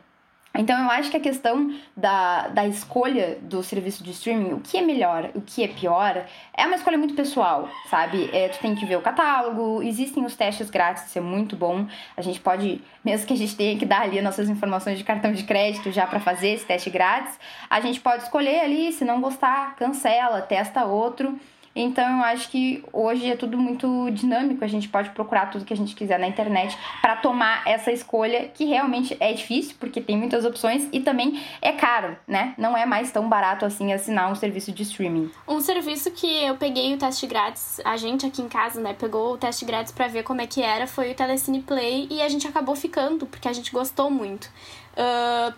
Então 0.56 0.80
eu 0.80 0.90
acho 0.92 1.10
que 1.10 1.18
a 1.18 1.20
questão 1.20 1.76
da, 1.98 2.48
da 2.50 2.68
escolha 2.68 3.40
do 3.42 3.64
serviço 3.64 4.04
de 4.04 4.12
streaming, 4.12 4.54
o 4.54 4.60
que 4.60 4.78
é 4.78 4.82
melhor, 4.82 5.32
o 5.34 5.42
que 5.42 5.64
é 5.64 5.68
pior, 5.68 6.26
é 6.56 6.68
uma 6.68 6.76
escolha 6.76 6.98
muito 6.98 7.16
pessoal, 7.16 7.68
sabe? 7.90 8.30
É, 8.32 8.50
tu 8.50 8.60
tem 8.60 8.76
que 8.76 8.86
ver 8.86 8.96
o 8.98 9.02
catálogo, 9.02 9.82
existem 9.82 10.24
os 10.24 10.36
testes 10.36 10.70
grátis, 10.70 11.08
isso 11.08 11.18
é 11.18 11.22
muito 11.22 11.56
bom. 11.56 11.88
A 12.16 12.22
gente 12.22 12.40
pode, 12.40 12.80
mesmo 13.04 13.26
que 13.26 13.34
a 13.34 13.38
gente 13.38 13.56
tenha 13.56 13.80
que 13.80 13.86
dar 13.86 14.02
ali 14.04 14.22
nossas 14.22 14.48
informações 14.48 15.00
de 15.00 15.04
cartão 15.04 15.34
de 15.34 15.44
crédito 15.44 15.92
já 15.92 16.06
para 16.06 16.20
fazer 16.20 16.50
esse 16.50 16.66
teste 16.66 16.92
grátis, 16.92 17.40
a 17.68 17.82
gente 17.82 18.00
pode 18.00 18.22
escolher 18.22 18.60
ali, 18.60 18.92
se 18.92 19.04
não 19.04 19.20
gostar, 19.22 19.76
cancela, 19.76 20.40
testa 20.40 20.86
outro. 20.86 21.36
Então 21.76 22.18
eu 22.18 22.24
acho 22.24 22.50
que 22.50 22.84
hoje 22.94 23.30
é 23.30 23.36
tudo 23.36 23.58
muito 23.58 24.10
dinâmico, 24.12 24.64
a 24.64 24.68
gente 24.68 24.88
pode 24.88 25.10
procurar 25.10 25.48
tudo 25.48 25.66
que 25.66 25.74
a 25.74 25.78
gente 25.78 25.96
quiser 25.96 26.20
na 26.20 26.28
internet 26.28 26.78
para 27.02 27.16
tomar 27.16 27.64
essa 27.66 27.92
escolha 27.92 28.48
que 28.54 28.66
realmente 28.66 29.18
é 29.20 29.34
difícil, 29.34 29.76
porque 29.80 30.00
tem 30.00 30.18
muitas 30.18 30.46
opções 30.46 30.88
e 30.92 31.00
também 31.00 31.42
é 31.62 31.72
caro, 31.72 32.16
né? 32.28 32.54
Não 32.58 32.78
é 32.78 32.86
mais 32.86 33.12
tão 33.12 33.28
barato 33.28 33.66
assim 33.66 33.92
assinar 33.92 34.32
um 34.32 34.36
serviço 34.36 34.72
de 34.72 34.84
streaming. 34.84 35.32
Um 35.48 35.60
serviço 35.62 36.12
que 36.12 36.44
eu 36.44 36.56
peguei 36.56 36.94
o 36.94 36.98
teste 36.98 37.26
grátis, 37.26 37.82
a 37.84 37.98
gente 37.98 38.26
aqui 38.26 38.42
em 38.42 38.50
casa, 38.50 38.80
né, 38.80 38.94
pegou 38.94 39.34
o 39.34 39.38
teste 39.38 39.66
grátis 39.66 39.92
para 39.92 40.08
ver 40.08 40.24
como 40.24 40.42
é 40.42 40.48
que 40.48 40.62
era, 40.62 40.86
foi 40.86 41.12
o 41.12 41.16
Telecine 41.16 41.62
Play 41.62 42.08
e 42.10 42.22
a 42.22 42.30
gente 42.30 42.48
acabou 42.48 42.76
ficando, 42.76 43.26
porque 43.26 43.48
a 43.48 43.54
gente 43.54 43.72
gostou 43.72 44.12
muito. 44.12 44.46
Uh, 44.94 45.54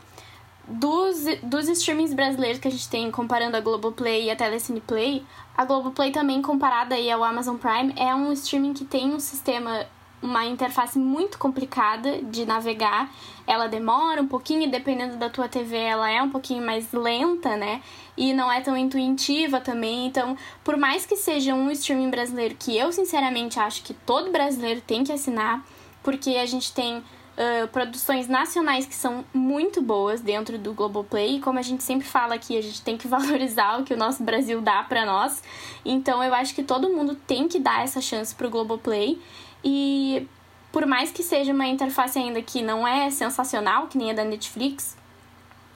dos, 0.67 1.25
dos 1.43 1.67
streamings 1.69 2.13
brasileiros 2.13 2.59
que 2.59 2.67
a 2.67 2.71
gente 2.71 2.89
tem, 2.89 3.11
comparando 3.11 3.55
a 3.55 3.59
Globoplay 3.59 4.25
e 4.25 4.31
a 4.31 4.35
Telecine 4.35 4.81
Play, 4.81 5.23
a 5.57 5.63
Globoplay 5.63 6.11
também, 6.11 6.41
comparada 6.41 6.95
aí 6.95 7.09
ao 7.09 7.23
Amazon 7.23 7.55
Prime, 7.55 7.93
é 7.95 8.13
um 8.13 8.31
streaming 8.33 8.73
que 8.73 8.83
tem 8.83 9.13
um 9.13 9.19
sistema, 9.19 9.85
uma 10.21 10.45
interface 10.45 10.99
muito 10.99 11.37
complicada 11.37 12.21
de 12.23 12.45
navegar. 12.45 13.09
Ela 13.47 13.67
demora 13.67 14.21
um 14.21 14.27
pouquinho, 14.27 14.69
dependendo 14.69 15.15
da 15.15 15.29
tua 15.29 15.47
TV, 15.47 15.77
ela 15.77 16.09
é 16.09 16.21
um 16.21 16.29
pouquinho 16.29 16.65
mais 16.65 16.91
lenta, 16.91 17.55
né? 17.55 17.81
E 18.17 18.33
não 18.33 18.51
é 18.51 18.59
tão 18.59 18.75
intuitiva 18.75 19.61
também. 19.61 20.07
Então, 20.07 20.37
por 20.63 20.75
mais 20.75 21.05
que 21.05 21.15
seja 21.15 21.53
um 21.53 21.71
streaming 21.71 22.09
brasileiro 22.09 22.55
que 22.59 22.77
eu 22.77 22.91
sinceramente 22.91 23.57
acho 23.57 23.81
que 23.83 23.93
todo 23.93 24.31
brasileiro 24.31 24.81
tem 24.81 25.05
que 25.05 25.13
assinar, 25.13 25.63
porque 26.03 26.31
a 26.31 26.45
gente 26.45 26.73
tem 26.73 27.01
uh, 27.37 27.67
produções 27.67 28.27
nacionais 28.27 28.85
que 28.85 28.95
são 28.95 29.25
muito 29.33 29.81
boas 29.81 30.21
dentro 30.21 30.57
do 30.57 30.73
Globoplay. 30.73 31.37
E 31.37 31.39
como 31.39 31.59
a 31.59 31.61
gente 31.61 31.83
sempre 31.83 32.07
fala 32.07 32.35
aqui, 32.35 32.57
a 32.57 32.61
gente 32.61 32.81
tem 32.81 32.97
que 32.97 33.07
valorizar 33.07 33.79
o 33.79 33.83
que 33.83 33.93
o 33.93 33.97
nosso 33.97 34.23
Brasil 34.23 34.61
dá 34.61 34.83
para 34.83 35.05
nós. 35.05 35.43
Então 35.83 36.23
eu 36.23 36.33
acho 36.33 36.53
que 36.55 36.63
todo 36.63 36.89
mundo 36.89 37.15
tem 37.15 37.47
que 37.47 37.59
dar 37.59 37.83
essa 37.83 38.01
chance 38.01 38.33
pro 38.33 38.49
Globoplay. 38.49 39.19
E 39.63 40.27
por 40.71 40.85
mais 40.85 41.11
que 41.11 41.23
seja 41.23 41.53
uma 41.53 41.67
interface 41.67 42.19
ainda 42.19 42.41
que 42.41 42.61
não 42.61 42.87
é 42.87 43.09
sensacional, 43.09 43.87
que 43.87 43.97
nem 43.97 44.11
a 44.11 44.13
da 44.13 44.25
Netflix, 44.25 44.97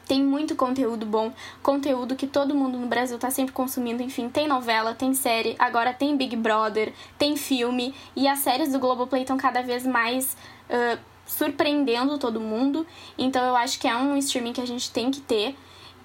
tem 0.10 0.24
muito 0.24 0.56
conteúdo 0.56 1.06
bom, 1.06 1.32
conteúdo 1.62 2.16
que 2.16 2.26
todo 2.26 2.56
mundo 2.56 2.80
no 2.80 2.88
Brasil 2.88 3.20
tá 3.20 3.30
sempre 3.30 3.54
consumindo. 3.54 4.02
Enfim, 4.02 4.28
tem 4.28 4.48
novela, 4.48 4.96
tem 4.96 5.14
série, 5.14 5.56
agora 5.60 5.94
tem 5.94 6.18
Big 6.18 6.36
Brother, 6.36 6.92
tem 7.16 7.38
filme, 7.38 7.94
e 8.16 8.28
as 8.28 8.40
séries 8.40 8.72
do 8.72 8.80
Globoplay 8.80 9.22
estão 9.22 9.38
cada 9.38 9.62
vez 9.62 9.86
mais 9.86 10.36
uh, 10.68 11.00
surpreendendo 11.30 12.18
todo 12.18 12.42
mundo. 12.42 12.86
Então 13.18 13.46
eu 13.46 13.56
acho 13.56 13.80
que 13.80 13.88
é 13.88 13.96
um 13.96 14.18
streaming 14.18 14.52
que 14.52 14.62
a 14.62 14.68
gente 14.68 14.92
tem 14.92 15.12
que 15.12 15.22
ter. 15.22 15.56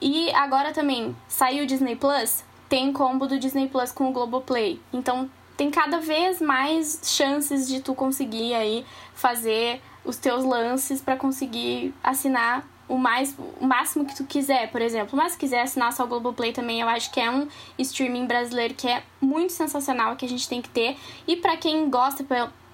E 0.01 0.31
agora 0.35 0.73
também 0.73 1.17
saiu 1.27 1.65
o 1.65 1.67
Disney 1.67 1.97
Plus, 1.97 2.45
tem 2.69 2.93
combo 2.93 3.27
do 3.27 3.39
Disney 3.39 3.69
Plus 3.69 3.91
com 3.91 4.09
o 4.11 4.13
Globoplay. 4.13 4.79
Então 4.93 5.31
tem 5.57 5.71
cada 5.71 5.99
vez 5.99 6.41
mais 6.41 7.01
chances 7.05 7.67
de 7.67 7.81
tu 7.81 7.95
conseguir 7.95 8.55
aí 8.55 8.85
fazer 9.15 9.81
os 10.05 10.19
teus 10.19 10.45
lances 10.45 11.01
para 11.01 11.17
conseguir 11.17 11.95
assinar 12.03 12.69
o 12.87 12.99
mais 12.99 13.35
o 13.59 13.65
máximo 13.65 14.05
que 14.05 14.15
tu 14.15 14.25
quiser, 14.25 14.71
por 14.71 14.83
exemplo. 14.83 15.17
Mas 15.17 15.33
se 15.33 15.39
quiser 15.39 15.63
assinar 15.63 15.91
só 15.95 16.05
o 16.05 16.07
Globoplay 16.07 16.53
também, 16.53 16.83
eu 16.83 16.89
acho 16.89 17.11
que 17.11 17.19
é 17.19 17.31
um 17.31 17.49
streaming 17.79 18.27
brasileiro 18.27 18.75
que 18.75 18.87
é 18.87 19.03
muito 19.23 19.55
sensacional 19.55 20.17
que 20.17 20.27
a 20.27 20.29
gente 20.29 20.47
tem 20.47 20.61
que 20.61 20.69
ter. 20.69 20.99
E 21.27 21.37
para 21.37 21.57
quem 21.57 21.89
gosta, 21.89 22.23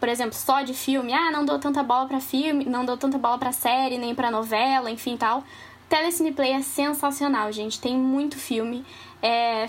por 0.01 0.09
exemplo, 0.09 0.35
só 0.35 0.63
de 0.63 0.73
filme, 0.73 1.13
ah, 1.13 1.31
não 1.31 1.45
dou 1.45 1.59
tanta 1.59 1.83
bola 1.83 2.07
para 2.07 2.21
filme, 2.21 2.65
não 2.65 2.87
dou 2.87 2.97
tanta 2.97 3.19
bola 3.19 3.37
para 3.39 3.53
série, 3.53 3.99
nem 3.99 4.15
para 4.15 4.31
novela, 4.31 4.91
enfim, 4.91 5.15
tal. 5.15 5.45
Telecine 5.91 6.33
Play 6.33 6.53
é 6.53 6.63
sensacional, 6.63 7.53
gente. 7.53 7.81
Tem 7.81 7.97
muito 7.97 8.39
filme. 8.39 8.85
É, 9.21 9.67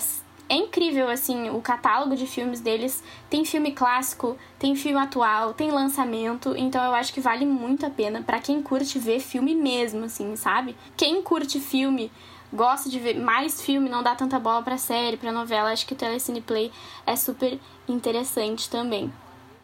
é 0.47 0.55
incrível, 0.55 1.09
assim, 1.09 1.49
o 1.49 1.59
catálogo 1.59 2.15
de 2.15 2.27
filmes 2.27 2.61
deles. 2.61 3.03
Tem 3.29 3.43
filme 3.43 3.71
clássico, 3.71 4.38
tem 4.57 4.75
filme 4.75 4.99
atual, 4.99 5.53
tem 5.53 5.71
lançamento. 5.71 6.55
Então 6.55 6.84
eu 6.86 6.93
acho 6.93 7.11
que 7.11 7.19
vale 7.19 7.45
muito 7.45 7.86
a 7.86 7.89
pena 7.89 8.21
para 8.21 8.39
quem 8.39 8.61
curte 8.61 8.99
ver 8.99 9.19
filme 9.19 9.55
mesmo, 9.55 10.05
assim, 10.05 10.36
sabe? 10.36 10.77
Quem 10.95 11.21
curte 11.23 11.59
filme, 11.59 12.11
gosta 12.53 12.89
de 12.89 12.99
ver 12.99 13.19
mais 13.19 13.61
filme, 13.61 13.89
não 13.89 14.03
dá 14.03 14.15
tanta 14.15 14.39
bola 14.39 14.61
pra 14.61 14.77
série, 14.77 15.17
pra 15.17 15.32
novela. 15.32 15.71
Acho 15.71 15.86
que 15.86 15.93
o 15.93 15.97
Telecine 15.97 16.39
Play 16.39 16.71
é 17.05 17.15
super 17.15 17.59
interessante 17.89 18.69
também. 18.69 19.11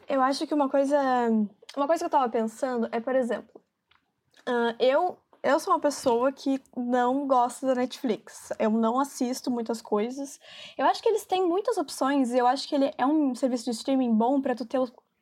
Eu 0.08 0.22
acho 0.22 0.48
que 0.48 0.54
uma 0.54 0.70
coisa. 0.70 0.98
Uma 1.76 1.86
coisa 1.86 2.00
que 2.00 2.06
eu 2.06 2.10
tava 2.10 2.30
pensando 2.30 2.88
é, 2.92 3.00
por 3.00 3.16
exemplo, 3.16 3.62
uh, 4.48 4.76
eu, 4.80 5.18
eu 5.44 5.60
sou 5.60 5.74
uma 5.74 5.80
pessoa 5.80 6.32
que 6.32 6.62
não 6.76 7.28
gosta 7.28 7.68
da 7.68 7.76
Netflix. 7.76 8.52
Eu 8.58 8.72
não 8.72 9.00
assisto 9.00 9.52
muitas 9.52 9.82
coisas. 9.82 10.40
Eu 10.78 10.86
acho 10.86 11.04
que 11.04 11.10
eles 11.10 11.26
têm 11.26 11.46
muitas 11.46 11.78
opções 11.78 12.32
e 12.32 12.38
eu 12.38 12.48
acho 12.48 12.68
que 12.68 12.76
ele 12.76 12.92
é 12.98 13.06
um 13.06 13.36
serviço 13.36 13.66
de 13.66 13.72
streaming 13.72 14.14
bom 14.14 14.42
para 14.42 14.56
tu 14.56 14.66
ter 14.66 14.80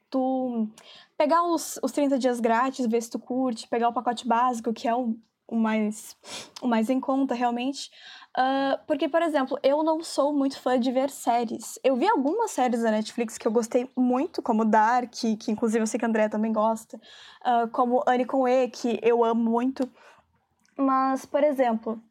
tu 0.09 0.69
pegar 1.17 1.43
os, 1.43 1.79
os 1.81 1.91
30 1.91 2.17
dias 2.17 2.39
grátis, 2.39 2.85
ver 2.85 3.01
se 3.01 3.09
tu 3.09 3.19
curte, 3.19 3.67
pegar 3.67 3.89
o 3.89 3.93
pacote 3.93 4.27
básico, 4.27 4.71
que 4.71 4.87
é 4.87 4.95
o, 4.95 5.17
o 5.47 5.55
mais, 5.55 6.15
o 6.61 6.67
mais 6.67 6.89
em 6.89 6.99
conta 6.99 7.33
realmente. 7.33 7.91
Uh, 8.37 8.77
porque, 8.85 9.07
por 9.07 9.21
exemplo, 9.21 9.57
eu 9.63 9.81
não 9.81 10.03
sou 10.03 10.33
muito 10.33 10.59
fã 10.59 10.77
de 10.77 10.91
ver 10.91 11.09
séries. 11.09 11.79
Eu 11.81 11.95
vi 11.95 12.07
algumas 12.07 12.51
séries 12.51 12.81
da 12.81 12.91
Netflix 12.91 13.37
que 13.37 13.47
eu 13.47 13.51
gostei 13.51 13.89
muito, 13.95 14.41
como 14.41 14.65
Dark, 14.65 15.11
que 15.11 15.51
inclusive 15.51 15.81
eu 15.81 15.87
sei 15.87 15.97
que 15.97 16.05
a 16.05 16.09
Andrea 16.09 16.29
também 16.29 16.51
gosta, 16.51 16.97
uh, 16.97 17.69
como 17.71 18.03
Anne 18.05 18.25
com 18.25 18.45
E, 18.45 18.67
que 18.67 18.99
eu 19.01 19.23
amo 19.23 19.41
muito. 19.41 19.89
Mas, 20.77 21.25
por 21.25 21.43
exemplo, 21.43 22.01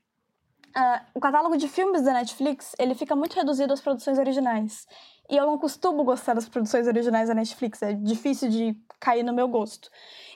Uh, 0.76 0.98
o 1.14 1.20
catálogo 1.20 1.56
de 1.56 1.68
filmes 1.68 2.02
da 2.02 2.12
Netflix, 2.12 2.74
ele 2.80 2.96
fica 2.96 3.14
muito 3.14 3.34
reduzido 3.34 3.72
às 3.72 3.80
produções 3.80 4.18
originais. 4.18 4.88
E 5.30 5.36
eu 5.36 5.46
não 5.46 5.56
costumo 5.56 6.02
gostar 6.02 6.34
das 6.34 6.48
produções 6.48 6.88
originais 6.88 7.28
da 7.28 7.34
Netflix, 7.34 7.80
é 7.80 7.92
difícil 7.92 8.50
de 8.50 8.76
cair 8.98 9.22
no 9.22 9.32
meu 9.32 9.46
gosto. 9.46 9.88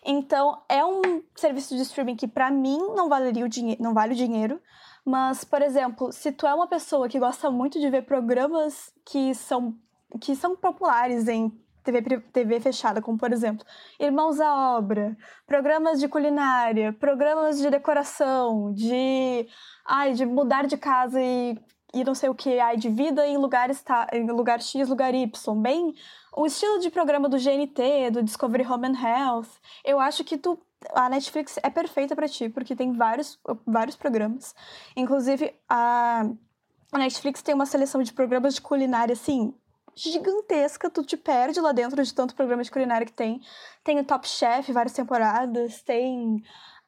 Então, 0.04 0.62
é 0.68 0.84
um 0.84 1.24
serviço 1.34 1.74
de 1.74 1.82
streaming 1.82 2.14
que 2.14 2.28
para 2.28 2.52
mim 2.52 2.78
não 2.94 3.08
valeria 3.08 3.44
o 3.44 3.48
dinheiro, 3.48 3.82
não 3.82 3.92
vale 3.92 4.12
o 4.12 4.16
dinheiro, 4.16 4.60
mas, 5.08 5.42
por 5.42 5.62
exemplo, 5.62 6.12
se 6.12 6.30
tu 6.30 6.46
é 6.46 6.54
uma 6.54 6.66
pessoa 6.66 7.08
que 7.08 7.18
gosta 7.18 7.50
muito 7.50 7.80
de 7.80 7.88
ver 7.88 8.02
programas 8.02 8.92
que 9.04 9.34
são 9.34 9.74
que 10.20 10.34
são 10.34 10.56
populares 10.56 11.28
em 11.28 11.50
TV, 11.82 12.20
TV 12.32 12.60
fechada, 12.60 13.00
como 13.00 13.18
por 13.18 13.32
exemplo, 13.32 13.64
Irmãos 13.98 14.40
à 14.40 14.76
Obra, 14.76 15.16
programas 15.46 16.00
de 16.00 16.08
culinária, 16.08 16.92
programas 16.92 17.58
de 17.58 17.70
decoração, 17.70 18.72
de 18.72 19.46
ai, 19.84 20.12
de 20.12 20.26
mudar 20.26 20.66
de 20.66 20.76
casa 20.76 21.20
e, 21.20 21.58
e 21.94 22.04
não 22.04 22.14
sei 22.14 22.28
o 22.28 22.34
que, 22.34 22.58
ai, 22.58 22.76
de 22.76 22.88
vida 22.88 23.26
em 23.26 23.36
lugar, 23.36 23.70
está, 23.70 24.06
em 24.12 24.30
lugar 24.30 24.60
X, 24.60 24.88
lugar 24.88 25.14
Y, 25.14 25.62
bem 25.62 25.94
o 26.36 26.46
estilo 26.46 26.78
de 26.78 26.90
programa 26.90 27.28
do 27.28 27.38
GNT, 27.38 28.10
do 28.12 28.22
Discovery 28.22 28.66
Home 28.66 28.88
and 28.88 29.00
Health, 29.02 29.48
eu 29.84 29.98
acho 29.98 30.22
que 30.22 30.38
tu 30.38 30.58
a 30.92 31.08
Netflix 31.08 31.58
é 31.62 31.70
perfeita 31.70 32.14
para 32.14 32.28
ti, 32.28 32.48
porque 32.48 32.76
tem 32.76 32.92
vários, 32.92 33.38
vários 33.66 33.96
programas. 33.96 34.54
Inclusive, 34.96 35.54
a, 35.68 36.24
a 36.92 36.98
Netflix 36.98 37.42
tem 37.42 37.54
uma 37.54 37.66
seleção 37.66 38.02
de 38.02 38.12
programas 38.12 38.54
de 38.54 38.60
culinária, 38.60 39.12
assim, 39.12 39.54
gigantesca, 39.94 40.88
tu 40.88 41.02
te 41.02 41.16
perde 41.16 41.60
lá 41.60 41.72
dentro 41.72 42.02
de 42.02 42.14
tanto 42.14 42.34
programa 42.34 42.62
de 42.62 42.70
culinária 42.70 43.06
que 43.06 43.12
tem. 43.12 43.40
Tem 43.82 43.98
o 43.98 44.04
Top 44.04 44.26
Chef, 44.26 44.72
várias 44.72 44.92
temporadas, 44.92 45.82
tem 45.82 46.42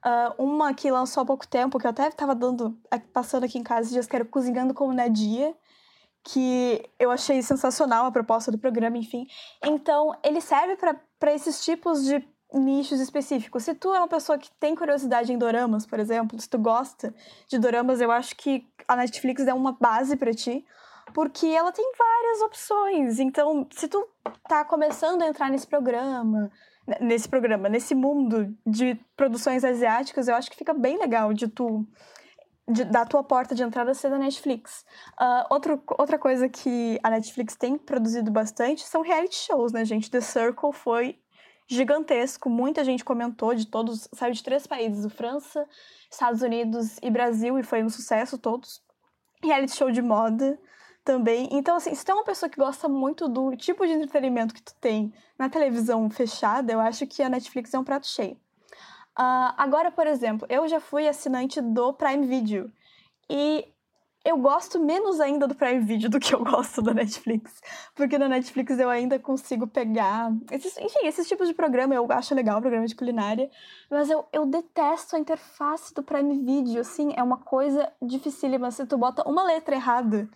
uh, 0.05 0.43
uma 0.43 0.73
que 0.73 0.91
lançou 0.91 1.23
há 1.23 1.27
pouco 1.27 1.47
tempo, 1.47 1.79
que 1.79 1.87
eu 1.87 1.91
até 1.91 2.11
tava 2.11 2.35
dando, 2.35 2.79
passando 3.13 3.45
aqui 3.45 3.59
em 3.59 3.65
casa 3.65 3.91
dias, 3.91 4.07
que 4.07 4.15
era 4.15 4.25
Cozinhando 4.25 4.73
com 4.73 4.87
o 4.87 4.93
Nadia, 4.93 5.55
que 6.23 6.89
eu 6.99 7.11
achei 7.11 7.43
sensacional 7.43 8.07
a 8.07 8.13
proposta 8.13 8.53
do 8.53 8.59
programa, 8.59 8.97
enfim. 8.97 9.27
Então, 9.65 10.15
ele 10.23 10.41
serve 10.41 10.77
para 11.19 11.35
esses 11.35 11.65
tipos 11.65 12.05
de 12.05 12.27
nichos 12.53 13.01
específicos. 13.01 13.65
Se 13.65 13.75
tu 13.75 13.95
é 13.95 13.99
uma 13.99 14.09
pessoa 14.09 14.39
que 14.39 14.51
tem 14.59 14.75
curiosidade 14.75 15.33
em 15.33 15.39
doramas, 15.39 15.87
por 15.87 15.99
exemplo, 15.99 16.41
se 16.41 16.49
tu 16.49 16.59
gosta 16.59 17.15
de 17.49 17.59
doramas, 17.59 18.01
eu 18.01 18.11
acho 18.11 18.37
que 18.37 18.67
a 18.89 18.97
Netflix 18.97 19.47
é 19.47 19.55
uma 19.55 19.73
base 19.73 20.17
para 20.17 20.33
ti, 20.33 20.65
porque 21.15 21.47
ela 21.47 21.73
tem 21.73 21.93
várias 21.97 22.41
opções. 22.43 23.19
Então, 23.19 23.67
se 23.71 23.89
tu 23.89 24.07
tá 24.49 24.65
começando 24.65 25.23
a 25.23 25.29
entrar 25.29 25.51
nesse 25.51 25.67
programa, 25.67 26.51
nesse 27.01 27.29
programa, 27.29 27.69
nesse 27.69 27.95
mundo 27.95 28.55
de 28.67 28.99
produções 29.17 29.65
asiáticas, 29.65 30.29
eu 30.29 30.35
acho 30.35 30.51
que 30.51 30.57
fica 30.57 30.75
bem 30.75 30.99
legal 30.99 31.33
de 31.33 31.49
tu 31.49 31.87
de, 32.69 32.85
da 32.85 33.05
tua 33.05 33.25
porta 33.25 33.55
de 33.55 33.63
entrada 33.63 33.93
ser 33.95 34.11
da 34.11 34.19
Netflix. 34.19 34.85
Uh, 35.21 35.45
outro, 35.51 35.83
outra 35.99 36.19
coisa 36.19 36.49
que 36.49 36.99
a 37.03 37.11
Netflix 37.11 37.57
tem 37.57 37.77
produzido 37.77 38.31
bastante 38.31 38.87
são 38.87 39.03
reality 39.03 39.35
shows, 39.35 39.73
né, 39.73 39.85
gente? 39.85 40.11
The 40.11 40.21
Circle 40.21 40.73
foi 40.73 41.19
gigantesco, 41.71 42.51
muita 42.51 42.85
gente 42.85 43.05
comentou 43.05 43.55
de 43.55 43.67
todos, 43.67 44.09
saiu 44.13 44.33
de 44.33 44.43
três 44.43 44.67
países, 44.67 45.11
França, 45.13 45.67
Estados 46.11 46.43
Unidos 46.43 46.99
e 47.03 47.11
Brasil, 47.11 47.59
e 47.59 47.63
foi 47.63 47.83
um 47.83 47.89
sucesso 47.89 48.37
todos. 48.37 48.83
Reality 49.43 49.77
show 49.77 49.91
de 49.91 50.03
moda, 50.03 50.59
também. 51.05 51.49
Então, 51.53 51.77
assim, 51.77 51.95
se 51.95 52.05
tu 52.05 52.13
é 52.13 52.15
uma 52.15 52.25
pessoa 52.25 52.49
que 52.49 52.59
gosta 52.59 52.89
muito 52.89 53.29
do 53.29 53.57
tipo 53.57 53.87
de 53.87 53.93
entretenimento 53.93 54.55
que 54.55 54.63
tu 54.63 54.75
tem 54.81 55.13
na 55.39 55.49
televisão 55.49 56.09
fechada, 56.11 56.73
eu 56.73 56.81
acho 56.81 57.07
que 57.07 57.23
a 57.23 57.29
Netflix 57.29 57.73
é 57.73 57.79
um 57.79 57.85
prato 57.85 58.07
cheio. 58.07 58.35
Uh, 59.19 59.53
agora, 59.57 59.91
por 59.91 60.07
exemplo, 60.07 60.47
eu 60.49 60.69
já 60.69 60.81
fui 60.81 61.09
assinante 61.09 61.61
do 61.61 61.93
Prime 61.93 62.27
Video 62.27 62.71
e 63.29 63.67
eu 64.25 64.37
gosto 64.37 64.79
menos 64.79 65.19
ainda 65.19 65.47
do 65.47 65.55
Prime 65.55 65.81
Video 65.81 66.11
do 66.11 66.21
que 66.21 66.35
eu 66.35 66.45
gosto 66.45 66.83
da 66.83 66.93
Netflix. 66.93 67.61
Porque 67.95 68.19
na 68.19 68.29
Netflix 68.29 68.79
eu 68.79 68.91
ainda 68.91 69.19
consigo 69.19 69.67
pegar. 69.67 70.31
Esses, 70.51 70.77
enfim, 70.77 71.07
esses 71.07 71.27
tipos 71.27 71.49
de 71.49 71.55
programa 71.55 71.95
eu 71.95 72.07
acho 72.11 72.35
legal, 72.35 72.61
programa 72.61 72.87
de 72.87 72.95
culinária. 72.95 73.51
Mas 73.91 74.11
eu, 74.11 74.27
eu 74.33 74.45
detesto 74.45 75.17
a 75.17 75.19
interface 75.19 75.95
do 75.95 76.03
Prime 76.03 76.45
Video, 76.45 76.81
assim, 76.81 77.15
é 77.17 77.23
uma 77.23 77.39
coisa 77.39 77.91
dificílima. 78.03 78.71
Se 78.71 78.85
tu 78.85 78.99
bota 78.99 79.27
uma 79.27 79.43
letra 79.43 79.75
errada 79.75 80.29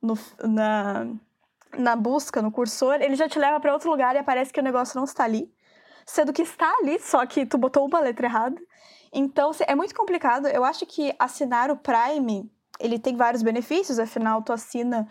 no, 0.00 0.16
na, 0.44 1.08
na 1.76 1.96
busca, 1.96 2.40
no 2.40 2.52
cursor, 2.52 3.02
ele 3.02 3.16
já 3.16 3.28
te 3.28 3.38
leva 3.38 3.58
para 3.58 3.72
outro 3.72 3.90
lugar 3.90 4.14
e 4.14 4.18
aparece 4.18 4.52
que 4.52 4.60
o 4.60 4.64
negócio 4.64 4.96
não 4.96 5.04
está 5.04 5.24
ali. 5.24 5.52
Sendo 6.06 6.32
que 6.32 6.42
está 6.42 6.72
ali, 6.80 7.00
só 7.00 7.26
que 7.26 7.44
tu 7.44 7.58
botou 7.58 7.84
uma 7.84 7.98
letra 7.98 8.26
errada. 8.26 8.60
Então, 9.12 9.50
é 9.66 9.74
muito 9.74 9.94
complicado. 9.94 10.46
Eu 10.46 10.64
acho 10.64 10.86
que 10.86 11.14
assinar 11.18 11.70
o 11.70 11.76
Prime, 11.76 12.50
ele 12.78 12.98
tem 12.98 13.16
vários 13.16 13.42
benefícios, 13.42 13.98
afinal, 13.98 14.42
tu 14.42 14.52
assina, 14.52 15.08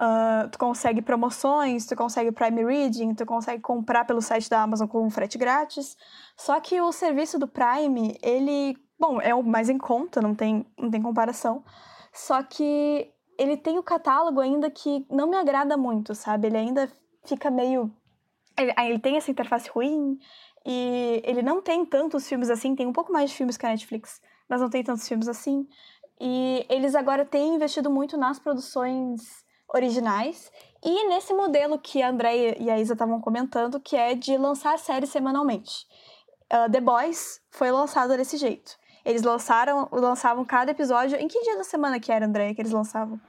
uh, 0.00 0.48
tu 0.50 0.58
consegue 0.58 1.02
promoções, 1.02 1.86
tu 1.86 1.96
consegue 1.96 2.32
Prime 2.32 2.64
Reading, 2.64 3.14
tu 3.14 3.24
consegue 3.24 3.62
comprar 3.62 4.04
pelo 4.04 4.20
site 4.20 4.48
da 4.50 4.62
Amazon 4.62 4.86
com 4.86 5.08
frete 5.10 5.38
grátis. 5.38 5.96
Só 6.36 6.60
que 6.60 6.80
o 6.80 6.92
serviço 6.92 7.38
do 7.38 7.46
Prime, 7.46 8.18
ele, 8.22 8.76
bom, 8.98 9.20
é 9.20 9.34
o 9.34 9.42
mais 9.42 9.68
em 9.68 9.78
conta, 9.78 10.20
não 10.20 10.34
tem, 10.34 10.66
não 10.78 10.90
tem 10.90 11.02
comparação. 11.02 11.64
Só 12.12 12.42
que 12.42 13.10
ele 13.38 13.56
tem 13.56 13.78
o 13.78 13.82
catálogo 13.82 14.40
ainda 14.40 14.70
que 14.70 15.06
não 15.10 15.28
me 15.28 15.36
agrada 15.36 15.76
muito, 15.76 16.14
sabe? 16.14 16.46
Ele 16.48 16.56
ainda 16.56 16.90
fica 17.24 17.50
meio. 17.50 17.90
Ele, 18.56 18.72
ele 18.78 18.98
tem 18.98 19.16
essa 19.16 19.30
interface 19.30 19.68
ruim 19.68 20.18
e 20.64 21.20
ele 21.24 21.42
não 21.42 21.60
tem 21.60 21.84
tantos 21.84 22.28
filmes 22.28 22.50
assim. 22.50 22.76
Tem 22.76 22.86
um 22.86 22.92
pouco 22.92 23.12
mais 23.12 23.30
de 23.30 23.36
filmes 23.36 23.56
que 23.56 23.66
a 23.66 23.70
Netflix, 23.70 24.20
mas 24.48 24.60
não 24.60 24.70
tem 24.70 24.84
tantos 24.84 25.06
filmes 25.08 25.28
assim. 25.28 25.66
E 26.20 26.64
eles 26.68 26.94
agora 26.94 27.24
têm 27.24 27.54
investido 27.54 27.90
muito 27.90 28.16
nas 28.16 28.38
produções 28.38 29.44
originais 29.68 30.50
e 30.84 31.08
nesse 31.08 31.34
modelo 31.34 31.78
que 31.78 32.02
a 32.02 32.10
Andrea 32.10 32.56
e 32.60 32.70
a 32.70 32.78
Isa 32.78 32.92
estavam 32.92 33.20
comentando, 33.20 33.80
que 33.80 33.96
é 33.96 34.14
de 34.14 34.36
lançar 34.36 34.78
séries 34.78 35.10
semanalmente. 35.10 35.86
Uh, 36.52 36.70
The 36.70 36.80
Boys 36.80 37.40
foi 37.50 37.70
lançado 37.70 38.16
desse 38.16 38.36
jeito. 38.36 38.76
Eles 39.04 39.22
lançaram, 39.22 39.88
lançavam 39.92 40.44
cada 40.44 40.70
episódio. 40.70 41.18
Em 41.18 41.28
que 41.28 41.42
dia 41.42 41.56
da 41.56 41.64
semana 41.64 42.00
que 42.00 42.12
era, 42.12 42.24
André, 42.24 42.54
que 42.54 42.62
eles 42.62 42.72
lançavam? 42.72 43.20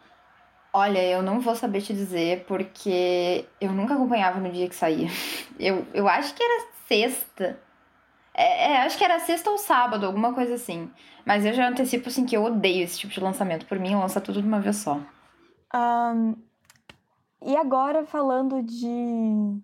Olha, 0.73 1.01
eu 1.01 1.21
não 1.21 1.39
vou 1.39 1.55
saber 1.55 1.81
te 1.81 1.93
dizer, 1.93 2.45
porque 2.45 3.45
eu 3.59 3.71
nunca 3.71 3.93
acompanhava 3.93 4.39
no 4.39 4.51
dia 4.51 4.67
que 4.67 4.75
saía. 4.75 5.07
Eu, 5.57 5.88
eu 5.93 6.05
acho 6.05 6.36
que 6.36 6.43
era 6.43 6.67
sexta. 6.86 7.57
É, 8.38 8.71
é, 8.71 8.81
acho 8.81 8.97
que 8.97 9.03
era 9.03 9.17
sexta 9.19 9.49
ou 9.49 9.57
sábado, 9.57 10.05
alguma 10.05 10.33
coisa 10.33 10.55
assim. 10.55 10.91
Mas 11.25 11.45
eu 11.45 11.53
já 11.53 11.69
antecipo, 11.69 12.09
assim, 12.09 12.25
que 12.25 12.36
eu 12.36 12.43
odeio 12.43 12.83
esse 12.83 12.99
tipo 12.99 13.13
de 13.13 13.21
lançamento. 13.21 13.65
Por 13.65 13.79
mim, 13.79 13.95
lança 13.95 14.19
tudo 14.19 14.41
de 14.41 14.47
uma 14.47 14.59
vez 14.59 14.75
só. 14.75 14.99
Um, 15.73 16.36
e 17.41 17.55
agora, 17.55 18.05
falando 18.05 18.61
de... 18.61 19.61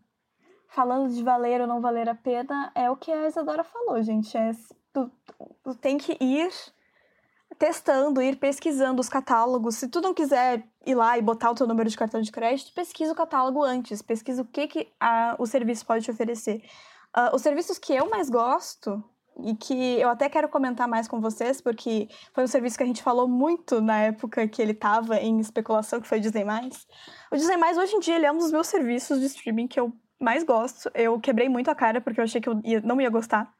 Falando 0.69 1.13
de 1.13 1.21
valer 1.21 1.59
ou 1.59 1.67
não 1.67 1.81
valer 1.81 2.07
a 2.07 2.15
pena, 2.15 2.71
é 2.73 2.89
o 2.89 2.95
que 2.95 3.11
a 3.11 3.27
Isadora 3.27 3.61
falou, 3.61 4.01
gente. 4.01 4.37
É 4.37 4.51
tu, 4.93 5.11
tu 5.61 5.75
tem 5.75 5.97
que 5.97 6.17
ir 6.21 6.49
testando, 7.59 8.21
ir 8.21 8.37
pesquisando 8.37 9.01
os 9.01 9.09
catálogos. 9.09 9.75
Se 9.75 9.89
tu 9.89 9.99
não 9.99 10.13
quiser 10.13 10.63
ir 10.85 10.95
lá 10.95 11.17
e 11.17 11.21
botar 11.21 11.51
o 11.51 11.55
teu 11.55 11.67
número 11.67 11.89
de 11.89 11.97
cartão 11.97 12.21
de 12.21 12.31
crédito, 12.31 12.73
pesquisa 12.73 13.11
o 13.11 13.15
catálogo 13.15 13.61
antes, 13.61 14.01
pesquisa 14.01 14.41
o 14.41 14.45
que, 14.45 14.67
que 14.67 14.87
a, 14.97 15.35
o 15.37 15.45
serviço 15.45 15.85
pode 15.85 16.05
te 16.05 16.11
oferecer. 16.11 16.63
Uh, 17.15 17.35
os 17.35 17.41
serviços 17.41 17.77
que 17.77 17.93
eu 17.93 18.09
mais 18.09 18.29
gosto 18.29 19.03
e 19.43 19.55
que 19.55 19.99
eu 19.99 20.09
até 20.09 20.29
quero 20.29 20.47
comentar 20.49 20.87
mais 20.87 21.07
com 21.07 21.19
vocês, 21.19 21.61
porque 21.61 22.07
foi 22.33 22.43
um 22.43 22.47
serviço 22.47 22.77
que 22.77 22.83
a 22.83 22.85
gente 22.85 23.01
falou 23.01 23.27
muito 23.27 23.81
na 23.81 23.97
época 23.99 24.47
que 24.47 24.61
ele 24.61 24.71
estava 24.71 25.17
em 25.17 25.39
especulação, 25.39 25.99
que 25.99 26.07
foi 26.07 26.19
o 26.19 26.21
Disney+. 26.21 26.45
O 27.31 27.35
Disney+, 27.35 27.57
hoje 27.77 27.95
em 27.95 27.99
dia, 27.99 28.15
ele 28.15 28.25
é 28.25 28.31
um 28.31 28.37
dos 28.37 28.51
meus 28.51 28.67
serviços 28.67 29.19
de 29.19 29.25
streaming 29.25 29.67
que 29.67 29.79
eu 29.79 29.93
mais 30.19 30.43
gosto. 30.43 30.91
Eu 30.93 31.19
quebrei 31.19 31.49
muito 31.49 31.69
a 31.69 31.75
cara, 31.75 31.99
porque 31.99 32.19
eu 32.19 32.23
achei 32.23 32.39
que 32.39 32.47
eu 32.47 32.61
ia, 32.63 32.81
não 32.81 33.01
ia 33.01 33.09
gostar. 33.09 33.51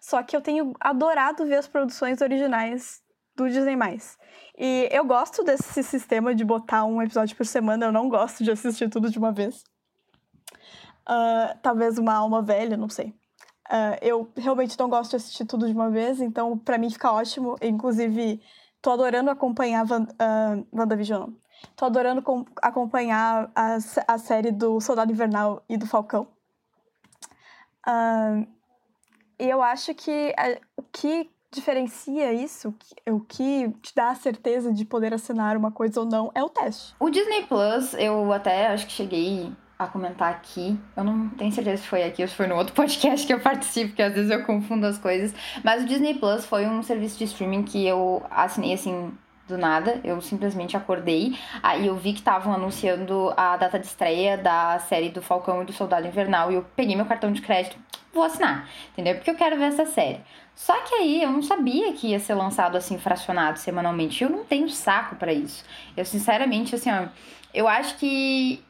Só 0.00 0.22
que 0.22 0.34
eu 0.34 0.40
tenho 0.40 0.72
adorado 0.80 1.46
ver 1.46 1.56
as 1.56 1.68
produções 1.68 2.20
originais 2.20 3.00
do 3.36 3.48
Disney+. 3.48 3.76
E 4.58 4.88
eu 4.90 5.04
gosto 5.04 5.44
desse 5.44 5.82
sistema 5.82 6.34
de 6.34 6.44
botar 6.44 6.84
um 6.84 7.00
episódio 7.00 7.36
por 7.36 7.46
semana, 7.46 7.86
eu 7.86 7.92
não 7.92 8.08
gosto 8.08 8.42
de 8.42 8.50
assistir 8.50 8.88
tudo 8.88 9.10
de 9.10 9.18
uma 9.18 9.32
vez. 9.32 9.62
Uh, 11.10 11.58
talvez 11.60 11.98
uma 11.98 12.14
alma 12.14 12.40
velha, 12.40 12.76
não 12.76 12.88
sei. 12.88 13.08
Uh, 13.68 13.98
eu 14.00 14.32
realmente 14.36 14.78
não 14.78 14.88
gosto 14.88 15.10
de 15.10 15.16
assistir 15.16 15.44
tudo 15.44 15.66
de 15.66 15.72
uma 15.72 15.90
vez, 15.90 16.20
então 16.20 16.56
para 16.56 16.78
mim 16.78 16.88
fica 16.88 17.10
ótimo. 17.10 17.56
Inclusive, 17.60 18.40
tô 18.80 18.92
adorando 18.92 19.28
acompanhar 19.28 19.84
Van, 19.84 20.04
uh, 20.04 20.66
WandaVision. 20.72 21.30
Tô 21.74 21.86
adorando 21.86 22.22
acompanhar 22.62 23.50
a, 23.54 23.78
a 24.06 24.18
série 24.18 24.52
do 24.52 24.80
Soldado 24.80 25.10
Invernal 25.10 25.64
e 25.68 25.76
do 25.76 25.86
Falcão. 25.86 26.28
Uh, 27.86 28.46
e 29.38 29.48
eu 29.48 29.62
acho 29.62 29.94
que 29.94 30.32
a, 30.38 30.58
o 30.76 30.82
que 30.82 31.28
diferencia 31.52 32.32
isso, 32.32 32.72
o 33.08 33.20
que 33.20 33.68
te 33.82 33.94
dá 33.94 34.10
a 34.10 34.14
certeza 34.14 34.72
de 34.72 34.84
poder 34.84 35.12
assinar 35.12 35.56
uma 35.56 35.72
coisa 35.72 36.00
ou 36.00 36.06
não, 36.06 36.30
é 36.34 36.42
o 36.42 36.48
teste. 36.48 36.94
O 37.00 37.10
Disney 37.10 37.46
Plus, 37.46 37.94
eu 37.94 38.32
até 38.32 38.68
acho 38.68 38.86
que 38.86 38.92
cheguei 38.92 39.52
a 39.80 39.86
comentar 39.86 40.30
aqui. 40.30 40.78
Eu 40.94 41.02
não 41.02 41.30
tenho 41.30 41.50
certeza 41.50 41.82
se 41.82 41.88
foi 41.88 42.02
aqui 42.02 42.20
ou 42.20 42.28
se 42.28 42.34
foi 42.34 42.46
no 42.46 42.54
outro 42.54 42.74
podcast 42.76 43.26
que 43.26 43.32
eu 43.32 43.40
participo, 43.40 43.88
porque 43.88 44.02
às 44.02 44.12
vezes 44.12 44.30
eu 44.30 44.44
confundo 44.44 44.86
as 44.86 44.98
coisas. 44.98 45.34
Mas 45.64 45.82
o 45.82 45.86
Disney 45.86 46.14
Plus 46.14 46.44
foi 46.44 46.66
um 46.66 46.82
serviço 46.82 47.18
de 47.18 47.24
streaming 47.24 47.62
que 47.62 47.86
eu 47.86 48.22
assinei 48.30 48.74
assim 48.74 49.10
do 49.48 49.56
nada. 49.56 49.98
Eu 50.04 50.20
simplesmente 50.20 50.76
acordei, 50.76 51.34
aí 51.62 51.86
eu 51.86 51.96
vi 51.96 52.12
que 52.12 52.18
estavam 52.18 52.52
anunciando 52.52 53.32
a 53.36 53.56
data 53.56 53.78
de 53.78 53.86
estreia 53.86 54.36
da 54.36 54.78
série 54.80 55.08
do 55.08 55.22
Falcão 55.22 55.62
e 55.62 55.64
do 55.64 55.72
Soldado 55.72 56.06
Invernal 56.06 56.52
e 56.52 56.56
eu 56.56 56.66
peguei 56.76 56.94
meu 56.94 57.06
cartão 57.06 57.32
de 57.32 57.40
crédito, 57.40 57.76
vou 58.12 58.22
assinar, 58.22 58.68
entendeu? 58.92 59.14
Porque 59.14 59.30
eu 59.30 59.34
quero 59.34 59.56
ver 59.56 59.64
essa 59.64 59.86
série. 59.86 60.20
Só 60.54 60.78
que 60.82 60.94
aí 60.94 61.22
eu 61.22 61.30
não 61.30 61.42
sabia 61.42 61.92
que 61.94 62.08
ia 62.08 62.20
ser 62.20 62.34
lançado 62.34 62.76
assim 62.76 62.98
fracionado 62.98 63.58
semanalmente. 63.58 64.22
Eu 64.22 64.28
não 64.28 64.44
tenho 64.44 64.68
saco 64.68 65.16
para 65.16 65.32
isso. 65.32 65.64
Eu 65.96 66.04
sinceramente 66.04 66.74
assim, 66.74 66.90
ó, 66.90 67.06
eu 67.54 67.66
acho 67.66 67.96
que 67.96 68.62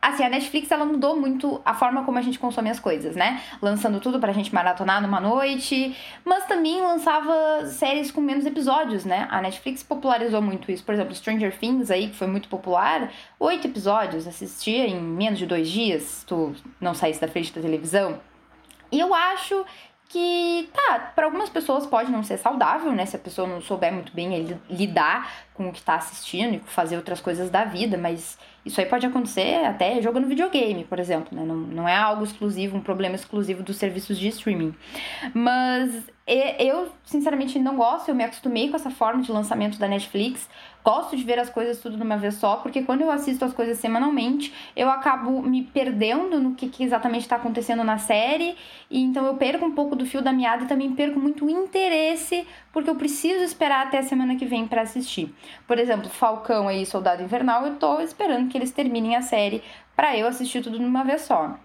Assim, 0.00 0.24
a 0.24 0.30
Netflix 0.30 0.70
ela 0.70 0.86
mudou 0.86 1.14
muito 1.14 1.60
a 1.62 1.74
forma 1.74 2.04
como 2.04 2.18
a 2.18 2.22
gente 2.22 2.38
consome 2.38 2.70
as 2.70 2.80
coisas, 2.80 3.14
né? 3.14 3.42
Lançando 3.60 4.00
tudo 4.00 4.18
pra 4.18 4.32
gente 4.32 4.54
maratonar 4.54 5.02
numa 5.02 5.20
noite, 5.20 5.94
mas 6.24 6.46
também 6.46 6.80
lançava 6.80 7.66
séries 7.66 8.10
com 8.10 8.20
menos 8.20 8.46
episódios, 8.46 9.04
né? 9.04 9.28
A 9.30 9.42
Netflix 9.42 9.82
popularizou 9.82 10.40
muito 10.40 10.72
isso. 10.72 10.82
Por 10.82 10.94
exemplo, 10.94 11.14
Stranger 11.14 11.54
Things 11.58 11.90
aí, 11.90 12.08
que 12.08 12.16
foi 12.16 12.26
muito 12.26 12.48
popular, 12.48 13.10
oito 13.38 13.66
episódios, 13.66 14.26
assistia 14.26 14.86
em 14.86 14.98
menos 14.98 15.38
de 15.38 15.44
dois 15.44 15.68
dias, 15.68 16.24
tu 16.26 16.54
não 16.80 16.94
saísse 16.94 17.20
da 17.20 17.28
frente 17.28 17.52
da 17.52 17.60
televisão. 17.60 18.20
E 18.90 18.98
eu 18.98 19.14
acho 19.14 19.66
que, 20.08 20.68
tá, 20.74 21.12
para 21.14 21.26
algumas 21.26 21.48
pessoas 21.48 21.86
pode 21.86 22.10
não 22.10 22.24
ser 22.24 22.36
saudável, 22.36 22.90
né? 22.90 23.06
Se 23.06 23.14
a 23.14 23.18
pessoa 23.18 23.46
não 23.46 23.60
souber 23.60 23.92
muito 23.92 24.12
bem 24.12 24.58
lidar 24.68 25.30
com 25.54 25.68
o 25.68 25.72
que 25.72 25.80
tá 25.80 25.94
assistindo 25.94 26.54
e 26.54 26.58
fazer 26.58 26.96
outras 26.96 27.20
coisas 27.20 27.48
da 27.48 27.64
vida, 27.64 27.96
mas 27.96 28.36
isso 28.64 28.80
aí 28.80 28.86
pode 28.86 29.06
acontecer 29.06 29.64
até 29.64 30.00
jogando 30.02 30.26
videogame, 30.26 30.84
por 30.84 30.98
exemplo, 30.98 31.36
né? 31.36 31.44
Não, 31.44 31.56
não 31.56 31.88
é 31.88 31.96
algo 31.96 32.24
exclusivo, 32.24 32.76
um 32.76 32.80
problema 32.80 33.14
exclusivo 33.14 33.62
dos 33.62 33.76
serviços 33.76 34.18
de 34.18 34.28
streaming. 34.28 34.74
Mas 35.32 35.90
eu, 36.32 36.88
sinceramente, 37.04 37.58
não 37.58 37.74
gosto, 37.74 38.08
eu 38.08 38.14
me 38.14 38.22
acostumei 38.22 38.68
com 38.68 38.76
essa 38.76 38.88
forma 38.88 39.20
de 39.20 39.32
lançamento 39.32 39.80
da 39.80 39.88
Netflix. 39.88 40.48
Gosto 40.84 41.16
de 41.16 41.24
ver 41.24 41.40
as 41.40 41.50
coisas 41.50 41.80
tudo 41.80 41.96
de 41.96 42.02
uma 42.04 42.16
vez 42.16 42.36
só, 42.36 42.56
porque 42.56 42.82
quando 42.82 43.00
eu 43.00 43.10
assisto 43.10 43.44
as 43.44 43.52
coisas 43.52 43.78
semanalmente, 43.78 44.54
eu 44.76 44.88
acabo 44.88 45.42
me 45.42 45.64
perdendo 45.64 46.40
no 46.40 46.54
que, 46.54 46.68
que 46.68 46.84
exatamente 46.84 47.22
está 47.22 47.34
acontecendo 47.34 47.82
na 47.82 47.98
série, 47.98 48.56
e 48.88 49.02
então 49.02 49.26
eu 49.26 49.34
perco 49.34 49.66
um 49.66 49.74
pouco 49.74 49.96
do 49.96 50.06
fio 50.06 50.22
da 50.22 50.32
meada 50.32 50.64
e 50.64 50.68
também 50.68 50.92
perco 50.92 51.18
muito 51.18 51.50
interesse, 51.50 52.46
porque 52.72 52.88
eu 52.88 52.94
preciso 52.94 53.42
esperar 53.42 53.88
até 53.88 53.98
a 53.98 54.02
semana 54.02 54.36
que 54.36 54.46
vem 54.46 54.68
para 54.68 54.82
assistir. 54.82 55.34
Por 55.66 55.78
exemplo, 55.78 56.08
Falcão 56.08 56.70
e 56.70 56.86
Soldado 56.86 57.22
Invernal, 57.22 57.66
eu 57.66 57.74
tô 57.74 58.00
esperando 58.00 58.48
que 58.48 58.56
eles 58.56 58.70
terminem 58.70 59.16
a 59.16 59.22
série 59.22 59.62
para 59.96 60.16
eu 60.16 60.26
assistir 60.28 60.62
tudo 60.62 60.78
de 60.78 60.84
uma 60.84 61.04
vez 61.04 61.22
só. 61.22 61.58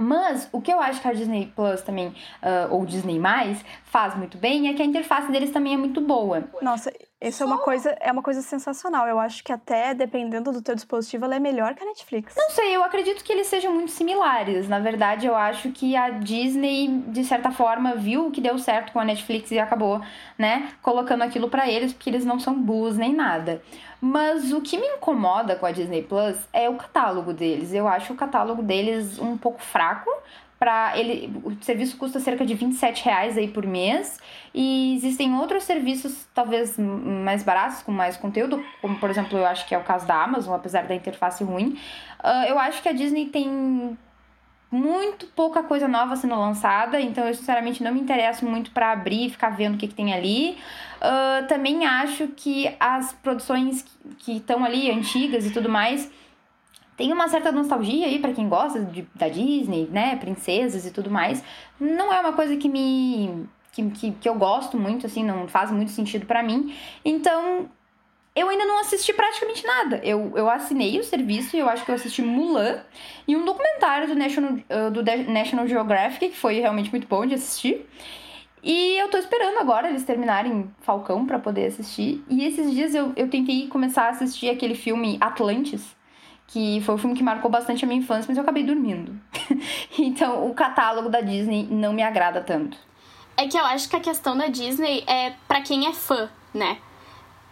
Mas 0.00 0.48
o 0.52 0.60
que 0.60 0.72
eu 0.72 0.80
acho 0.80 1.00
que 1.00 1.08
a 1.08 1.12
Disney 1.12 1.52
Plus 1.54 1.82
também, 1.82 2.08
uh, 2.08 2.72
ou 2.72 2.84
Disney 2.86 3.18
Mais, 3.18 3.64
faz 3.84 4.16
muito 4.16 4.38
bem 4.38 4.68
é 4.68 4.74
que 4.74 4.82
a 4.82 4.84
interface 4.84 5.30
deles 5.30 5.50
também 5.50 5.74
é 5.74 5.76
muito 5.76 6.00
boa. 6.00 6.44
Nossa, 6.62 6.92
isso 7.20 7.42
é 7.42 7.46
uma 7.46 7.58
coisa, 7.58 7.90
é 8.00 8.12
uma 8.12 8.22
coisa 8.22 8.40
sensacional. 8.42 9.08
Eu 9.08 9.18
acho 9.18 9.42
que 9.42 9.52
até 9.52 9.92
dependendo 9.92 10.52
do 10.52 10.62
teu 10.62 10.74
dispositivo, 10.74 11.24
ela 11.24 11.34
é 11.34 11.40
melhor 11.40 11.74
que 11.74 11.82
a 11.82 11.86
Netflix. 11.86 12.34
Não 12.36 12.50
sei, 12.50 12.76
eu 12.76 12.84
acredito 12.84 13.24
que 13.24 13.32
eles 13.32 13.48
sejam 13.48 13.74
muito 13.74 13.90
similares. 13.90 14.68
Na 14.68 14.78
verdade, 14.78 15.26
eu 15.26 15.34
acho 15.34 15.72
que 15.72 15.96
a 15.96 16.10
Disney, 16.10 17.02
de 17.08 17.24
certa 17.24 17.50
forma, 17.50 17.96
viu 17.96 18.30
que 18.30 18.40
deu 18.40 18.56
certo 18.56 18.92
com 18.92 19.00
a 19.00 19.04
Netflix 19.04 19.50
e 19.50 19.58
acabou, 19.58 20.00
né, 20.38 20.72
colocando 20.80 21.22
aquilo 21.22 21.48
para 21.48 21.68
eles, 21.68 21.92
porque 21.92 22.08
eles 22.08 22.24
não 22.24 22.38
são 22.38 22.54
burros 22.54 22.96
nem 22.96 23.12
nada. 23.12 23.60
Mas 24.00 24.52
o 24.52 24.60
que 24.60 24.78
me 24.78 24.86
incomoda 24.86 25.56
com 25.56 25.66
a 25.66 25.72
Disney 25.72 26.04
Plus 26.04 26.36
é 26.52 26.68
o 26.68 26.76
catálogo 26.76 27.32
deles. 27.32 27.74
Eu 27.74 27.88
acho 27.88 28.12
o 28.12 28.16
catálogo 28.16 28.62
deles 28.62 29.18
um 29.18 29.36
pouco 29.36 29.60
fraco 29.60 30.08
para 30.58 30.98
ele 30.98 31.32
o 31.44 31.52
serviço 31.62 31.96
custa 31.96 32.18
cerca 32.18 32.44
de 32.44 32.54
27 32.54 33.04
reais 33.04 33.38
aí 33.38 33.48
por 33.48 33.64
mês. 33.64 34.18
E 34.52 34.94
existem 34.96 35.34
outros 35.36 35.64
serviços 35.64 36.26
talvez 36.34 36.76
mais 36.78 37.42
baratos 37.42 37.82
com 37.82 37.92
mais 37.92 38.16
conteúdo 38.16 38.62
como 38.82 38.96
por 38.98 39.08
exemplo 39.08 39.38
eu 39.38 39.46
acho 39.46 39.66
que 39.66 39.74
é 39.74 39.78
o 39.78 39.84
caso 39.84 40.06
da 40.06 40.22
Amazon 40.22 40.54
apesar 40.54 40.84
da 40.84 40.94
interface 40.94 41.44
ruim. 41.44 41.78
Uh, 42.22 42.48
eu 42.48 42.58
acho 42.58 42.82
que 42.82 42.88
a 42.88 42.92
Disney 42.92 43.26
tem 43.26 43.96
muito 44.70 45.26
pouca 45.28 45.62
coisa 45.62 45.86
nova 45.86 46.16
sendo 46.16 46.34
lançada 46.34 47.00
então 47.00 47.26
eu 47.26 47.34
sinceramente 47.34 47.82
não 47.82 47.94
me 47.94 48.00
interesso 48.00 48.44
muito 48.44 48.72
para 48.72 48.92
abrir 48.92 49.26
e 49.26 49.30
ficar 49.30 49.50
vendo 49.50 49.76
o 49.76 49.78
que, 49.78 49.86
que 49.86 49.94
tem 49.94 50.12
ali. 50.12 50.58
Uh, 50.96 51.46
também 51.46 51.86
acho 51.86 52.26
que 52.28 52.74
as 52.80 53.12
produções 53.12 53.84
que 54.18 54.38
estão 54.38 54.64
ali 54.64 54.90
antigas 54.90 55.46
e 55.46 55.52
tudo 55.52 55.68
mais 55.68 56.10
tem 56.98 57.12
uma 57.12 57.28
certa 57.28 57.52
nostalgia 57.52 58.06
aí 58.06 58.18
para 58.18 58.32
quem 58.32 58.48
gosta 58.48 58.80
de, 58.80 59.06
da 59.14 59.28
Disney, 59.28 59.88
né? 59.90 60.16
Princesas 60.16 60.84
e 60.84 60.90
tudo 60.90 61.08
mais. 61.08 61.42
Não 61.80 62.12
é 62.12 62.18
uma 62.20 62.32
coisa 62.32 62.56
que 62.56 62.68
me. 62.68 63.46
Que, 63.72 63.88
que, 63.90 64.10
que 64.10 64.28
eu 64.28 64.34
gosto 64.34 64.76
muito, 64.76 65.06
assim, 65.06 65.22
não 65.22 65.46
faz 65.46 65.70
muito 65.70 65.92
sentido 65.92 66.26
para 66.26 66.42
mim. 66.42 66.74
Então, 67.04 67.70
eu 68.34 68.48
ainda 68.48 68.64
não 68.64 68.80
assisti 68.80 69.12
praticamente 69.12 69.64
nada. 69.64 70.00
Eu, 70.02 70.32
eu 70.34 70.50
assinei 70.50 70.98
o 70.98 71.04
serviço 71.04 71.54
e 71.54 71.60
eu 71.60 71.68
acho 71.68 71.84
que 71.84 71.90
eu 71.92 71.94
assisti 71.94 72.20
Mulan 72.20 72.80
e 73.28 73.36
um 73.36 73.44
documentário 73.44 74.08
do 74.08 74.16
National, 74.16 74.54
do 74.92 75.32
National 75.32 75.68
Geographic, 75.68 76.30
que 76.30 76.36
foi 76.36 76.58
realmente 76.58 76.90
muito 76.90 77.06
bom 77.06 77.24
de 77.24 77.34
assistir. 77.34 77.86
E 78.60 78.98
eu 78.98 79.08
tô 79.08 79.18
esperando 79.18 79.58
agora 79.58 79.88
eles 79.88 80.02
terminarem 80.02 80.68
Falcão 80.80 81.24
para 81.24 81.38
poder 81.38 81.66
assistir. 81.66 82.24
E 82.28 82.44
esses 82.44 82.72
dias 82.72 82.92
eu, 82.92 83.12
eu 83.14 83.28
tentei 83.28 83.68
começar 83.68 84.06
a 84.06 84.08
assistir 84.08 84.50
aquele 84.50 84.74
filme 84.74 85.16
Atlantis, 85.20 85.96
que 86.48 86.80
foi 86.80 86.94
um 86.94 86.98
filme 86.98 87.14
que 87.14 87.22
marcou 87.22 87.50
bastante 87.50 87.84
a 87.84 87.88
minha 87.88 88.00
infância, 88.00 88.26
mas 88.26 88.36
eu 88.36 88.42
acabei 88.42 88.64
dormindo. 88.64 89.14
então, 89.98 90.48
o 90.48 90.54
catálogo 90.54 91.08
da 91.08 91.20
Disney 91.20 91.68
não 91.70 91.92
me 91.92 92.02
agrada 92.02 92.40
tanto. 92.40 92.76
É 93.36 93.46
que 93.46 93.56
eu 93.56 93.64
acho 93.64 93.88
que 93.88 93.94
a 93.94 94.00
questão 94.00 94.36
da 94.36 94.48
Disney 94.48 95.04
é 95.06 95.34
para 95.46 95.60
quem 95.60 95.86
é 95.86 95.92
fã, 95.92 96.28
né? 96.52 96.78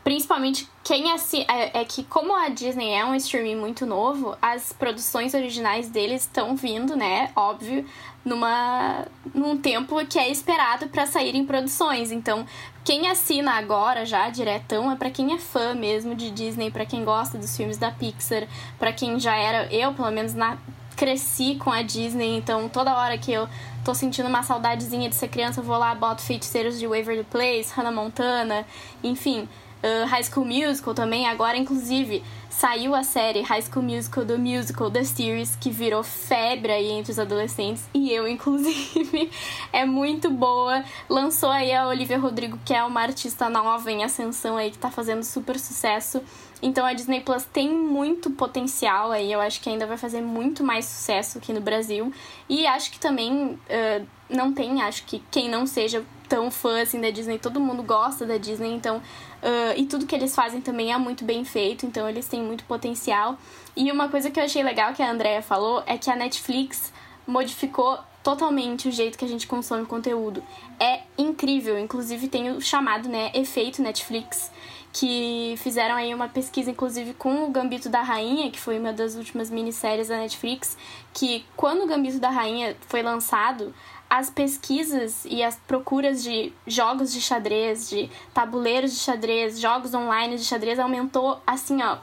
Principalmente 0.02 0.68
quem 0.82 1.12
assim 1.12 1.44
é, 1.48 1.80
é 1.80 1.84
que 1.84 2.04
como 2.04 2.34
a 2.34 2.48
Disney 2.48 2.92
é 2.92 3.04
um 3.04 3.14
streaming 3.14 3.56
muito 3.56 3.84
novo, 3.84 4.36
as 4.40 4.72
produções 4.72 5.34
originais 5.34 5.90
deles 5.90 6.22
estão 6.22 6.56
vindo, 6.56 6.96
né? 6.96 7.30
Óbvio, 7.36 7.84
numa 8.26 9.06
num 9.32 9.56
tempo 9.56 10.04
que 10.04 10.18
é 10.18 10.28
esperado 10.28 10.88
para 10.88 11.06
sair 11.06 11.36
em 11.36 11.46
produções. 11.46 12.10
Então, 12.10 12.44
quem 12.84 13.08
assina 13.08 13.52
agora 13.52 14.04
já 14.04 14.28
diretão 14.28 14.90
é 14.90 14.96
para 14.96 15.10
quem 15.10 15.32
é 15.32 15.38
fã 15.38 15.74
mesmo 15.74 16.14
de 16.14 16.30
Disney, 16.30 16.70
para 16.70 16.84
quem 16.84 17.04
gosta 17.04 17.38
dos 17.38 17.56
filmes 17.56 17.78
da 17.78 17.92
Pixar, 17.92 18.48
para 18.78 18.92
quem 18.92 19.18
já 19.20 19.36
era, 19.36 19.72
eu 19.72 19.94
pelo 19.94 20.10
menos 20.10 20.34
na 20.34 20.58
cresci 20.96 21.56
com 21.56 21.70
a 21.70 21.82
Disney, 21.82 22.38
então 22.38 22.68
toda 22.70 22.96
hora 22.96 23.18
que 23.18 23.30
eu 23.30 23.46
tô 23.84 23.94
sentindo 23.94 24.28
uma 24.28 24.42
saudadezinha 24.42 25.08
de 25.08 25.14
ser 25.14 25.28
criança, 25.28 25.60
eu 25.60 25.64
vou 25.64 25.76
lá, 25.76 25.94
boto 25.94 26.22
feiticeiros 26.22 26.78
de 26.78 26.86
Waverly 26.86 27.24
Place, 27.24 27.72
Hannah 27.76 27.92
Montana, 27.92 28.66
enfim, 29.04 29.46
uh, 29.82 30.06
High 30.06 30.24
School 30.24 30.46
Musical 30.46 30.94
também, 30.94 31.26
agora 31.26 31.56
inclusive 31.56 32.22
saiu 32.48 32.94
a 32.94 33.02
série 33.02 33.42
High 33.42 33.62
School 33.62 33.84
Musical 33.84 34.24
do 34.24 34.38
Musical 34.38 34.90
The 34.90 35.04
Series, 35.04 35.56
que 35.56 35.70
virou 35.70 36.02
febre 36.02 36.72
aí 36.72 36.90
entre 36.90 37.12
os 37.12 37.18
adolescentes, 37.18 37.86
e 37.92 38.10
eu, 38.10 38.26
inclusive, 38.28 39.30
é 39.72 39.84
muito 39.84 40.30
boa. 40.30 40.82
Lançou 41.08 41.50
aí 41.50 41.74
a 41.74 41.86
Olivia 41.86 42.18
Rodrigo, 42.18 42.58
que 42.64 42.72
é 42.72 42.82
uma 42.82 43.02
artista 43.02 43.50
nova 43.50 43.92
em 43.92 44.02
ascensão 44.02 44.56
aí, 44.56 44.70
que 44.70 44.78
tá 44.78 44.90
fazendo 44.90 45.22
super 45.22 45.58
sucesso. 45.58 46.22
Então 46.62 46.86
a 46.86 46.94
Disney 46.94 47.20
Plus 47.20 47.44
tem 47.44 47.68
muito 47.68 48.30
potencial 48.30 49.12
aí, 49.12 49.30
eu 49.30 49.40
acho 49.40 49.60
que 49.60 49.68
ainda 49.68 49.86
vai 49.86 49.98
fazer 49.98 50.22
muito 50.22 50.64
mais 50.64 50.86
sucesso 50.86 51.36
aqui 51.36 51.52
no 51.52 51.60
Brasil. 51.60 52.10
E 52.48 52.66
acho 52.66 52.90
que 52.90 52.98
também 52.98 53.52
uh, 53.52 54.06
não 54.30 54.52
tem, 54.52 54.80
acho 54.80 55.04
que 55.04 55.22
quem 55.30 55.50
não 55.50 55.66
seja 55.66 56.02
tão 56.28 56.50
fã 56.50 56.82
assim 56.82 57.00
da 57.00 57.10
Disney, 57.10 57.38
todo 57.38 57.60
mundo 57.60 57.82
gosta 57.82 58.26
da 58.26 58.36
Disney, 58.36 58.72
então. 58.72 58.98
Uh, 58.98 59.76
e 59.76 59.86
tudo 59.86 60.06
que 60.06 60.14
eles 60.14 60.34
fazem 60.34 60.60
também 60.60 60.92
é 60.92 60.98
muito 60.98 61.24
bem 61.24 61.44
feito, 61.44 61.86
então 61.86 62.08
eles 62.08 62.26
têm 62.26 62.42
muito 62.42 62.64
potencial. 62.64 63.38
E 63.76 63.90
uma 63.92 64.08
coisa 64.08 64.30
que 64.30 64.40
eu 64.40 64.44
achei 64.44 64.62
legal 64.62 64.92
que 64.92 65.02
a 65.02 65.10
Andrea 65.10 65.42
falou 65.42 65.82
é 65.86 65.98
que 65.98 66.10
a 66.10 66.16
Netflix 66.16 66.92
modificou 67.26 67.98
totalmente 68.22 68.88
o 68.88 68.90
jeito 68.90 69.16
que 69.16 69.24
a 69.24 69.28
gente 69.28 69.46
consome 69.46 69.86
conteúdo. 69.86 70.42
É 70.80 71.02
incrível, 71.16 71.78
inclusive 71.78 72.26
tem 72.26 72.50
o 72.50 72.60
chamado, 72.60 73.08
né, 73.08 73.30
efeito 73.34 73.80
Netflix, 73.80 74.50
que 74.92 75.54
fizeram 75.58 75.94
aí 75.94 76.12
uma 76.14 76.28
pesquisa, 76.28 76.70
inclusive, 76.70 77.14
com 77.14 77.44
o 77.44 77.50
Gambito 77.50 77.88
da 77.88 78.02
Rainha, 78.02 78.50
que 78.50 78.58
foi 78.58 78.78
uma 78.78 78.92
das 78.92 79.14
últimas 79.14 79.50
minisséries 79.50 80.08
da 80.08 80.16
Netflix, 80.16 80.76
que 81.12 81.44
quando 81.54 81.84
o 81.84 81.86
Gambito 81.86 82.18
da 82.18 82.30
Rainha 82.30 82.74
foi 82.88 83.02
lançado, 83.02 83.74
as 84.08 84.30
pesquisas 84.30 85.24
e 85.24 85.42
as 85.42 85.56
procuras 85.56 86.22
de 86.22 86.52
jogos 86.66 87.12
de 87.12 87.20
xadrez, 87.20 87.88
de 87.90 88.08
tabuleiros 88.32 88.92
de 88.92 88.98
xadrez, 88.98 89.60
jogos 89.60 89.94
online 89.94 90.36
de 90.36 90.44
xadrez 90.44 90.78
aumentou 90.78 91.40
assim, 91.46 91.82
ó, 91.82 91.98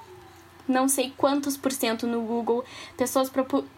não 0.68 0.88
sei 0.88 1.14
quantos 1.18 1.58
por 1.58 1.72
cento 1.72 2.06
no 2.08 2.22
Google, 2.22 2.64
pessoas 2.98 3.32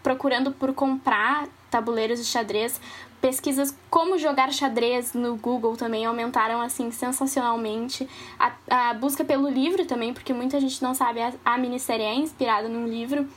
procurando 0.03 0.51
por 0.51 0.73
comprar 0.73 1.47
tabuleiros 1.69 2.19
de 2.19 2.25
xadrez, 2.25 2.79
pesquisas 3.19 3.75
como 3.89 4.17
jogar 4.17 4.53
xadrez 4.53 5.13
no 5.13 5.35
Google 5.35 5.75
também 5.75 6.05
aumentaram 6.05 6.61
assim 6.61 6.91
sensacionalmente. 6.91 8.07
A, 8.39 8.89
a 8.89 8.93
busca 8.93 9.25
pelo 9.25 9.49
livro 9.49 9.85
também, 9.85 10.13
porque 10.13 10.31
muita 10.31 10.59
gente 10.59 10.81
não 10.81 10.93
sabe, 10.93 11.21
a, 11.21 11.33
a 11.43 11.57
minissérie 11.57 12.05
é 12.05 12.13
inspirada 12.13 12.69
num 12.69 12.87
livro. 12.87 13.27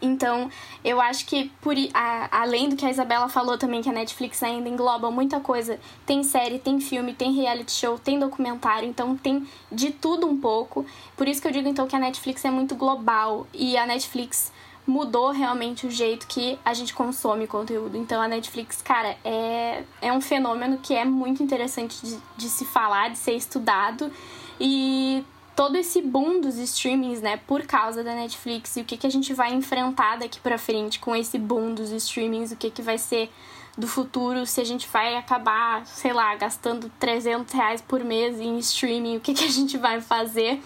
Então, 0.00 0.50
eu 0.84 1.00
acho 1.00 1.26
que, 1.26 1.50
por 1.60 1.74
a, 1.92 2.40
além 2.42 2.68
do 2.68 2.76
que 2.76 2.86
a 2.86 2.90
Isabela 2.90 3.28
falou 3.28 3.58
também, 3.58 3.82
que 3.82 3.88
a 3.88 3.92
Netflix 3.92 4.42
ainda 4.42 4.68
engloba 4.68 5.10
muita 5.10 5.40
coisa, 5.40 5.78
tem 6.06 6.22
série, 6.22 6.58
tem 6.58 6.80
filme, 6.80 7.12
tem 7.12 7.32
reality 7.32 7.72
show, 7.72 7.98
tem 7.98 8.18
documentário, 8.18 8.88
então 8.88 9.16
tem 9.16 9.46
de 9.70 9.90
tudo 9.90 10.26
um 10.26 10.40
pouco. 10.40 10.86
Por 11.16 11.26
isso 11.26 11.42
que 11.42 11.48
eu 11.48 11.52
digo, 11.52 11.68
então, 11.68 11.86
que 11.86 11.96
a 11.96 12.00
Netflix 12.00 12.44
é 12.44 12.50
muito 12.50 12.74
global 12.74 13.46
e 13.52 13.76
a 13.76 13.86
Netflix 13.86 14.52
mudou 14.86 15.30
realmente 15.30 15.86
o 15.86 15.90
jeito 15.90 16.26
que 16.26 16.58
a 16.64 16.72
gente 16.72 16.94
consome 16.94 17.46
conteúdo. 17.46 17.96
Então, 17.98 18.22
a 18.22 18.26
Netflix, 18.26 18.80
cara, 18.80 19.16
é, 19.22 19.84
é 20.00 20.10
um 20.12 20.20
fenômeno 20.20 20.78
que 20.78 20.94
é 20.94 21.04
muito 21.04 21.42
interessante 21.42 22.00
de, 22.02 22.18
de 22.38 22.48
se 22.48 22.64
falar, 22.64 23.10
de 23.10 23.18
ser 23.18 23.34
estudado 23.34 24.10
e 24.58 25.22
todo 25.58 25.74
esse 25.74 26.00
boom 26.00 26.40
dos 26.40 26.56
streamings, 26.56 27.20
né, 27.20 27.36
por 27.36 27.66
causa 27.66 28.04
da 28.04 28.14
Netflix 28.14 28.76
e 28.76 28.80
o 28.80 28.84
que, 28.84 28.96
que 28.96 29.08
a 29.08 29.10
gente 29.10 29.34
vai 29.34 29.52
enfrentar 29.52 30.16
daqui 30.16 30.38
para 30.38 30.56
frente 30.56 31.00
com 31.00 31.16
esse 31.16 31.36
boom 31.36 31.74
dos 31.74 31.90
streamings, 31.90 32.52
o 32.52 32.56
que, 32.56 32.70
que 32.70 32.80
vai 32.80 32.96
ser 32.96 33.28
do 33.76 33.88
futuro, 33.88 34.46
se 34.46 34.60
a 34.60 34.64
gente 34.64 34.86
vai 34.86 35.16
acabar, 35.16 35.84
sei 35.84 36.12
lá, 36.12 36.32
gastando 36.36 36.88
300 37.00 37.52
reais 37.52 37.82
por 37.82 38.04
mês 38.04 38.38
em 38.38 38.56
streaming, 38.58 39.16
o 39.16 39.20
que, 39.20 39.34
que 39.34 39.42
a 39.42 39.50
gente 39.50 39.76
vai 39.76 40.00
fazer, 40.00 40.62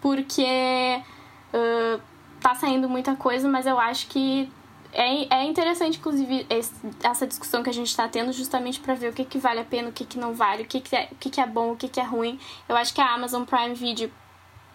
porque 0.00 1.02
uh, 1.52 2.00
tá 2.40 2.54
saindo 2.54 2.88
muita 2.88 3.14
coisa, 3.14 3.46
mas 3.46 3.66
eu 3.66 3.78
acho 3.78 4.06
que 4.06 4.50
é, 4.92 5.34
é 5.34 5.44
interessante, 5.44 5.98
inclusive, 5.98 6.46
esse, 6.50 6.72
essa 7.02 7.26
discussão 7.26 7.62
que 7.62 7.70
a 7.70 7.72
gente 7.72 7.88
está 7.88 8.06
tendo 8.06 8.32
justamente 8.32 8.78
para 8.78 8.94
ver 8.94 9.08
o 9.08 9.12
que, 9.12 9.24
que 9.24 9.38
vale 9.38 9.60
a 9.60 9.64
pena, 9.64 9.88
o 9.88 9.92
que, 9.92 10.04
que 10.04 10.18
não 10.18 10.34
vale, 10.34 10.64
o 10.64 10.66
que, 10.66 10.80
que, 10.80 10.94
é, 10.94 11.08
o 11.10 11.14
que, 11.16 11.30
que 11.30 11.40
é 11.40 11.46
bom, 11.46 11.72
o 11.72 11.76
que, 11.76 11.88
que 11.88 11.98
é 11.98 12.04
ruim. 12.04 12.38
Eu 12.68 12.76
acho 12.76 12.92
que 12.92 13.00
a 13.00 13.14
Amazon 13.14 13.44
Prime 13.44 13.74
Video 13.74 14.10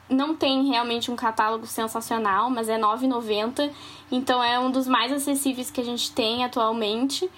não 0.09 0.35
tem 0.35 0.67
realmente 0.67 1.11
um 1.11 1.15
catálogo 1.15 1.67
sensacional, 1.67 2.49
mas 2.49 2.67
é 2.67 2.75
R$ 2.75 2.81
9,90. 2.81 3.71
Então 4.11 4.43
é 4.43 4.59
um 4.59 4.71
dos 4.71 4.87
mais 4.87 5.11
acessíveis 5.11 5.69
que 5.69 5.81
a 5.81 5.85
gente 5.85 6.11
tem 6.11 6.43
atualmente. 6.43 7.29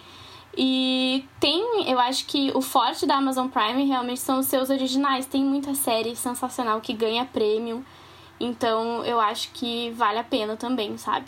E 0.57 1.26
tem, 1.39 1.89
eu 1.89 1.99
acho 1.99 2.26
que 2.26 2.51
o 2.56 2.61
forte 2.61 3.06
da 3.06 3.15
Amazon 3.15 3.47
Prime 3.47 3.85
realmente 3.85 4.19
são 4.19 4.39
os 4.39 4.45
seus 4.45 4.69
originais. 4.69 5.26
Tem 5.26 5.43
muita 5.43 5.73
série 5.73 6.15
sensacional 6.15 6.80
que 6.80 6.93
ganha 6.93 7.26
prêmio. 7.26 7.84
Então 8.39 9.03
eu 9.03 9.19
acho 9.19 9.51
que 9.51 9.91
vale 9.91 10.19
a 10.19 10.23
pena 10.23 10.56
também, 10.56 10.97
sabe? 10.97 11.26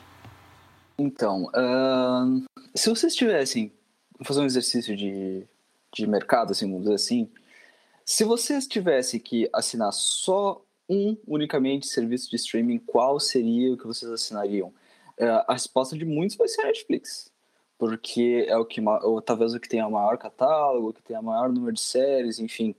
Então, 0.97 1.45
uh, 1.45 2.45
se 2.75 2.89
vocês 2.89 3.15
tivessem 3.15 3.71
fazer 4.23 4.41
um 4.41 4.45
exercício 4.45 4.95
de, 4.95 5.47
de 5.93 6.07
mercado, 6.07 6.51
assim, 6.51 6.65
vamos 6.65 6.83
dizer 6.83 6.95
assim, 6.95 7.29
se 8.05 8.23
vocês 8.23 8.67
tivessem 8.67 9.19
que 9.19 9.49
assinar 9.53 9.91
só 9.93 10.61
um 10.89 11.15
unicamente 11.25 11.87
serviço 11.87 12.29
de 12.29 12.35
streaming, 12.35 12.79
qual 12.79 13.19
seria 13.19 13.73
o 13.73 13.77
que 13.77 13.87
vocês 13.87 14.11
assinariam? 14.11 14.73
É, 15.17 15.27
a 15.47 15.53
resposta 15.53 15.97
de 15.97 16.03
muitos 16.03 16.35
vai 16.35 16.47
ser 16.47 16.61
a 16.61 16.65
Netflix, 16.65 17.31
porque 17.77 18.45
é 18.47 18.57
o 18.57 18.65
que, 18.65 18.81
ou 18.81 19.21
talvez 19.21 19.53
o 19.53 19.59
que 19.59 19.69
tem 19.69 19.81
o 19.81 19.89
maior 19.89 20.17
catálogo, 20.17 20.89
o 20.89 20.93
que 20.93 21.01
tem 21.01 21.17
o 21.17 21.23
maior 21.23 21.51
número 21.51 21.73
de 21.73 21.81
séries, 21.81 22.39
enfim. 22.39 22.75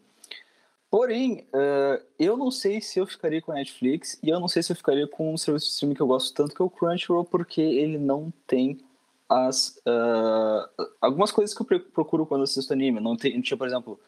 Porém, 0.93 1.47
uh, 1.55 2.05
eu 2.19 2.37
não 2.37 2.51
sei 2.51 2.79
se 2.83 2.99
eu 2.99 3.07
ficaria 3.07 3.41
com 3.41 3.51
a 3.51 3.55
Netflix 3.55 4.19
e 4.23 4.29
eu 4.29 4.39
não 4.39 4.47
sei 4.47 4.63
se 4.63 4.73
eu 4.73 4.77
ficaria 4.77 5.09
com 5.09 5.33
um 5.33 5.39
serviço 5.39 5.65
de 5.65 5.73
streaming 5.73 5.95
que 5.95 6.03
eu 6.03 6.07
gosto 6.07 6.35
tanto, 6.35 6.55
que 6.55 6.61
é 6.61 6.65
o 6.67 6.69
Crunchyroll, 6.69 7.25
porque 7.25 7.63
ele 7.63 7.97
não 7.97 8.31
tem 8.47 8.79
as 9.27 9.81
uh, 9.87 10.87
algumas 11.01 11.33
coisas 11.33 11.57
que 11.57 11.63
eu 11.63 11.81
procuro 11.81 12.27
quando 12.27 12.43
assisto 12.43 12.75
anime. 12.75 13.01
Não 13.01 13.17
tinha, 13.17 13.57
por 13.57 13.67
exemplo, 13.67 13.99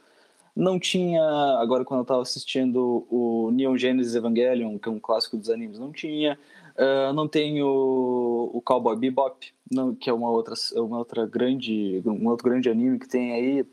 não 0.54 0.78
tinha, 0.78 1.24
agora 1.58 1.86
quando 1.86 2.00
eu 2.00 2.02
estava 2.02 2.20
assistindo 2.20 3.06
o 3.08 3.50
Neon 3.50 3.78
Genesis 3.78 4.14
Evangelion, 4.14 4.78
que 4.78 4.86
é 4.86 4.92
um 4.92 5.00
clássico 5.00 5.38
dos 5.38 5.48
animes, 5.48 5.78
não 5.78 5.90
tinha. 5.90 6.38
Uh, 6.76 7.14
não 7.14 7.26
tem 7.26 7.62
o, 7.62 8.50
o 8.52 8.60
Cowboy 8.60 8.94
Bebop, 8.94 9.54
não, 9.72 9.94
que 9.94 10.10
é 10.10 10.12
uma 10.12 10.28
outra, 10.28 10.52
uma 10.74 10.98
outra 10.98 11.24
grande, 11.24 12.02
um 12.04 12.28
outro 12.28 12.44
grande 12.44 12.68
anime 12.68 12.98
que 12.98 13.08
tem 13.08 13.32
aí. 13.32 13.66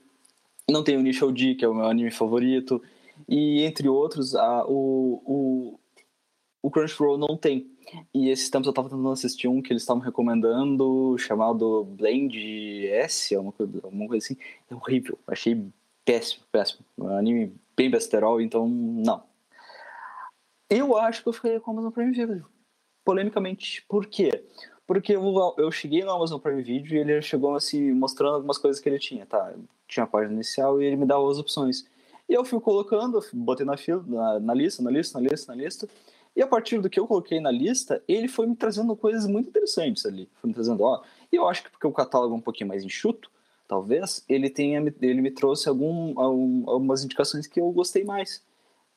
Não 0.69 0.81
tem 0.81 0.95
o 0.95 1.01
Nishou 1.01 1.29
D, 1.29 1.55
que 1.55 1.65
é 1.65 1.67
o 1.67 1.73
meu 1.73 1.87
anime 1.87 2.09
favorito. 2.09 2.81
E 3.27 3.63
entre 3.63 3.87
outros, 3.89 4.35
a, 4.35 4.65
o, 4.65 5.21
o, 5.25 5.79
o 6.61 6.71
Crunchyroll 6.71 7.17
não 7.17 7.37
tem. 7.37 7.69
E 8.13 8.29
esses 8.29 8.49
tempos 8.49 8.67
eu 8.67 8.71
estava 8.71 8.89
tentando 8.89 9.11
assistir 9.11 9.47
um 9.47 9.61
que 9.61 9.73
eles 9.73 9.83
estavam 9.83 10.01
recomendando, 10.01 11.17
chamado 11.17 11.83
Blend 11.83 12.87
S, 12.87 13.35
alguma 13.35 13.51
coisa, 13.51 13.79
alguma 13.83 14.07
coisa 14.07 14.25
assim. 14.25 14.37
É 14.69 14.75
horrível. 14.75 15.17
Achei 15.27 15.65
péssimo, 16.05 16.43
péssimo. 16.51 16.85
Um 16.97 17.07
anime 17.07 17.53
bem 17.75 17.89
besterol, 17.89 18.41
então 18.41 18.67
não. 18.67 19.23
Eu 20.69 20.97
acho 20.97 21.21
que 21.21 21.29
eu 21.29 21.33
ficaria 21.33 21.59
com 21.59 21.71
o 21.71 21.73
Amazon 21.73 21.91
Prime 21.91 22.11
Video. 22.11 22.45
Polemicamente. 23.03 23.83
Por 23.89 24.05
quê? 24.05 24.43
Porque 24.87 25.15
eu, 25.15 25.55
eu 25.57 25.71
cheguei 25.71 26.03
no 26.03 26.11
Amazon 26.11 26.39
Prime 26.39 26.61
Video 26.61 26.95
e 26.95 26.99
ele 26.99 27.21
chegou 27.21 27.55
assim, 27.55 27.91
mostrando 27.91 28.35
algumas 28.35 28.57
coisas 28.57 28.81
que 28.81 28.87
ele 28.87 28.99
tinha, 28.99 29.25
tá? 29.25 29.53
Tinha 29.87 30.03
a 30.03 30.07
página 30.07 30.33
inicial 30.33 30.81
e 30.81 30.85
ele 30.85 30.95
me 30.95 31.05
dava 31.05 31.29
as 31.29 31.37
opções. 31.37 31.85
E 32.31 32.33
eu 32.33 32.45
fui 32.45 32.61
colocando, 32.61 33.19
botei 33.33 33.65
na, 33.65 33.75
fila, 33.75 34.01
na, 34.07 34.39
na 34.39 34.53
lista, 34.53 34.81
na 34.81 34.89
lista, 34.89 35.19
na 35.19 35.29
lista, 35.29 35.53
na 35.53 35.61
lista. 35.61 35.89
E 36.33 36.41
a 36.41 36.47
partir 36.47 36.79
do 36.79 36.89
que 36.89 36.97
eu 36.97 37.05
coloquei 37.05 37.41
na 37.41 37.51
lista, 37.51 38.01
ele 38.07 38.29
foi 38.29 38.47
me 38.47 38.55
trazendo 38.55 38.95
coisas 38.95 39.27
muito 39.27 39.49
interessantes 39.49 40.05
ali. 40.05 40.29
Foi 40.39 40.47
me 40.47 40.53
trazendo, 40.53 40.81
ó. 40.81 41.03
E 41.29 41.35
eu 41.35 41.45
acho 41.45 41.61
que 41.61 41.69
porque 41.69 41.85
o 41.85 41.91
catálogo 41.91 42.33
é 42.33 42.37
um 42.37 42.41
pouquinho 42.41 42.69
mais 42.69 42.85
enxuto, 42.85 43.29
talvez, 43.67 44.23
ele 44.29 44.49
tenha 44.49 44.81
ele 45.01 45.19
me 45.19 45.29
trouxe 45.29 45.67
algum, 45.67 46.17
algum, 46.17 46.69
algumas 46.69 47.03
indicações 47.03 47.47
que 47.47 47.59
eu 47.59 47.69
gostei 47.69 48.05
mais. 48.05 48.41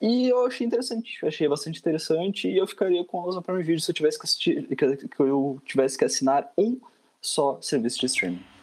E 0.00 0.28
eu 0.28 0.46
achei 0.46 0.64
interessante, 0.64 1.18
eu 1.20 1.26
achei 1.26 1.48
bastante 1.48 1.80
interessante 1.80 2.46
e 2.46 2.56
eu 2.56 2.68
ficaria 2.68 3.04
com 3.04 3.18
a 3.18 3.22
Amazon 3.24 3.42
Prime 3.42 3.64
Video 3.64 3.80
se 3.80 3.90
eu 3.90 3.94
tivesse 3.96 4.16
que 4.16 4.26
assistir, 4.26 4.76
que 4.76 5.20
eu 5.20 5.60
tivesse 5.64 5.98
que 5.98 6.04
assinar 6.04 6.52
um 6.56 6.78
só 7.20 7.60
serviço 7.60 7.98
de 7.98 8.06
streaming. 8.06 8.53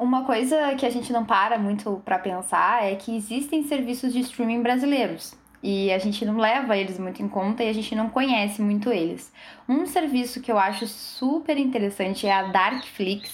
Uma 0.00 0.24
coisa 0.24 0.74
que 0.76 0.86
a 0.86 0.88
gente 0.88 1.12
não 1.12 1.26
para 1.26 1.58
muito 1.58 2.00
para 2.06 2.18
pensar 2.18 2.82
é 2.82 2.94
que 2.94 3.14
existem 3.14 3.62
serviços 3.64 4.14
de 4.14 4.20
streaming 4.20 4.62
brasileiros 4.62 5.36
e 5.62 5.92
a 5.92 5.98
gente 5.98 6.24
não 6.24 6.38
leva 6.38 6.74
eles 6.74 6.98
muito 6.98 7.22
em 7.22 7.28
conta 7.28 7.62
e 7.62 7.68
a 7.68 7.72
gente 7.74 7.94
não 7.94 8.08
conhece 8.08 8.62
muito 8.62 8.90
eles. 8.90 9.30
Um 9.68 9.84
serviço 9.84 10.40
que 10.40 10.50
eu 10.50 10.58
acho 10.58 10.86
super 10.86 11.58
interessante 11.58 12.26
é 12.26 12.32
a 12.32 12.44
Darkflix, 12.44 13.30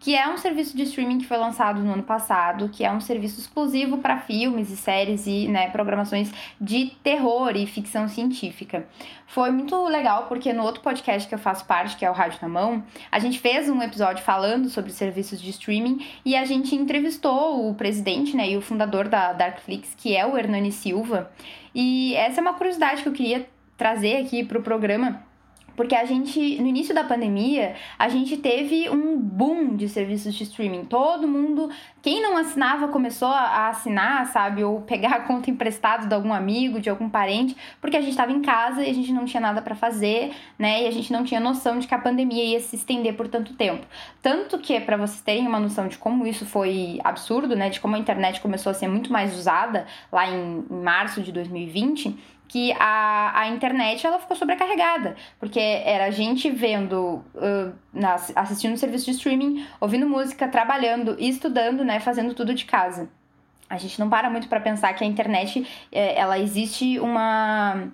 que 0.00 0.16
é 0.16 0.26
um 0.26 0.38
serviço 0.38 0.74
de 0.74 0.84
streaming 0.84 1.18
que 1.18 1.26
foi 1.26 1.36
lançado 1.36 1.80
no 1.82 1.92
ano 1.92 2.02
passado, 2.02 2.70
que 2.70 2.82
é 2.82 2.90
um 2.90 3.00
serviço 3.00 3.38
exclusivo 3.38 3.98
para 3.98 4.18
filmes 4.18 4.70
e 4.70 4.76
séries 4.76 5.26
e 5.26 5.46
né, 5.46 5.68
programações 5.68 6.32
de 6.58 6.86
terror 7.02 7.54
e 7.54 7.66
ficção 7.66 8.08
científica. 8.08 8.88
Foi 9.26 9.50
muito 9.50 9.76
legal 9.84 10.24
porque 10.26 10.54
no 10.54 10.62
outro 10.62 10.80
podcast 10.80 11.28
que 11.28 11.34
eu 11.34 11.38
faço 11.38 11.66
parte, 11.66 11.98
que 11.98 12.04
é 12.04 12.10
o 12.10 12.14
Rádio 12.14 12.38
na 12.40 12.48
Mão, 12.48 12.82
a 13.12 13.18
gente 13.18 13.38
fez 13.38 13.68
um 13.68 13.82
episódio 13.82 14.24
falando 14.24 14.70
sobre 14.70 14.90
serviços 14.90 15.40
de 15.40 15.50
streaming 15.50 16.04
e 16.24 16.34
a 16.34 16.46
gente 16.46 16.74
entrevistou 16.74 17.68
o 17.68 17.74
presidente 17.74 18.34
né, 18.34 18.48
e 18.48 18.56
o 18.56 18.62
fundador 18.62 19.06
da 19.06 19.34
Darkflix, 19.34 19.94
que 19.94 20.16
é 20.16 20.26
o 20.26 20.36
Hernani 20.36 20.72
Silva. 20.72 21.30
E 21.74 22.14
essa 22.14 22.40
é 22.40 22.42
uma 22.42 22.54
curiosidade 22.54 23.02
que 23.02 23.08
eu 23.08 23.12
queria 23.12 23.46
trazer 23.76 24.16
aqui 24.16 24.42
para 24.44 24.58
o 24.58 24.62
programa 24.62 25.28
porque 25.76 25.94
a 25.94 26.04
gente, 26.04 26.60
no 26.60 26.66
início 26.66 26.94
da 26.94 27.04
pandemia, 27.04 27.74
a 27.98 28.08
gente 28.08 28.36
teve 28.36 28.88
um 28.88 29.18
boom 29.18 29.76
de 29.76 29.88
serviços 29.88 30.34
de 30.34 30.44
streaming. 30.44 30.84
Todo 30.84 31.26
mundo, 31.26 31.70
quem 32.02 32.22
não 32.22 32.36
assinava, 32.36 32.88
começou 32.88 33.28
a 33.28 33.68
assinar, 33.68 34.26
sabe? 34.26 34.64
Ou 34.64 34.80
pegar 34.82 35.10
a 35.16 35.20
conta 35.20 35.50
emprestada 35.50 36.06
de 36.06 36.14
algum 36.14 36.32
amigo, 36.32 36.80
de 36.80 36.90
algum 36.90 37.08
parente, 37.08 37.56
porque 37.80 37.96
a 37.96 38.00
gente 38.00 38.10
estava 38.10 38.32
em 38.32 38.42
casa 38.42 38.84
e 38.84 38.90
a 38.90 38.94
gente 38.94 39.12
não 39.12 39.24
tinha 39.24 39.40
nada 39.40 39.62
para 39.62 39.74
fazer, 39.74 40.32
né? 40.58 40.84
E 40.84 40.86
a 40.86 40.90
gente 40.90 41.12
não 41.12 41.24
tinha 41.24 41.40
noção 41.40 41.78
de 41.78 41.86
que 41.86 41.94
a 41.94 41.98
pandemia 41.98 42.44
ia 42.44 42.60
se 42.60 42.76
estender 42.76 43.14
por 43.14 43.28
tanto 43.28 43.54
tempo. 43.54 43.86
Tanto 44.22 44.58
que, 44.58 44.78
para 44.80 44.96
vocês 44.96 45.20
terem 45.20 45.46
uma 45.46 45.60
noção 45.60 45.88
de 45.88 45.98
como 45.98 46.26
isso 46.26 46.44
foi 46.46 46.98
absurdo, 47.04 47.56
né? 47.56 47.70
De 47.70 47.80
como 47.80 47.96
a 47.96 47.98
internet 47.98 48.40
começou 48.40 48.70
a 48.70 48.74
ser 48.74 48.88
muito 48.88 49.12
mais 49.12 49.36
usada 49.36 49.86
lá 50.10 50.28
em, 50.28 50.64
em 50.70 50.82
março 50.82 51.22
de 51.22 51.32
2020 51.32 52.39
que 52.50 52.72
a, 52.72 53.42
a 53.42 53.48
internet 53.48 54.04
ela 54.04 54.18
ficou 54.18 54.36
sobrecarregada, 54.36 55.14
porque 55.38 55.60
era 55.60 56.10
gente 56.10 56.50
vendo, 56.50 57.22
uh, 57.36 57.72
assistindo 58.34 58.76
serviço 58.76 59.04
de 59.04 59.12
streaming, 59.12 59.64
ouvindo 59.80 60.04
música, 60.04 60.48
trabalhando 60.48 61.16
estudando, 61.20 61.84
né, 61.84 62.00
fazendo 62.00 62.34
tudo 62.34 62.52
de 62.52 62.64
casa. 62.64 63.08
A 63.68 63.78
gente 63.78 64.00
não 64.00 64.10
para 64.10 64.28
muito 64.28 64.48
para 64.48 64.58
pensar 64.58 64.92
que 64.94 65.04
a 65.04 65.06
internet, 65.06 65.64
é, 65.92 66.18
ela 66.18 66.40
existe 66.40 66.98
uma... 66.98 67.86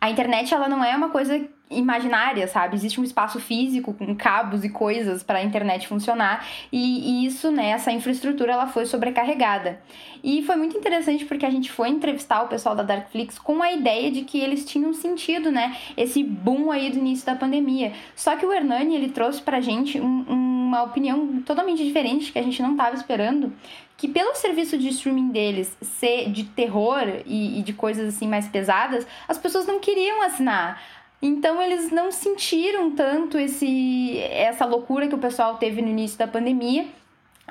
A 0.00 0.08
internet, 0.08 0.54
ela 0.54 0.66
não 0.66 0.82
é 0.82 0.96
uma 0.96 1.10
coisa 1.10 1.46
imaginária, 1.70 2.46
sabe? 2.46 2.76
Existe 2.76 3.00
um 3.00 3.04
espaço 3.04 3.40
físico 3.40 3.94
com 3.94 4.14
cabos 4.14 4.64
e 4.64 4.68
coisas 4.68 5.22
para 5.22 5.38
a 5.38 5.42
internet 5.42 5.88
funcionar 5.88 6.46
e, 6.70 7.22
e, 7.22 7.26
isso, 7.26 7.50
né, 7.50 7.70
essa 7.70 7.90
infraestrutura 7.90 8.52
ela 8.52 8.66
foi 8.66 8.86
sobrecarregada. 8.86 9.80
E 10.22 10.42
foi 10.42 10.56
muito 10.56 10.76
interessante 10.76 11.24
porque 11.24 11.44
a 11.44 11.50
gente 11.50 11.70
foi 11.72 11.88
entrevistar 11.88 12.42
o 12.42 12.48
pessoal 12.48 12.74
da 12.74 12.82
Darkflix 12.82 13.38
com 13.38 13.62
a 13.62 13.72
ideia 13.72 14.10
de 14.10 14.22
que 14.22 14.38
eles 14.38 14.64
tinham 14.64 14.92
sentido, 14.92 15.50
né, 15.50 15.76
esse 15.96 16.22
boom 16.22 16.70
aí 16.70 16.90
do 16.90 16.98
início 16.98 17.26
da 17.26 17.34
pandemia. 17.34 17.92
Só 18.14 18.36
que 18.36 18.44
o 18.44 18.52
Hernani, 18.52 18.94
ele 18.94 19.08
trouxe 19.08 19.40
pra 19.40 19.60
gente 19.60 20.00
um, 20.00 20.24
uma 20.28 20.82
opinião 20.82 21.42
totalmente 21.42 21.84
diferente 21.84 22.32
que 22.32 22.38
a 22.38 22.42
gente 22.42 22.60
não 22.62 22.72
estava 22.72 22.94
esperando, 22.94 23.52
que 23.96 24.08
pelo 24.08 24.34
serviço 24.34 24.76
de 24.76 24.88
streaming 24.88 25.30
deles 25.30 25.76
ser 25.80 26.30
de 26.30 26.44
terror 26.44 27.04
e, 27.24 27.60
e 27.60 27.62
de 27.62 27.72
coisas 27.72 28.14
assim 28.14 28.28
mais 28.28 28.48
pesadas, 28.48 29.06
as 29.28 29.38
pessoas 29.38 29.66
não 29.66 29.78
queriam 29.78 30.22
assinar. 30.22 30.80
Então 31.26 31.62
eles 31.62 31.90
não 31.90 32.12
sentiram 32.12 32.90
tanto 32.90 33.38
esse 33.38 34.18
essa 34.18 34.66
loucura 34.66 35.08
que 35.08 35.14
o 35.14 35.18
pessoal 35.18 35.56
teve 35.56 35.80
no 35.80 35.88
início 35.88 36.18
da 36.18 36.28
pandemia 36.28 36.86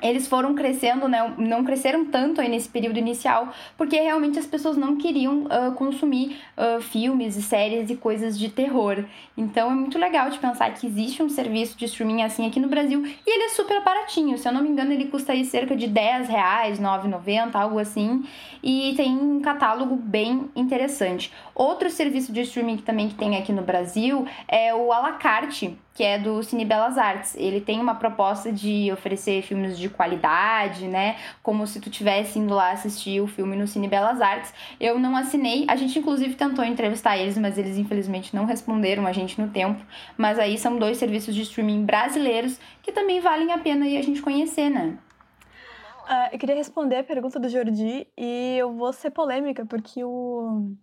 eles 0.02 0.26
foram 0.26 0.54
crescendo, 0.54 1.08
né? 1.08 1.34
Não 1.38 1.64
cresceram 1.64 2.04
tanto 2.04 2.40
aí 2.40 2.48
nesse 2.48 2.68
período 2.68 2.98
inicial, 2.98 3.48
porque 3.76 3.98
realmente 3.98 4.38
as 4.38 4.46
pessoas 4.46 4.76
não 4.76 4.96
queriam 4.96 5.44
uh, 5.44 5.72
consumir 5.76 6.36
uh, 6.58 6.80
filmes 6.80 7.36
e 7.36 7.42
séries 7.42 7.88
e 7.88 7.96
coisas 7.96 8.38
de 8.38 8.48
terror. 8.48 9.04
Então 9.36 9.70
é 9.70 9.74
muito 9.74 9.98
legal 9.98 10.28
de 10.30 10.38
pensar 10.38 10.74
que 10.74 10.86
existe 10.86 11.22
um 11.22 11.28
serviço 11.28 11.78
de 11.78 11.84
streaming 11.84 12.22
assim 12.22 12.46
aqui 12.46 12.58
no 12.58 12.68
Brasil 12.68 13.04
e 13.04 13.30
ele 13.30 13.44
é 13.44 13.48
super 13.50 13.82
baratinho. 13.82 14.36
Se 14.36 14.48
eu 14.48 14.52
não 14.52 14.62
me 14.62 14.68
engano, 14.68 14.92
ele 14.92 15.06
custa 15.06 15.32
aí 15.32 15.44
cerca 15.44 15.76
de 15.76 15.86
10 15.86 16.28
reais, 16.28 16.80
9,90, 16.80 17.54
algo 17.54 17.78
assim. 17.78 18.24
E 18.62 18.94
tem 18.96 19.16
um 19.16 19.40
catálogo 19.40 19.94
bem 19.94 20.50
interessante. 20.56 21.32
Outro 21.54 21.88
serviço 21.90 22.32
de 22.32 22.40
streaming 22.40 22.78
que 22.78 22.82
também 22.82 23.08
que 23.08 23.14
tem 23.14 23.36
aqui 23.36 23.52
no 23.52 23.62
Brasil 23.62 24.26
é 24.48 24.74
o 24.74 24.92
Alacarte, 24.92 25.78
que 25.94 26.02
é 26.02 26.18
do 26.18 26.42
Cine 26.42 26.64
Belas 26.64 26.98
Artes. 26.98 27.36
Ele 27.36 27.60
tem 27.60 27.80
uma 27.80 27.94
proposta 27.94 28.52
de 28.52 28.90
oferecer 28.92 29.42
filmes 29.42 29.78
de 29.78 29.88
qualidade, 29.88 30.88
né? 30.88 31.16
Como 31.42 31.64
se 31.66 31.80
tu 31.80 31.88
tivesse 31.88 32.38
indo 32.38 32.52
lá 32.52 32.72
assistir 32.72 33.20
o 33.20 33.26
filme 33.26 33.54
no 33.54 33.66
Cine 33.68 33.86
Belas 33.86 34.20
Artes. 34.20 34.52
Eu 34.80 34.98
não 34.98 35.16
assinei, 35.16 35.64
a 35.68 35.76
gente 35.76 35.98
inclusive 35.98 36.34
tentou 36.34 36.64
entrevistar 36.64 37.16
eles, 37.16 37.38
mas 37.38 37.56
eles 37.56 37.78
infelizmente 37.78 38.34
não 38.34 38.44
responderam 38.44 39.06
a 39.06 39.12
gente 39.12 39.40
no 39.40 39.48
tempo. 39.48 39.80
Mas 40.16 40.38
aí 40.38 40.58
são 40.58 40.76
dois 40.76 40.96
serviços 40.96 41.34
de 41.34 41.42
streaming 41.42 41.84
brasileiros 41.84 42.58
que 42.82 42.90
também 42.90 43.20
valem 43.20 43.52
a 43.52 43.58
pena 43.58 43.84
a 43.84 44.02
gente 44.02 44.20
conhecer, 44.20 44.68
né? 44.70 44.98
Uh, 46.04 46.28
eu 46.32 46.38
queria 46.38 46.54
responder 46.54 46.96
a 46.96 47.04
pergunta 47.04 47.40
do 47.40 47.48
Jordi 47.48 48.06
e 48.16 48.56
eu 48.58 48.74
vou 48.74 48.92
ser 48.92 49.10
polêmica, 49.10 49.64
porque 49.64 50.04
o. 50.04 50.76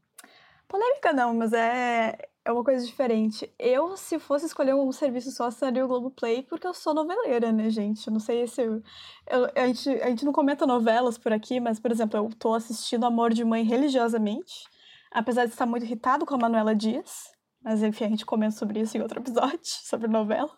Polêmica 0.71 1.11
não, 1.11 1.33
mas 1.33 1.51
é, 1.51 2.17
é 2.45 2.51
uma 2.51 2.63
coisa 2.63 2.85
diferente. 2.85 3.53
Eu, 3.59 3.97
se 3.97 4.17
fosse 4.17 4.45
escolher 4.45 4.73
um 4.73 4.89
serviço 4.93 5.29
só, 5.29 5.47
assinaria 5.47 5.83
o 5.83 5.87
Globoplay, 5.87 6.43
porque 6.43 6.65
eu 6.65 6.73
sou 6.73 6.93
noveleira, 6.93 7.51
né, 7.51 7.69
gente? 7.69 8.07
Eu 8.07 8.13
não 8.13 8.21
sei 8.21 8.47
se. 8.47 8.61
Eu, 8.61 8.81
eu, 9.29 9.51
a, 9.53 9.67
gente, 9.67 9.89
a 9.89 10.09
gente 10.09 10.23
não 10.23 10.31
comenta 10.31 10.65
novelas 10.65 11.17
por 11.17 11.33
aqui, 11.33 11.59
mas, 11.59 11.77
por 11.77 11.91
exemplo, 11.91 12.17
eu 12.17 12.29
tô 12.39 12.53
assistindo 12.53 13.05
Amor 13.05 13.33
de 13.33 13.43
Mãe 13.43 13.65
religiosamente, 13.65 14.63
apesar 15.11 15.43
de 15.43 15.51
estar 15.51 15.65
muito 15.65 15.83
irritado 15.83 16.25
com 16.25 16.35
a 16.35 16.37
Manuela 16.37 16.73
Dias. 16.73 17.29
Mas, 17.61 17.83
enfim, 17.83 18.05
a 18.05 18.09
gente 18.09 18.25
comenta 18.25 18.55
sobre 18.55 18.79
isso 18.79 18.95
em 18.95 19.01
outro 19.01 19.19
episódio, 19.19 19.59
sobre 19.83 20.07
novelas. 20.07 20.53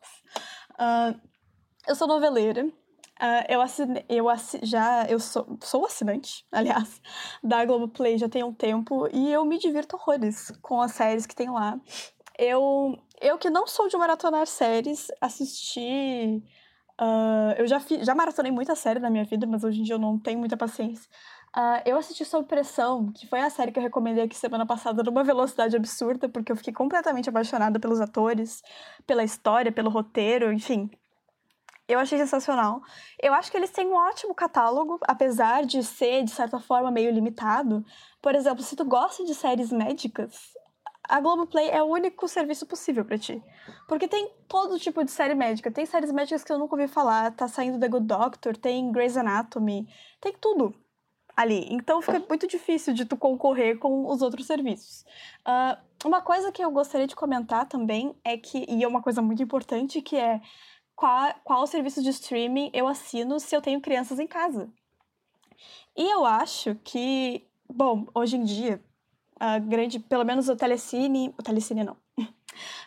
Uh, 0.74 1.20
eu 1.88 1.96
sou 1.96 2.08
noveleira. 2.08 2.72
Uh, 3.24 3.46
eu 3.48 3.62
assinei, 3.62 4.04
eu 4.10 4.28
assi, 4.28 4.60
já 4.64 5.06
eu 5.06 5.18
sou, 5.18 5.58
sou 5.62 5.86
assinante, 5.86 6.46
aliás, 6.52 7.02
da 7.42 7.64
Globoplay 7.64 8.18
já 8.18 8.28
tem 8.28 8.44
um 8.44 8.54
tempo 8.54 9.08
e 9.14 9.32
eu 9.32 9.46
me 9.46 9.58
divirto 9.58 9.96
horrores 9.96 10.52
com 10.62 10.82
as 10.82 10.92
séries 10.92 11.26
que 11.26 11.34
tem 11.34 11.50
lá. 11.50 11.80
Eu, 12.38 12.98
eu 13.22 13.38
que 13.38 13.50
não 13.50 13.66
sou 13.66 13.88
de 13.88 13.96
maratonar 13.96 14.46
séries, 14.46 15.08
assisti. 15.22 16.44
Uh, 17.00 17.54
eu 17.58 17.66
já, 17.66 17.80
fi, 17.80 18.04
já 18.04 18.14
maratonei 18.14 18.52
muita 18.52 18.76
série 18.76 19.00
na 19.00 19.10
minha 19.10 19.24
vida, 19.24 19.48
mas 19.48 19.64
hoje 19.64 19.80
em 19.80 19.84
dia 19.84 19.96
eu 19.96 20.00
não 20.00 20.20
tenho 20.20 20.40
muita 20.40 20.58
paciência. 20.58 21.10
Uh, 21.56 21.80
eu 21.86 21.98
assisti 21.98 22.26
Sob 22.26 22.46
Pressão, 22.46 23.10
que 23.14 23.26
foi 23.28 23.40
a 23.40 23.50
série 23.50 23.72
que 23.72 23.80
eu 23.80 23.84
recomendei 23.84 24.24
aqui 24.26 24.36
semana 24.36 24.66
passada 24.66 25.02
numa 25.02 25.24
velocidade 25.24 25.78
absurda, 25.78 26.28
porque 26.28 26.52
eu 26.52 26.58
fiquei 26.58 26.74
completamente 26.74 27.30
apaixonada 27.30 27.80
pelos 27.80 28.02
atores, 28.02 28.62
pela 29.08 29.24
história, 29.24 29.72
pelo 29.72 29.90
roteiro, 29.90 30.52
enfim. 30.52 30.90
Eu 31.94 32.00
achei 32.00 32.18
sensacional. 32.18 32.82
Eu 33.22 33.36
acho 33.36 33.52
que 33.52 33.58
eles 33.58 33.70
têm 33.70 33.86
um 33.86 33.94
ótimo 33.94 34.34
catálogo, 34.34 35.00
apesar 35.04 35.64
de 35.64 35.84
ser, 35.84 36.24
de 36.24 36.32
certa 36.32 36.60
forma, 36.60 36.90
meio 36.90 37.12
limitado. 37.12 37.86
Por 38.20 38.34
exemplo, 38.34 38.64
se 38.64 38.76
tu 38.76 38.84
gosta 38.84 39.24
de 39.24 39.36
séries 39.36 39.72
médicas, 39.72 40.34
a 41.08 41.20
Globoplay 41.20 41.70
é 41.70 41.84
o 41.84 41.86
único 41.86 42.28
serviço 42.28 42.66
possível 42.66 43.06
para 43.06 43.20
ti. 43.20 43.44
Porque 43.88 44.08
tem 44.08 44.28
todo 44.48 44.80
tipo 44.80 45.04
de 45.06 45.12
série 45.12 45.36
médica. 45.36 45.70
Tem 45.70 45.86
séries 45.86 46.12
médicas 46.12 46.44
que 46.44 46.52
eu 46.52 46.58
nunca 46.58 46.74
ouvi 46.74 46.88
falar. 46.88 47.30
Tá 47.32 47.48
saindo 47.48 47.80
The 47.80 47.88
Good 47.88 48.08
Doctor, 48.08 48.58
tem 48.58 48.92
Grey's 48.92 49.16
Anatomy, 49.16 49.88
tem 50.20 50.34
tudo 50.34 50.74
ali. 51.38 51.68
Então 51.70 52.02
fica 52.02 52.24
muito 52.28 52.48
difícil 52.48 52.96
de 52.96 53.06
tu 53.06 53.16
concorrer 53.16 53.78
com 53.78 54.08
os 54.08 54.24
outros 54.24 54.48
serviços. 54.48 55.06
Uh, 55.46 55.78
uma 56.08 56.22
coisa 56.22 56.52
que 56.52 56.64
eu 56.64 56.72
gostaria 56.72 57.06
de 57.06 57.16
comentar 57.16 57.68
também 57.68 58.16
é 58.24 58.36
que, 58.36 58.66
e 58.68 58.84
é 58.84 58.88
uma 58.88 59.02
coisa 59.02 59.22
muito 59.22 59.44
importante, 59.44 60.02
que 60.02 60.16
é 60.16 60.42
qual, 60.96 61.34
qual 61.44 61.68
serviço 61.68 62.02
de 62.02 62.10
streaming 62.10 62.70
eu 62.74 62.88
assino 62.88 63.40
se 63.40 63.56
eu 63.56 63.62
tenho 63.62 63.82
crianças 63.82 64.20
em 64.20 64.28
casa. 64.28 64.70
E 65.96 66.10
eu 66.10 66.26
acho 66.26 66.76
que, 66.84 67.48
bom, 67.70 68.08
hoje 68.16 68.38
em 68.38 68.44
dia, 68.44 68.84
a 69.40 69.60
grande, 69.60 70.00
pelo 70.00 70.24
menos 70.24 70.50
o 70.50 70.56
Telecine, 70.56 71.34
o 71.38 71.44
Telecine 71.44 71.84
não, 71.84 71.98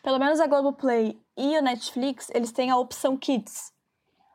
pelo 0.02 0.18
menos 0.18 0.40
a 0.40 0.46
Globoplay 0.46 1.20
e 1.36 1.58
o 1.58 1.62
Netflix, 1.62 2.30
eles 2.34 2.50
têm 2.50 2.70
a 2.70 2.76
opção 2.76 3.16
Kids, 3.16 3.72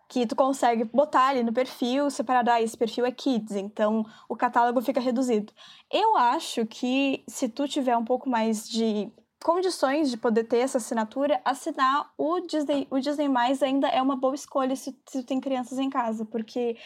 que 0.07 0.25
tu 0.25 0.35
consegue 0.35 0.83
botar 0.83 1.29
ali 1.29 1.43
no 1.43 1.53
perfil, 1.53 2.09
separar, 2.09 2.47
ah, 2.49 2.61
esse 2.61 2.77
perfil 2.77 3.05
é 3.05 3.11
Kids, 3.11 3.55
então 3.55 4.05
o 4.29 4.35
catálogo 4.35 4.81
fica 4.81 4.99
reduzido. 4.99 5.51
Eu 5.89 6.15
acho 6.15 6.65
que 6.65 7.23
se 7.27 7.49
tu 7.49 7.67
tiver 7.67 7.97
um 7.97 8.05
pouco 8.05 8.29
mais 8.29 8.69
de 8.69 9.11
condições 9.43 10.09
de 10.09 10.17
poder 10.17 10.45
ter 10.45 10.57
essa 10.57 10.77
assinatura, 10.77 11.41
assinar 11.43 12.11
o 12.17 12.39
Disney, 12.41 12.87
o 12.89 12.99
Disney 12.99 13.27
Mais 13.27 13.61
ainda 13.61 13.87
é 13.87 14.01
uma 14.01 14.15
boa 14.15 14.35
escolha 14.35 14.75
se, 14.75 14.97
se 15.07 15.23
tem 15.23 15.39
crianças 15.39 15.79
em 15.79 15.89
casa, 15.89 16.25
porque 16.25 16.77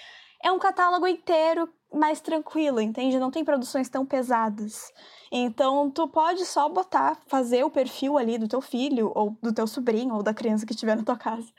é 0.44 0.52
um 0.52 0.60
catálogo 0.60 1.08
inteiro 1.08 1.70
mais 1.94 2.20
tranquilo, 2.20 2.82
entende? 2.82 3.20
Não 3.20 3.32
tem 3.32 3.44
produções 3.44 3.90
tão 3.90 4.06
pesadas. 4.06 4.92
Então, 5.32 5.90
tu 5.90 6.08
pode 6.08 6.46
só 6.46 6.70
botar, 6.70 7.18
fazer 7.28 7.64
o 7.64 7.70
perfil 7.70 8.18
ali 8.18 8.38
do 8.38 8.48
teu 8.48 8.62
filho, 8.62 9.12
ou 9.16 9.38
do 9.42 9.54
teu 9.54 9.66
sobrinho, 9.66 10.16
ou 10.16 10.24
da 10.24 10.34
criança 10.34 10.66
que 10.66 10.74
estiver 10.74 10.96
na 10.96 11.04
tua 11.04 11.18
casa. 11.18 11.52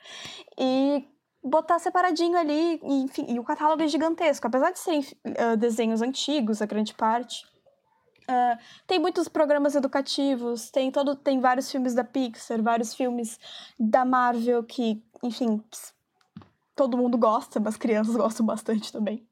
E 0.57 1.05
botar 1.43 1.79
separadinho 1.79 2.37
ali, 2.37 2.79
enfim, 2.83 3.25
e 3.29 3.39
o 3.39 3.43
catálogo 3.43 3.81
é 3.81 3.87
gigantesco. 3.87 4.47
Apesar 4.47 4.71
de 4.71 4.79
serem 4.79 5.01
uh, 5.01 5.57
desenhos 5.57 6.01
antigos, 6.01 6.61
a 6.61 6.65
grande 6.65 6.93
parte, 6.93 7.45
Uh, 8.29 8.57
tem 8.85 8.99
muitos 8.99 9.29
programas 9.29 9.73
educativos, 9.73 10.69
tem 10.69 10.91
todo, 10.91 11.15
tem 11.15 11.39
vários 11.39 11.71
filmes 11.71 11.93
da 11.93 12.03
Pixar, 12.03 12.61
vários 12.61 12.93
filmes 12.93 13.39
da 13.79 14.03
Marvel 14.03 14.63
que, 14.63 15.01
enfim, 15.23 15.63
todo 16.75 16.97
mundo 16.97 17.17
gosta, 17.17 17.59
mas 17.59 17.77
crianças 17.77 18.15
gostam 18.17 18.45
bastante 18.45 18.91
também. 18.91 19.25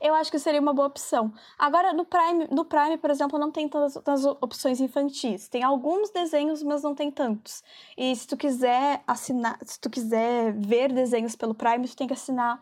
Eu 0.00 0.14
acho 0.14 0.30
que 0.30 0.38
seria 0.38 0.60
uma 0.60 0.72
boa 0.72 0.88
opção. 0.88 1.32
Agora, 1.58 1.92
no 1.92 2.04
Prime, 2.04 2.46
no 2.50 2.64
Prime, 2.64 2.96
por 2.96 3.10
exemplo, 3.10 3.38
não 3.38 3.50
tem 3.50 3.68
tantas, 3.68 3.94
tantas 3.94 4.24
opções 4.24 4.80
infantis. 4.80 5.48
Tem 5.48 5.62
alguns 5.62 6.10
desenhos, 6.10 6.62
mas 6.62 6.82
não 6.82 6.94
tem 6.94 7.10
tantos. 7.10 7.62
E 7.96 8.14
se 8.14 8.26
tu 8.26 8.36
quiser 8.36 9.02
assinar, 9.06 9.58
se 9.64 9.80
tu 9.80 9.90
quiser 9.90 10.52
ver 10.52 10.92
desenhos 10.92 11.34
pelo 11.36 11.54
Prime, 11.54 11.88
tu 11.88 11.96
tem 11.96 12.06
que 12.06 12.12
assinar 12.12 12.60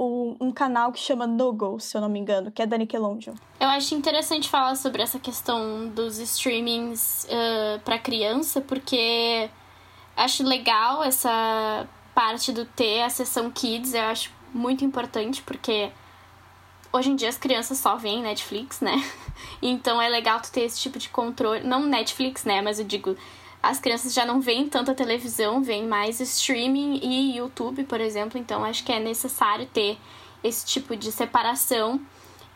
um, 0.00 0.36
um, 0.40 0.50
canal 0.50 0.90
que 0.92 0.98
chama 0.98 1.26
Nogo, 1.26 1.78
se 1.78 1.94
eu 1.94 2.00
não 2.00 2.08
me 2.08 2.18
engano, 2.18 2.50
que 2.50 2.62
é 2.62 2.66
da 2.66 2.78
Nickelodeon. 2.78 3.34
Eu 3.60 3.68
acho 3.68 3.94
interessante 3.94 4.48
falar 4.48 4.74
sobre 4.74 5.02
essa 5.02 5.18
questão 5.18 5.88
dos 5.88 6.18
streamings 6.18 7.26
uh, 7.26 7.80
para 7.80 7.98
criança, 7.98 8.62
porque 8.62 9.50
acho 10.16 10.42
legal 10.42 11.02
essa 11.02 11.86
parte 12.14 12.50
do 12.50 12.64
ter 12.64 13.02
a 13.02 13.10
sessão 13.10 13.50
Kids, 13.50 13.92
eu 13.92 14.04
acho 14.04 14.32
muito 14.54 14.84
importante, 14.84 15.42
porque 15.42 15.92
hoje 16.90 17.10
em 17.10 17.16
dia 17.16 17.28
as 17.28 17.36
crianças 17.36 17.76
só 17.76 17.96
veem 17.96 18.22
Netflix, 18.22 18.80
né? 18.80 18.96
Então 19.62 20.00
é 20.00 20.08
legal 20.08 20.40
tu 20.40 20.52
ter 20.52 20.62
esse 20.62 20.78
tipo 20.78 20.98
de 20.98 21.08
controle. 21.08 21.66
Não 21.66 21.86
Netflix, 21.86 22.44
né? 22.44 22.60
Mas 22.60 22.78
eu 22.78 22.84
digo 22.84 23.16
as 23.62 23.78
crianças 23.78 24.14
já 24.14 24.24
não 24.24 24.40
veem 24.40 24.68
tanta 24.68 24.94
televisão, 24.94 25.62
veem 25.62 25.86
mais 25.86 26.20
streaming 26.20 27.00
e 27.02 27.36
YouTube, 27.36 27.84
por 27.84 28.00
exemplo, 28.00 28.38
então 28.38 28.64
acho 28.64 28.82
que 28.84 28.92
é 28.92 28.98
necessário 28.98 29.66
ter 29.66 29.98
esse 30.42 30.64
tipo 30.64 30.96
de 30.96 31.12
separação. 31.12 32.00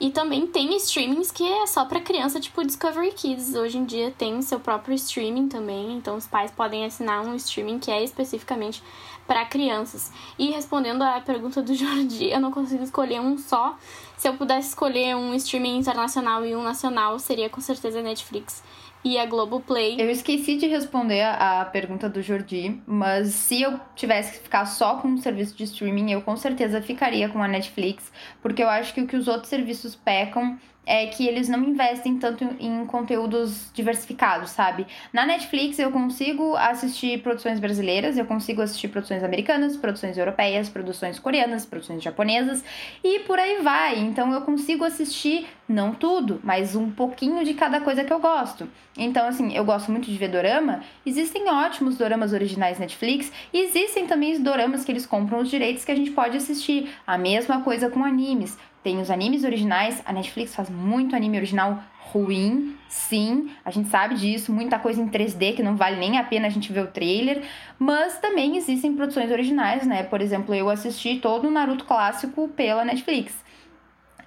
E 0.00 0.10
também 0.10 0.46
tem 0.46 0.74
streamings 0.76 1.30
que 1.30 1.44
é 1.44 1.66
só 1.66 1.84
para 1.84 2.00
criança, 2.00 2.40
tipo 2.40 2.64
Discovery 2.64 3.12
Kids. 3.12 3.54
Hoje 3.54 3.78
em 3.78 3.84
dia 3.84 4.12
tem 4.16 4.42
seu 4.42 4.58
próprio 4.58 4.94
streaming 4.94 5.48
também, 5.48 5.94
então 5.94 6.16
os 6.16 6.26
pais 6.26 6.50
podem 6.50 6.84
assinar 6.84 7.24
um 7.24 7.34
streaming 7.36 7.78
que 7.78 7.90
é 7.90 8.02
especificamente 8.02 8.82
para 9.26 9.44
crianças. 9.44 10.10
E 10.38 10.50
respondendo 10.50 11.02
à 11.02 11.20
pergunta 11.20 11.62
do 11.62 11.72
Jordi, 11.76 12.30
eu 12.30 12.40
não 12.40 12.50
consigo 12.50 12.82
escolher 12.82 13.20
um 13.20 13.38
só. 13.38 13.76
Se 14.16 14.28
eu 14.28 14.34
pudesse 14.34 14.70
escolher 14.70 15.14
um 15.16 15.32
streaming 15.34 15.78
internacional 15.78 16.44
e 16.44 16.56
um 16.56 16.62
nacional, 16.62 17.18
seria 17.18 17.48
com 17.48 17.60
certeza 17.60 18.02
Netflix 18.02 18.62
e 19.04 19.18
a 19.18 19.26
Globoplay. 19.26 20.00
Eu 20.00 20.10
esqueci 20.10 20.56
de 20.56 20.66
responder 20.66 21.22
a, 21.22 21.64
pergunta 21.66 22.08
do 22.08 22.22
Jordi, 22.22 22.80
mas 22.86 23.28
se 23.34 23.60
eu 23.62 23.78
tivesse 23.94 24.32
que 24.32 24.44
ficar 24.44 24.64
só 24.64 24.96
com 24.96 25.08
um 25.08 25.18
serviço 25.18 25.56
de 25.56 25.64
streaming, 25.64 26.12
eu 26.12 26.22
com 26.22 26.36
certeza 26.36 26.80
ficaria 26.80 27.28
com 27.28 27.42
a 27.42 27.48
Netflix, 27.48 28.10
porque 28.40 28.62
eu 28.62 28.68
acho 28.68 28.94
que 28.94 29.02
o 29.02 29.06
que 29.06 29.16
os 29.16 29.28
outros 29.28 29.48
serviços 29.48 29.94
pecam 29.94 30.58
é 30.86 31.06
que 31.06 31.26
eles 31.26 31.48
não 31.48 31.62
investem 31.62 32.18
tanto 32.18 32.44
em 32.58 32.84
conteúdos 32.86 33.70
diversificados, 33.72 34.50
sabe? 34.50 34.86
Na 35.12 35.24
Netflix 35.26 35.78
eu 35.78 35.90
consigo 35.90 36.56
assistir 36.56 37.22
produções 37.22 37.58
brasileiras, 37.58 38.16
eu 38.16 38.24
consigo 38.24 38.62
assistir 38.62 38.88
produções 38.88 39.22
americanas, 39.22 39.76
produções 39.76 40.16
europeias, 40.18 40.68
produções 40.68 41.18
coreanas, 41.18 41.64
produções 41.64 42.02
japonesas 42.02 42.64
e 43.02 43.20
por 43.20 43.38
aí 43.38 43.62
vai. 43.62 43.98
Então 43.98 44.32
eu 44.32 44.42
consigo 44.42 44.84
assistir 44.84 45.46
não 45.68 45.94
tudo, 45.94 46.40
mas 46.42 46.76
um 46.76 46.90
pouquinho 46.90 47.44
de 47.44 47.54
cada 47.54 47.80
coisa 47.80 48.04
que 48.04 48.12
eu 48.12 48.20
gosto. 48.20 48.68
Então, 48.96 49.26
assim, 49.26 49.54
eu 49.54 49.64
gosto 49.64 49.90
muito 49.90 50.10
de 50.10 50.16
ver 50.16 50.28
dorama. 50.28 50.82
Existem 51.04 51.48
ótimos 51.50 51.96
doramas 51.96 52.32
originais 52.32 52.78
Netflix 52.78 53.32
e 53.52 53.58
existem 53.58 54.06
também 54.06 54.32
os 54.32 54.38
doramas 54.38 54.84
que 54.84 54.92
eles 54.92 55.06
compram 55.06 55.40
os 55.40 55.50
direitos 55.50 55.84
que 55.84 55.90
a 55.90 55.96
gente 55.96 56.12
pode 56.12 56.36
assistir. 56.36 56.90
A 57.06 57.18
mesma 57.18 57.62
coisa 57.62 57.88
com 57.88 58.04
animes. 58.04 58.56
Tem 58.84 59.00
os 59.00 59.10
animes 59.10 59.44
originais, 59.44 60.02
a 60.04 60.12
Netflix 60.12 60.54
faz 60.54 60.68
muito 60.68 61.16
anime 61.16 61.38
original 61.38 61.82
ruim, 62.12 62.76
sim, 62.86 63.50
a 63.64 63.70
gente 63.70 63.88
sabe 63.88 64.14
disso, 64.14 64.52
muita 64.52 64.78
coisa 64.78 65.00
em 65.00 65.08
3D 65.08 65.56
que 65.56 65.62
não 65.62 65.74
vale 65.74 65.96
nem 65.96 66.18
a 66.18 66.22
pena 66.22 66.46
a 66.46 66.50
gente 66.50 66.70
ver 66.70 66.84
o 66.84 66.86
trailer, 66.86 67.42
mas 67.78 68.18
também 68.18 68.58
existem 68.58 68.94
produções 68.94 69.32
originais, 69.32 69.86
né? 69.86 70.02
Por 70.02 70.20
exemplo, 70.20 70.54
eu 70.54 70.68
assisti 70.68 71.16
todo 71.16 71.48
o 71.48 71.50
Naruto 71.50 71.86
clássico 71.86 72.46
pela 72.48 72.84
Netflix. 72.84 73.34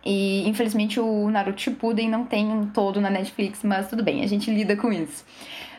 E 0.04 0.48
infelizmente 0.50 1.00
o 1.00 1.30
Naruto 1.30 1.62
Shippuden 1.62 2.10
não 2.10 2.26
tem 2.26 2.70
todo 2.74 3.00
na 3.00 3.12
Netflix, 3.12 3.64
mas 3.64 3.88
tudo 3.88 4.04
bem, 4.04 4.24
a 4.24 4.28
gente 4.28 4.50
lida 4.50 4.76
com 4.76 4.92
isso. 4.92 5.24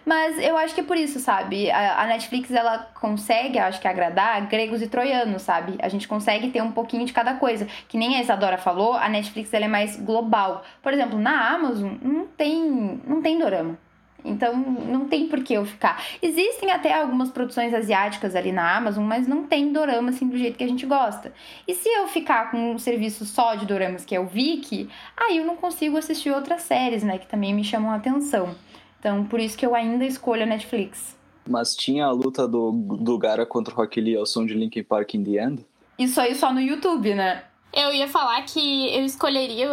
Mas 0.09 0.39
eu 0.39 0.57
acho 0.57 0.75
que 0.75 0.81
é 0.81 0.85
por 0.85 0.97
isso, 0.97 1.21
sabe? 1.21 1.71
A, 1.71 2.07
Netflix, 2.07 2.51
ela 2.51 2.79
consegue, 2.99 3.59
acho 3.59 3.79
que, 3.79 3.87
agradar 3.87 4.41
gregos 4.49 4.81
e 4.81 4.87
troianos, 4.87 5.43
sabe? 5.43 5.77
A 5.83 5.89
gente 5.91 6.09
consegue 6.09 6.49
ter 6.49 6.63
um 6.63 6.73
pouquinho 6.73 7.05
de 7.05 7.13
cada 7.13 7.35
coisa. 7.35 7.69
Que 7.87 7.99
nem 7.99 8.17
a 8.17 8.23
Isadora 8.23 8.57
falou, 8.57 8.95
a 8.95 9.07
Netflix 9.07 9.53
ela 9.53 9.67
é 9.67 9.69
mais 9.69 9.97
global. 9.97 10.65
Por 10.83 10.95
exemplo, 10.95 11.19
na 11.19 11.51
Amazon 11.51 11.93
não 12.01 12.27
tem, 12.27 12.99
não 13.07 13.21
tem 13.21 13.39
dorama. 13.39 13.79
Então 14.25 14.57
não 14.57 15.07
tem 15.07 15.29
por 15.29 15.45
que 15.45 15.53
eu 15.53 15.67
ficar. 15.67 16.03
Existem 16.23 16.71
até 16.71 16.95
algumas 16.95 17.31
produções 17.31 17.75
asiáticas 17.75 18.35
ali 18.35 18.51
na 18.51 18.77
Amazon, 18.77 19.05
mas 19.05 19.29
não 19.29 19.45
tem 19.45 19.75
dorama 19.75 20.09
assim 20.09 20.27
do 20.27 20.39
jeito 20.39 20.57
que 20.57 20.65
a 20.65 20.69
gente 20.69 20.87
gosta. 20.87 21.35
E 21.67 21.75
se 21.75 21.87
eu 21.87 22.09
ficar 22.09 22.51
com 22.51 22.73
um 22.73 22.79
serviço 22.79 23.27
só 23.27 23.57
de 23.57 23.67
doramas, 23.67 24.07
que 24.07 24.17
é 24.17 24.21
o 24.21 24.27
Viki, 24.27 24.89
aí 25.15 25.37
eu 25.37 25.45
não 25.45 25.57
consigo 25.57 25.99
assistir 25.99 26.31
outras 26.31 26.63
séries, 26.63 27.03
né, 27.03 27.19
que 27.19 27.27
também 27.27 27.53
me 27.53 27.63
chamam 27.63 27.91
a 27.91 27.97
atenção. 27.97 28.57
Então, 28.99 29.25
por 29.25 29.41
isso 29.41 29.57
que 29.57 29.65
eu 29.65 29.75
ainda 29.75 30.05
escolho 30.05 30.43
a 30.43 30.47
Netflix. 30.47 31.17
Mas 31.47 31.75
tinha 31.75 32.07
a 32.07 32.11
luta 32.11 32.47
do, 32.47 32.73
do 32.73 33.17
Gara 33.17 33.47
contra 33.47 33.73
o 33.73 33.77
Rock 33.77 34.01
Lee 34.01 34.17
ao 34.17 34.27
som 34.27 34.45
de 34.45 34.55
Linkin 34.55 34.83
Park 34.83 35.15
in 35.15 35.25
the 35.25 35.43
End? 35.43 35.65
Isso 35.99 36.21
aí 36.21 36.35
só 36.35 36.53
no 36.53 36.61
YouTube, 36.61 37.15
né? 37.15 37.45
Eu 37.73 37.93
ia 37.93 38.09
falar 38.09 38.43
que 38.43 38.95
eu 38.95 39.05
escolheria, 39.05 39.69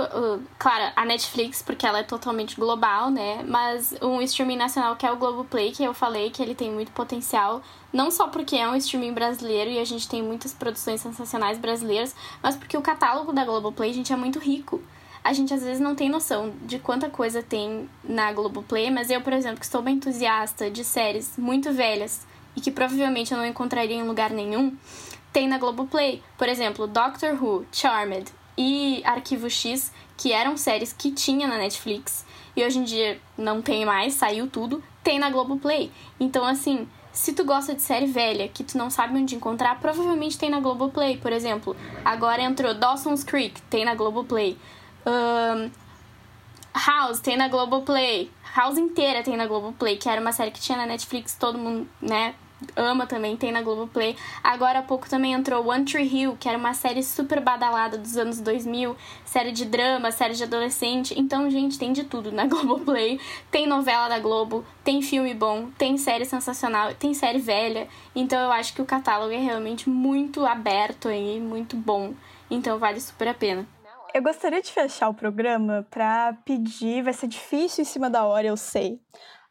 claro, 0.59 0.91
a 0.95 1.05
Netflix, 1.05 1.61
porque 1.61 1.85
ela 1.85 1.99
é 1.99 2.03
totalmente 2.03 2.55
global, 2.55 3.09
né? 3.09 3.41
Mas 3.47 3.95
um 4.01 4.21
streaming 4.21 4.57
nacional 4.57 4.97
que 4.97 5.05
é 5.05 5.11
o 5.11 5.15
Globoplay, 5.15 5.71
que 5.71 5.83
eu 5.83 5.93
falei 5.93 6.29
que 6.29 6.41
ele 6.41 6.53
tem 6.53 6.71
muito 6.71 6.91
potencial, 6.91 7.61
não 7.93 8.11
só 8.11 8.27
porque 8.27 8.57
é 8.57 8.67
um 8.67 8.75
streaming 8.75 9.13
brasileiro 9.13 9.71
e 9.71 9.79
a 9.79 9.85
gente 9.85 10.09
tem 10.09 10.21
muitas 10.21 10.53
produções 10.53 10.99
sensacionais 10.99 11.57
brasileiras, 11.57 12.13
mas 12.43 12.57
porque 12.57 12.77
o 12.77 12.81
catálogo 12.81 13.31
da 13.31 13.45
Globoplay, 13.45 13.93
gente, 13.93 14.11
é 14.11 14.15
muito 14.17 14.39
rico 14.39 14.81
a 15.25 15.33
gente 15.33 15.51
às 15.51 15.63
vezes 15.63 15.79
não 15.81 15.95
tem 15.95 16.07
noção 16.07 16.53
de 16.67 16.77
quanta 16.77 17.09
coisa 17.09 17.41
tem 17.41 17.89
na 18.03 18.31
Globoplay, 18.31 18.91
mas 18.91 19.09
eu, 19.09 19.21
por 19.21 19.33
exemplo, 19.33 19.57
que 19.57 19.65
estou 19.65 19.81
bem 19.81 19.95
entusiasta 19.95 20.69
de 20.69 20.83
séries 20.83 21.35
muito 21.35 21.73
velhas 21.73 22.27
e 22.55 22.61
que 22.61 22.69
provavelmente 22.69 23.31
eu 23.31 23.39
não 23.39 23.45
encontraria 23.45 23.95
em 23.95 24.03
lugar 24.03 24.29
nenhum, 24.29 24.77
tem 25.33 25.47
na 25.47 25.57
Globoplay. 25.57 26.21
Por 26.37 26.47
exemplo, 26.47 26.85
Doctor 26.85 27.43
Who, 27.43 27.65
Charmed 27.71 28.31
e 28.55 29.01
Arquivo 29.03 29.49
X, 29.49 29.91
que 30.15 30.31
eram 30.31 30.55
séries 30.57 30.93
que 30.93 31.09
tinha 31.09 31.47
na 31.47 31.57
Netflix 31.57 32.23
e 32.55 32.63
hoje 32.63 32.77
em 32.77 32.83
dia 32.83 33.19
não 33.35 33.63
tem 33.63 33.83
mais, 33.83 34.13
saiu 34.13 34.45
tudo, 34.47 34.83
tem 35.03 35.17
na 35.17 35.31
Globoplay. 35.31 35.91
Então, 36.19 36.45
assim, 36.45 36.87
se 37.11 37.33
tu 37.33 37.43
gosta 37.43 37.73
de 37.73 37.81
série 37.81 38.05
velha 38.05 38.47
que 38.47 38.63
tu 38.63 38.77
não 38.77 38.91
sabe 38.91 39.17
onde 39.17 39.35
encontrar, 39.35 39.79
provavelmente 39.79 40.37
tem 40.37 40.51
na 40.51 40.59
Globoplay, 40.59 41.17
por 41.17 41.31
exemplo. 41.31 41.75
Agora 42.05 42.43
entrou 42.43 42.75
Dawson's 42.75 43.23
Creek, 43.23 43.59
tem 43.63 43.85
na 43.85 43.95
Globoplay. 43.95 44.55
Um, 45.05 45.69
House 46.73 47.19
tem 47.19 47.37
na 47.37 47.47
Globoplay. 47.47 48.29
House 48.55 48.77
inteira 48.77 49.23
tem 49.23 49.37
na 49.37 49.45
Globoplay, 49.45 49.97
que 49.97 50.09
era 50.09 50.19
uma 50.19 50.31
série 50.31 50.51
que 50.51 50.59
tinha 50.59 50.77
na 50.77 50.85
Netflix, 50.85 51.35
todo 51.35 51.57
mundo, 51.57 51.87
né, 52.01 52.35
ama 52.75 53.05
também, 53.05 53.35
tem 53.35 53.51
na 53.51 53.61
Globoplay. 53.61 54.15
Agora 54.43 54.79
há 54.79 54.81
pouco 54.81 55.09
também 55.09 55.33
entrou 55.33 55.67
One 55.67 55.85
Tree 55.85 56.07
Hill, 56.07 56.37
que 56.39 56.47
era 56.47 56.57
uma 56.57 56.73
série 56.73 57.03
super 57.03 57.39
badalada 57.39 57.97
dos 57.97 58.17
anos 58.17 58.39
2000, 58.39 58.95
série 59.23 59.51
de 59.51 59.65
drama, 59.65 60.11
série 60.11 60.33
de 60.33 60.43
adolescente. 60.43 61.13
Então, 61.17 61.49
gente, 61.49 61.77
tem 61.77 61.91
de 61.91 62.03
tudo 62.03 62.31
na 62.31 62.45
Globoplay. 62.47 63.19
Tem 63.51 63.67
novela 63.67 64.07
da 64.07 64.19
Globo, 64.19 64.65
tem 64.83 65.01
filme 65.01 65.33
bom, 65.33 65.69
tem 65.77 65.97
série 65.97 66.25
sensacional, 66.25 66.93
tem 66.93 67.13
série 67.13 67.39
velha. 67.39 67.87
Então, 68.15 68.39
eu 68.39 68.51
acho 68.51 68.73
que 68.73 68.81
o 68.81 68.85
catálogo 68.85 69.33
é 69.33 69.39
realmente 69.39 69.89
muito 69.89 70.45
aberto 70.45 71.07
aí, 71.07 71.39
muito 71.39 71.75
bom. 71.75 72.13
Então, 72.49 72.77
vale 72.79 72.99
super 73.01 73.27
a 73.27 73.33
pena. 73.33 73.74
Eu 74.15 74.23
gostaria 74.23 74.61
de 74.61 74.71
fechar 74.71 75.09
o 75.09 75.13
programa 75.13 75.85
para 75.91 76.31
pedir, 76.45 77.03
vai 77.03 77.11
ser 77.11 77.27
difícil 77.27 77.81
em 77.81 77.85
cima 77.85 78.09
da 78.09 78.23
hora, 78.23 78.47
eu 78.47 78.55
sei, 78.55 78.97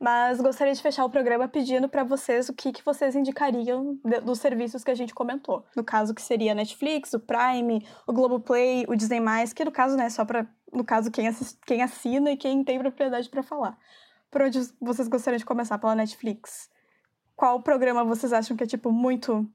mas 0.01 0.41
gostaria 0.41 0.73
de 0.73 0.81
fechar 0.81 1.05
o 1.05 1.11
programa 1.11 1.47
pedindo 1.47 1.87
para 1.87 2.03
vocês 2.03 2.49
o 2.49 2.55
que, 2.55 2.73
que 2.73 2.83
vocês 2.83 3.15
indicariam 3.15 4.01
dos 4.25 4.39
serviços 4.39 4.83
que 4.83 4.91
a 4.91 4.95
gente 4.95 5.13
comentou. 5.13 5.67
No 5.77 5.85
caso, 5.85 6.15
que 6.15 6.23
seria 6.23 6.53
a 6.53 6.55
Netflix, 6.55 7.13
o 7.13 7.21
Prime, 7.21 7.87
o 8.07 8.13
Globoplay, 8.15 8.87
o 8.89 8.97
Disney+, 8.97 9.21
que 9.55 9.67
no 9.67 9.71
caso, 9.71 9.99
né, 9.99 10.09
só 10.09 10.25
para 10.25 10.47
no 10.73 10.83
caso, 10.83 11.11
quem, 11.11 11.29
assist, 11.29 11.61
quem 11.67 11.83
assina 11.83 12.31
e 12.31 12.37
quem 12.39 12.65
tem 12.65 12.79
propriedade 12.79 13.29
para 13.29 13.43
falar. 13.43 13.77
Por 14.31 14.41
onde 14.41 14.61
vocês 14.81 15.09
gostariam 15.09 15.37
de 15.37 15.45
começar? 15.45 15.77
Pela 15.77 15.95
Netflix? 15.95 16.71
Qual 17.37 17.61
programa 17.63 18.03
vocês 18.03 18.33
acham 18.33 18.57
que 18.57 18.65
é, 18.65 18.67
tipo, 18.67 18.91
muito 18.91 19.47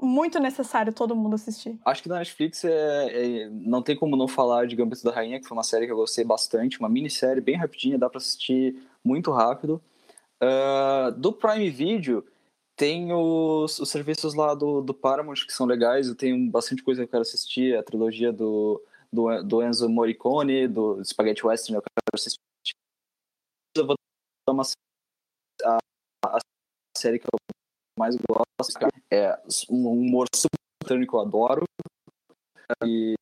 muito 0.00 0.38
necessário 0.38 0.92
todo 0.92 1.14
mundo 1.14 1.34
assistir. 1.34 1.78
Acho 1.84 2.02
que 2.02 2.08
da 2.08 2.18
Netflix 2.18 2.64
é, 2.64 2.70
é, 3.44 3.48
não 3.50 3.82
tem 3.82 3.96
como 3.96 4.16
não 4.16 4.26
falar 4.26 4.66
de 4.66 4.76
Gambito 4.76 5.04
da 5.04 5.12
Rainha, 5.12 5.40
que 5.40 5.46
foi 5.46 5.56
uma 5.56 5.62
série 5.62 5.86
que 5.86 5.92
eu 5.92 5.96
gostei 5.96 6.24
bastante, 6.24 6.78
uma 6.78 6.88
minissérie 6.88 7.40
bem 7.40 7.56
rapidinha, 7.56 7.98
dá 7.98 8.08
para 8.08 8.18
assistir 8.18 8.76
muito 9.04 9.30
rápido. 9.30 9.80
Uh, 10.42 11.12
do 11.12 11.32
Prime 11.32 11.68
Video 11.68 12.26
tem 12.76 13.12
os, 13.12 13.78
os 13.78 13.90
serviços 13.90 14.32
lá 14.32 14.54
do, 14.54 14.80
do 14.80 14.94
Paramount 14.94 15.46
que 15.46 15.52
são 15.52 15.66
legais, 15.66 16.08
eu 16.08 16.14
tenho 16.14 16.50
bastante 16.50 16.82
coisa 16.82 17.02
que 17.02 17.08
eu 17.08 17.10
quero 17.10 17.22
assistir, 17.22 17.76
a 17.76 17.82
trilogia 17.82 18.32
do, 18.32 18.82
do, 19.12 19.42
do 19.42 19.62
Enzo 19.62 19.88
Morricone, 19.88 20.66
do 20.66 21.04
Spaghetti 21.04 21.46
Western, 21.46 21.76
eu 21.76 21.82
quero 21.82 22.14
assistir. 22.14 22.40
Eu 23.76 23.86
vou 23.86 23.96
dar 24.48 24.52
uma 24.54 24.62
a, 25.62 25.78
a 26.24 26.38
série 26.96 27.18
que 27.18 27.26
eu 27.26 27.49
mais 28.00 28.16
gosto. 28.16 28.88
É 29.10 29.38
um 29.68 29.88
humor 29.88 30.26
subterrâneo 30.34 31.06
que 31.06 31.14
eu 31.14 31.20
adoro. 31.20 31.64
E, 32.84 33.14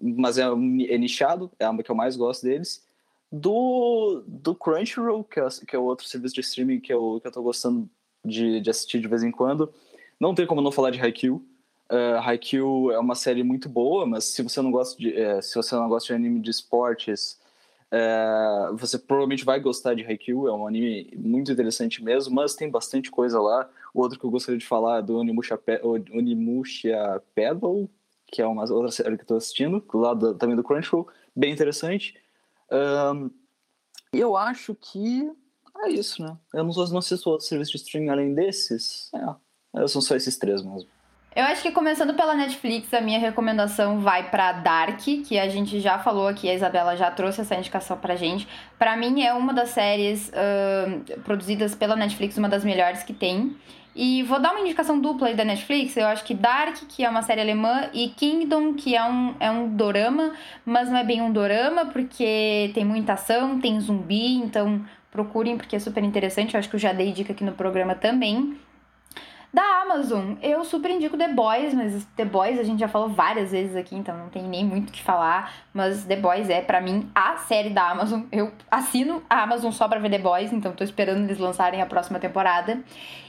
mas 0.00 0.38
é, 0.38 0.44
é 0.44 0.98
nichado, 0.98 1.50
é 1.58 1.64
a 1.64 1.82
que 1.82 1.90
eu 1.90 1.94
mais 1.94 2.16
gosto 2.16 2.42
deles. 2.42 2.86
Do, 3.32 4.22
do 4.26 4.54
Crunchyroll, 4.54 5.24
que 5.24 5.40
é, 5.40 5.48
que 5.66 5.76
é 5.76 5.78
outro 5.78 6.06
serviço 6.06 6.34
de 6.34 6.40
streaming 6.40 6.80
que 6.80 6.92
eu, 6.92 7.20
que 7.20 7.28
eu 7.28 7.32
tô 7.32 7.42
gostando 7.42 7.88
de, 8.24 8.60
de 8.60 8.70
assistir 8.70 9.00
de 9.00 9.08
vez 9.08 9.22
em 9.22 9.30
quando. 9.30 9.72
Não 10.18 10.34
tem 10.34 10.46
como 10.46 10.60
não 10.60 10.72
falar 10.72 10.90
de 10.90 11.00
Haikyuu. 11.00 11.42
Uh, 11.90 12.18
Haikyuu 12.22 12.92
é 12.92 12.98
uma 12.98 13.14
série 13.14 13.42
muito 13.42 13.68
boa, 13.68 14.06
mas 14.06 14.24
se 14.24 14.42
você 14.42 14.60
não 14.60 14.70
gosta 14.70 14.96
de, 14.96 15.12
é, 15.12 15.40
se 15.40 15.54
você 15.56 15.74
não 15.74 15.88
gosta 15.88 16.08
de 16.08 16.14
anime 16.14 16.40
de 16.40 16.50
esportes, 16.50 17.39
é, 17.90 18.70
você 18.74 18.98
provavelmente 18.98 19.44
vai 19.44 19.58
gostar 19.58 19.94
de 19.94 20.04
Haikyuu, 20.04 20.48
é 20.48 20.52
um 20.52 20.66
anime 20.66 21.12
muito 21.16 21.50
interessante 21.50 22.02
mesmo, 22.02 22.34
mas 22.34 22.54
tem 22.54 22.70
bastante 22.70 23.10
coisa 23.10 23.40
lá. 23.40 23.68
O 23.92 24.00
outro 24.00 24.18
que 24.18 24.24
eu 24.24 24.30
gostaria 24.30 24.58
de 24.58 24.66
falar 24.66 24.98
é 24.98 25.02
do 25.02 25.16
Onimusha, 25.16 25.58
Pe 25.58 25.80
Onimusha 25.82 27.22
Pedal, 27.34 27.88
que 28.26 28.40
é 28.40 28.46
uma 28.46 28.70
outra 28.72 28.92
série 28.92 29.16
que 29.16 29.22
eu 29.22 29.24
estou 29.24 29.36
assistindo, 29.36 29.84
lá 29.92 30.14
do, 30.14 30.34
também 30.34 30.54
do 30.54 30.62
Crunchyroll, 30.62 31.08
bem 31.34 31.52
interessante. 31.52 32.14
E 34.12 34.18
eu 34.20 34.36
acho 34.36 34.74
que 34.74 35.28
é 35.84 35.90
isso, 35.90 36.22
né? 36.22 36.36
Eu 36.54 36.64
não, 36.64 36.72
não 36.72 37.02
se 37.02 37.14
outros 37.26 37.48
serviços 37.48 37.72
de 37.72 37.78
streaming 37.78 38.10
além 38.10 38.34
desses. 38.34 39.10
É, 39.74 39.86
são 39.88 40.00
só 40.00 40.14
esses 40.14 40.36
três 40.36 40.62
mesmo. 40.62 40.88
Eu 41.34 41.44
acho 41.44 41.62
que 41.62 41.70
começando 41.70 42.12
pela 42.14 42.34
Netflix, 42.34 42.92
a 42.92 43.00
minha 43.00 43.18
recomendação 43.18 44.00
vai 44.00 44.30
para 44.30 44.50
Dark, 44.50 44.98
que 44.98 45.38
a 45.38 45.48
gente 45.48 45.78
já 45.78 45.96
falou 45.96 46.26
aqui, 46.26 46.50
a 46.50 46.54
Isabela 46.54 46.96
já 46.96 47.08
trouxe 47.08 47.40
essa 47.40 47.54
indicação 47.54 47.96
pra 47.96 48.16
gente. 48.16 48.48
Para 48.76 48.96
mim 48.96 49.22
é 49.22 49.32
uma 49.32 49.54
das 49.54 49.68
séries 49.68 50.28
uh, 50.30 51.20
produzidas 51.20 51.72
pela 51.72 51.94
Netflix, 51.94 52.36
uma 52.36 52.48
das 52.48 52.64
melhores 52.64 53.04
que 53.04 53.12
tem. 53.12 53.56
E 53.94 54.24
vou 54.24 54.40
dar 54.40 54.50
uma 54.50 54.60
indicação 54.60 55.00
dupla 55.00 55.28
aí 55.28 55.36
da 55.36 55.44
Netflix. 55.44 55.96
Eu 55.96 56.06
acho 56.06 56.24
que 56.24 56.34
Dark, 56.34 56.76
que 56.88 57.04
é 57.04 57.08
uma 57.08 57.22
série 57.22 57.40
alemã, 57.40 57.90
e 57.94 58.08
Kingdom, 58.08 58.74
que 58.74 58.96
é 58.96 59.04
um, 59.04 59.34
é 59.38 59.50
um 59.52 59.68
dorama, 59.68 60.32
mas 60.64 60.90
não 60.90 60.96
é 60.96 61.04
bem 61.04 61.22
um 61.22 61.32
dorama, 61.32 61.86
porque 61.86 62.72
tem 62.74 62.84
muita 62.84 63.12
ação, 63.12 63.60
tem 63.60 63.78
zumbi, 63.78 64.34
então 64.34 64.84
procurem, 65.12 65.56
porque 65.56 65.76
é 65.76 65.78
super 65.78 66.02
interessante. 66.02 66.54
Eu 66.54 66.58
acho 66.58 66.68
que 66.68 66.74
eu 66.74 66.80
já 66.80 66.92
dei 66.92 67.12
dica 67.12 67.32
aqui 67.32 67.44
no 67.44 67.52
programa 67.52 67.94
também. 67.94 68.58
Da 69.52 69.82
Amazon, 69.82 70.34
eu 70.40 70.64
super 70.64 70.92
indico 70.92 71.18
The 71.18 71.26
Boys, 71.26 71.74
mas 71.74 72.04
The 72.16 72.24
Boys 72.24 72.60
a 72.60 72.62
gente 72.62 72.78
já 72.78 72.86
falou 72.86 73.08
várias 73.08 73.50
vezes 73.50 73.74
aqui, 73.74 73.96
então 73.96 74.16
não 74.16 74.28
tem 74.28 74.44
nem 74.44 74.64
muito 74.64 74.90
o 74.90 74.92
que 74.92 75.02
falar. 75.02 75.52
Mas 75.74 76.04
The 76.04 76.14
Boys 76.16 76.48
é, 76.48 76.60
para 76.60 76.80
mim, 76.80 77.10
a 77.12 77.36
série 77.36 77.70
da 77.70 77.90
Amazon. 77.90 78.22
Eu 78.30 78.52
assino 78.70 79.22
a 79.28 79.42
Amazon 79.42 79.72
só 79.72 79.88
pra 79.88 79.98
ver 79.98 80.10
The 80.10 80.18
Boys, 80.18 80.52
então 80.52 80.72
tô 80.72 80.84
esperando 80.84 81.24
eles 81.24 81.38
lançarem 81.38 81.82
a 81.82 81.86
próxima 81.86 82.20
temporada. 82.20 82.80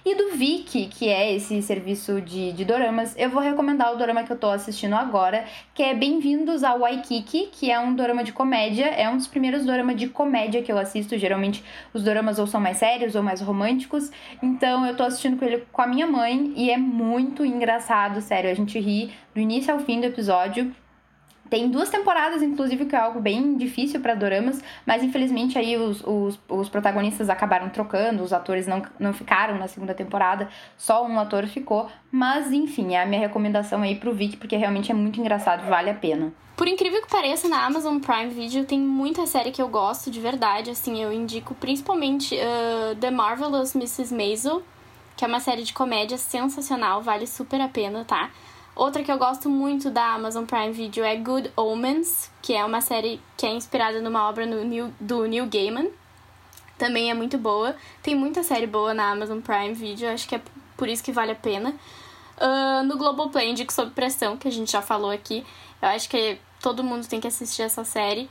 E 0.03 0.15
do 0.15 0.35
Viki, 0.35 0.87
que 0.87 1.07
é 1.07 1.35
esse 1.35 1.61
serviço 1.61 2.19
de, 2.21 2.53
de 2.53 2.65
doramas, 2.65 3.13
eu 3.15 3.29
vou 3.29 3.39
recomendar 3.39 3.93
o 3.93 3.97
dorama 3.97 4.23
que 4.23 4.31
eu 4.31 4.37
tô 4.37 4.49
assistindo 4.49 4.95
agora, 4.95 5.45
que 5.75 5.83
é 5.83 5.93
Bem-vindos 5.93 6.63
ao 6.63 6.79
Waikiki, 6.79 7.49
que 7.51 7.69
é 7.69 7.79
um 7.79 7.93
dorama 7.93 8.23
de 8.23 8.33
comédia. 8.33 8.85
É 8.85 9.07
um 9.07 9.15
dos 9.15 9.27
primeiros 9.27 9.63
doramas 9.63 9.95
de 9.95 10.07
comédia 10.07 10.63
que 10.63 10.71
eu 10.71 10.79
assisto. 10.79 11.15
Geralmente 11.19 11.63
os 11.93 12.03
doramas 12.03 12.39
ou 12.39 12.47
são 12.47 12.59
mais 12.59 12.77
sérios 12.77 13.13
ou 13.13 13.21
mais 13.21 13.41
românticos. 13.41 14.09
Então 14.41 14.87
eu 14.87 14.97
tô 14.97 15.03
assistindo 15.03 15.37
com 15.37 15.45
ele 15.45 15.63
com 15.71 15.83
a 15.83 15.87
minha 15.87 16.07
mãe 16.07 16.51
e 16.55 16.71
é 16.71 16.77
muito 16.77 17.45
engraçado, 17.45 18.21
sério. 18.21 18.49
A 18.49 18.55
gente 18.55 18.79
ri 18.79 19.11
do 19.35 19.39
início 19.39 19.71
ao 19.71 19.81
fim 19.81 19.99
do 19.99 20.07
episódio. 20.07 20.73
Tem 21.51 21.69
duas 21.69 21.89
temporadas, 21.89 22.41
inclusive, 22.41 22.85
que 22.85 22.95
é 22.95 22.97
algo 22.97 23.19
bem 23.19 23.57
difícil 23.57 23.99
para 23.99 24.15
doramas, 24.15 24.63
mas 24.85 25.03
infelizmente 25.03 25.57
aí 25.57 25.75
os, 25.75 26.01
os, 26.01 26.39
os, 26.47 26.69
protagonistas 26.69 27.29
acabaram 27.29 27.67
trocando, 27.67 28.23
os 28.23 28.31
atores 28.31 28.65
não, 28.65 28.81
não 28.97 29.11
ficaram 29.11 29.57
na 29.57 29.67
segunda 29.67 29.93
temporada, 29.93 30.47
só 30.77 31.05
um 31.05 31.19
ator 31.19 31.45
ficou. 31.47 31.89
Mas 32.09 32.53
enfim, 32.53 32.93
é 32.93 33.03
a 33.03 33.05
minha 33.05 33.19
recomendação 33.19 33.81
aí 33.81 33.95
pro 33.95 34.13
Vic, 34.13 34.37
porque 34.37 34.55
realmente 34.55 34.93
é 34.93 34.95
muito 34.95 35.19
engraçado, 35.19 35.67
vale 35.67 35.89
a 35.89 35.93
pena. 35.93 36.31
Por 36.55 36.69
incrível 36.69 37.01
que 37.01 37.09
pareça, 37.09 37.49
na 37.49 37.65
Amazon 37.65 37.99
Prime 37.99 38.29
Video 38.29 38.63
tem 38.63 38.79
muita 38.79 39.27
série 39.27 39.51
que 39.51 39.61
eu 39.61 39.67
gosto 39.67 40.09
de 40.09 40.21
verdade, 40.21 40.69
assim, 40.69 41.03
eu 41.03 41.11
indico 41.11 41.53
principalmente 41.55 42.33
uh, 42.33 42.95
The 42.95 43.11
Marvelous 43.11 43.75
Mrs. 43.75 44.15
Maisel, 44.15 44.63
que 45.17 45.25
é 45.25 45.27
uma 45.27 45.41
série 45.41 45.63
de 45.63 45.73
comédia 45.73 46.17
sensacional, 46.17 47.01
vale 47.01 47.27
super 47.27 47.59
a 47.59 47.67
pena, 47.67 48.05
tá? 48.05 48.29
Outra 48.75 49.03
que 49.03 49.11
eu 49.11 49.17
gosto 49.17 49.49
muito 49.49 49.89
da 49.89 50.13
Amazon 50.13 50.45
Prime 50.45 50.71
Video 50.71 51.03
é 51.03 51.15
Good 51.15 51.51
Omens, 51.55 52.31
que 52.41 52.53
é 52.53 52.63
uma 52.63 52.79
série 52.81 53.21
que 53.35 53.45
é 53.45 53.51
inspirada 53.53 54.01
numa 54.01 54.27
obra 54.29 54.45
no 54.45 54.63
Neil, 54.63 54.93
do 54.99 55.25
Neil 55.25 55.45
Gaiman. 55.47 55.89
Também 56.77 57.11
é 57.11 57.13
muito 57.13 57.37
boa. 57.37 57.75
Tem 58.01 58.15
muita 58.15 58.43
série 58.43 58.65
boa 58.65 58.93
na 58.93 59.11
Amazon 59.11 59.39
Prime 59.39 59.73
Video, 59.73 60.09
acho 60.09 60.27
que 60.27 60.35
é 60.35 60.41
por 60.77 60.87
isso 60.87 61.03
que 61.03 61.11
vale 61.11 61.31
a 61.31 61.35
pena. 61.35 61.75
Uh, 62.37 62.83
no 62.85 62.97
Globoplay, 62.97 63.51
indico 63.51 63.71
Sob 63.71 63.91
Pressão, 63.91 64.37
que 64.37 64.47
a 64.47 64.51
gente 64.51 64.71
já 64.71 64.81
falou 64.81 65.11
aqui. 65.11 65.45
Eu 65.81 65.89
acho 65.89 66.09
que 66.09 66.39
todo 66.61 66.83
mundo 66.83 67.05
tem 67.07 67.19
que 67.19 67.27
assistir 67.27 67.63
essa 67.63 67.83
série. 67.83 68.29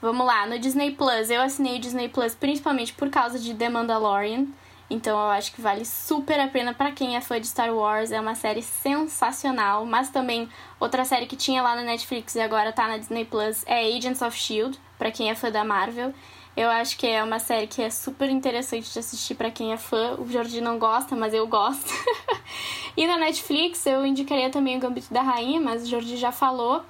Vamos 0.00 0.26
lá, 0.26 0.46
no 0.46 0.58
Disney 0.58 0.90
Plus, 0.92 1.30
eu 1.30 1.40
assinei 1.40 1.76
o 1.76 1.80
Disney 1.80 2.08
Plus 2.08 2.34
principalmente 2.34 2.92
por 2.92 3.08
causa 3.08 3.38
de 3.38 3.54
The 3.54 3.68
Mandalorian. 3.68 4.46
Então 4.92 5.18
eu 5.18 5.30
acho 5.30 5.52
que 5.52 5.62
vale 5.62 5.86
super 5.86 6.38
a 6.38 6.48
pena 6.48 6.74
para 6.74 6.92
quem 6.92 7.16
é 7.16 7.20
fã 7.22 7.40
de 7.40 7.46
Star 7.46 7.74
Wars. 7.74 8.12
É 8.12 8.20
uma 8.20 8.34
série 8.34 8.60
sensacional. 8.60 9.86
Mas 9.86 10.10
também 10.10 10.48
outra 10.78 11.02
série 11.06 11.26
que 11.26 11.34
tinha 11.34 11.62
lá 11.62 11.74
na 11.74 11.82
Netflix 11.82 12.34
e 12.34 12.40
agora 12.40 12.72
tá 12.72 12.86
na 12.86 12.98
Disney 12.98 13.24
Plus 13.24 13.64
é 13.66 13.96
Agents 13.96 14.20
of 14.20 14.38
Shield, 14.38 14.78
para 14.98 15.10
quem 15.10 15.30
é 15.30 15.34
fã 15.34 15.50
da 15.50 15.64
Marvel. 15.64 16.12
Eu 16.54 16.68
acho 16.68 16.98
que 16.98 17.06
é 17.06 17.24
uma 17.24 17.38
série 17.38 17.66
que 17.66 17.80
é 17.80 17.88
super 17.88 18.28
interessante 18.28 18.92
de 18.92 18.98
assistir 18.98 19.34
para 19.34 19.50
quem 19.50 19.72
é 19.72 19.78
fã. 19.78 20.16
O 20.18 20.30
Jordi 20.30 20.60
não 20.60 20.78
gosta, 20.78 21.16
mas 21.16 21.32
eu 21.32 21.46
gosto. 21.46 21.90
e 22.94 23.06
na 23.06 23.16
Netflix 23.16 23.86
eu 23.86 24.04
indicaria 24.04 24.50
também 24.50 24.76
o 24.76 24.80
Gambito 24.80 25.12
da 25.12 25.22
Rainha, 25.22 25.58
mas 25.58 25.84
o 25.84 25.86
Jordi 25.86 26.18
já 26.18 26.30
falou. 26.30 26.82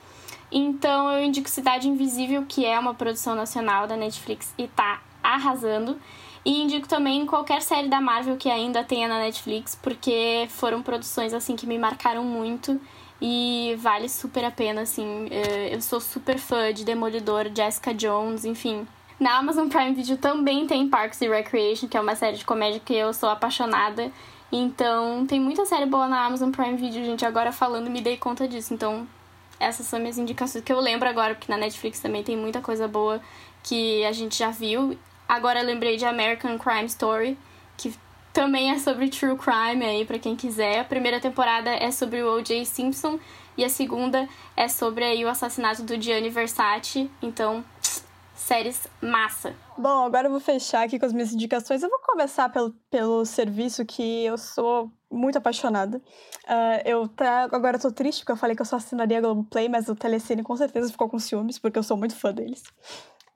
Então 0.51 1.09
eu 1.13 1.23
indico 1.23 1.49
Cidade 1.49 1.89
Invisível, 1.89 2.45
que 2.49 2.67
é 2.67 2.77
uma 2.77 2.95
produção 2.95 3.37
nacional 3.37 3.87
da 3.87 3.97
Netflix 3.97 4.53
e 4.59 4.67
tá 4.67 5.01
arrasando. 5.23 5.97
E 6.45 6.61
indico 6.61 6.89
também 6.89 7.25
qualquer 7.25 7.63
série 7.63 7.89
da 7.89 8.01
Marvel 8.01 8.37
que 8.37 8.51
ainda 8.51 8.83
tenha 8.83 9.07
na 9.07 9.19
Netflix, 9.19 9.79
porque 9.81 10.47
foram 10.49 10.83
produções 10.83 11.33
assim 11.33 11.55
que 11.55 11.67
me 11.67 11.79
marcaram 11.79 12.25
muito 12.25 12.81
e 13.21 13.77
vale 13.79 14.09
super 14.09 14.45
a 14.45 14.51
pena, 14.51 14.81
assim. 14.81 15.29
Eh, 15.31 15.75
eu 15.75 15.81
sou 15.81 16.01
super 16.01 16.39
fã 16.39 16.73
de 16.75 16.85
Demolidor, 16.85 17.49
Jessica 17.55 17.95
Jones, 17.95 18.45
enfim. 18.45 18.87
Na 19.21 19.39
Amazon 19.39 19.69
Prime 19.69 19.95
Video 19.95 20.17
também 20.17 20.67
tem 20.67 20.89
Parks 20.89 21.23
and 21.23 21.31
Recreation, 21.31 21.87
que 21.87 21.97
é 21.97 22.01
uma 22.01 22.17
série 22.17 22.37
de 22.37 22.45
comédia 22.45 22.81
que 22.85 22.93
eu 22.93 23.15
sou 23.15 23.29
apaixonada. 23.29 24.11
Então, 24.51 25.25
tem 25.27 25.39
muita 25.39 25.65
série 25.65 25.87
boa 25.87 26.09
na 26.09 26.27
Amazon 26.27 26.51
Prime 26.51 26.77
Video, 26.77 27.05
gente. 27.05 27.25
Agora 27.25 27.53
falando, 27.53 27.89
me 27.89 28.01
dei 28.01 28.17
conta 28.17 28.49
disso. 28.49 28.75
Então, 28.75 29.07
essas 29.61 29.87
são 29.87 30.01
minhas 30.01 30.19
indicações 30.19 30.65
que 30.65 30.73
eu 30.73 30.81
lembro 30.81 31.09
agora, 31.09 31.37
porque 31.37 31.51
na 31.51 31.57
Netflix 31.57 32.01
também 32.01 32.25
tem 32.25 32.37
muita 32.37 32.61
coisa 32.61 32.89
boa 32.89 33.21
que 33.63 34.05
a 34.05 34.11
gente 34.11 34.37
já 34.37 34.51
viu. 34.51 34.99
Agora 35.29 35.63
lembrei 35.63 35.97
de 35.97 36.05
American 36.05 36.59
Crime 36.59 36.87
Story, 36.87 37.39
que 37.77 37.95
também 38.33 38.71
é 38.71 38.79
sobre 38.79 39.09
true 39.09 39.37
crime 39.37 39.85
aí 39.85 40.05
para 40.05 40.19
quem 40.19 40.35
quiser. 40.35 40.81
A 40.81 40.85
primeira 40.85 41.21
temporada 41.21 41.71
é 41.71 41.91
sobre 41.91 42.23
o 42.23 42.37
O.J. 42.37 42.65
Simpson 42.65 43.19
e 43.57 43.65
a 43.65 43.69
segunda 43.69 44.29
é 44.57 44.69
sobre 44.69 45.05
aí 45.05 45.25
o 45.25 45.29
assassinato 45.29 45.83
do 45.83 46.01
Gianni 46.01 46.31
Versace. 46.31 47.11
Então, 47.21 47.65
séries 48.35 48.89
massa. 49.01 49.55
Bom, 49.77 50.05
agora 50.05 50.27
eu 50.27 50.31
vou 50.31 50.41
fechar 50.41 50.85
aqui 50.85 50.99
com 50.99 51.07
as 51.07 51.13
minhas 51.13 51.33
indicações. 51.33 51.83
Eu 51.83 51.89
vou 51.89 51.99
começar 52.01 52.49
pelo, 52.49 52.71
pelo 52.91 53.25
serviço 53.25 53.85
que 53.85 54.25
eu 54.25 54.37
sou 54.37 54.91
muito 55.11 55.37
apaixonada. 55.39 55.99
Uh, 56.45 56.83
eu 56.85 57.09
tá, 57.09 57.45
agora 57.53 57.77
eu 57.77 57.81
tô 57.81 57.91
triste 57.91 58.21
porque 58.21 58.33
eu 58.33 58.37
falei 58.37 58.57
que 58.57 58.63
eu 58.63 58.67
só 58.67 58.77
assinaria 58.77 59.19
a 59.19 59.21
Globoplay, 59.21 59.69
mas 59.69 59.89
o 59.89 59.95
Telecine 59.95 60.43
com 60.43 60.57
certeza 60.57 60.91
ficou 60.91 61.09
com 61.09 61.19
ciúmes, 61.19 61.59
porque 61.59 61.79
eu 61.79 61.83
sou 61.83 61.97
muito 61.97 62.17
fã 62.17 62.33
deles. 62.33 62.63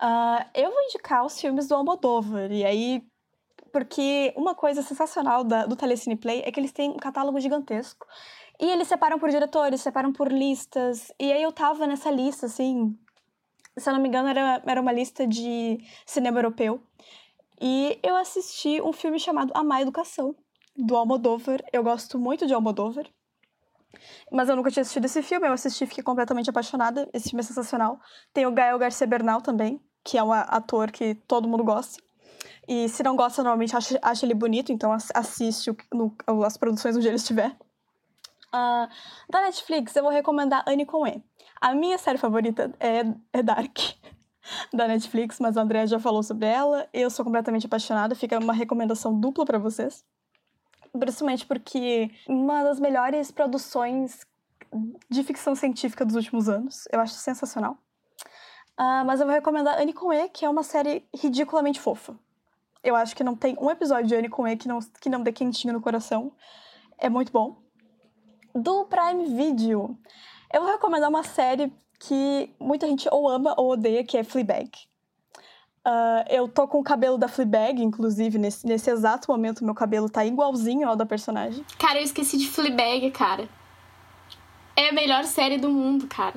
Uh, 0.03 0.45
eu 0.55 0.71
vou 0.71 0.83
indicar 0.83 1.25
os 1.25 1.41
filmes 1.41 1.69
do 1.69 1.75
Almodóvar, 1.75 2.53
e 2.53 2.65
aí 2.65 3.03
porque 3.73 4.33
uma 4.37 4.55
coisa 4.55 4.81
sensacional 4.81 5.45
da, 5.45 5.67
do 5.67 5.77
Telecine 5.77 6.17
Play 6.17 6.43
é 6.47 6.51
que 6.51 6.59
eles 6.59 6.73
têm 6.73 6.91
um 6.91 6.97
catálogo 6.97 7.39
gigantesco. 7.39 8.07
E 8.59 8.71
eles 8.71 8.89
separam 8.89 9.19
por 9.19 9.29
diretores, 9.29 9.83
separam 9.83 10.15
por 10.15 10.33
listas. 10.33 11.13
E 11.21 11.31
aí 11.31 11.43
eu 11.43 11.53
tava 11.53 11.87
nessa 11.87 12.11
lista, 12.11 12.47
assim. 12.47 12.99
Se 13.77 13.87
eu 13.87 13.93
não 13.93 14.01
me 14.01 14.09
engano, 14.09 14.29
era, 14.29 14.63
era 14.65 14.81
uma 14.81 14.93
lista 14.93 15.27
de 15.27 15.79
cinema 16.07 16.39
europeu. 16.39 16.83
E 17.61 17.99
eu 18.03 18.17
assisti 18.17 18.81
um 18.81 18.95
filme 18.95 19.19
chamado 19.19 19.53
A 19.55 19.63
Má 19.63 19.83
Educação, 19.83 20.35
do 20.75 20.97
Almodóvar. 20.97 21.63
Eu 21.71 21.83
gosto 21.83 22.19
muito 22.19 22.47
de 22.47 22.55
Almodóvar. 22.55 23.07
Mas 24.31 24.49
eu 24.49 24.57
nunca 24.57 24.71
tinha 24.71 24.83
assistido 24.83 25.05
esse 25.05 25.23
filme, 25.23 25.47
eu 25.47 25.53
assisti 25.53 25.87
fiquei 25.87 26.05
completamente 26.05 26.51
apaixonada. 26.51 27.09
Esse 27.13 27.31
filme 27.31 27.41
é 27.41 27.45
sensacional. 27.45 27.99
Tem 28.33 28.47
o 28.47 28.53
Gael 28.53 28.79
Garcia 28.79 29.07
Bernal 29.07 29.41
também, 29.41 29.81
que 30.05 30.19
é 30.19 30.23
um 30.23 30.33
ator 30.33 30.91
que 30.91 31.15
todo 31.15 31.49
mundo 31.49 31.65
gosta. 31.65 32.03
E 32.69 32.89
se 32.89 33.03
não 33.03 33.15
gosta, 33.15 33.43
normalmente 33.43 33.77
acha, 33.77 33.99
acha 34.03 34.27
ele 34.27 34.35
bonito, 34.35 34.73
então 34.73 34.93
assiste 34.93 35.71
o, 35.71 35.77
no, 35.93 36.17
as 36.45 36.57
produções 36.57 36.97
onde 36.97 37.07
ele 37.07 37.17
estiver. 37.17 37.57
Uh, 38.49 38.89
da 39.31 39.43
Netflix, 39.43 39.95
eu 39.95 40.03
vou 40.03 40.13
recomendar 40.13 40.65
Anne 40.67 40.85
com 40.85 41.07
E. 41.07 41.23
A 41.61 41.75
minha 41.75 41.97
série 41.99 42.19
favorita 42.19 42.75
é, 42.81 43.03
é 43.33 43.43
Dark, 43.43 43.79
da 44.73 44.89
Netflix, 44.89 45.39
mas 45.39 45.57
o 45.57 45.61
André 45.61 45.87
já 45.87 46.01
falou 46.01 46.23
sobre 46.23 46.47
ela. 46.47 46.89
Eu 46.93 47.09
sou 47.09 47.25
completamente 47.25 47.67
apaixonada, 47.67 48.15
fica 48.15 48.39
uma 48.39 48.53
recomendação 48.53 49.19
dupla 49.19 49.45
para 49.45 49.59
vocês. 49.59 50.05
Principalmente 50.99 51.47
porque 51.47 52.11
uma 52.29 52.63
das 52.63 52.81
melhores 52.81 53.31
produções 53.31 54.27
de 55.09 55.23
ficção 55.23 55.55
científica 55.55 56.05
dos 56.05 56.17
últimos 56.17 56.49
anos. 56.49 56.85
Eu 56.93 57.01
acho 57.01 57.15
sensacional. 57.15 57.79
Uh, 58.79 59.05
mas 59.07 59.21
eu 59.21 59.27
vou 59.27 59.35
recomendar 59.35 59.81
Anne 59.81 59.93
com 59.93 60.13
E, 60.13 60.29
que 60.29 60.45
é 60.45 60.51
uma 60.51 60.63
série 60.63 61.05
ridiculamente 61.15 61.81
fofa. 61.81 62.15
Eu 62.83 62.95
acho 62.95 63.17
que 63.17 63.25
não 63.25 63.35
tem 63.35 63.57
um 63.61 63.71
episódio 63.71 64.07
de 64.07 64.15
Anne 64.15 64.29
com 64.29 64.47
E 64.47 64.57
que 64.57 64.69
não, 64.69 64.79
que 65.01 65.09
não 65.09 65.23
dê 65.23 65.33
quentinho 65.33 65.73
no 65.73 65.81
coração. 65.81 66.33
É 66.99 67.09
muito 67.09 67.33
bom. 67.33 67.57
Do 68.55 68.85
Prime 68.85 69.25
Video, 69.37 69.99
eu 70.53 70.63
vou 70.63 70.71
recomendar 70.71 71.09
uma 71.09 71.23
série 71.23 71.73
que 71.99 72.55
muita 72.61 72.87
gente 72.87 73.09
ou 73.11 73.29
ama 73.29 73.55
ou 73.57 73.73
odeia, 73.73 74.05
que 74.05 74.17
é 74.17 74.25
Fleabag. 74.25 74.71
Uh, 75.87 76.27
eu 76.29 76.49
tô 76.49 76.67
com 76.67 76.81
o 76.81 76.83
cabelo 76.83 77.17
da 77.17 77.29
Fleabag, 77.29 77.81
inclusive, 77.81 78.39
nesse, 78.39 78.67
nesse 78.67 78.91
exato 78.91 79.31
momento 79.31 79.65
meu 79.65 79.75
cabelo 79.75 80.11
tá 80.11 80.25
igualzinho 80.25 80.89
ao 80.89 80.97
da 80.97 81.07
personagem. 81.07 81.65
Cara, 81.79 82.01
eu 82.01 82.03
esqueci 82.03 82.37
de 82.37 82.49
Fleabag, 82.49 83.09
cara. 83.13 83.49
É 84.75 84.89
a 84.89 84.93
melhor 84.93 85.23
série 85.23 85.59
do 85.59 85.71
mundo, 85.71 86.09
cara. 86.09 86.35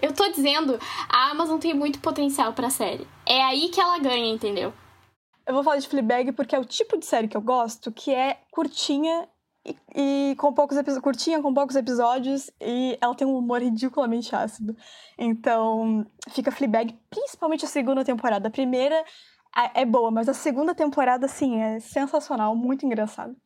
Eu 0.00 0.12
tô 0.12 0.28
dizendo, 0.32 0.76
a 1.08 1.30
Amazon 1.30 1.60
tem 1.60 1.72
muito 1.72 2.00
potencial 2.00 2.52
pra 2.52 2.68
série. 2.68 3.06
É 3.24 3.40
aí 3.44 3.68
que 3.68 3.80
ela 3.80 4.00
ganha, 4.00 4.34
entendeu? 4.34 4.72
Eu 5.46 5.54
vou 5.54 5.62
falar 5.62 5.76
de 5.76 5.86
Fleabag 5.86 6.32
porque 6.32 6.56
é 6.56 6.58
o 6.58 6.64
tipo 6.64 6.98
de 6.98 7.06
série 7.06 7.28
que 7.28 7.36
eu 7.36 7.40
gosto, 7.40 7.92
que 7.92 8.12
é 8.12 8.40
curtinha 8.50 9.28
e, 9.94 10.34
com 10.38 10.52
poucos 10.52 10.76
episódios, 10.76 11.02
curtinha 11.02 11.40
com 11.40 11.54
poucos 11.54 11.76
episódios 11.76 12.50
e 12.60 12.98
ela 13.00 13.14
tem 13.14 13.26
um 13.26 13.36
humor 13.36 13.60
ridiculamente 13.60 14.34
ácido. 14.34 14.76
Então, 15.16 16.04
fica 16.30 16.50
Fleabag, 16.50 16.98
principalmente 17.08 17.64
a 17.64 17.68
segunda 17.68 18.04
temporada. 18.04 18.48
A 18.48 18.50
primeira 18.50 19.04
é 19.74 19.84
boa, 19.84 20.10
mas 20.10 20.28
a 20.28 20.34
segunda 20.34 20.74
temporada, 20.74 21.26
assim, 21.26 21.60
é 21.60 21.78
sensacional, 21.78 22.56
muito 22.56 22.84
engraçado. 22.84 23.36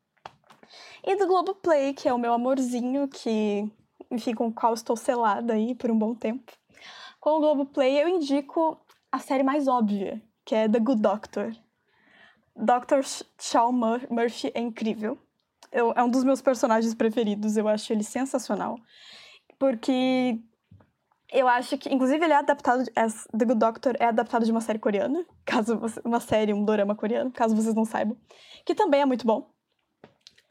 E 1.04 1.16
do 1.16 1.26
Globoplay, 1.26 1.92
que 1.92 2.08
é 2.08 2.14
o 2.14 2.18
meu 2.18 2.32
amorzinho, 2.32 3.08
que 3.08 3.70
enfim, 4.10 4.34
com 4.34 4.48
o 4.48 4.52
qual 4.52 4.74
estou 4.74 4.96
selada 4.96 5.54
aí 5.54 5.74
por 5.74 5.90
um 5.90 5.98
bom 5.98 6.14
tempo. 6.14 6.52
Com 7.20 7.30
o 7.30 7.40
Globoplay, 7.40 8.00
eu 8.00 8.08
indico 8.08 8.80
a 9.10 9.18
série 9.18 9.42
mais 9.42 9.66
óbvia, 9.68 10.22
que 10.44 10.54
é 10.54 10.68
The 10.68 10.78
Good 10.78 11.02
Doctor. 11.02 11.52
Dr. 12.54 13.02
Shaw 13.38 13.72
Murphy 13.72 14.50
é 14.54 14.60
incrível. 14.60 15.18
Eu, 15.76 15.92
é 15.94 16.02
um 16.02 16.10
dos 16.10 16.24
meus 16.24 16.40
personagens 16.40 16.94
preferidos, 16.94 17.56
eu 17.56 17.68
acho 17.68 17.92
ele 17.92 18.02
sensacional. 18.02 18.78
Porque 19.58 20.40
eu 21.30 21.46
acho 21.46 21.76
que, 21.76 21.92
inclusive, 21.92 22.24
ele 22.24 22.32
é 22.32 22.36
adaptado. 22.36 22.82
É, 22.94 23.06
The 23.36 23.44
Good 23.44 23.58
Doctor 23.58 23.94
é 23.98 24.06
adaptado 24.06 24.44
de 24.44 24.50
uma 24.50 24.60
série 24.60 24.78
coreana, 24.78 25.24
caso 25.44 25.78
você, 25.78 26.00
uma 26.04 26.20
série, 26.20 26.54
um 26.54 26.64
dorama 26.64 26.94
coreano, 26.94 27.30
caso 27.30 27.54
vocês 27.54 27.74
não 27.74 27.84
saibam, 27.84 28.16
que 28.64 28.74
também 28.74 29.02
é 29.02 29.06
muito 29.06 29.26
bom. 29.26 29.50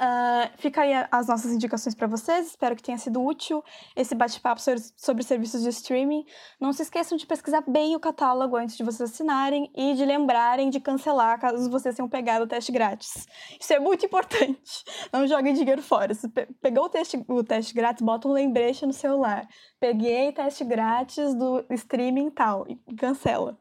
Uh, 0.01 0.51
fica 0.57 0.81
aí 0.81 0.91
as 1.09 1.27
nossas 1.27 1.53
indicações 1.53 1.95
para 1.95 2.07
vocês. 2.07 2.47
Espero 2.47 2.75
que 2.75 2.83
tenha 2.83 2.97
sido 2.97 3.23
útil 3.23 3.63
esse 3.95 4.13
bate-papo 4.13 4.59
sobre 4.97 5.23
serviços 5.23 5.63
de 5.63 5.69
streaming. 5.69 6.25
Não 6.59 6.73
se 6.73 6.81
esqueçam 6.81 7.17
de 7.17 7.25
pesquisar 7.25 7.63
bem 7.65 7.95
o 7.95 7.99
catálogo 7.99 8.57
antes 8.57 8.75
de 8.75 8.83
vocês 8.83 9.09
assinarem 9.09 9.71
e 9.73 9.93
de 9.93 10.03
lembrarem 10.03 10.69
de 10.69 10.81
cancelar 10.81 11.39
caso 11.39 11.69
vocês 11.69 11.95
tenham 11.95 12.09
pegado 12.09 12.43
o 12.43 12.47
teste 12.47 12.71
grátis. 12.71 13.25
Isso 13.59 13.73
é 13.73 13.79
muito 13.79 14.05
importante. 14.05 14.83
Não 15.13 15.25
joguem 15.25 15.53
dinheiro 15.53 15.81
fora. 15.81 16.13
Se 16.13 16.27
pegou 16.61 16.85
o 16.85 16.89
teste, 16.89 17.23
o 17.27 17.43
teste 17.43 17.73
grátis, 17.73 18.01
bota 18.01 18.27
um 18.27 18.33
lembrete 18.33 18.85
no 18.85 18.93
celular. 18.93 19.47
Peguei 19.79 20.31
teste 20.33 20.65
grátis 20.65 21.33
do 21.33 21.65
streaming 21.69 22.31
tal 22.31 22.65
e 22.67 22.75
cancela. 22.95 23.57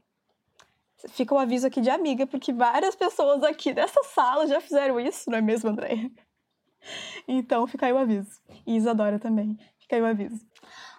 Fica 1.09 1.35
o 1.35 1.39
um 1.39 1.41
aviso 1.41 1.67
aqui 1.67 1.81
de 1.81 1.91
amiga, 1.91 2.27
porque 2.27 2.53
várias 2.53 2.95
pessoas 2.95 3.43
aqui 3.43 3.73
dessa 3.73 4.03
sala 4.05 4.47
já 4.47 4.61
fizeram 4.61 4.99
isso, 4.99 5.31
não 5.31 5.39
é 5.39 5.41
mesmo, 5.41 5.71
André? 5.71 6.11
Então 7.27 7.67
fica 7.67 7.87
aí 7.87 7.93
o 7.93 7.99
aviso. 7.99 8.41
E 8.67 8.77
Isadora 8.77 9.19
também. 9.19 9.59
Fica 9.79 9.97
aí 9.97 10.03
o 10.03 10.07
aviso. 10.07 10.45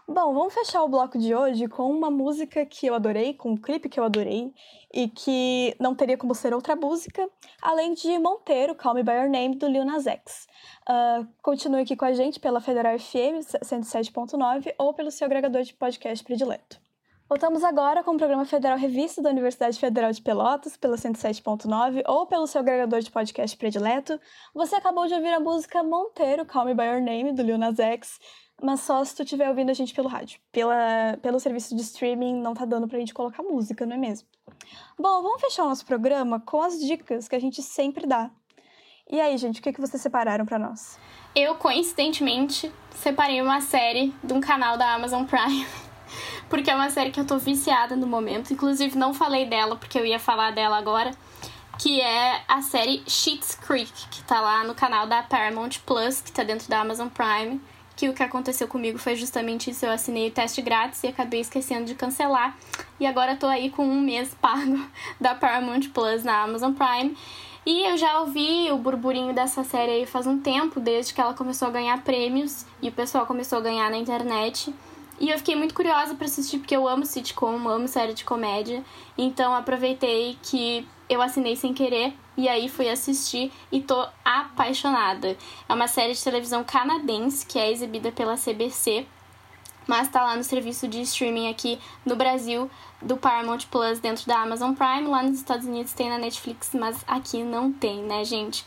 Bom, 0.07 0.36
vamos 0.36 0.53
fechar 0.53 0.84
o 0.84 0.88
bloco 0.88 1.18
de 1.18 1.34
hoje 1.34 1.68
com 1.68 1.90
uma 1.90 2.11
música 2.11 2.64
que 2.64 2.86
eu 2.86 2.94
adorei, 2.94 3.34
com 3.34 3.53
um 3.53 3.57
clipe 3.57 3.90
que 3.90 3.99
eu 3.99 4.03
adorei 4.03 4.53
e 4.94 5.07
que 5.07 5.76
não 5.80 5.95
teria 5.95 6.15
como 6.15 6.36
ser 6.36 6.53
outra 6.53 6.76
música, 6.76 7.27
além 7.60 7.95
de 7.95 8.19
Monteiro, 8.19 8.76
Call 8.76 8.94
Me 8.94 9.02
By 9.02 9.14
Your 9.14 9.30
Name, 9.30 9.56
do 9.56 9.68
Lil 9.68 9.84
Nas 9.84 10.06
X. 10.06 10.45
Uh, 10.88 11.27
continue 11.41 11.82
aqui 11.82 11.95
com 11.95 12.06
a 12.06 12.14
gente 12.14 12.40
pela 12.40 12.61
Federal 12.61 12.99
FM 12.99 13.41
107.9 13.64 14.76
ou 14.77 14.94
pelo 14.94 15.10
seu 15.10 15.26
agregador 15.26 15.64
de 15.64 15.73
podcast 15.73 16.23
predileto. 16.23 16.85
Voltamos 17.27 17.64
agora 17.64 18.03
com 18.03 18.11
o 18.11 18.18
programa 18.18 18.45
Federal 18.45 18.77
Revista 18.77 19.19
da 19.19 19.31
Universidade 19.31 19.80
Federal 19.80 20.11
de 20.11 20.22
Pelotas, 20.22 20.77
pela 20.77 20.95
107.9 20.95 22.03
ou 22.06 22.27
pelo 22.27 22.45
seu 22.45 22.61
agregador 22.61 22.99
de 22.99 23.10
podcast 23.10 23.57
predileto. 23.57 24.19
Você 24.53 24.76
acabou 24.76 25.07
de 25.07 25.15
ouvir 25.15 25.34
a 25.34 25.39
música 25.39 25.84
Monteiro, 25.84 26.45
Call 26.45 26.65
Me 26.65 26.76
By 26.76 26.84
Your 26.84 27.02
Name, 27.02 27.34
do 27.34 27.41
Lil 27.41 27.57
Nas 27.57 27.80
X, 27.80 28.19
mas 28.61 28.81
só 28.81 29.03
se 29.03 29.15
tu 29.15 29.23
estiver 29.23 29.49
ouvindo 29.49 29.72
a 29.72 29.73
gente 29.73 29.91
pelo 29.91 30.07
rádio. 30.07 30.39
Pela, 30.52 31.18
pelo 31.19 31.39
serviço 31.39 31.76
de 31.76 31.81
streaming 31.81 32.39
não 32.39 32.53
tá 32.53 32.64
dando 32.64 32.88
pra 32.88 32.99
gente 32.99 33.11
colocar 33.11 33.41
música, 33.41 33.88
não 33.88 33.95
é 33.95 33.99
mesmo? 33.99 34.27
Bom, 34.95 35.23
vamos 35.23 35.41
fechar 35.41 35.64
o 35.64 35.69
nosso 35.69 35.84
programa 35.84 36.39
com 36.39 36.61
as 36.61 36.80
dicas 36.80 37.27
que 37.27 37.35
a 37.35 37.41
gente 37.41 37.64
sempre 37.64 38.06
dá. 38.06 38.30
E 39.10 39.19
aí, 39.19 39.35
gente, 39.38 39.60
o 39.60 39.64
que, 39.64 39.73
que 39.73 39.81
vocês 39.81 39.99
separaram 39.99 40.45
para 40.45 40.60
nós? 40.60 40.99
Eu, 41.35 41.56
coincidentemente, 41.56 42.72
separei 42.91 43.41
uma 43.41 43.61
série 43.61 44.14
de 44.23 44.31
um 44.31 44.39
canal 44.39 44.77
da 44.77 44.93
Amazon 44.93 45.26
Prime 45.26 45.65
porque 46.50 46.70
é 46.70 46.76
uma 46.76 46.90
série 46.90 47.12
que 47.12 47.20
eu 47.20 47.26
tô 47.26 47.38
viciada 47.38 47.96
no 47.96 48.08
momento. 48.08 48.54
Inclusive, 48.54 48.98
não 48.98 49.14
falei 49.14 49.46
dela 49.46 49.76
porque 49.76 49.98
eu 49.98 50.06
ia 50.06 50.20
falar 50.20 50.52
dela 50.52 50.78
agora. 50.78 51.12
Que 51.78 52.00
é 52.00 52.42
a 52.48 52.62
série 52.62 53.04
Sheets 53.06 53.56
Creek, 53.56 53.92
que 54.10 54.24
tá 54.24 54.40
lá 54.40 54.64
no 54.64 54.74
canal 54.74 55.08
da 55.08 55.22
Paramount 55.22 55.72
Plus, 55.86 56.22
que 56.22 56.32
tá 56.32 56.44
dentro 56.44 56.70
da 56.70 56.80
Amazon 56.80 57.10
Prime. 57.10 57.60
Que 57.98 58.10
o 58.10 58.14
que 58.14 58.24
aconteceu 58.24 58.68
comigo 58.68 58.98
foi 58.98 59.16
justamente 59.16 59.70
isso. 59.72 59.86
Eu 59.86 59.92
assinei 59.92 60.30
o 60.30 60.32
teste 60.32 60.62
grátis 60.62 61.04
e 61.04 61.08
acabei 61.08 61.42
esquecendo 61.42 61.86
de 61.86 61.96
cancelar. 61.96 62.56
E 63.00 63.06
agora 63.06 63.36
tô 63.36 63.48
aí 63.48 63.70
com 63.70 63.86
um 63.86 64.02
mês 64.02 64.34
pago 64.42 64.86
da 65.20 65.36
Paramount 65.36 65.90
Plus 65.94 66.24
na 66.24 66.44
Amazon 66.44 66.74
Prime. 66.74 67.18
E 67.66 67.84
eu 67.90 67.98
já 67.98 68.20
ouvi 68.20 68.72
o 68.72 68.78
burburinho 68.78 69.34
dessa 69.34 69.64
série 69.64 69.92
aí 69.92 70.06
faz 70.06 70.28
um 70.28 70.40
tempo, 70.40 70.80
desde 70.80 71.14
que 71.14 71.20
ela 71.20 71.34
começou 71.34 71.68
a 71.68 71.72
ganhar 71.72 72.00
prêmios 72.04 72.64
e 72.80 72.90
o 72.90 72.92
pessoal 72.92 73.26
começou 73.26 73.58
a 73.58 73.62
ganhar 73.62 73.90
na 73.90 73.98
internet. 73.98 74.72
E 75.20 75.30
eu 75.30 75.38
fiquei 75.38 75.56
muito 75.56 75.74
curiosa 75.74 76.14
para 76.16 76.26
assistir 76.26 76.58
porque 76.58 76.76
eu 76.76 76.88
amo 76.88 77.06
sitcom, 77.06 77.68
amo 77.70 77.88
série 77.88 78.14
de 78.14 78.26
comédia. 78.26 78.84
Então 79.18 79.56
aproveitei 79.56 80.38
que 80.42 80.88
eu 81.08 81.22
assinei 81.22 81.56
sem 81.56 81.74
querer 81.74 82.14
e 82.36 82.50
aí 82.50 82.68
fui 82.68 82.90
assistir 82.90 83.52
e 83.72 83.82
tô 83.82 84.08
apaixonada. 84.24 85.38
É 85.70 85.74
uma 85.74 85.88
série 85.88 86.14
de 86.14 86.24
televisão 86.24 86.64
canadense 86.64 87.46
que 87.46 87.58
é 87.58 87.72
exibida 87.72 88.12
pela 88.12 88.36
CBC, 88.36 89.06
mas 89.88 90.10
tá 90.10 90.24
lá 90.24 90.36
no 90.36 90.44
serviço 90.44 90.88
de 90.88 91.02
streaming 91.02 91.50
aqui 91.50 91.80
no 92.06 92.16
Brasil 92.16 92.70
do 93.02 93.16
Paramount 93.16 93.60
Plus 93.70 94.00
dentro 94.00 94.26
da 94.26 94.40
Amazon 94.42 94.74
Prime. 94.74 95.08
Lá 95.08 95.24
nos 95.24 95.38
Estados 95.38 95.66
Unidos 95.66 95.94
tem 95.94 96.10
na 96.10 96.18
Netflix, 96.18 96.72
mas 96.74 96.98
aqui 97.08 97.44
não 97.44 97.72
tem, 97.72 98.02
né, 98.02 98.26
gente? 98.26 98.66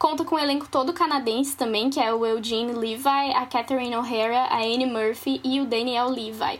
Conta 0.00 0.24
com 0.24 0.34
um 0.34 0.38
elenco 0.38 0.66
todo 0.66 0.94
canadense 0.94 1.54
também, 1.54 1.90
que 1.90 2.00
é 2.00 2.10
o 2.10 2.24
Eugene 2.24 2.72
Levi, 2.72 3.34
a 3.34 3.44
Catherine 3.44 3.94
O'Hara, 3.94 4.44
a 4.44 4.60
Annie 4.60 4.86
Murphy 4.86 5.42
e 5.44 5.60
o 5.60 5.66
Daniel 5.66 6.08
Levi. 6.08 6.58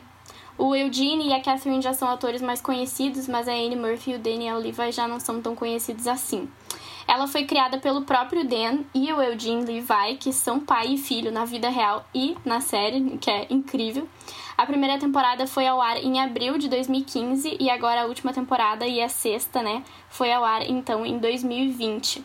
O 0.58 0.76
Eugene 0.76 1.28
e 1.28 1.32
a 1.32 1.40
Catherine 1.40 1.80
já 1.80 1.94
são 1.94 2.10
atores 2.10 2.42
mais 2.42 2.60
conhecidos, 2.60 3.26
mas 3.26 3.48
a 3.48 3.52
Annie 3.52 3.76
Murphy 3.76 4.10
e 4.10 4.14
o 4.16 4.18
Daniel 4.18 4.58
Levi 4.58 4.92
já 4.92 5.08
não 5.08 5.18
são 5.18 5.40
tão 5.40 5.56
conhecidos 5.56 6.06
assim. 6.06 6.50
Ela 7.08 7.26
foi 7.26 7.46
criada 7.46 7.78
pelo 7.78 8.02
próprio 8.02 8.46
Dan 8.46 8.80
e 8.94 9.10
o 9.10 9.22
Eugene 9.22 9.64
Levi, 9.64 10.18
que 10.20 10.34
são 10.34 10.60
pai 10.60 10.88
e 10.88 10.98
filho 10.98 11.32
na 11.32 11.46
vida 11.46 11.70
real 11.70 12.04
e 12.14 12.36
na 12.44 12.60
série, 12.60 13.16
que 13.16 13.30
é 13.30 13.46
incrível. 13.48 14.06
A 14.54 14.66
primeira 14.66 14.98
temporada 14.98 15.46
foi 15.46 15.66
ao 15.66 15.80
ar 15.80 15.96
em 15.96 16.20
abril 16.20 16.58
de 16.58 16.68
2015 16.68 17.56
e 17.58 17.70
agora 17.70 18.02
a 18.02 18.06
última 18.06 18.34
temporada 18.34 18.86
e 18.86 19.00
a 19.00 19.08
sexta, 19.08 19.62
né, 19.62 19.82
foi 20.10 20.30
ao 20.30 20.44
ar 20.44 20.60
então 20.68 21.06
em 21.06 21.18
2020. 21.18 22.22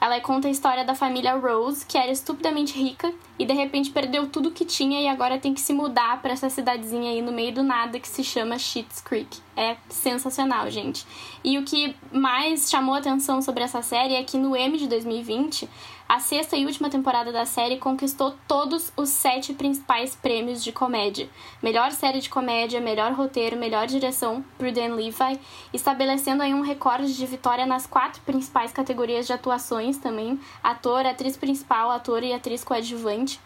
Ela 0.00 0.20
conta 0.20 0.46
a 0.46 0.50
história 0.50 0.84
da 0.84 0.94
família 0.94 1.34
Rose, 1.34 1.84
que 1.84 1.98
era 1.98 2.10
estupidamente 2.10 2.78
rica 2.78 3.12
e 3.38 3.44
de 3.44 3.52
repente 3.52 3.90
perdeu 3.90 4.28
tudo 4.28 4.52
que 4.52 4.64
tinha 4.64 5.00
e 5.00 5.08
agora 5.08 5.38
tem 5.38 5.52
que 5.52 5.60
se 5.60 5.72
mudar 5.72 6.22
para 6.22 6.32
essa 6.32 6.48
cidadezinha 6.48 7.10
aí 7.10 7.20
no 7.20 7.32
meio 7.32 7.52
do 7.52 7.62
nada 7.62 7.98
que 7.98 8.06
se 8.06 8.22
chama 8.22 8.58
Schitt's 8.58 9.00
Creek. 9.00 9.38
É 9.56 9.76
sensacional, 9.88 10.70
gente. 10.70 11.04
E 11.42 11.58
o 11.58 11.64
que 11.64 11.96
mais 12.12 12.70
chamou 12.70 12.94
atenção 12.94 13.42
sobre 13.42 13.64
essa 13.64 13.82
série 13.82 14.14
é 14.14 14.22
que 14.22 14.38
no 14.38 14.54
M 14.54 14.78
de 14.78 14.86
2020 14.86 15.68
a 16.08 16.20
sexta 16.20 16.56
e 16.56 16.64
última 16.64 16.88
temporada 16.88 17.30
da 17.30 17.44
série 17.44 17.76
conquistou 17.76 18.34
todos 18.48 18.90
os 18.96 19.10
sete 19.10 19.52
principais 19.52 20.16
prêmios 20.16 20.64
de 20.64 20.72
comédia. 20.72 21.28
Melhor 21.62 21.92
série 21.92 22.20
de 22.20 22.30
comédia, 22.30 22.80
melhor 22.80 23.12
roteiro, 23.12 23.58
melhor 23.58 23.86
direção 23.86 24.42
por 24.56 24.72
Dan 24.72 24.94
Levi, 24.94 25.38
estabelecendo 25.70 26.42
aí 26.42 26.54
um 26.54 26.62
recorde 26.62 27.14
de 27.14 27.26
vitória 27.26 27.66
nas 27.66 27.86
quatro 27.86 28.22
principais 28.22 28.72
categorias 28.72 29.26
de 29.26 29.34
atuações 29.34 29.98
também: 29.98 30.40
ator, 30.62 31.04
atriz 31.04 31.36
principal, 31.36 31.90
ator 31.90 32.22
e 32.22 32.32
atriz 32.32 32.64
coadjuvante. 32.64 33.38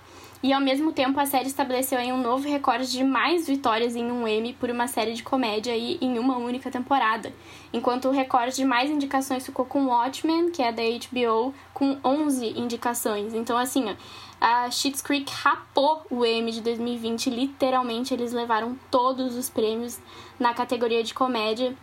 E 0.43 0.53
ao 0.53 0.61
mesmo 0.61 0.93
tempo 0.93 1.21
a 1.21 1.27
série 1.27 1.47
estabeleceu 1.47 2.01
um 2.01 2.21
novo 2.21 2.49
recorde 2.49 2.91
de 2.91 3.05
mais 3.05 3.47
vitórias 3.47 3.95
em 3.95 4.11
um 4.11 4.27
Emmy 4.27 4.53
por 4.53 4.71
uma 4.71 4.89
série 4.89 5.15
de 5.15 5.23
comédia 5.23 5.73
aí 5.73 5.99
em 6.01 6.19
uma 6.19 6.37
única 6.37 6.69
temporada. 6.69 7.33
Enquanto 7.73 8.09
o 8.09 8.11
recorde 8.11 8.57
de 8.57 8.65
mais 8.65 8.91
indicações 8.91 9.47
ficou 9.47 9.65
com 9.65 9.87
Watchmen, 9.87 10.51
que 10.51 10.61
é 10.61 10.73
da 10.73 10.83
HBO, 10.83 11.55
com 11.83 11.99
11 12.05 12.61
indicações. 12.61 13.35
Então 13.35 13.59
assim, 13.59 13.91
ó, 13.91 13.97
a 14.41 14.71
Schitt's 14.71 15.03
Creek 15.03 15.33
rapou 15.33 16.07
o 16.09 16.25
Emmy 16.25 16.53
de 16.53 16.61
2020, 16.61 17.29
literalmente 17.29 18.15
eles 18.15 18.33
levaram 18.33 18.79
todos 18.89 19.35
os 19.35 19.51
prêmios 19.51 19.99
na 20.39 20.55
categoria 20.55 21.03
de 21.03 21.13
comédia. 21.13 21.75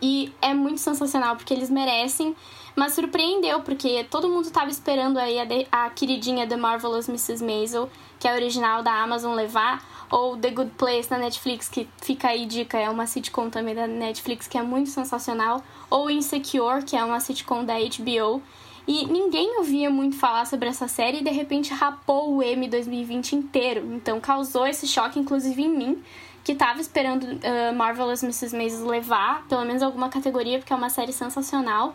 E 0.00 0.32
é 0.40 0.54
muito 0.54 0.80
sensacional 0.80 1.36
porque 1.36 1.52
eles 1.52 1.68
merecem 1.68 2.34
mas 2.76 2.94
surpreendeu, 2.94 3.60
porque 3.60 4.04
todo 4.04 4.28
mundo 4.28 4.46
estava 4.46 4.70
esperando 4.70 5.18
aí 5.18 5.38
a, 5.38 5.44
de, 5.44 5.66
a 5.70 5.90
queridinha 5.90 6.46
The 6.46 6.56
Marvelous 6.56 7.08
Mrs. 7.08 7.44
Maisel, 7.44 7.90
que 8.18 8.28
é 8.28 8.34
original 8.34 8.82
da 8.82 9.02
Amazon, 9.02 9.34
levar, 9.34 9.84
ou 10.10 10.36
The 10.36 10.50
Good 10.50 10.70
Place 10.78 11.10
na 11.10 11.18
Netflix, 11.18 11.68
que 11.68 11.88
fica 12.00 12.28
aí 12.28 12.46
dica, 12.46 12.78
é 12.78 12.88
uma 12.88 13.06
sitcom 13.06 13.50
também 13.50 13.74
da 13.74 13.86
Netflix 13.86 14.46
que 14.46 14.58
é 14.58 14.62
muito 14.62 14.90
sensacional, 14.90 15.62
ou 15.88 16.10
Insecure, 16.10 16.82
que 16.84 16.96
é 16.96 17.04
uma 17.04 17.20
sitcom 17.20 17.64
da 17.64 17.74
HBO. 17.74 18.42
E 18.90 19.06
ninguém 19.06 19.56
ouvia 19.58 19.88
muito 19.88 20.16
falar 20.16 20.44
sobre 20.46 20.68
essa 20.68 20.88
série 20.88 21.18
e 21.18 21.22
de 21.22 21.30
repente 21.30 21.72
rapou 21.72 22.34
o 22.34 22.42
M 22.42 22.66
2020 22.66 23.36
inteiro. 23.36 23.94
Então 23.94 24.18
causou 24.18 24.66
esse 24.66 24.84
choque, 24.84 25.16
inclusive 25.16 25.62
em 25.62 25.68
mim, 25.68 26.02
que 26.42 26.56
tava 26.56 26.80
esperando 26.80 27.22
uh, 27.22 27.72
Marvelous 27.72 28.24
Mrs. 28.24 28.56
Maisel 28.56 28.88
levar 28.88 29.46
pelo 29.46 29.64
menos 29.64 29.80
alguma 29.80 30.08
categoria, 30.08 30.58
porque 30.58 30.72
é 30.72 30.76
uma 30.76 30.90
série 30.90 31.12
sensacional. 31.12 31.94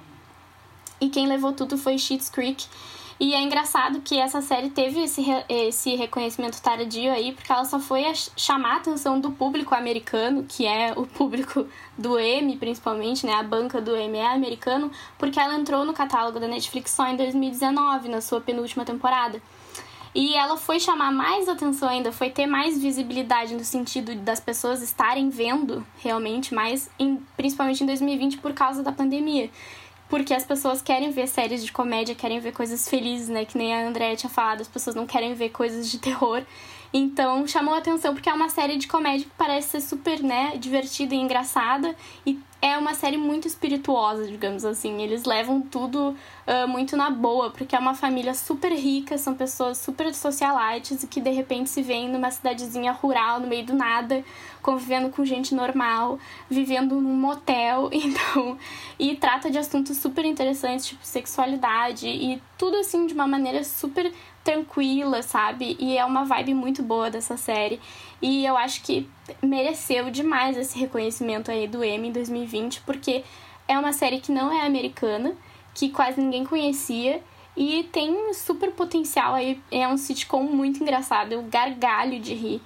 E 1.01 1.09
quem 1.09 1.27
levou 1.27 1.51
tudo 1.51 1.77
foi 1.77 1.97
Schitt's 1.97 2.29
Creek. 2.29 2.65
E 3.17 3.33
é 3.33 3.41
engraçado 3.41 4.01
que 4.01 4.19
essa 4.19 4.41
série 4.41 4.69
teve 4.69 5.01
esse, 5.01 5.23
esse 5.47 5.95
reconhecimento 5.95 6.61
tardio 6.61 7.11
aí, 7.13 7.31
porque 7.31 7.49
ela 7.49 7.63
só 7.63 7.79
foi 7.79 8.03
chamar 8.35 8.73
a 8.73 8.77
atenção 8.77 9.21
do 9.21 9.31
público 9.31 9.73
americano, 9.73 10.45
que 10.47 10.65
é 10.65 10.91
o 10.95 11.07
público 11.07 11.65
do 11.97 12.19
M, 12.19 12.57
principalmente, 12.57 13.25
né? 13.25 13.33
A 13.33 13.43
banca 13.43 13.79
do 13.79 13.95
M 13.95 14.17
é 14.17 14.27
americano, 14.27 14.91
porque 15.17 15.39
ela 15.39 15.55
entrou 15.55 15.85
no 15.85 15.93
catálogo 15.93 16.41
da 16.41 16.47
Netflix 16.47 16.91
só 16.91 17.07
em 17.07 17.15
2019, 17.15 18.09
na 18.09 18.19
sua 18.19 18.41
penúltima 18.41 18.83
temporada. 18.83 19.41
E 20.13 20.33
ela 20.35 20.57
foi 20.57 20.79
chamar 20.79 21.11
mais 21.11 21.47
atenção 21.47 21.89
ainda, 21.89 22.11
foi 22.11 22.29
ter 22.29 22.47
mais 22.47 22.77
visibilidade 22.77 23.53
no 23.53 23.63
sentido 23.63 24.15
das 24.15 24.39
pessoas 24.39 24.81
estarem 24.81 25.29
vendo 25.29 25.85
realmente 25.97 26.53
mais, 26.53 26.89
em, 26.97 27.17
principalmente 27.35 27.83
em 27.83 27.85
2020 27.85 28.37
por 28.37 28.53
causa 28.53 28.81
da 28.81 28.93
pandemia 28.93 29.49
porque 30.09 30.33
as 30.33 30.45
pessoas 30.45 30.81
querem 30.81 31.11
ver 31.11 31.27
séries 31.27 31.63
de 31.63 31.71
comédia, 31.71 32.15
querem 32.15 32.39
ver 32.39 32.51
coisas 32.51 32.87
felizes, 32.87 33.29
né? 33.29 33.45
Que 33.45 33.57
nem 33.57 33.73
a 33.73 33.87
Andrea 33.87 34.15
tinha 34.15 34.29
falado, 34.29 34.61
as 34.61 34.67
pessoas 34.67 34.95
não 34.95 35.05
querem 35.05 35.33
ver 35.33 35.49
coisas 35.49 35.89
de 35.89 35.97
terror. 35.97 36.43
Então 36.93 37.47
chamou 37.47 37.73
a 37.73 37.77
atenção 37.77 38.13
porque 38.13 38.29
é 38.29 38.33
uma 38.33 38.49
série 38.49 38.77
de 38.77 38.87
comédia 38.87 39.25
que 39.25 39.35
parece 39.37 39.69
ser 39.69 39.81
super, 39.81 40.21
né, 40.21 40.57
divertida 40.57 41.13
e 41.13 41.17
engraçada 41.17 41.95
e 42.25 42.39
é 42.65 42.75
uma 42.79 42.95
série 42.95 43.17
muito 43.17 43.47
espirituosa, 43.47 44.25
digamos 44.25 44.65
assim. 44.65 44.99
Eles 44.99 45.23
levam 45.23 45.61
tudo 45.61 46.15
uh, 46.47 46.67
muito 46.67 46.97
na 46.97 47.11
boa, 47.11 47.51
porque 47.51 47.75
é 47.75 47.79
uma 47.79 47.93
família 47.93 48.33
super 48.33 48.71
rica, 48.71 49.19
são 49.19 49.35
pessoas 49.35 49.77
super 49.77 50.11
socialites 50.15 51.03
e 51.03 51.07
que 51.07 51.21
de 51.21 51.29
repente 51.29 51.69
se 51.69 51.83
veem 51.83 52.09
numa 52.09 52.31
cidadezinha 52.31 52.91
rural, 52.91 53.39
no 53.39 53.45
meio 53.45 53.63
do 53.65 53.75
nada, 53.75 54.23
convivendo 54.63 55.09
com 55.09 55.23
gente 55.23 55.53
normal, 55.53 56.17
vivendo 56.49 56.99
num 56.99 57.13
motel, 57.13 57.89
então. 57.93 58.57
E 58.97 59.15
trata 59.15 59.51
de 59.51 59.59
assuntos 59.59 59.97
super 59.97 60.25
interessantes, 60.25 60.87
tipo 60.87 61.05
sexualidade 61.05 62.07
e 62.07 62.41
tudo 62.57 62.77
assim 62.77 63.05
de 63.05 63.13
uma 63.13 63.27
maneira 63.27 63.63
super 63.63 64.11
tranquila, 64.45 65.23
sabe? 65.23 65.75
E 65.79 65.97
é 65.97 66.05
uma 66.05 66.23
vibe 66.23 66.53
muito 66.53 66.83
boa 66.83 67.09
dessa 67.09 67.35
série. 67.35 67.81
E 68.21 68.45
eu 68.45 68.55
acho 68.55 68.83
que 68.83 69.09
mereceu 69.41 70.11
demais 70.11 70.55
esse 70.55 70.77
reconhecimento 70.77 71.49
aí 71.49 71.67
do 71.67 71.83
Emmy 71.83 72.09
em 72.09 72.11
2020, 72.11 72.81
porque 72.81 73.23
é 73.67 73.77
uma 73.77 73.91
série 73.91 74.21
que 74.21 74.31
não 74.31 74.53
é 74.53 74.63
americana, 74.65 75.35
que 75.73 75.89
quase 75.89 76.21
ninguém 76.21 76.45
conhecia 76.45 77.21
e 77.57 77.89
tem 77.91 78.33
super 78.35 78.71
potencial 78.71 79.33
aí. 79.33 79.59
É 79.71 79.87
um 79.87 79.97
sitcom 79.97 80.43
muito 80.43 80.81
engraçado, 80.81 81.31
eu 81.31 81.41
gargalho 81.41 82.19
de 82.19 82.35
rir. 82.35 82.61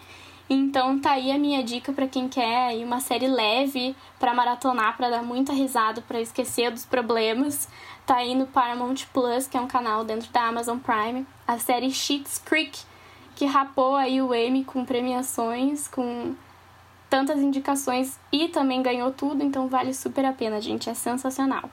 Então 0.50 1.00
tá 1.00 1.12
aí 1.12 1.32
a 1.32 1.38
minha 1.38 1.64
dica 1.64 1.94
para 1.94 2.08
quem 2.08 2.28
quer 2.28 2.76
uma 2.84 3.00
série 3.00 3.28
leve 3.28 3.96
para 4.20 4.34
maratonar, 4.34 4.98
para 4.98 5.10
dar 5.10 5.24
muita 5.24 5.54
risada, 5.54 6.02
para 6.02 6.20
esquecer 6.20 6.72
dos 6.72 6.86
problemas 6.86 7.70
tá 8.10 8.18
aí 8.18 8.34
no 8.34 8.48
Paramount 8.48 9.06
Plus, 9.14 9.46
que 9.46 9.56
é 9.56 9.62
um 9.62 9.68
canal 9.68 10.04
dentro 10.04 10.32
da 10.32 10.48
Amazon 10.48 10.80
Prime, 10.80 11.28
a 11.48 11.60
série 11.60 11.92
Sheets 11.92 12.40
Creek, 12.40 12.82
que 13.36 13.46
rapou 13.46 13.96
aí 13.96 14.20
o 14.20 14.34
Emmy 14.34 14.66
com 14.66 14.84
premiações, 14.84 15.88
com 15.88 16.34
tantas 17.08 17.38
indicações 17.38 18.20
e 18.32 18.48
também 18.48 18.82
ganhou 18.82 19.12
tudo, 19.12 19.44
então 19.44 19.68
vale 19.68 19.94
super 19.94 20.26
a 20.26 20.34
pena, 20.34 20.60
gente, 20.60 20.90
é 20.90 20.96
sensacional. 20.96 21.70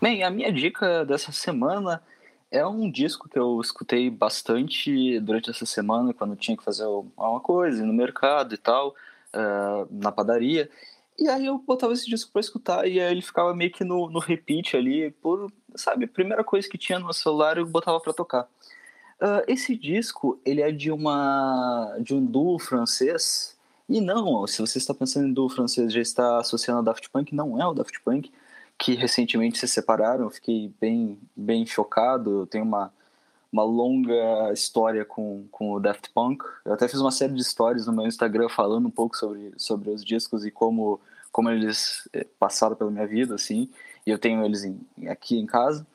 Bem, 0.00 0.22
a 0.22 0.30
minha 0.30 0.50
dica 0.50 1.04
dessa 1.04 1.32
semana 1.32 2.02
é 2.50 2.66
um 2.66 2.90
disco 2.90 3.28
que 3.28 3.38
eu 3.38 3.60
escutei 3.60 4.08
bastante 4.08 5.20
durante 5.20 5.50
essa 5.50 5.66
semana, 5.66 6.14
quando 6.14 6.34
tinha 6.34 6.56
que 6.56 6.64
fazer 6.64 6.84
alguma 6.84 7.40
coisa 7.40 7.84
no 7.84 7.92
mercado 7.92 8.54
e 8.54 8.58
tal, 8.58 8.94
uh, 9.34 9.86
na 9.90 10.10
padaria. 10.10 10.70
E 11.18 11.28
aí 11.28 11.46
eu 11.46 11.58
botava 11.58 11.92
esse 11.92 12.06
disco 12.06 12.30
pra 12.30 12.40
escutar 12.40 12.86
e 12.86 13.00
aí 13.00 13.10
ele 13.10 13.22
ficava 13.22 13.54
meio 13.54 13.72
que 13.72 13.82
no, 13.82 14.08
no 14.08 14.20
repeat 14.20 14.76
ali, 14.76 15.10
por, 15.10 15.50
sabe, 15.74 16.06
primeira 16.06 16.44
coisa 16.44 16.68
que 16.68 16.78
tinha 16.78 16.98
no 16.98 17.12
celular 17.12 17.58
eu 17.58 17.66
botava 17.66 17.98
pra 18.00 18.12
tocar. 18.12 18.48
Uh, 19.20 19.42
esse 19.48 19.74
disco, 19.76 20.40
ele 20.44 20.62
é 20.62 20.70
de 20.70 20.92
uma 20.92 21.96
de 22.00 22.14
um 22.14 22.24
duo 22.24 22.56
francês, 22.58 23.58
e 23.88 24.00
não, 24.00 24.46
se 24.46 24.60
você 24.60 24.78
está 24.78 24.94
pensando 24.94 25.26
em 25.26 25.32
duo 25.32 25.48
francês, 25.48 25.92
já 25.92 26.00
está 26.00 26.38
associando 26.38 26.78
ao 26.78 26.84
Daft 26.84 27.08
Punk, 27.10 27.34
não 27.34 27.60
é 27.60 27.66
o 27.66 27.74
Daft 27.74 28.00
Punk, 28.04 28.30
que 28.78 28.94
recentemente 28.94 29.58
se 29.58 29.66
separaram, 29.66 30.24
eu 30.24 30.30
fiquei 30.30 30.72
bem, 30.80 31.18
bem 31.34 31.66
chocado, 31.66 32.42
eu 32.42 32.46
tenho 32.46 32.64
uma, 32.64 32.92
uma 33.52 33.64
longa 33.64 34.52
história 34.52 35.04
com, 35.04 35.46
com 35.50 35.72
o 35.72 35.80
Daft 35.80 36.10
Punk. 36.12 36.44
Eu 36.64 36.72
até 36.72 36.86
fiz 36.86 37.00
uma 37.00 37.10
série 37.10 37.32
de 37.32 37.42
stories 37.42 37.86
no 37.86 37.92
meu 37.92 38.06
Instagram 38.06 38.48
falando 38.48 38.86
um 38.86 38.90
pouco 38.90 39.16
sobre, 39.16 39.52
sobre 39.56 39.90
os 39.90 40.04
discos 40.04 40.44
e 40.44 40.50
como, 40.50 41.00
como 41.32 41.50
eles 41.50 42.08
eh, 42.12 42.26
passaram 42.38 42.76
pela 42.76 42.90
minha 42.90 43.06
vida, 43.06 43.34
assim. 43.34 43.70
E 44.06 44.10
eu 44.10 44.18
tenho 44.18 44.44
eles 44.44 44.64
em, 44.64 44.80
aqui 45.08 45.38
em 45.38 45.46
casa. 45.46 45.86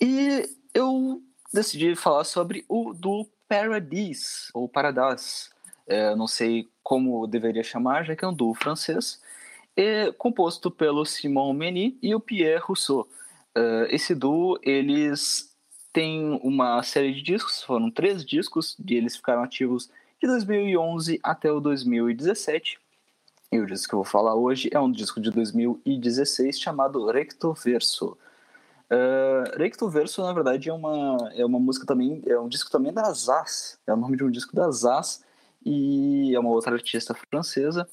E 0.00 0.48
eu 0.72 1.20
decidi 1.52 1.96
falar 1.96 2.24
sobre 2.24 2.64
o 2.68 2.92
do 2.92 3.26
Paradis, 3.48 4.50
ou 4.54 4.68
Paradise. 4.68 5.50
É, 5.86 6.14
não 6.14 6.26
sei 6.26 6.68
como 6.82 7.26
deveria 7.26 7.62
chamar, 7.62 8.04
já 8.04 8.14
que 8.14 8.24
é 8.24 8.28
um 8.28 8.34
duo 8.34 8.54
francês, 8.54 9.20
é 9.76 10.12
composto 10.12 10.70
pelo 10.70 11.04
Simon 11.04 11.52
Meny 11.52 11.98
e 12.02 12.14
o 12.14 12.20
Pierre 12.20 12.60
Rousseau. 12.60 13.08
Uh, 13.56 13.86
esse 13.88 14.14
duo, 14.14 14.58
eles 14.62 15.47
tem 15.98 16.38
uma 16.44 16.80
série 16.84 17.12
de 17.12 17.20
discos, 17.20 17.60
foram 17.60 17.90
três 17.90 18.24
discos, 18.24 18.76
e 18.88 18.94
eles 18.94 19.16
ficaram 19.16 19.42
ativos 19.42 19.90
de 20.22 20.28
2011 20.28 21.18
até 21.24 21.50
o 21.50 21.58
2017. 21.58 22.78
E 23.50 23.58
o 23.58 23.66
disco 23.66 23.88
que 23.88 23.94
eu 23.96 23.98
vou 23.98 24.04
falar 24.04 24.36
hoje 24.36 24.70
é 24.72 24.78
um 24.78 24.92
disco 24.92 25.20
de 25.20 25.28
2016 25.32 26.60
chamado 26.60 27.04
Recto 27.10 27.52
Verso. 27.52 28.16
Uh, 28.88 29.58
Recto 29.58 29.88
Verso, 29.88 30.22
na 30.22 30.32
verdade, 30.32 30.68
é 30.68 30.72
uma, 30.72 31.32
é 31.34 31.44
uma 31.44 31.58
música 31.58 31.84
também, 31.84 32.22
é 32.26 32.38
um 32.38 32.48
disco 32.48 32.70
também 32.70 32.92
da 32.92 33.12
Zaz, 33.12 33.76
é 33.84 33.92
o 33.92 33.96
nome 33.96 34.16
de 34.16 34.22
um 34.22 34.30
disco 34.30 34.54
da 34.54 34.70
Zaz, 34.70 35.24
e 35.66 36.32
é 36.32 36.38
uma 36.38 36.50
outra 36.50 36.74
artista 36.74 37.12
francesa. 37.12 37.88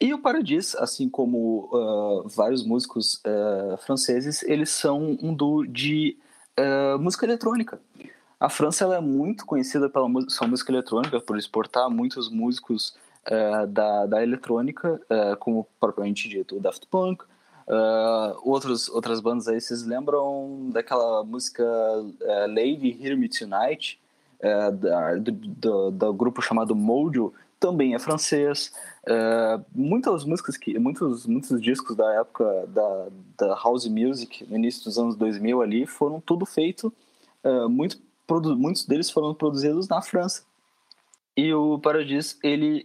E 0.00 0.14
o 0.14 0.22
Paradis, 0.22 0.76
assim 0.76 1.08
como 1.08 1.70
uh, 1.72 2.28
vários 2.28 2.64
músicos 2.64 3.20
uh, 3.26 3.76
franceses, 3.78 4.44
eles 4.44 4.70
são 4.70 5.18
um 5.20 5.34
duo 5.34 5.66
de 5.66 6.16
uh, 6.58 6.98
música 6.98 7.24
eletrônica. 7.24 7.80
A 8.38 8.48
França 8.48 8.84
ela 8.84 8.96
é 8.96 9.00
muito 9.00 9.46
conhecida 9.46 9.88
pela 9.88 10.08
sua 10.28 10.46
música 10.46 10.70
eletrônica, 10.70 11.20
por 11.20 11.38
exportar 11.38 11.88
muitos 11.88 12.28
músicos 12.30 12.94
uh, 13.26 13.66
da, 13.66 14.06
da 14.06 14.22
eletrônica, 14.22 15.00
uh, 15.10 15.36
como 15.38 15.66
propriamente 15.80 16.28
dito 16.28 16.56
o 16.56 16.60
Daft 16.60 16.86
Punk. 16.90 17.24
outros, 18.42 18.88
outras 18.88 19.20
bandas 19.20 19.48
aí, 19.48 19.60
vocês 19.60 19.84
lembram 19.84 20.70
daquela 20.72 21.24
música 21.24 21.64
Lady 22.48 22.96
Hear 23.00 23.16
Me 23.16 23.28
Tonight, 23.28 23.98
do, 25.20 25.32
do, 25.32 25.90
do, 25.90 26.12
grupo 26.12 26.40
chamado 26.40 26.76
Mojo, 26.76 27.32
também 27.58 27.94
é 27.94 27.98
francês. 27.98 28.72
Uh, 29.04 29.64
muitas 29.74 30.24
músicas 30.24 30.56
que 30.56 30.78
muitos 30.78 31.26
muitos 31.26 31.60
discos 31.60 31.96
da 31.96 32.12
época 32.14 32.66
da, 32.68 33.08
da 33.38 33.54
house 33.54 33.86
music 33.86 34.44
no 34.48 34.56
início 34.56 34.82
dos 34.82 34.98
anos 34.98 35.14
2000 35.14 35.62
ali 35.62 35.86
foram 35.86 36.20
tudo 36.20 36.44
feito 36.44 36.92
uh, 37.44 37.68
muito 37.68 38.00
muitos 38.58 38.84
deles 38.84 39.08
foram 39.08 39.32
produzidos 39.32 39.86
na 39.86 40.02
França 40.02 40.42
e 41.36 41.54
o 41.54 41.78
Paradis 41.78 42.36
ele 42.42 42.84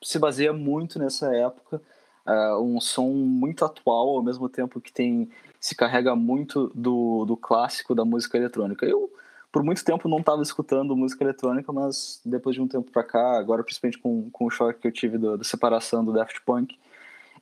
se 0.00 0.20
baseia 0.20 0.52
muito 0.52 1.00
nessa 1.00 1.34
época 1.34 1.82
uh, 2.24 2.62
um 2.62 2.80
som 2.80 3.08
muito 3.08 3.64
atual 3.64 4.10
ao 4.10 4.22
mesmo 4.22 4.48
tempo 4.48 4.80
que 4.80 4.92
tem 4.92 5.28
se 5.58 5.74
carrega 5.74 6.14
muito 6.14 6.70
do, 6.76 7.24
do 7.24 7.36
clássico 7.36 7.92
da 7.92 8.04
música 8.04 8.38
eletrônica 8.38 8.86
eu 8.86 9.10
por 9.52 9.62
muito 9.62 9.84
tempo 9.84 10.08
não 10.08 10.18
estava 10.18 10.42
escutando 10.42 10.96
música 10.96 11.24
eletrônica, 11.24 11.72
mas 11.72 12.20
depois 12.24 12.54
de 12.54 12.62
um 12.62 12.68
tempo 12.68 12.90
para 12.90 13.02
cá, 13.02 13.38
agora 13.38 13.64
principalmente 13.64 13.98
com, 13.98 14.30
com 14.30 14.46
o 14.46 14.50
choque 14.50 14.80
que 14.80 14.86
eu 14.86 14.92
tive 14.92 15.18
da 15.18 15.42
separação 15.42 16.04
do 16.04 16.12
Daft 16.12 16.40
Punk, 16.44 16.78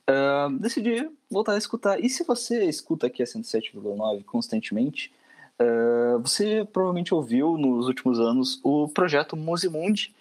uh, 0.09 0.57
decidi 0.57 1.09
voltar 1.29 1.53
a 1.53 1.57
escutar. 1.57 1.99
E 1.99 2.09
se 2.09 2.23
você 2.23 2.65
escuta 2.65 3.07
aqui 3.07 3.21
a 3.21 3.25
107,9 3.25 4.23
constantemente, 4.25 5.13
uh, 5.61 6.19
você 6.19 6.67
provavelmente 6.71 7.13
ouviu 7.13 7.57
nos 7.57 7.87
últimos 7.87 8.19
anos 8.19 8.59
o 8.63 8.87
projeto 8.87 9.35
Musimundi, 9.35 10.13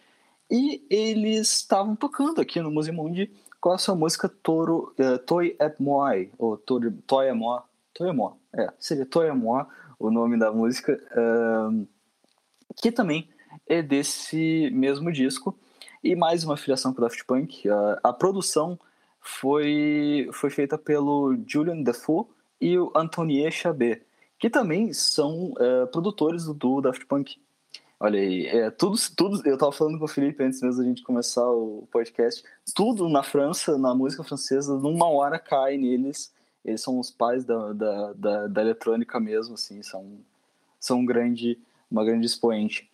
e 0.51 0.82
eles 0.89 1.59
estavam 1.59 1.94
tocando 1.94 2.40
aqui 2.40 2.60
no 2.60 2.70
Musimundi 2.70 3.31
com 3.60 3.70
a 3.70 3.78
sua 3.78 3.94
música 3.94 4.28
Toro, 4.28 4.94
uh, 4.98 5.19
Toy 5.19 5.56
et 5.60 5.74
Moi, 5.78 6.31
ou 6.39 6.56
Toy, 6.56 7.32
Moi, 7.32 7.62
Toy 7.94 8.12
Moi, 8.12 8.32
é, 8.55 8.73
seria 8.78 9.05
Toy 9.05 9.31
Moi, 9.32 9.66
o 9.99 10.11
nome 10.11 10.39
da 10.39 10.53
música, 10.53 11.01
uh, 11.12 11.87
que 12.77 12.93
também 12.93 13.29
é 13.66 13.83
desse 13.83 14.70
mesmo 14.73 15.11
disco. 15.12 15.59
E 16.03 16.15
mais 16.15 16.45
uma 16.45 16.57
filiação 16.57 16.93
com 16.93 17.01
o 17.01 17.03
Daft 17.03 17.25
Punk. 17.25 17.69
Uh, 17.69 17.99
a 18.03 18.12
produção 18.12 18.79
foi, 19.20 20.29
foi 20.33 20.51
feita 20.51 20.79
pelo 20.79 21.37
Julian 21.47 21.83
Defoe 21.83 22.27
e 22.61 22.79
o 22.79 22.93
Antonie 22.95 23.51
Chabet, 23.51 24.03
que 24.39 24.49
também 24.49 24.93
são 24.93 25.53
uh, 25.53 25.87
produtores 25.91 26.45
do, 26.45 26.55
do 26.55 26.81
Daft 26.81 27.05
Punk. 27.07 27.37
Olha 28.01 28.20
aí, 28.20 28.47
é, 28.47 28.70
tudo, 28.70 28.97
tudo, 29.16 29.43
eu 29.45 29.55
estava 29.55 29.73
falando 29.73 29.99
com 29.99 30.05
o 30.05 30.09
Felipe 30.09 30.45
antes 30.45 30.62
mesmo 30.62 30.81
da 30.81 30.89
gente 30.89 31.03
começar 31.03 31.45
o 31.51 31.89
podcast, 31.91 32.45
tudo 32.73 33.09
na 33.09 33.25
França, 33.25 33.77
na 33.77 33.93
música 33.93 34.23
francesa, 34.23 34.79
numa 34.79 35.09
hora 35.09 35.37
cai 35.37 35.77
neles 35.77 36.33
eles 36.69 36.82
são 36.82 36.99
os 36.99 37.11
pais 37.11 37.45
da, 37.45 37.73
da, 37.73 38.12
da, 38.12 38.47
da 38.47 38.61
eletrônica 38.61 39.19
mesmo, 39.19 39.55
assim, 39.55 39.82
são, 39.82 40.19
são 40.78 41.01
um 41.01 41.07
grande, 41.07 41.59
uma 41.90 42.05
grande 42.05 42.27
expoente. 42.27 42.90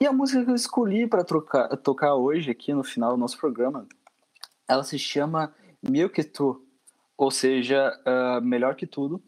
E 0.00 0.06
a 0.06 0.12
música 0.12 0.44
que 0.44 0.50
eu 0.50 0.54
escolhi 0.54 1.06
para 1.06 1.24
tocar 1.24 2.14
hoje 2.14 2.50
aqui 2.50 2.74
no 2.74 2.82
final 2.82 3.12
do 3.12 3.16
nosso 3.16 3.38
programa, 3.38 3.86
ela 4.66 4.82
se 4.82 4.98
chama 4.98 5.54
que 6.12 6.24
tu, 6.24 6.64
ou 7.16 7.30
seja, 7.30 7.96
uh, 8.06 8.44
Melhor 8.44 8.74
que 8.74 8.86
Tudo. 8.86 9.22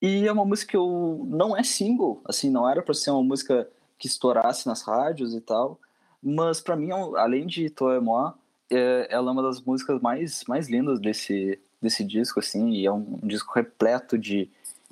E 0.00 0.26
é 0.26 0.32
uma 0.32 0.44
música 0.44 0.70
que 0.70 0.76
eu, 0.76 1.24
não 1.28 1.56
é 1.56 1.62
single, 1.62 2.22
assim, 2.24 2.50
não 2.50 2.68
era 2.68 2.82
para 2.82 2.94
ser 2.94 3.10
uma 3.10 3.22
música 3.22 3.68
que 3.98 4.06
estourasse 4.06 4.66
nas 4.66 4.82
rádios 4.82 5.34
e 5.34 5.40
tal, 5.40 5.78
mas 6.22 6.60
para 6.60 6.74
mim, 6.74 6.90
além 6.90 7.46
de 7.46 7.70
Toi 7.70 8.00
Moi, 8.00 8.32
é, 8.70 9.06
ela 9.10 9.30
é 9.30 9.32
uma 9.32 9.42
das 9.42 9.60
músicas 9.60 10.00
mais, 10.00 10.42
mais 10.48 10.68
lindas 10.68 10.98
desse, 10.98 11.60
desse 11.82 12.04
disco, 12.04 12.40
assim, 12.40 12.70
e 12.70 12.86
é 12.86 12.92
um, 12.92 13.18
um 13.22 13.26
disco 13.26 13.52
repleto 13.54 14.16
de, 14.16 14.48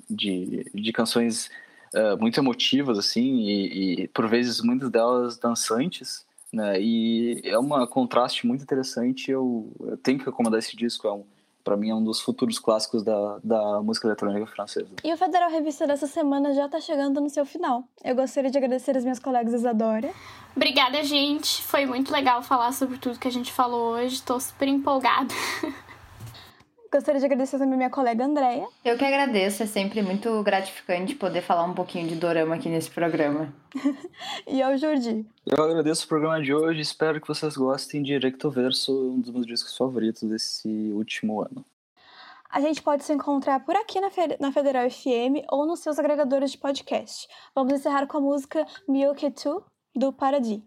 de, 0.09 0.69
de 0.73 0.91
canções 0.91 1.49
uh, 1.93 2.17
muito 2.19 2.39
emotivas, 2.39 2.99
assim, 2.99 3.37
e, 3.39 4.03
e, 4.03 4.07
por 4.09 4.27
vezes 4.27 4.61
muitas 4.61 4.89
delas 4.89 5.37
dançantes, 5.37 6.25
né? 6.51 6.81
E 6.81 7.41
é 7.45 7.57
um 7.57 7.69
contraste 7.87 8.45
muito 8.45 8.61
interessante. 8.61 9.31
Eu, 9.31 9.71
eu 9.79 9.97
tenho 9.97 10.19
que 10.19 10.25
recomendar 10.25 10.59
esse 10.59 10.75
disco, 10.75 11.07
é 11.07 11.13
um 11.13 11.23
para 11.63 11.77
mim 11.77 11.89
é 11.89 11.95
um 11.95 12.03
dos 12.03 12.19
futuros 12.19 12.59
clássicos 12.59 13.03
da, 13.03 13.39
da 13.43 13.81
música 13.81 14.07
eletrônica 14.07 14.45
francesa. 14.47 14.89
E 15.03 15.13
o 15.13 15.17
Federal 15.17 15.49
Revista 15.49 15.87
dessa 15.87 16.07
semana 16.07 16.53
já 16.53 16.65
está 16.65 16.79
chegando 16.79 17.21
no 17.21 17.29
seu 17.29 17.45
final. 17.45 17.83
Eu 18.03 18.15
gostaria 18.15 18.49
de 18.49 18.57
agradecer 18.57 18.97
as 18.97 19.03
minhas 19.03 19.19
colegas 19.19 19.53
Isadora. 19.53 20.11
Obrigada, 20.55 21.03
gente. 21.03 21.61
Foi 21.61 21.85
muito 21.85 22.11
legal 22.11 22.41
falar 22.41 22.71
sobre 22.71 22.97
tudo 22.97 23.19
que 23.19 23.27
a 23.27 23.31
gente 23.31 23.51
falou 23.51 23.93
hoje. 23.93 24.15
Estou 24.15 24.39
super 24.39 24.67
empolgada. 24.67 25.33
Gostaria 26.91 27.21
de 27.21 27.25
agradecer 27.25 27.57
também 27.57 27.77
minha 27.77 27.89
colega 27.89 28.25
Andréia. 28.25 28.67
Eu 28.83 28.97
que 28.97 29.05
agradeço, 29.05 29.63
é 29.63 29.65
sempre 29.65 30.01
muito 30.01 30.43
gratificante 30.43 31.15
poder 31.15 31.41
falar 31.41 31.63
um 31.63 31.73
pouquinho 31.73 32.05
de 32.05 32.15
dorama 32.15 32.55
aqui 32.55 32.67
nesse 32.67 32.91
programa. 32.91 33.53
e 34.45 34.61
ao 34.61 34.77
Jordi. 34.77 35.25
Eu 35.45 35.63
agradeço 35.63 36.03
o 36.03 36.09
programa 36.09 36.41
de 36.41 36.53
hoje, 36.53 36.81
espero 36.81 37.21
que 37.21 37.27
vocês 37.29 37.55
gostem 37.55 38.03
de 38.03 38.17
Rectoverso, 38.17 38.91
um 39.13 39.21
dos 39.21 39.31
meus 39.31 39.45
discos 39.45 39.77
favoritos 39.77 40.23
desse 40.23 40.67
último 40.93 41.39
ano. 41.41 41.63
A 42.49 42.59
gente 42.59 42.81
pode 42.81 43.05
se 43.05 43.13
encontrar 43.13 43.63
por 43.63 43.73
aqui 43.77 44.01
na, 44.01 44.51
Federal 44.51 44.89
FM 44.89 45.47
ou 45.49 45.65
nos 45.65 45.79
seus 45.79 45.97
agregadores 45.97 46.51
de 46.51 46.57
podcast. 46.57 47.25
Vamos 47.55 47.71
encerrar 47.71 48.05
com 48.05 48.17
a 48.17 48.21
música 48.21 48.67
Milk 48.85 49.29
2 49.29 49.63
do 49.95 50.11
Paradis. 50.11 50.61